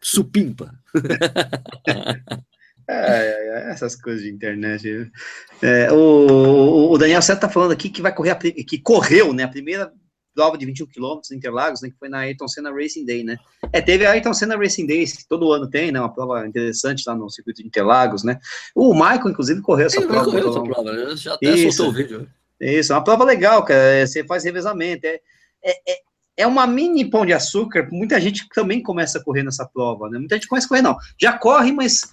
supimpa. 0.00 0.72
É, 2.90 2.94
é, 2.94 3.68
é, 3.68 3.70
essas 3.70 3.94
coisas 3.94 4.22
de 4.22 4.30
internet. 4.30 5.12
É, 5.60 5.92
o, 5.92 6.90
o, 6.90 6.96
Daniel 6.96 7.20
Seta 7.20 7.42
tá 7.42 7.48
falando 7.50 7.72
aqui 7.72 7.90
que 7.90 8.00
vai 8.00 8.14
correr, 8.14 8.30
a, 8.30 8.36
que 8.36 8.78
correu, 8.78 9.34
né? 9.34 9.42
A 9.42 9.48
primeira 9.48 9.92
prova 10.34 10.56
de 10.56 10.64
21 10.64 10.86
km 10.86 11.20
em 11.30 11.34
Interlagos, 11.34 11.82
né? 11.82 11.90
Que 11.90 11.98
foi 11.98 12.08
na 12.08 12.20
Ayrton 12.20 12.48
Senna 12.48 12.72
Racing 12.72 13.04
Day, 13.04 13.22
né? 13.22 13.36
É, 13.74 13.82
teve 13.82 14.06
a 14.06 14.12
Ayrton 14.12 14.32
Senna 14.32 14.56
Racing 14.56 14.86
Day, 14.86 15.04
que 15.04 15.28
todo 15.28 15.52
ano 15.52 15.68
tem, 15.68 15.92
né? 15.92 16.00
Uma 16.00 16.14
prova 16.14 16.46
interessante 16.46 17.04
lá 17.06 17.14
no 17.14 17.28
circuito 17.28 17.60
de 17.60 17.68
Interlagos, 17.68 18.24
né? 18.24 18.38
O 18.74 18.94
Michael, 18.94 19.28
inclusive, 19.28 19.60
correu 19.60 19.86
essa 19.86 19.98
Ele 19.98 20.06
prova. 20.06 20.24
Correu 20.24 20.48
essa 20.48 20.62
prova, 20.62 20.92
né? 20.92 21.16
Já 21.16 21.34
até 21.34 21.50
Isso. 21.50 21.76
soltou 21.76 21.92
o 21.92 21.96
vídeo. 21.96 22.28
Isso, 22.60 22.92
é 22.92 22.96
uma 22.96 23.04
prova 23.04 23.24
legal, 23.24 23.64
cara. 23.64 23.80
É, 23.80 24.06
você 24.06 24.24
faz 24.24 24.44
revezamento. 24.44 25.06
É, 25.06 25.20
é, 25.62 25.92
é, 25.92 25.98
é 26.38 26.46
uma 26.46 26.66
mini 26.66 27.08
pão 27.08 27.26
de 27.26 27.32
açúcar. 27.32 27.88
Muita 27.90 28.20
gente 28.20 28.48
também 28.54 28.82
começa 28.82 29.18
a 29.18 29.24
correr 29.24 29.42
nessa 29.42 29.66
prova, 29.66 30.08
né? 30.08 30.18
Muita 30.18 30.36
gente 30.36 30.48
começa 30.48 30.66
a 30.66 30.68
correr, 30.68 30.82
não. 30.82 30.96
Já 31.20 31.32
corre, 31.32 31.72
mas 31.72 32.12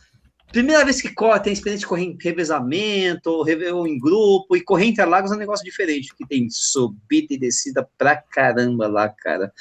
primeira 0.56 0.86
vez 0.86 1.02
que 1.02 1.14
corre, 1.14 1.42
tem 1.42 1.52
experiência 1.52 1.82
de 1.82 1.88
correr 1.88 2.04
em 2.06 2.18
revezamento, 2.18 3.30
ou 3.30 3.88
em 3.88 4.00
grupo, 4.00 4.56
e 4.56 4.62
correr 4.62 4.86
Interlagos 4.86 5.32
é 5.32 5.36
um 5.36 5.40
negócio 5.40 5.66
diferente, 5.66 6.16
que 6.16 6.26
tem 6.26 6.48
subida 6.50 7.34
e 7.34 7.38
descida 7.38 7.86
pra 7.98 8.16
caramba 8.16 8.88
lá, 8.88 9.10
cara. 9.10 9.52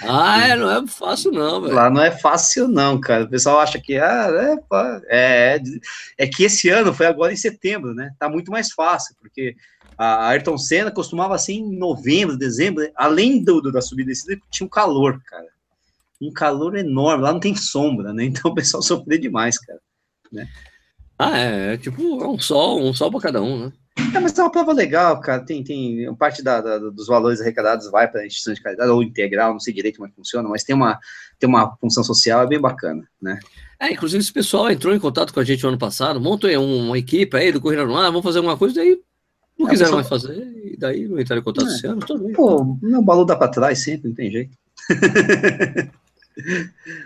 Ah, 0.00 0.46
é, 0.46 0.54
não 0.54 0.70
é 0.70 0.86
fácil 0.86 1.32
não, 1.32 1.60
velho. 1.60 1.74
Lá 1.74 1.90
não 1.90 2.00
é 2.00 2.12
fácil 2.12 2.68
não, 2.68 3.00
cara. 3.00 3.24
O 3.24 3.28
pessoal 3.28 3.58
acha 3.58 3.80
que, 3.80 3.98
ah, 3.98 4.28
é, 5.10 5.56
é, 5.56 5.62
é 6.18 6.26
que 6.28 6.44
esse 6.44 6.68
ano 6.68 6.94
foi 6.94 7.06
agora 7.06 7.32
em 7.32 7.36
setembro, 7.36 7.92
né? 7.92 8.12
Tá 8.16 8.28
muito 8.28 8.52
mais 8.52 8.70
fácil, 8.70 9.16
porque 9.20 9.56
a 9.96 10.28
Ayrton 10.28 10.58
Senna 10.58 10.90
costumava 10.90 11.38
ser 11.38 11.52
em 11.54 11.76
novembro, 11.76 12.36
dezembro, 12.36 12.88
além 12.96 13.42
do, 13.42 13.60
do 13.60 13.72
da 13.72 13.80
subida 13.80 14.10
e 14.10 14.14
descida, 14.14 14.40
tinha 14.50 14.66
um 14.66 14.70
calor, 14.70 15.20
cara. 15.26 15.48
Um 16.20 16.32
calor 16.32 16.76
enorme, 16.76 17.24
lá 17.24 17.32
não 17.32 17.40
tem 17.40 17.54
sombra, 17.54 18.12
né? 18.12 18.24
Então 18.24 18.50
o 18.52 18.54
pessoal 18.54 18.82
sofreu 18.82 19.18
demais, 19.18 19.58
cara 19.58 19.80
né? 20.34 20.48
Ah, 21.18 21.38
é, 21.38 21.74
é 21.74 21.76
tipo 21.76 22.02
um 22.02 22.38
sol, 22.40 22.82
um 22.82 22.92
sol 22.92 23.10
para 23.10 23.20
cada 23.20 23.40
um, 23.40 23.66
né? 23.66 23.72
É, 24.12 24.18
mas 24.18 24.36
é 24.36 24.42
uma 24.42 24.50
prova 24.50 24.72
legal, 24.72 25.20
cara. 25.20 25.44
Tem, 25.44 25.62
tem 25.62 26.12
parte 26.16 26.42
da, 26.42 26.60
da 26.60 26.78
dos 26.78 27.06
valores 27.06 27.40
arrecadados 27.40 27.88
vai 27.90 28.10
para 28.10 28.22
a 28.22 28.26
instituição 28.26 28.52
de 28.52 28.60
caridade 28.60 28.90
ou 28.90 29.02
integral, 29.02 29.52
não 29.52 29.60
sei 29.60 29.72
direito 29.72 29.96
como 29.96 30.08
é 30.08 30.10
que 30.10 30.16
funciona, 30.16 30.48
mas 30.48 30.64
tem 30.64 30.74
uma, 30.74 30.98
tem 31.38 31.48
uma 31.48 31.76
função 31.76 32.02
social 32.02 32.42
é 32.42 32.46
bem 32.46 32.60
bacana, 32.60 33.08
né? 33.22 33.38
É, 33.78 33.92
inclusive 33.92 34.20
esse 34.20 34.32
pessoal 34.32 34.70
entrou 34.70 34.94
em 34.94 34.98
contato 34.98 35.32
com 35.32 35.38
a 35.38 35.44
gente 35.44 35.62
no 35.62 35.68
ano 35.70 35.78
passado, 35.78 36.20
montou 36.20 36.50
uma 36.58 36.98
equipe 36.98 37.36
aí 37.36 37.52
do 37.52 37.60
Corrida 37.60 37.84
no 37.84 37.96
Ar, 37.96 38.06
vamos 38.06 38.24
fazer 38.24 38.38
alguma 38.38 38.56
coisa, 38.56 38.74
daí 38.74 38.98
não 39.58 39.68
é, 39.68 39.70
quiseram 39.70 39.94
mais 39.94 40.08
fazer, 40.08 40.36
e 40.64 40.76
daí 40.76 41.06
não 41.06 41.18
entraram 41.18 41.40
em 41.40 41.44
contato 41.44 41.68
é. 41.68 41.74
esse 41.74 41.86
ano, 41.86 42.00
bem. 42.18 42.32
Pô, 42.32 42.60
o 42.62 43.02
balu 43.02 43.24
dá 43.24 43.36
para 43.36 43.48
trás 43.48 43.78
sempre, 43.78 44.08
não 44.08 44.14
tem 44.14 44.30
jeito. 44.30 44.56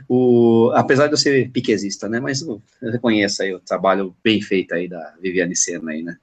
o, 0.09 0.73
apesar 0.75 1.07
de 1.07 1.13
eu 1.13 1.19
ser 1.19 1.51
piquezista, 1.51 2.09
né? 2.09 2.21
Mas 2.21 2.41
eu, 2.41 2.63
reconheço 2.83 3.43
aí 3.43 3.53
o 3.53 3.61
trabalho 3.61 4.15
bem 4.25 4.41
feito 4.41 4.75
aí 4.75 4.89
da 4.89 5.15
Viviane 5.21 5.55
Senna 5.55 5.93
aí, 5.93 6.03
né? 6.03 6.17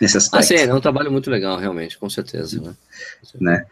Nesse 0.00 0.16
aspecto. 0.16 0.42
Ah, 0.42 0.42
sim, 0.42 0.54
é 0.54 0.74
um 0.74 0.80
trabalho 0.80 1.10
muito 1.10 1.30
legal, 1.30 1.56
realmente, 1.58 1.98
com 1.98 2.08
certeza. 2.08 2.60
Né? 2.60 2.74
né? 3.40 3.66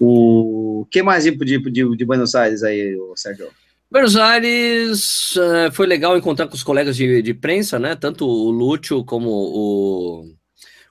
O 0.00 0.86
que 0.90 1.02
mais 1.02 1.24
de, 1.24 1.30
de, 1.30 1.96
de, 1.96 2.04
Buenos 2.04 2.34
Aires 2.34 2.62
aí, 2.62 2.96
Sérgio? 3.14 3.48
Buenos 3.90 4.16
Aires 4.16 5.36
uh, 5.36 5.70
foi 5.72 5.86
legal 5.86 6.16
encontrar 6.16 6.48
com 6.48 6.54
os 6.54 6.64
colegas 6.64 6.96
de, 6.96 7.22
de 7.22 7.34
prensa, 7.34 7.78
né? 7.78 7.94
Tanto 7.94 8.26
o 8.26 8.50
Lúcio 8.50 9.04
como 9.04 9.28
o 9.30 10.34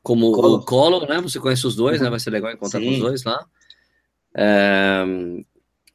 como 0.04 0.32
Colo. 0.32 0.56
o 0.56 0.66
Colo, 0.66 1.06
né? 1.06 1.22
Você 1.22 1.40
conhece 1.40 1.66
os 1.66 1.76
dois, 1.76 2.02
né? 2.02 2.10
Vai 2.10 2.20
ser 2.20 2.30
legal 2.30 2.52
encontrar 2.52 2.80
Sim. 2.80 2.86
com 2.86 2.92
os 2.94 3.00
dois 3.00 3.24
lá. 3.24 3.46
É, 4.36 5.04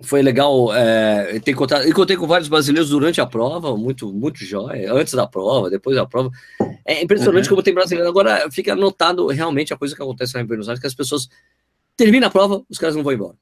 foi 0.03 0.23
legal 0.23 0.75
é, 0.75 1.41
ter 1.41 1.53
encontrado, 1.53 1.89
encontrei 1.89 2.19
com 2.19 2.27
vários 2.27 2.49
brasileiros 2.49 2.91
durante 2.91 3.21
a 3.21 3.27
prova, 3.27 3.77
muito, 3.77 4.13
muito 4.13 4.45
jóia, 4.45 4.93
antes 4.93 5.15
da 5.15 5.27
prova, 5.27 5.71
depois 5.71 5.97
da 5.97 6.07
prova. 6.07 6.31
É 6.85 7.03
impressionante 7.03 7.45
uhum. 7.45 7.51
como 7.51 7.63
tem 7.63 7.73
brasileiro. 7.73 8.09
Agora 8.09 8.51
fica 8.51 8.77
notado 8.77 9.27
realmente 9.29 9.73
a 9.73 9.77
coisa 9.77 9.97
que 9.97 10.03
acontece 10.03 10.37
lá 10.37 10.43
em 10.43 10.47
Buenos 10.47 10.69
Aires, 10.69 10.81
que 10.81 10.87
as 10.87 10.95
pessoas 10.95 11.29
terminam 11.97 12.29
a 12.29 12.31
prova, 12.31 12.63
os 12.69 12.79
caras 12.79 12.95
não 12.95 13.03
vão 13.03 13.13
embora. 13.13 13.37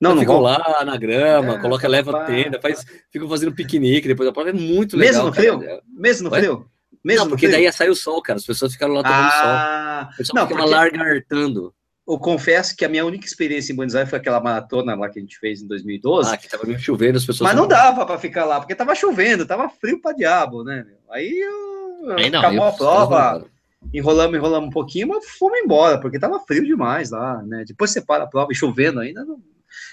Não, 0.00 0.14
não 0.14 0.20
ficam 0.20 0.40
lá 0.40 0.82
na 0.84 0.96
grama, 0.96 1.54
é, 1.54 1.58
coloca, 1.58 1.86
leva 1.86 2.16
a 2.16 2.24
tenda, 2.24 2.58
faz, 2.60 2.86
ficam 3.10 3.28
fazendo 3.28 3.52
piquenique 3.52 4.08
depois 4.08 4.26
da 4.26 4.32
prova, 4.32 4.48
é 4.48 4.52
muito 4.52 4.96
legal. 4.96 5.24
Mesmo 5.24 5.28
no 5.28 5.34
frio? 5.34 5.60
Cara. 5.60 5.82
Mesmo 5.88 6.30
no 6.30 6.34
frio? 6.34 6.66
Mesmo 7.02 7.24
não, 7.24 7.30
porque 7.30 7.48
daí 7.48 7.62
ia 7.62 7.72
sair 7.72 7.90
o 7.90 7.94
sol, 7.94 8.20
cara, 8.22 8.38
as 8.38 8.44
pessoas 8.44 8.72
ficaram 8.72 8.94
lá 8.94 9.02
tomando 9.02 9.28
ah, 9.32 10.00
sol. 10.02 10.12
O 10.12 10.16
pessoal 10.16 10.42
não, 10.42 10.48
fica 10.48 10.60
porque... 10.60 10.74
lagartando 10.74 11.74
eu 12.12 12.18
confesso 12.18 12.76
que 12.76 12.84
a 12.84 12.88
minha 12.88 13.04
única 13.04 13.24
experiência 13.24 13.72
em 13.72 13.76
Buenos 13.76 13.94
Aires 13.94 14.10
foi 14.10 14.18
aquela 14.18 14.40
maratona 14.40 14.94
lá 14.94 15.08
que 15.08 15.18
a 15.18 15.22
gente 15.22 15.38
fez 15.38 15.62
em 15.62 15.66
2012. 15.68 16.32
Ah, 16.32 16.36
que 16.36 16.48
tava 16.48 16.66
meio 16.66 16.78
chovendo, 16.78 17.18
as 17.18 17.24
pessoas. 17.24 17.48
Mas 17.48 17.56
não 17.56 17.68
dava 17.68 18.04
para 18.04 18.18
ficar 18.18 18.44
lá, 18.44 18.58
porque 18.58 18.74
tava 18.74 18.94
chovendo, 18.94 19.46
tava 19.46 19.68
frio 19.68 20.00
para 20.00 20.16
diabo, 20.16 20.64
né? 20.64 20.84
Aí, 21.10 21.38
eu, 21.38 22.16
Aí 22.16 22.30
não, 22.30 22.40
acabou 22.40 22.64
eu, 22.64 22.64
a 22.64 22.72
prova, 22.72 23.46
enrolamos, 23.94 24.36
enrolamos 24.36 24.68
um 24.68 24.72
pouquinho, 24.72 25.08
mas 25.08 25.28
fomos 25.38 25.58
embora, 25.60 26.00
porque 26.00 26.18
tava 26.18 26.40
frio 26.40 26.64
demais 26.64 27.10
lá, 27.10 27.42
né? 27.42 27.64
Depois 27.66 27.92
você 27.92 28.00
para 28.00 28.24
a 28.24 28.26
prova 28.26 28.50
e 28.50 28.56
chovendo 28.56 29.00
ainda, 29.00 29.24
não... 29.24 29.40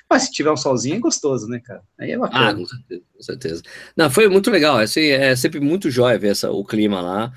mas 0.10 0.24
se 0.24 0.32
tiver 0.32 0.52
um 0.52 0.58
solzinho 0.58 0.96
é 0.96 1.00
gostoso, 1.00 1.48
né, 1.48 1.60
cara? 1.60 1.82
Aí 2.00 2.12
é 2.12 2.18
bacana. 2.18 2.50
Ah, 2.50 2.54
com 2.54 2.66
certeza. 2.66 3.02
Com 3.14 3.24
certeza. 3.24 3.64
Não, 3.96 4.10
foi 4.10 4.28
muito 4.28 4.52
legal, 4.52 4.80
é, 4.80 4.86
é 4.86 5.36
sempre 5.36 5.60
muito 5.60 5.90
jóia 5.90 6.18
ver 6.18 6.30
essa, 6.30 6.52
o 6.52 6.64
clima 6.64 7.02
lá. 7.02 7.34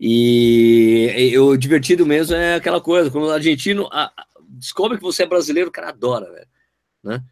E, 0.00 1.34
o 1.38 1.56
divertido 1.56 2.04
mesmo 2.04 2.34
é 2.34 2.56
aquela 2.56 2.80
coisa, 2.80 3.10
quando 3.10 3.26
o 3.26 3.30
argentino 3.30 3.88
a, 3.92 4.04
a, 4.06 4.26
descobre 4.48 4.98
que 4.98 5.02
você 5.02 5.22
é 5.22 5.26
brasileiro, 5.26 5.68
o 5.68 5.72
cara 5.72 5.88
adora, 5.90 6.30
velho, 6.30 6.46
né? 7.02 7.22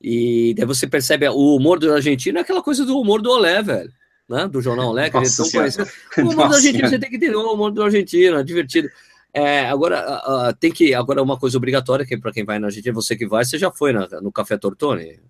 E 0.00 0.52
daí 0.56 0.66
você 0.66 0.86
percebe 0.86 1.28
o 1.28 1.56
humor 1.56 1.78
do 1.78 1.92
argentino 1.92 2.38
é 2.38 2.40
aquela 2.40 2.62
coisa 2.62 2.84
do 2.84 2.98
humor 2.98 3.22
do 3.22 3.30
Olé, 3.30 3.62
velho, 3.62 3.92
né? 4.28 4.48
Do 4.48 4.60
jornal 4.60 4.88
Olé, 4.88 5.08
que 5.08 5.16
eles 5.16 5.30
estão 5.30 5.48
conhecendo. 5.50 5.88
O 6.18 6.20
humor 6.22 6.36
Nossa 6.36 6.48
do 6.48 6.54
argentino, 6.56 6.88
você 6.88 6.98
tem 6.98 7.10
que 7.10 7.16
entender 7.16 7.36
o 7.36 7.52
humor 7.52 7.70
do 7.70 7.82
argentino, 7.82 8.38
é 8.38 8.42
divertido. 8.42 8.88
É, 9.34 9.66
agora, 9.68 10.50
uh, 10.50 10.54
tem 10.54 10.70
que. 10.70 10.94
Agora, 10.94 11.22
uma 11.22 11.38
coisa 11.38 11.56
obrigatória 11.56 12.04
que 12.04 12.18
para 12.18 12.32
quem 12.32 12.44
vai 12.44 12.58
na 12.58 12.66
Argentina, 12.66 12.94
você 12.94 13.16
que 13.16 13.26
vai, 13.26 13.44
você 13.44 13.58
já 13.58 13.70
foi 13.70 13.92
na, 13.92 14.06
no 14.20 14.30
Café 14.30 14.58
Tortone? 14.58 15.20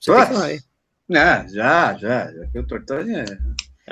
Você 0.00 0.10
Ué? 0.10 0.26
tem 0.26 0.40
que 0.40 0.54
ir. 0.54 1.16
É, 1.16 1.48
já, 1.48 1.94
já. 1.94 2.32
já. 2.32 2.60
O 2.60 2.66
Tortone 2.66 3.14
é 3.14 3.24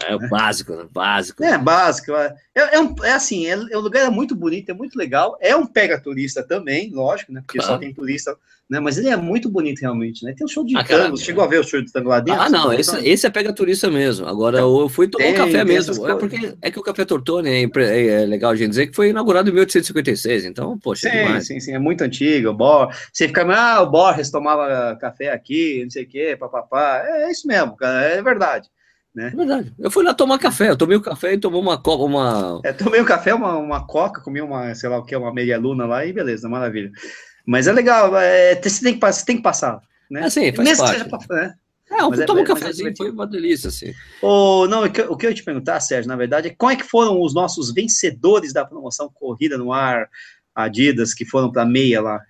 é 0.07 0.14
o 0.14 0.28
básico, 0.28 0.74
né? 0.74 0.86
Básico. 0.90 1.44
É, 1.44 1.59
básico. 1.59 2.12
É, 2.12 2.34
é, 2.55 2.76
é, 2.76 2.80
um, 2.80 2.94
é 3.03 3.12
assim, 3.12 3.46
é, 3.46 3.53
é, 3.53 3.78
um 3.78 3.80
lugar 3.80 4.07
é 4.07 4.11
muito 4.11 4.34
bonito, 4.34 4.70
é 4.70 4.74
muito 4.74 4.96
legal. 4.96 5.36
É 5.40 5.55
um 5.55 5.66
pega 5.66 6.01
turista 6.01 6.42
também, 6.42 6.90
lógico, 6.92 7.32
né? 7.32 7.42
Porque 7.44 7.59
claro. 7.59 7.74
só 7.74 7.78
tem 7.78 7.92
turista, 7.92 8.36
né? 8.68 8.80
Mas 8.80 8.98
ele 8.98 9.09
é 9.09 9.16
muito 9.16 9.48
bonito 9.48 9.80
realmente, 9.80 10.24
né? 10.24 10.34
Tem 10.36 10.44
um 10.44 10.48
show 10.48 10.64
de 10.64 10.76
ah, 10.76 10.84
tango. 10.84 11.16
Chegou 11.16 11.44
a 11.44 11.46
ver 11.46 11.61
o 11.61 11.64
show 11.64 11.82
de 11.82 11.92
tango 11.92 12.09
lá 12.09 12.20
dentro? 12.20 12.40
Ah, 12.40 12.48
não, 12.48 12.72
esse, 12.72 12.96
esse 13.07 13.26
é 13.26 13.30
pega 13.30 13.53
turista 13.53 13.90
mesmo. 13.90 14.26
Agora 14.26 14.59
então, 14.59 14.80
eu 14.80 14.88
fui 14.88 15.07
tomar 15.09 15.24
tem, 15.24 15.34
um 15.34 15.36
café 15.36 15.64
mesmo. 15.64 16.09
É 16.09 16.14
porque 16.14 16.55
é 16.62 16.70
que 16.70 16.78
o 16.78 16.82
Café 16.82 17.05
Tortone 17.05 17.48
é, 17.48 17.62
é, 17.62 18.07
é, 18.07 18.26
legal 18.26 18.53
a 18.53 18.57
gente 18.57 18.70
dizer 18.70 18.86
que 18.86 18.96
foi 18.96 19.11
inaugurado 19.11 19.51
em 19.51 19.53
1856. 19.53 20.44
Então, 20.46 20.78
poxa, 20.78 21.11
sim, 21.11 21.16
demais. 21.16 21.46
sim, 21.46 21.61
sim, 21.61 21.74
é 21.74 21.78
muito 21.78 22.03
antigo. 22.03 22.51
O 22.51 22.55
Bor, 22.55 22.88
você 23.12 23.26
fica, 23.26 23.44
ah, 23.53 23.82
o 23.82 23.90
Borges 23.90 24.30
tomava 24.30 24.96
café 24.96 25.30
aqui, 25.30 25.82
não 25.82 25.90
sei 25.90 26.05
o 26.05 26.09
quê, 26.09 26.36
papapá. 26.38 27.03
É, 27.05 27.24
é 27.24 27.30
isso 27.30 27.46
mesmo, 27.46 27.76
cara, 27.76 28.03
é 28.03 28.22
verdade. 28.22 28.68
Né? 29.14 29.30
É 29.32 29.36
verdade. 29.36 29.72
Eu 29.78 29.90
fui 29.90 30.04
lá 30.04 30.14
tomar 30.14 30.38
café, 30.38 30.70
eu 30.70 30.76
tomei 30.76 30.96
o 30.96 31.02
café 31.02 31.32
e 31.32 31.38
tomou 31.38 31.61
uma 31.61 31.80
coca, 31.80 32.04
uma. 32.04 32.61
É, 32.64 32.72
tomei 32.72 33.00
um 33.00 33.04
café, 33.04 33.34
uma, 33.34 33.56
uma 33.56 33.86
coca, 33.86 34.20
comi 34.20 34.40
uma, 34.40 34.74
sei 34.74 34.88
lá 34.88 34.98
o 34.98 35.04
que, 35.04 35.16
uma 35.16 35.34
meia 35.34 35.58
luna 35.58 35.84
lá 35.84 36.06
e 36.06 36.12
beleza, 36.12 36.48
maravilha. 36.48 36.92
Mas 37.44 37.66
é 37.66 37.72
legal, 37.72 38.16
é, 38.16 38.54
você, 38.54 38.84
tem 38.84 38.98
que, 38.98 39.06
você 39.06 39.24
tem 39.24 39.36
que 39.36 39.42
passar, 39.42 39.80
né? 40.08 40.24
Assim, 40.24 40.52
faz 40.52 40.68
Mesmo 40.68 40.84
parte. 40.84 41.04
Que 41.04 41.11
seja, 41.11 41.34
né? 41.34 41.54
É, 41.90 42.02
eu 42.02 42.26
tomo 42.26 42.38
é, 42.38 42.42
um 42.42 42.46
cafezinho, 42.46 42.90
é 42.90 42.94
foi 42.96 43.11
uma 43.11 43.26
delícia, 43.26 43.66
assim. 43.66 43.92
Oh, 44.22 44.68
não, 44.68 44.84
o 44.84 44.90
que, 44.90 45.02
o 45.02 45.16
que 45.16 45.26
eu 45.26 45.30
ia 45.30 45.34
te 45.34 45.42
perguntar, 45.42 45.80
Sérgio, 45.80 46.08
na 46.08 46.14
verdade, 46.14 46.46
é 46.46 46.54
como 46.56 46.70
é 46.70 46.76
que 46.76 46.84
foram 46.84 47.20
os 47.20 47.34
nossos 47.34 47.72
vencedores 47.74 48.52
da 48.52 48.64
promoção 48.64 49.11
Corrida 49.12 49.58
no 49.58 49.72
Ar, 49.72 50.08
Adidas, 50.54 51.12
que 51.12 51.24
foram 51.24 51.50
para 51.50 51.66
meia 51.66 52.00
lá? 52.00 52.20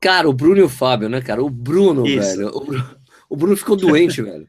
Cara, 0.00 0.26
o 0.30 0.32
Bruno 0.32 0.60
e 0.60 0.62
o 0.62 0.68
Fábio, 0.68 1.10
né, 1.10 1.20
cara? 1.20 1.42
O 1.42 1.50
Bruno, 1.50 2.06
Isso. 2.06 2.38
velho. 2.38 2.48
O 2.48 3.06
o 3.28 3.36
Bruno 3.36 3.56
ficou 3.56 3.76
doente, 3.76 4.22
velho. 4.22 4.46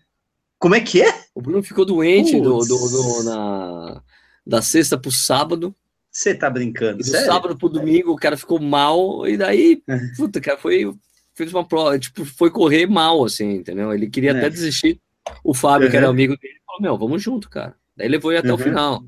Como 0.60 0.76
é 0.76 0.82
que 0.82 1.02
é? 1.02 1.14
O 1.36 1.42
Bruno 1.42 1.62
ficou 1.62 1.86
doente 1.86 2.40
do, 2.40 2.60
do, 2.60 2.90
do, 2.90 3.24
na, 3.24 4.02
da 4.46 4.62
sexta 4.62 4.98
pro 4.98 5.12
sábado. 5.12 5.76
Você 6.12 6.34
tá 6.34 6.50
brincando? 6.50 7.02
E 7.02 7.04
do 7.04 7.10
sério? 7.10 7.28
sábado 7.28 7.58
pro 7.58 7.70
domingo 7.70 8.12
o 8.12 8.16
cara 8.16 8.36
ficou 8.36 8.60
mal, 8.60 9.28
e 9.28 9.38
daí, 9.38 9.84
é. 9.88 10.00
puta, 10.16 10.42
cara, 10.42 10.58
foi. 10.58 10.92
Fez 11.36 11.54
uma 11.54 11.64
prova, 11.64 12.00
tipo, 12.00 12.26
foi 12.26 12.50
correr 12.50 12.88
mal, 12.88 13.24
assim, 13.24 13.58
entendeu? 13.58 13.94
Ele 13.94 14.10
queria 14.10 14.32
é. 14.32 14.38
até 14.38 14.50
desistir. 14.50 15.00
O 15.44 15.54
Fábio, 15.54 15.86
uhum. 15.86 15.92
que 15.92 15.98
era 15.98 16.08
amigo 16.08 16.36
dele, 16.36 16.56
falou: 16.66 16.82
Meu, 16.82 16.98
vamos 16.98 17.22
junto, 17.22 17.48
cara. 17.48 17.76
Daí 17.96 18.08
levou 18.08 18.32
ele 18.32 18.40
até 18.40 18.50
uhum. 18.50 18.56
o 18.56 18.58
final. 18.58 19.04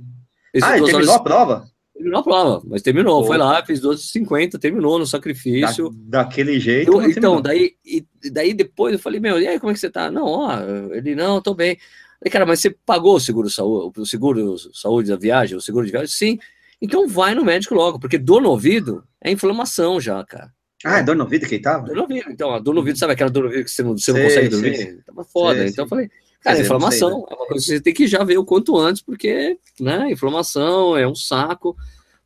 Esse 0.53 0.65
ah, 0.65 0.77
ele 0.77 0.85
terminou 0.85 1.09
horas... 1.09 1.21
a 1.21 1.23
prova? 1.23 1.71
Terminou 1.99 2.19
a 2.21 2.23
prova, 2.23 2.61
mas 2.65 2.81
terminou. 2.81 3.21
Pô. 3.21 3.27
Foi 3.27 3.37
lá, 3.37 3.65
fez 3.65 3.81
12,50, 3.81 4.57
terminou 4.57 4.97
no 4.97 5.05
sacrifício. 5.05 5.89
Da, 5.89 6.23
daquele 6.23 6.57
jeito. 6.57 6.93
Eu, 6.93 7.01
então, 7.09 7.41
daí, 7.41 7.73
e, 7.85 8.05
daí 8.31 8.53
depois 8.53 8.93
eu 8.93 8.99
falei, 8.99 9.19
meu, 9.19 9.37
e 9.37 9.45
aí, 9.45 9.59
como 9.59 9.69
é 9.69 9.73
que 9.73 9.81
você 9.81 9.89
tá? 9.89 10.09
Não, 10.09 10.25
ó, 10.25 10.49
ele, 10.93 11.13
não, 11.13 11.41
tô 11.41 11.53
bem. 11.53 11.77
Falei, 12.19 12.31
cara, 12.31 12.45
mas 12.45 12.61
você 12.61 12.69
pagou 12.69 13.15
o 13.15 13.19
seguro 13.19 13.49
saúde, 13.49 13.99
o 13.99 14.05
seguro 14.05 14.55
saúde 14.73 15.09
da 15.09 15.17
viagem, 15.17 15.57
o 15.57 15.61
seguro 15.61 15.85
de 15.85 15.91
viagem? 15.91 16.07
Sim. 16.07 16.39
Então 16.81 17.05
vai 17.05 17.35
no 17.35 17.43
médico 17.43 17.75
logo, 17.75 17.99
porque 17.99 18.17
dor 18.17 18.41
no 18.41 18.49
ouvido 18.49 19.03
é 19.21 19.29
inflamação 19.29 19.99
já, 19.99 20.23
cara. 20.23 20.53
Ah, 20.85 20.99
é 20.99 21.03
dor 21.03 21.17
no 21.17 21.25
ouvido 21.25 21.45
que 21.45 21.55
ele 21.55 21.61
tava? 21.61 21.85
Dor 21.85 21.97
no 21.97 22.01
ouvido, 22.03 22.31
então, 22.31 22.53
a 22.53 22.59
dor 22.59 22.73
no 22.73 22.79
ouvido, 22.79 22.97
sabe 22.97 23.11
aquela 23.11 23.29
dor 23.29 23.41
no 23.41 23.47
ouvido 23.47 23.65
que 23.65 23.71
você 23.71 23.83
não, 23.83 23.97
você 23.97 24.13
não 24.13 24.21
consegue 24.21 24.47
dormir? 24.47 24.77
Sei. 24.77 24.97
Tava 25.05 25.25
foda. 25.25 25.59
Sei, 25.59 25.67
então 25.67 25.83
eu 25.83 25.89
falei, 25.89 26.09
Cara, 26.41 26.55
dizer, 26.55 26.65
inflamação 26.65 27.09
sei, 27.09 27.19
né? 27.19 27.25
é 27.29 27.35
uma 27.35 27.47
coisa 27.47 27.65
que 27.65 27.71
você 27.71 27.81
tem 27.81 27.93
que 27.93 28.07
já 28.07 28.23
ver 28.23 28.37
o 28.37 28.45
quanto 28.45 28.77
antes, 28.77 29.01
porque, 29.01 29.57
né, 29.79 30.11
inflamação 30.11 30.97
é 30.97 31.07
um 31.07 31.15
saco. 31.15 31.75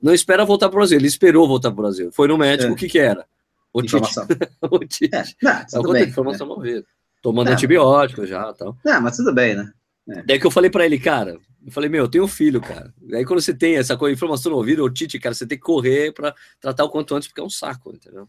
Não 0.01 0.13
espera 0.13 0.45
voltar 0.45 0.69
para 0.69 0.75
o 0.75 0.79
Brasil, 0.79 0.97
ele 0.97 1.07
esperou 1.07 1.47
voltar 1.47 1.71
para 1.71 1.79
o 1.79 1.83
Brasil. 1.83 2.11
Foi 2.11 2.27
no 2.27 2.37
médico, 2.37 2.71
é. 2.71 2.73
o 2.73 2.75
que 2.75 2.87
que 2.87 2.99
era? 2.99 3.25
O 3.73 3.81
informação. 3.81 4.27
o 4.69 4.79
tite. 4.79 5.09
É, 5.15 5.23
não, 5.41 5.65
tudo 5.81 5.93
bem, 5.93 6.03
informação 6.03 6.47
né? 6.47 6.53
ouvido. 6.53 6.85
Tomando 7.21 7.47
não, 7.47 7.53
antibiótico 7.53 8.25
já 8.25 8.53
tal. 8.53 8.77
Não, 8.83 9.01
mas 9.01 9.17
tudo 9.17 9.33
bem, 9.33 9.55
né? 9.55 9.71
É. 10.09 10.23
Daí 10.23 10.39
que 10.39 10.45
eu 10.45 10.51
falei 10.51 10.69
para 10.69 10.85
ele, 10.85 10.99
cara, 10.99 11.39
eu 11.65 11.71
falei, 11.71 11.89
meu, 11.89 12.03
eu 12.03 12.09
tenho 12.09 12.25
um 12.25 12.27
filho, 12.27 12.61
cara. 12.61 12.93
Daí 13.01 13.25
quando 13.25 13.41
você 13.41 13.53
tem 13.53 13.77
essa 13.77 13.95
coisa, 13.95 14.13
informação 14.13 14.51
no 14.51 14.57
ouvido, 14.57 14.83
o 14.83 14.89
tite, 14.89 15.17
cara, 15.17 15.33
você 15.33 15.47
tem 15.47 15.57
que 15.57 15.63
correr 15.63 16.13
para 16.13 16.35
tratar 16.59 16.83
o 16.83 16.89
quanto 16.89 17.15
antes, 17.15 17.27
porque 17.27 17.41
é 17.41 17.43
um 17.43 17.49
saco, 17.49 17.93
entendeu? 17.95 18.27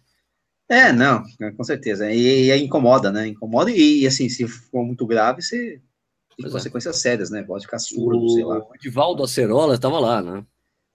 É, 0.69 0.93
não, 0.93 1.23
com 1.57 1.65
certeza. 1.65 2.11
E, 2.11 2.51
e 2.51 2.57
incomoda, 2.57 3.13
né? 3.13 3.29
Incomoda 3.29 3.71
e, 3.71 4.03
e, 4.03 4.07
assim, 4.07 4.29
se 4.29 4.47
for 4.49 4.85
muito 4.85 5.07
grave, 5.07 5.43
você 5.43 5.81
tem 6.37 6.47
é. 6.47 6.51
consequências 6.51 7.01
sérias, 7.01 7.31
né? 7.31 7.43
Pode 7.43 7.65
ficar 7.65 7.79
surdo, 7.79 8.25
o, 8.25 8.29
sei 8.31 8.45
lá. 8.45 8.59
O 8.59 8.75
Edivaldo 8.75 9.23
Acerola 9.23 9.75
estava 9.75 9.99
lá, 10.01 10.23
né? 10.23 10.45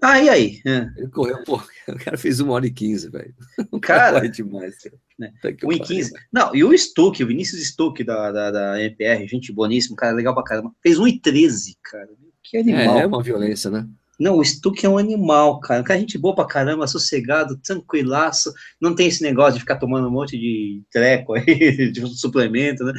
Ah, 0.02 0.20
e 0.22 0.30
aí? 0.30 0.62
É. 0.66 0.88
Ele 0.98 1.10
correu, 1.10 1.44
pô, 1.44 1.58
o 1.88 1.98
cara 1.98 2.18
fez 2.18 2.40
uma 2.40 2.54
hora 2.54 2.66
e 2.66 2.72
quinze, 2.72 3.10
velho. 3.10 3.34
O 3.70 3.80
cara, 3.80 4.14
cara 4.14 4.30
demais. 4.30 4.76
Né? 5.18 5.32
Um 5.64 5.74
e 5.74 5.80
quinze. 5.80 6.14
Não, 6.32 6.56
e 6.56 6.64
o 6.64 6.76
Stuck, 6.78 7.22
o 7.22 7.28
Vinícius 7.28 7.62
Stuck 7.68 8.02
da, 8.04 8.32
da, 8.32 8.52
da 8.52 8.82
MPR, 8.82 9.28
gente 9.28 9.52
boníssimo, 9.52 9.98
cara, 9.98 10.16
legal 10.16 10.34
pra 10.34 10.44
caramba. 10.44 10.72
Fez 10.82 10.98
um 10.98 11.06
e 11.06 11.20
treze, 11.20 11.78
cara. 11.84 12.10
Que 12.42 12.58
animal. 12.58 12.98
É, 12.98 13.02
é 13.02 13.06
uma 13.08 13.22
violência, 13.22 13.70
né? 13.70 13.86
Não, 14.20 14.38
o 14.38 14.44
Stuck 14.44 14.86
é 14.86 14.90
um 14.90 14.98
animal, 14.98 15.60
cara. 15.62 15.82
Cara 15.82 16.00
gente 16.00 16.18
boa 16.18 16.36
pra 16.36 16.46
caramba, 16.46 16.86
sossegado, 16.88 17.58
tranquilaço. 17.58 18.54
Não 18.80 18.94
tem 18.94 19.08
esse 19.08 19.24
negócio 19.24 19.54
de 19.54 19.60
ficar 19.62 19.78
tomando 19.78 20.08
um 20.08 20.12
monte 20.12 20.38
de 20.38 20.84
treco 20.92 21.36
aí, 21.36 21.90
de 21.92 22.06
suplemento, 22.18 22.84
né? 22.84 22.94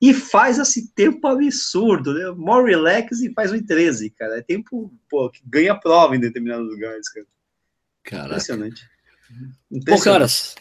e 0.00 0.12
faz 0.12 0.58
esse 0.58 0.92
tempo 0.92 1.26
absurdo, 1.26 2.12
né? 2.12 2.30
More 2.36 2.68
relax 2.68 3.20
e 3.22 3.32
faz 3.32 3.52
um 3.52 3.62
13, 3.62 4.10
cara. 4.10 4.38
É 4.38 4.42
tempo, 4.42 4.92
pô, 5.08 5.30
que 5.30 5.40
ganha 5.46 5.74
prova 5.74 6.14
em 6.14 6.20
determinados 6.20 6.68
lugares, 6.68 7.08
cara. 7.08 7.26
Caraca. 8.02 8.26
Impressionante. 8.26 8.86
Impressionante. 9.70 9.96
Bom, 9.96 10.02
caras, 10.04 10.54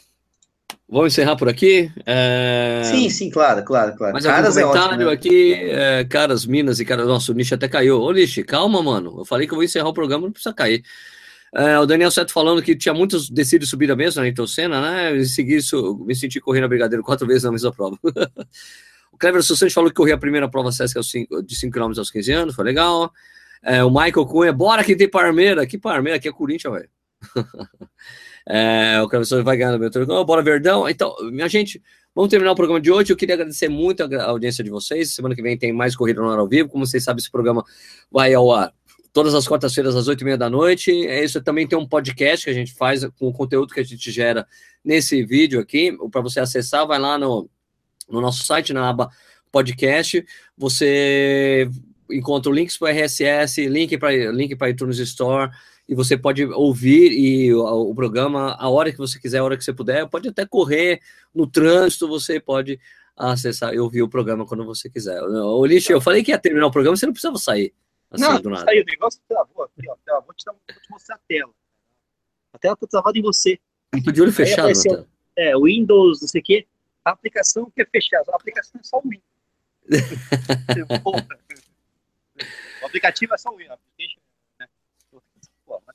vamos 0.90 1.14
encerrar 1.14 1.36
por 1.36 1.50
aqui. 1.50 1.92
É... 2.06 2.82
Sim, 2.86 3.10
sim, 3.10 3.30
claro, 3.30 3.64
claro, 3.64 3.96
claro. 3.96 4.14
Mas 4.14 4.26
caras 4.26 4.58
é 4.58 4.62
comentário 4.62 4.90
ótimo, 4.90 5.06
né? 5.06 5.14
aqui, 5.14 5.54
é, 5.54 6.04
caras, 6.06 6.46
Minas 6.46 6.80
e 6.80 6.86
caras. 6.86 7.08
Nossa, 7.08 7.32
o 7.32 7.36
Nish 7.36 7.54
até 7.54 7.68
caiu. 7.68 8.02
Ô, 8.02 8.12
Nish, 8.12 8.44
calma, 8.48 8.82
mano. 8.82 9.20
Eu 9.20 9.26
falei 9.26 9.48
que 9.48 9.54
eu 9.54 9.58
vou 9.58 9.64
encerrar 9.64 9.90
o 9.90 9.94
programa, 9.94 10.26
não 10.26 10.32
precisa 10.32 10.54
cair. 10.54 10.84
É, 11.56 11.78
o 11.80 11.86
Daniel 11.86 12.10
Seto 12.10 12.34
falando 12.34 12.64
que 12.64 12.76
tinha 12.76 12.94
muitos 12.94 13.30
decididos 13.30 13.70
subir 13.70 13.92
a 13.92 13.96
mesa 13.96 14.22
na 14.22 14.28
Itocena, 14.28 14.82
né? 14.82 15.18
Em 15.18 15.26
seguir 15.26 15.58
isso, 15.58 16.04
me 16.06 16.16
senti 16.16 16.40
correndo 16.40 16.66
a 16.66 16.68
brigadeiro 16.68 17.04
quatro 17.04 17.28
vezes 17.28 17.44
na 17.44 17.52
mesma 17.52 17.72
prova. 17.72 17.98
O 19.14 19.18
Clever 19.18 19.44
Sussante 19.44 19.72
falou 19.72 19.92
que 19.92 19.96
corria 19.96 20.16
a 20.16 20.18
primeira 20.18 20.50
prova 20.50 20.72
Sesc 20.72 21.00
de 21.46 21.56
5 21.56 21.72
km 21.72 21.94
aos 22.00 22.10
15 22.10 22.32
anos, 22.32 22.56
foi 22.56 22.66
legal. 22.66 23.14
É, 23.64 23.84
o 23.84 23.90
Michael 23.90 24.26
Cunha, 24.26 24.52
bora 24.52 24.84
que 24.84 24.96
tem 24.96 25.08
Parmeira. 25.08 25.68
Que 25.68 25.78
Parmeira? 25.78 26.18
Aqui 26.18 26.28
é 26.28 26.32
Corinthians, 26.32 26.74
velho. 26.74 26.90
é, 28.46 29.02
o 29.02 29.10
Sussante 29.10 29.44
vai 29.44 29.58
ganhando 29.58 29.80
meu 29.80 29.90
turno. 29.90 30.24
Bora 30.26 30.42
Verdão. 30.42 30.88
Então, 30.88 31.16
minha 31.32 31.48
gente, 31.48 31.82
vamos 32.14 32.30
terminar 32.30 32.52
o 32.52 32.56
programa 32.56 32.82
de 32.82 32.92
hoje. 32.92 33.12
Eu 33.12 33.18
queria 33.18 33.36
agradecer 33.36 33.70
muito 33.70 34.04
a 34.04 34.24
audiência 34.26 34.64
de 34.64 34.70
vocês. 34.70 35.14
Semana 35.14 35.36
que 35.36 35.42
vem 35.42 35.58
tem 35.58 35.72
mais 35.72 35.96
Corrida 35.96 36.22
no 36.22 36.30
Ar 36.30 36.40
ao 36.40 36.48
Vivo. 36.48 36.70
Como 36.70 36.86
vocês 36.86 37.04
sabem, 37.04 37.20
esse 37.20 37.32
programa 37.32 37.64
vai 38.12 38.34
ao 38.34 38.52
ar 38.52 38.74
todas 39.14 39.36
as 39.36 39.48
quartas-feiras 39.48 39.96
às 39.96 40.08
oito 40.08 40.22
e 40.22 40.26
meia 40.26 40.38
da 40.38 40.50
noite. 40.50 40.92
É 41.08 41.24
isso 41.24 41.42
também 41.42 41.68
tem 41.68 41.78
um 41.78 41.88
podcast 41.88 42.46
que 42.46 42.52
a 42.52 42.54
gente 42.54 42.74
faz 42.74 43.06
com 43.20 43.28
o 43.28 43.34
conteúdo 43.34 43.74
que 43.74 43.80
a 43.80 43.86
gente 43.86 44.12
gera 44.12 44.46
nesse 44.84 45.24
vídeo 45.24 45.60
aqui. 45.60 45.96
Para 46.12 46.22
você 46.22 46.40
acessar, 46.40 46.86
vai 46.86 47.00
lá 47.00 47.18
no 47.18 47.50
no 48.10 48.20
nosso 48.20 48.44
site, 48.44 48.74
na 48.74 48.90
aba 48.90 49.10
podcast, 49.52 50.26
você 50.58 51.70
encontra 52.10 52.52
links 52.52 52.78
para 52.78 52.92
RSS, 52.92 53.66
link 53.68 53.98
para 53.98 54.32
link 54.32 54.56
para 54.56 54.70
iTunes 54.70 54.98
Store, 55.00 55.52
e 55.88 55.96
você 55.96 56.18
pode 56.18 56.46
ouvir 56.46 57.12
e 57.12 57.54
o, 57.54 57.90
o, 57.90 57.96
programa 57.96 58.56
a 58.58 58.70
hora 58.70 58.92
que 58.92 58.98
você 58.98 59.20
quiser, 59.20 59.40
a 59.40 59.44
hora 59.44 59.58
que 59.58 59.64
você 59.64 59.74
puder. 59.74 60.08
Pode 60.08 60.30
até 60.30 60.46
correr 60.46 61.02
no 61.34 61.46
trânsito, 61.46 62.08
você 62.08 62.40
pode 62.40 62.80
acessar 63.16 63.74
e 63.74 63.80
ouvir 63.80 64.02
o 64.02 64.10
programa 64.10 64.46
quando 64.46 64.66
você 64.66 64.90
quiser. 64.90 65.22
O 65.22 65.66
Lixo, 65.66 65.92
eu 65.92 66.02
falei 66.02 66.24
que 66.24 66.32
ia 66.32 66.40
terminar 66.40 66.68
o 66.68 66.72
programa, 66.72 66.96
você 66.96 67.06
não 67.06 67.14
precisava 67.14 67.38
sair. 67.38 67.74
Assim, 68.10 68.24
não, 68.24 68.40
do 68.40 68.50
nada. 68.50 68.66
Saiu, 68.66 68.84
o 68.84 68.86
negócio 68.86 69.22
travou 69.28 69.64
aqui, 69.64 69.90
ó. 69.90 70.22
Vou 70.22 70.34
te, 70.34 70.46
dar, 70.46 70.54
vou 70.54 70.82
te 70.82 70.90
mostrar 70.90 71.16
a 71.16 71.20
tela. 71.28 71.52
A 72.54 72.60
tela 72.60 72.78
tá 72.78 72.88
travada 72.88 73.18
em 73.18 73.22
você. 73.22 73.60
Eu 73.92 74.04
tô 74.04 74.12
de 74.12 74.22
olho 74.22 74.32
fechado. 74.32 74.60
Apareceu, 74.60 75.08
é, 75.36 75.58
Windows, 75.58 76.22
não 76.22 76.28
sei 76.28 76.42
o 76.42 76.44
quê. 76.44 76.68
A 77.04 77.12
aplicação 77.12 77.72
que 77.76 77.82
é 77.82 77.86
fechada, 77.86 78.32
a 78.32 78.36
aplicação 78.36 78.80
é 78.80 78.84
só 78.84 79.00
o 79.00 79.02
Windows. 79.02 79.34
o 82.82 82.86
aplicativo 82.86 83.34
é 83.34 83.38
só 83.38 83.50
o 83.50 83.58
Windows. 83.58 83.80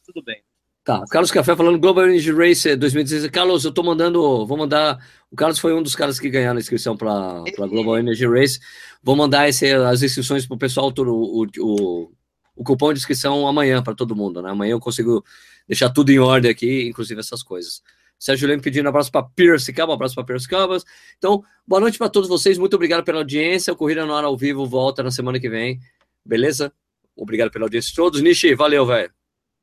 Tudo 0.09 0.24
bem. 0.24 0.42
Tá, 0.82 1.04
Carlos 1.11 1.30
Café 1.30 1.54
falando 1.54 1.78
Global 1.78 2.06
Energy 2.06 2.32
Race 2.32 2.74
2016. 2.74 3.30
Carlos, 3.30 3.62
eu 3.62 3.70
tô 3.70 3.82
mandando, 3.82 4.46
vou 4.46 4.56
mandar. 4.56 4.98
O 5.30 5.36
Carlos 5.36 5.59
foi 5.59 5.74
um 5.74 5.82
dos 5.82 5.94
caras 5.94 6.18
que 6.18 6.30
ganharam 6.30 6.56
a 6.56 6.61
inscrição 6.61 6.96
para 6.96 7.44
Global 7.68 7.98
Energy 7.98 8.26
Race. 8.26 8.59
Vou 9.02 9.14
mandar 9.14 9.50
esse, 9.50 9.70
as 9.70 10.02
inscrições 10.02 10.46
para 10.46 10.54
o 10.54 10.59
pessoal, 10.59 10.90
o, 10.96 11.46
o, 11.59 12.11
o 12.56 12.64
cupom 12.64 12.90
de 12.94 13.00
inscrição 13.00 13.46
amanhã 13.46 13.82
para 13.82 13.94
todo 13.94 14.16
mundo, 14.16 14.40
né? 14.40 14.50
Amanhã 14.50 14.72
eu 14.72 14.80
consigo 14.80 15.22
deixar 15.68 15.90
tudo 15.90 16.09
em 16.09 16.18
ordem 16.18 16.50
aqui, 16.50 16.88
inclusive 16.88 17.20
essas 17.20 17.42
coisas. 17.42 17.82
Sérgio 18.18 18.48
Leme 18.48 18.62
pedindo 18.62 18.86
um 18.86 18.88
abraço 18.88 19.12
para 19.12 19.22
Piracicaba, 19.22 19.92
um 19.92 19.94
abraço 19.94 20.14
para 20.14 20.24
Piracicaba. 20.24 20.78
Então, 21.18 21.44
boa 21.66 21.80
noite 21.82 21.98
para 21.98 22.09
todos 22.09 22.30
vocês, 22.30 22.56
muito 22.56 22.76
obrigado 22.76 23.04
pela 23.04 23.18
audiência. 23.18 23.74
O 23.74 23.76
Corrida 23.76 24.06
no 24.06 24.14
Ar 24.14 24.24
ao 24.24 24.38
vivo 24.38 24.64
volta 24.64 25.02
na 25.02 25.11
semana 25.11 25.38
que 25.38 25.50
vem, 25.50 25.78
beleza? 26.24 26.72
Obrigado 27.14 27.50
pela 27.50 27.66
audiência 27.66 27.90
de 27.90 27.96
todos. 27.96 28.22
Nishi, 28.22 28.54
valeu, 28.54 28.86
velho. 28.86 29.17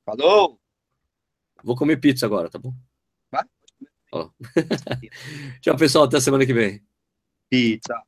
Falou! 0.06 0.60
Vou 1.64 1.76
comer 1.76 1.98
pizza 1.98 2.26
agora, 2.26 2.50
tá 2.50 2.60
bom? 2.60 2.74
Vai. 3.32 3.44
Tchau, 5.62 5.76
pessoal. 5.76 6.06
Até 6.06 6.20
semana 6.20 6.46
que 6.46 6.54
vem. 6.54 6.82
Pizza. 7.50 8.02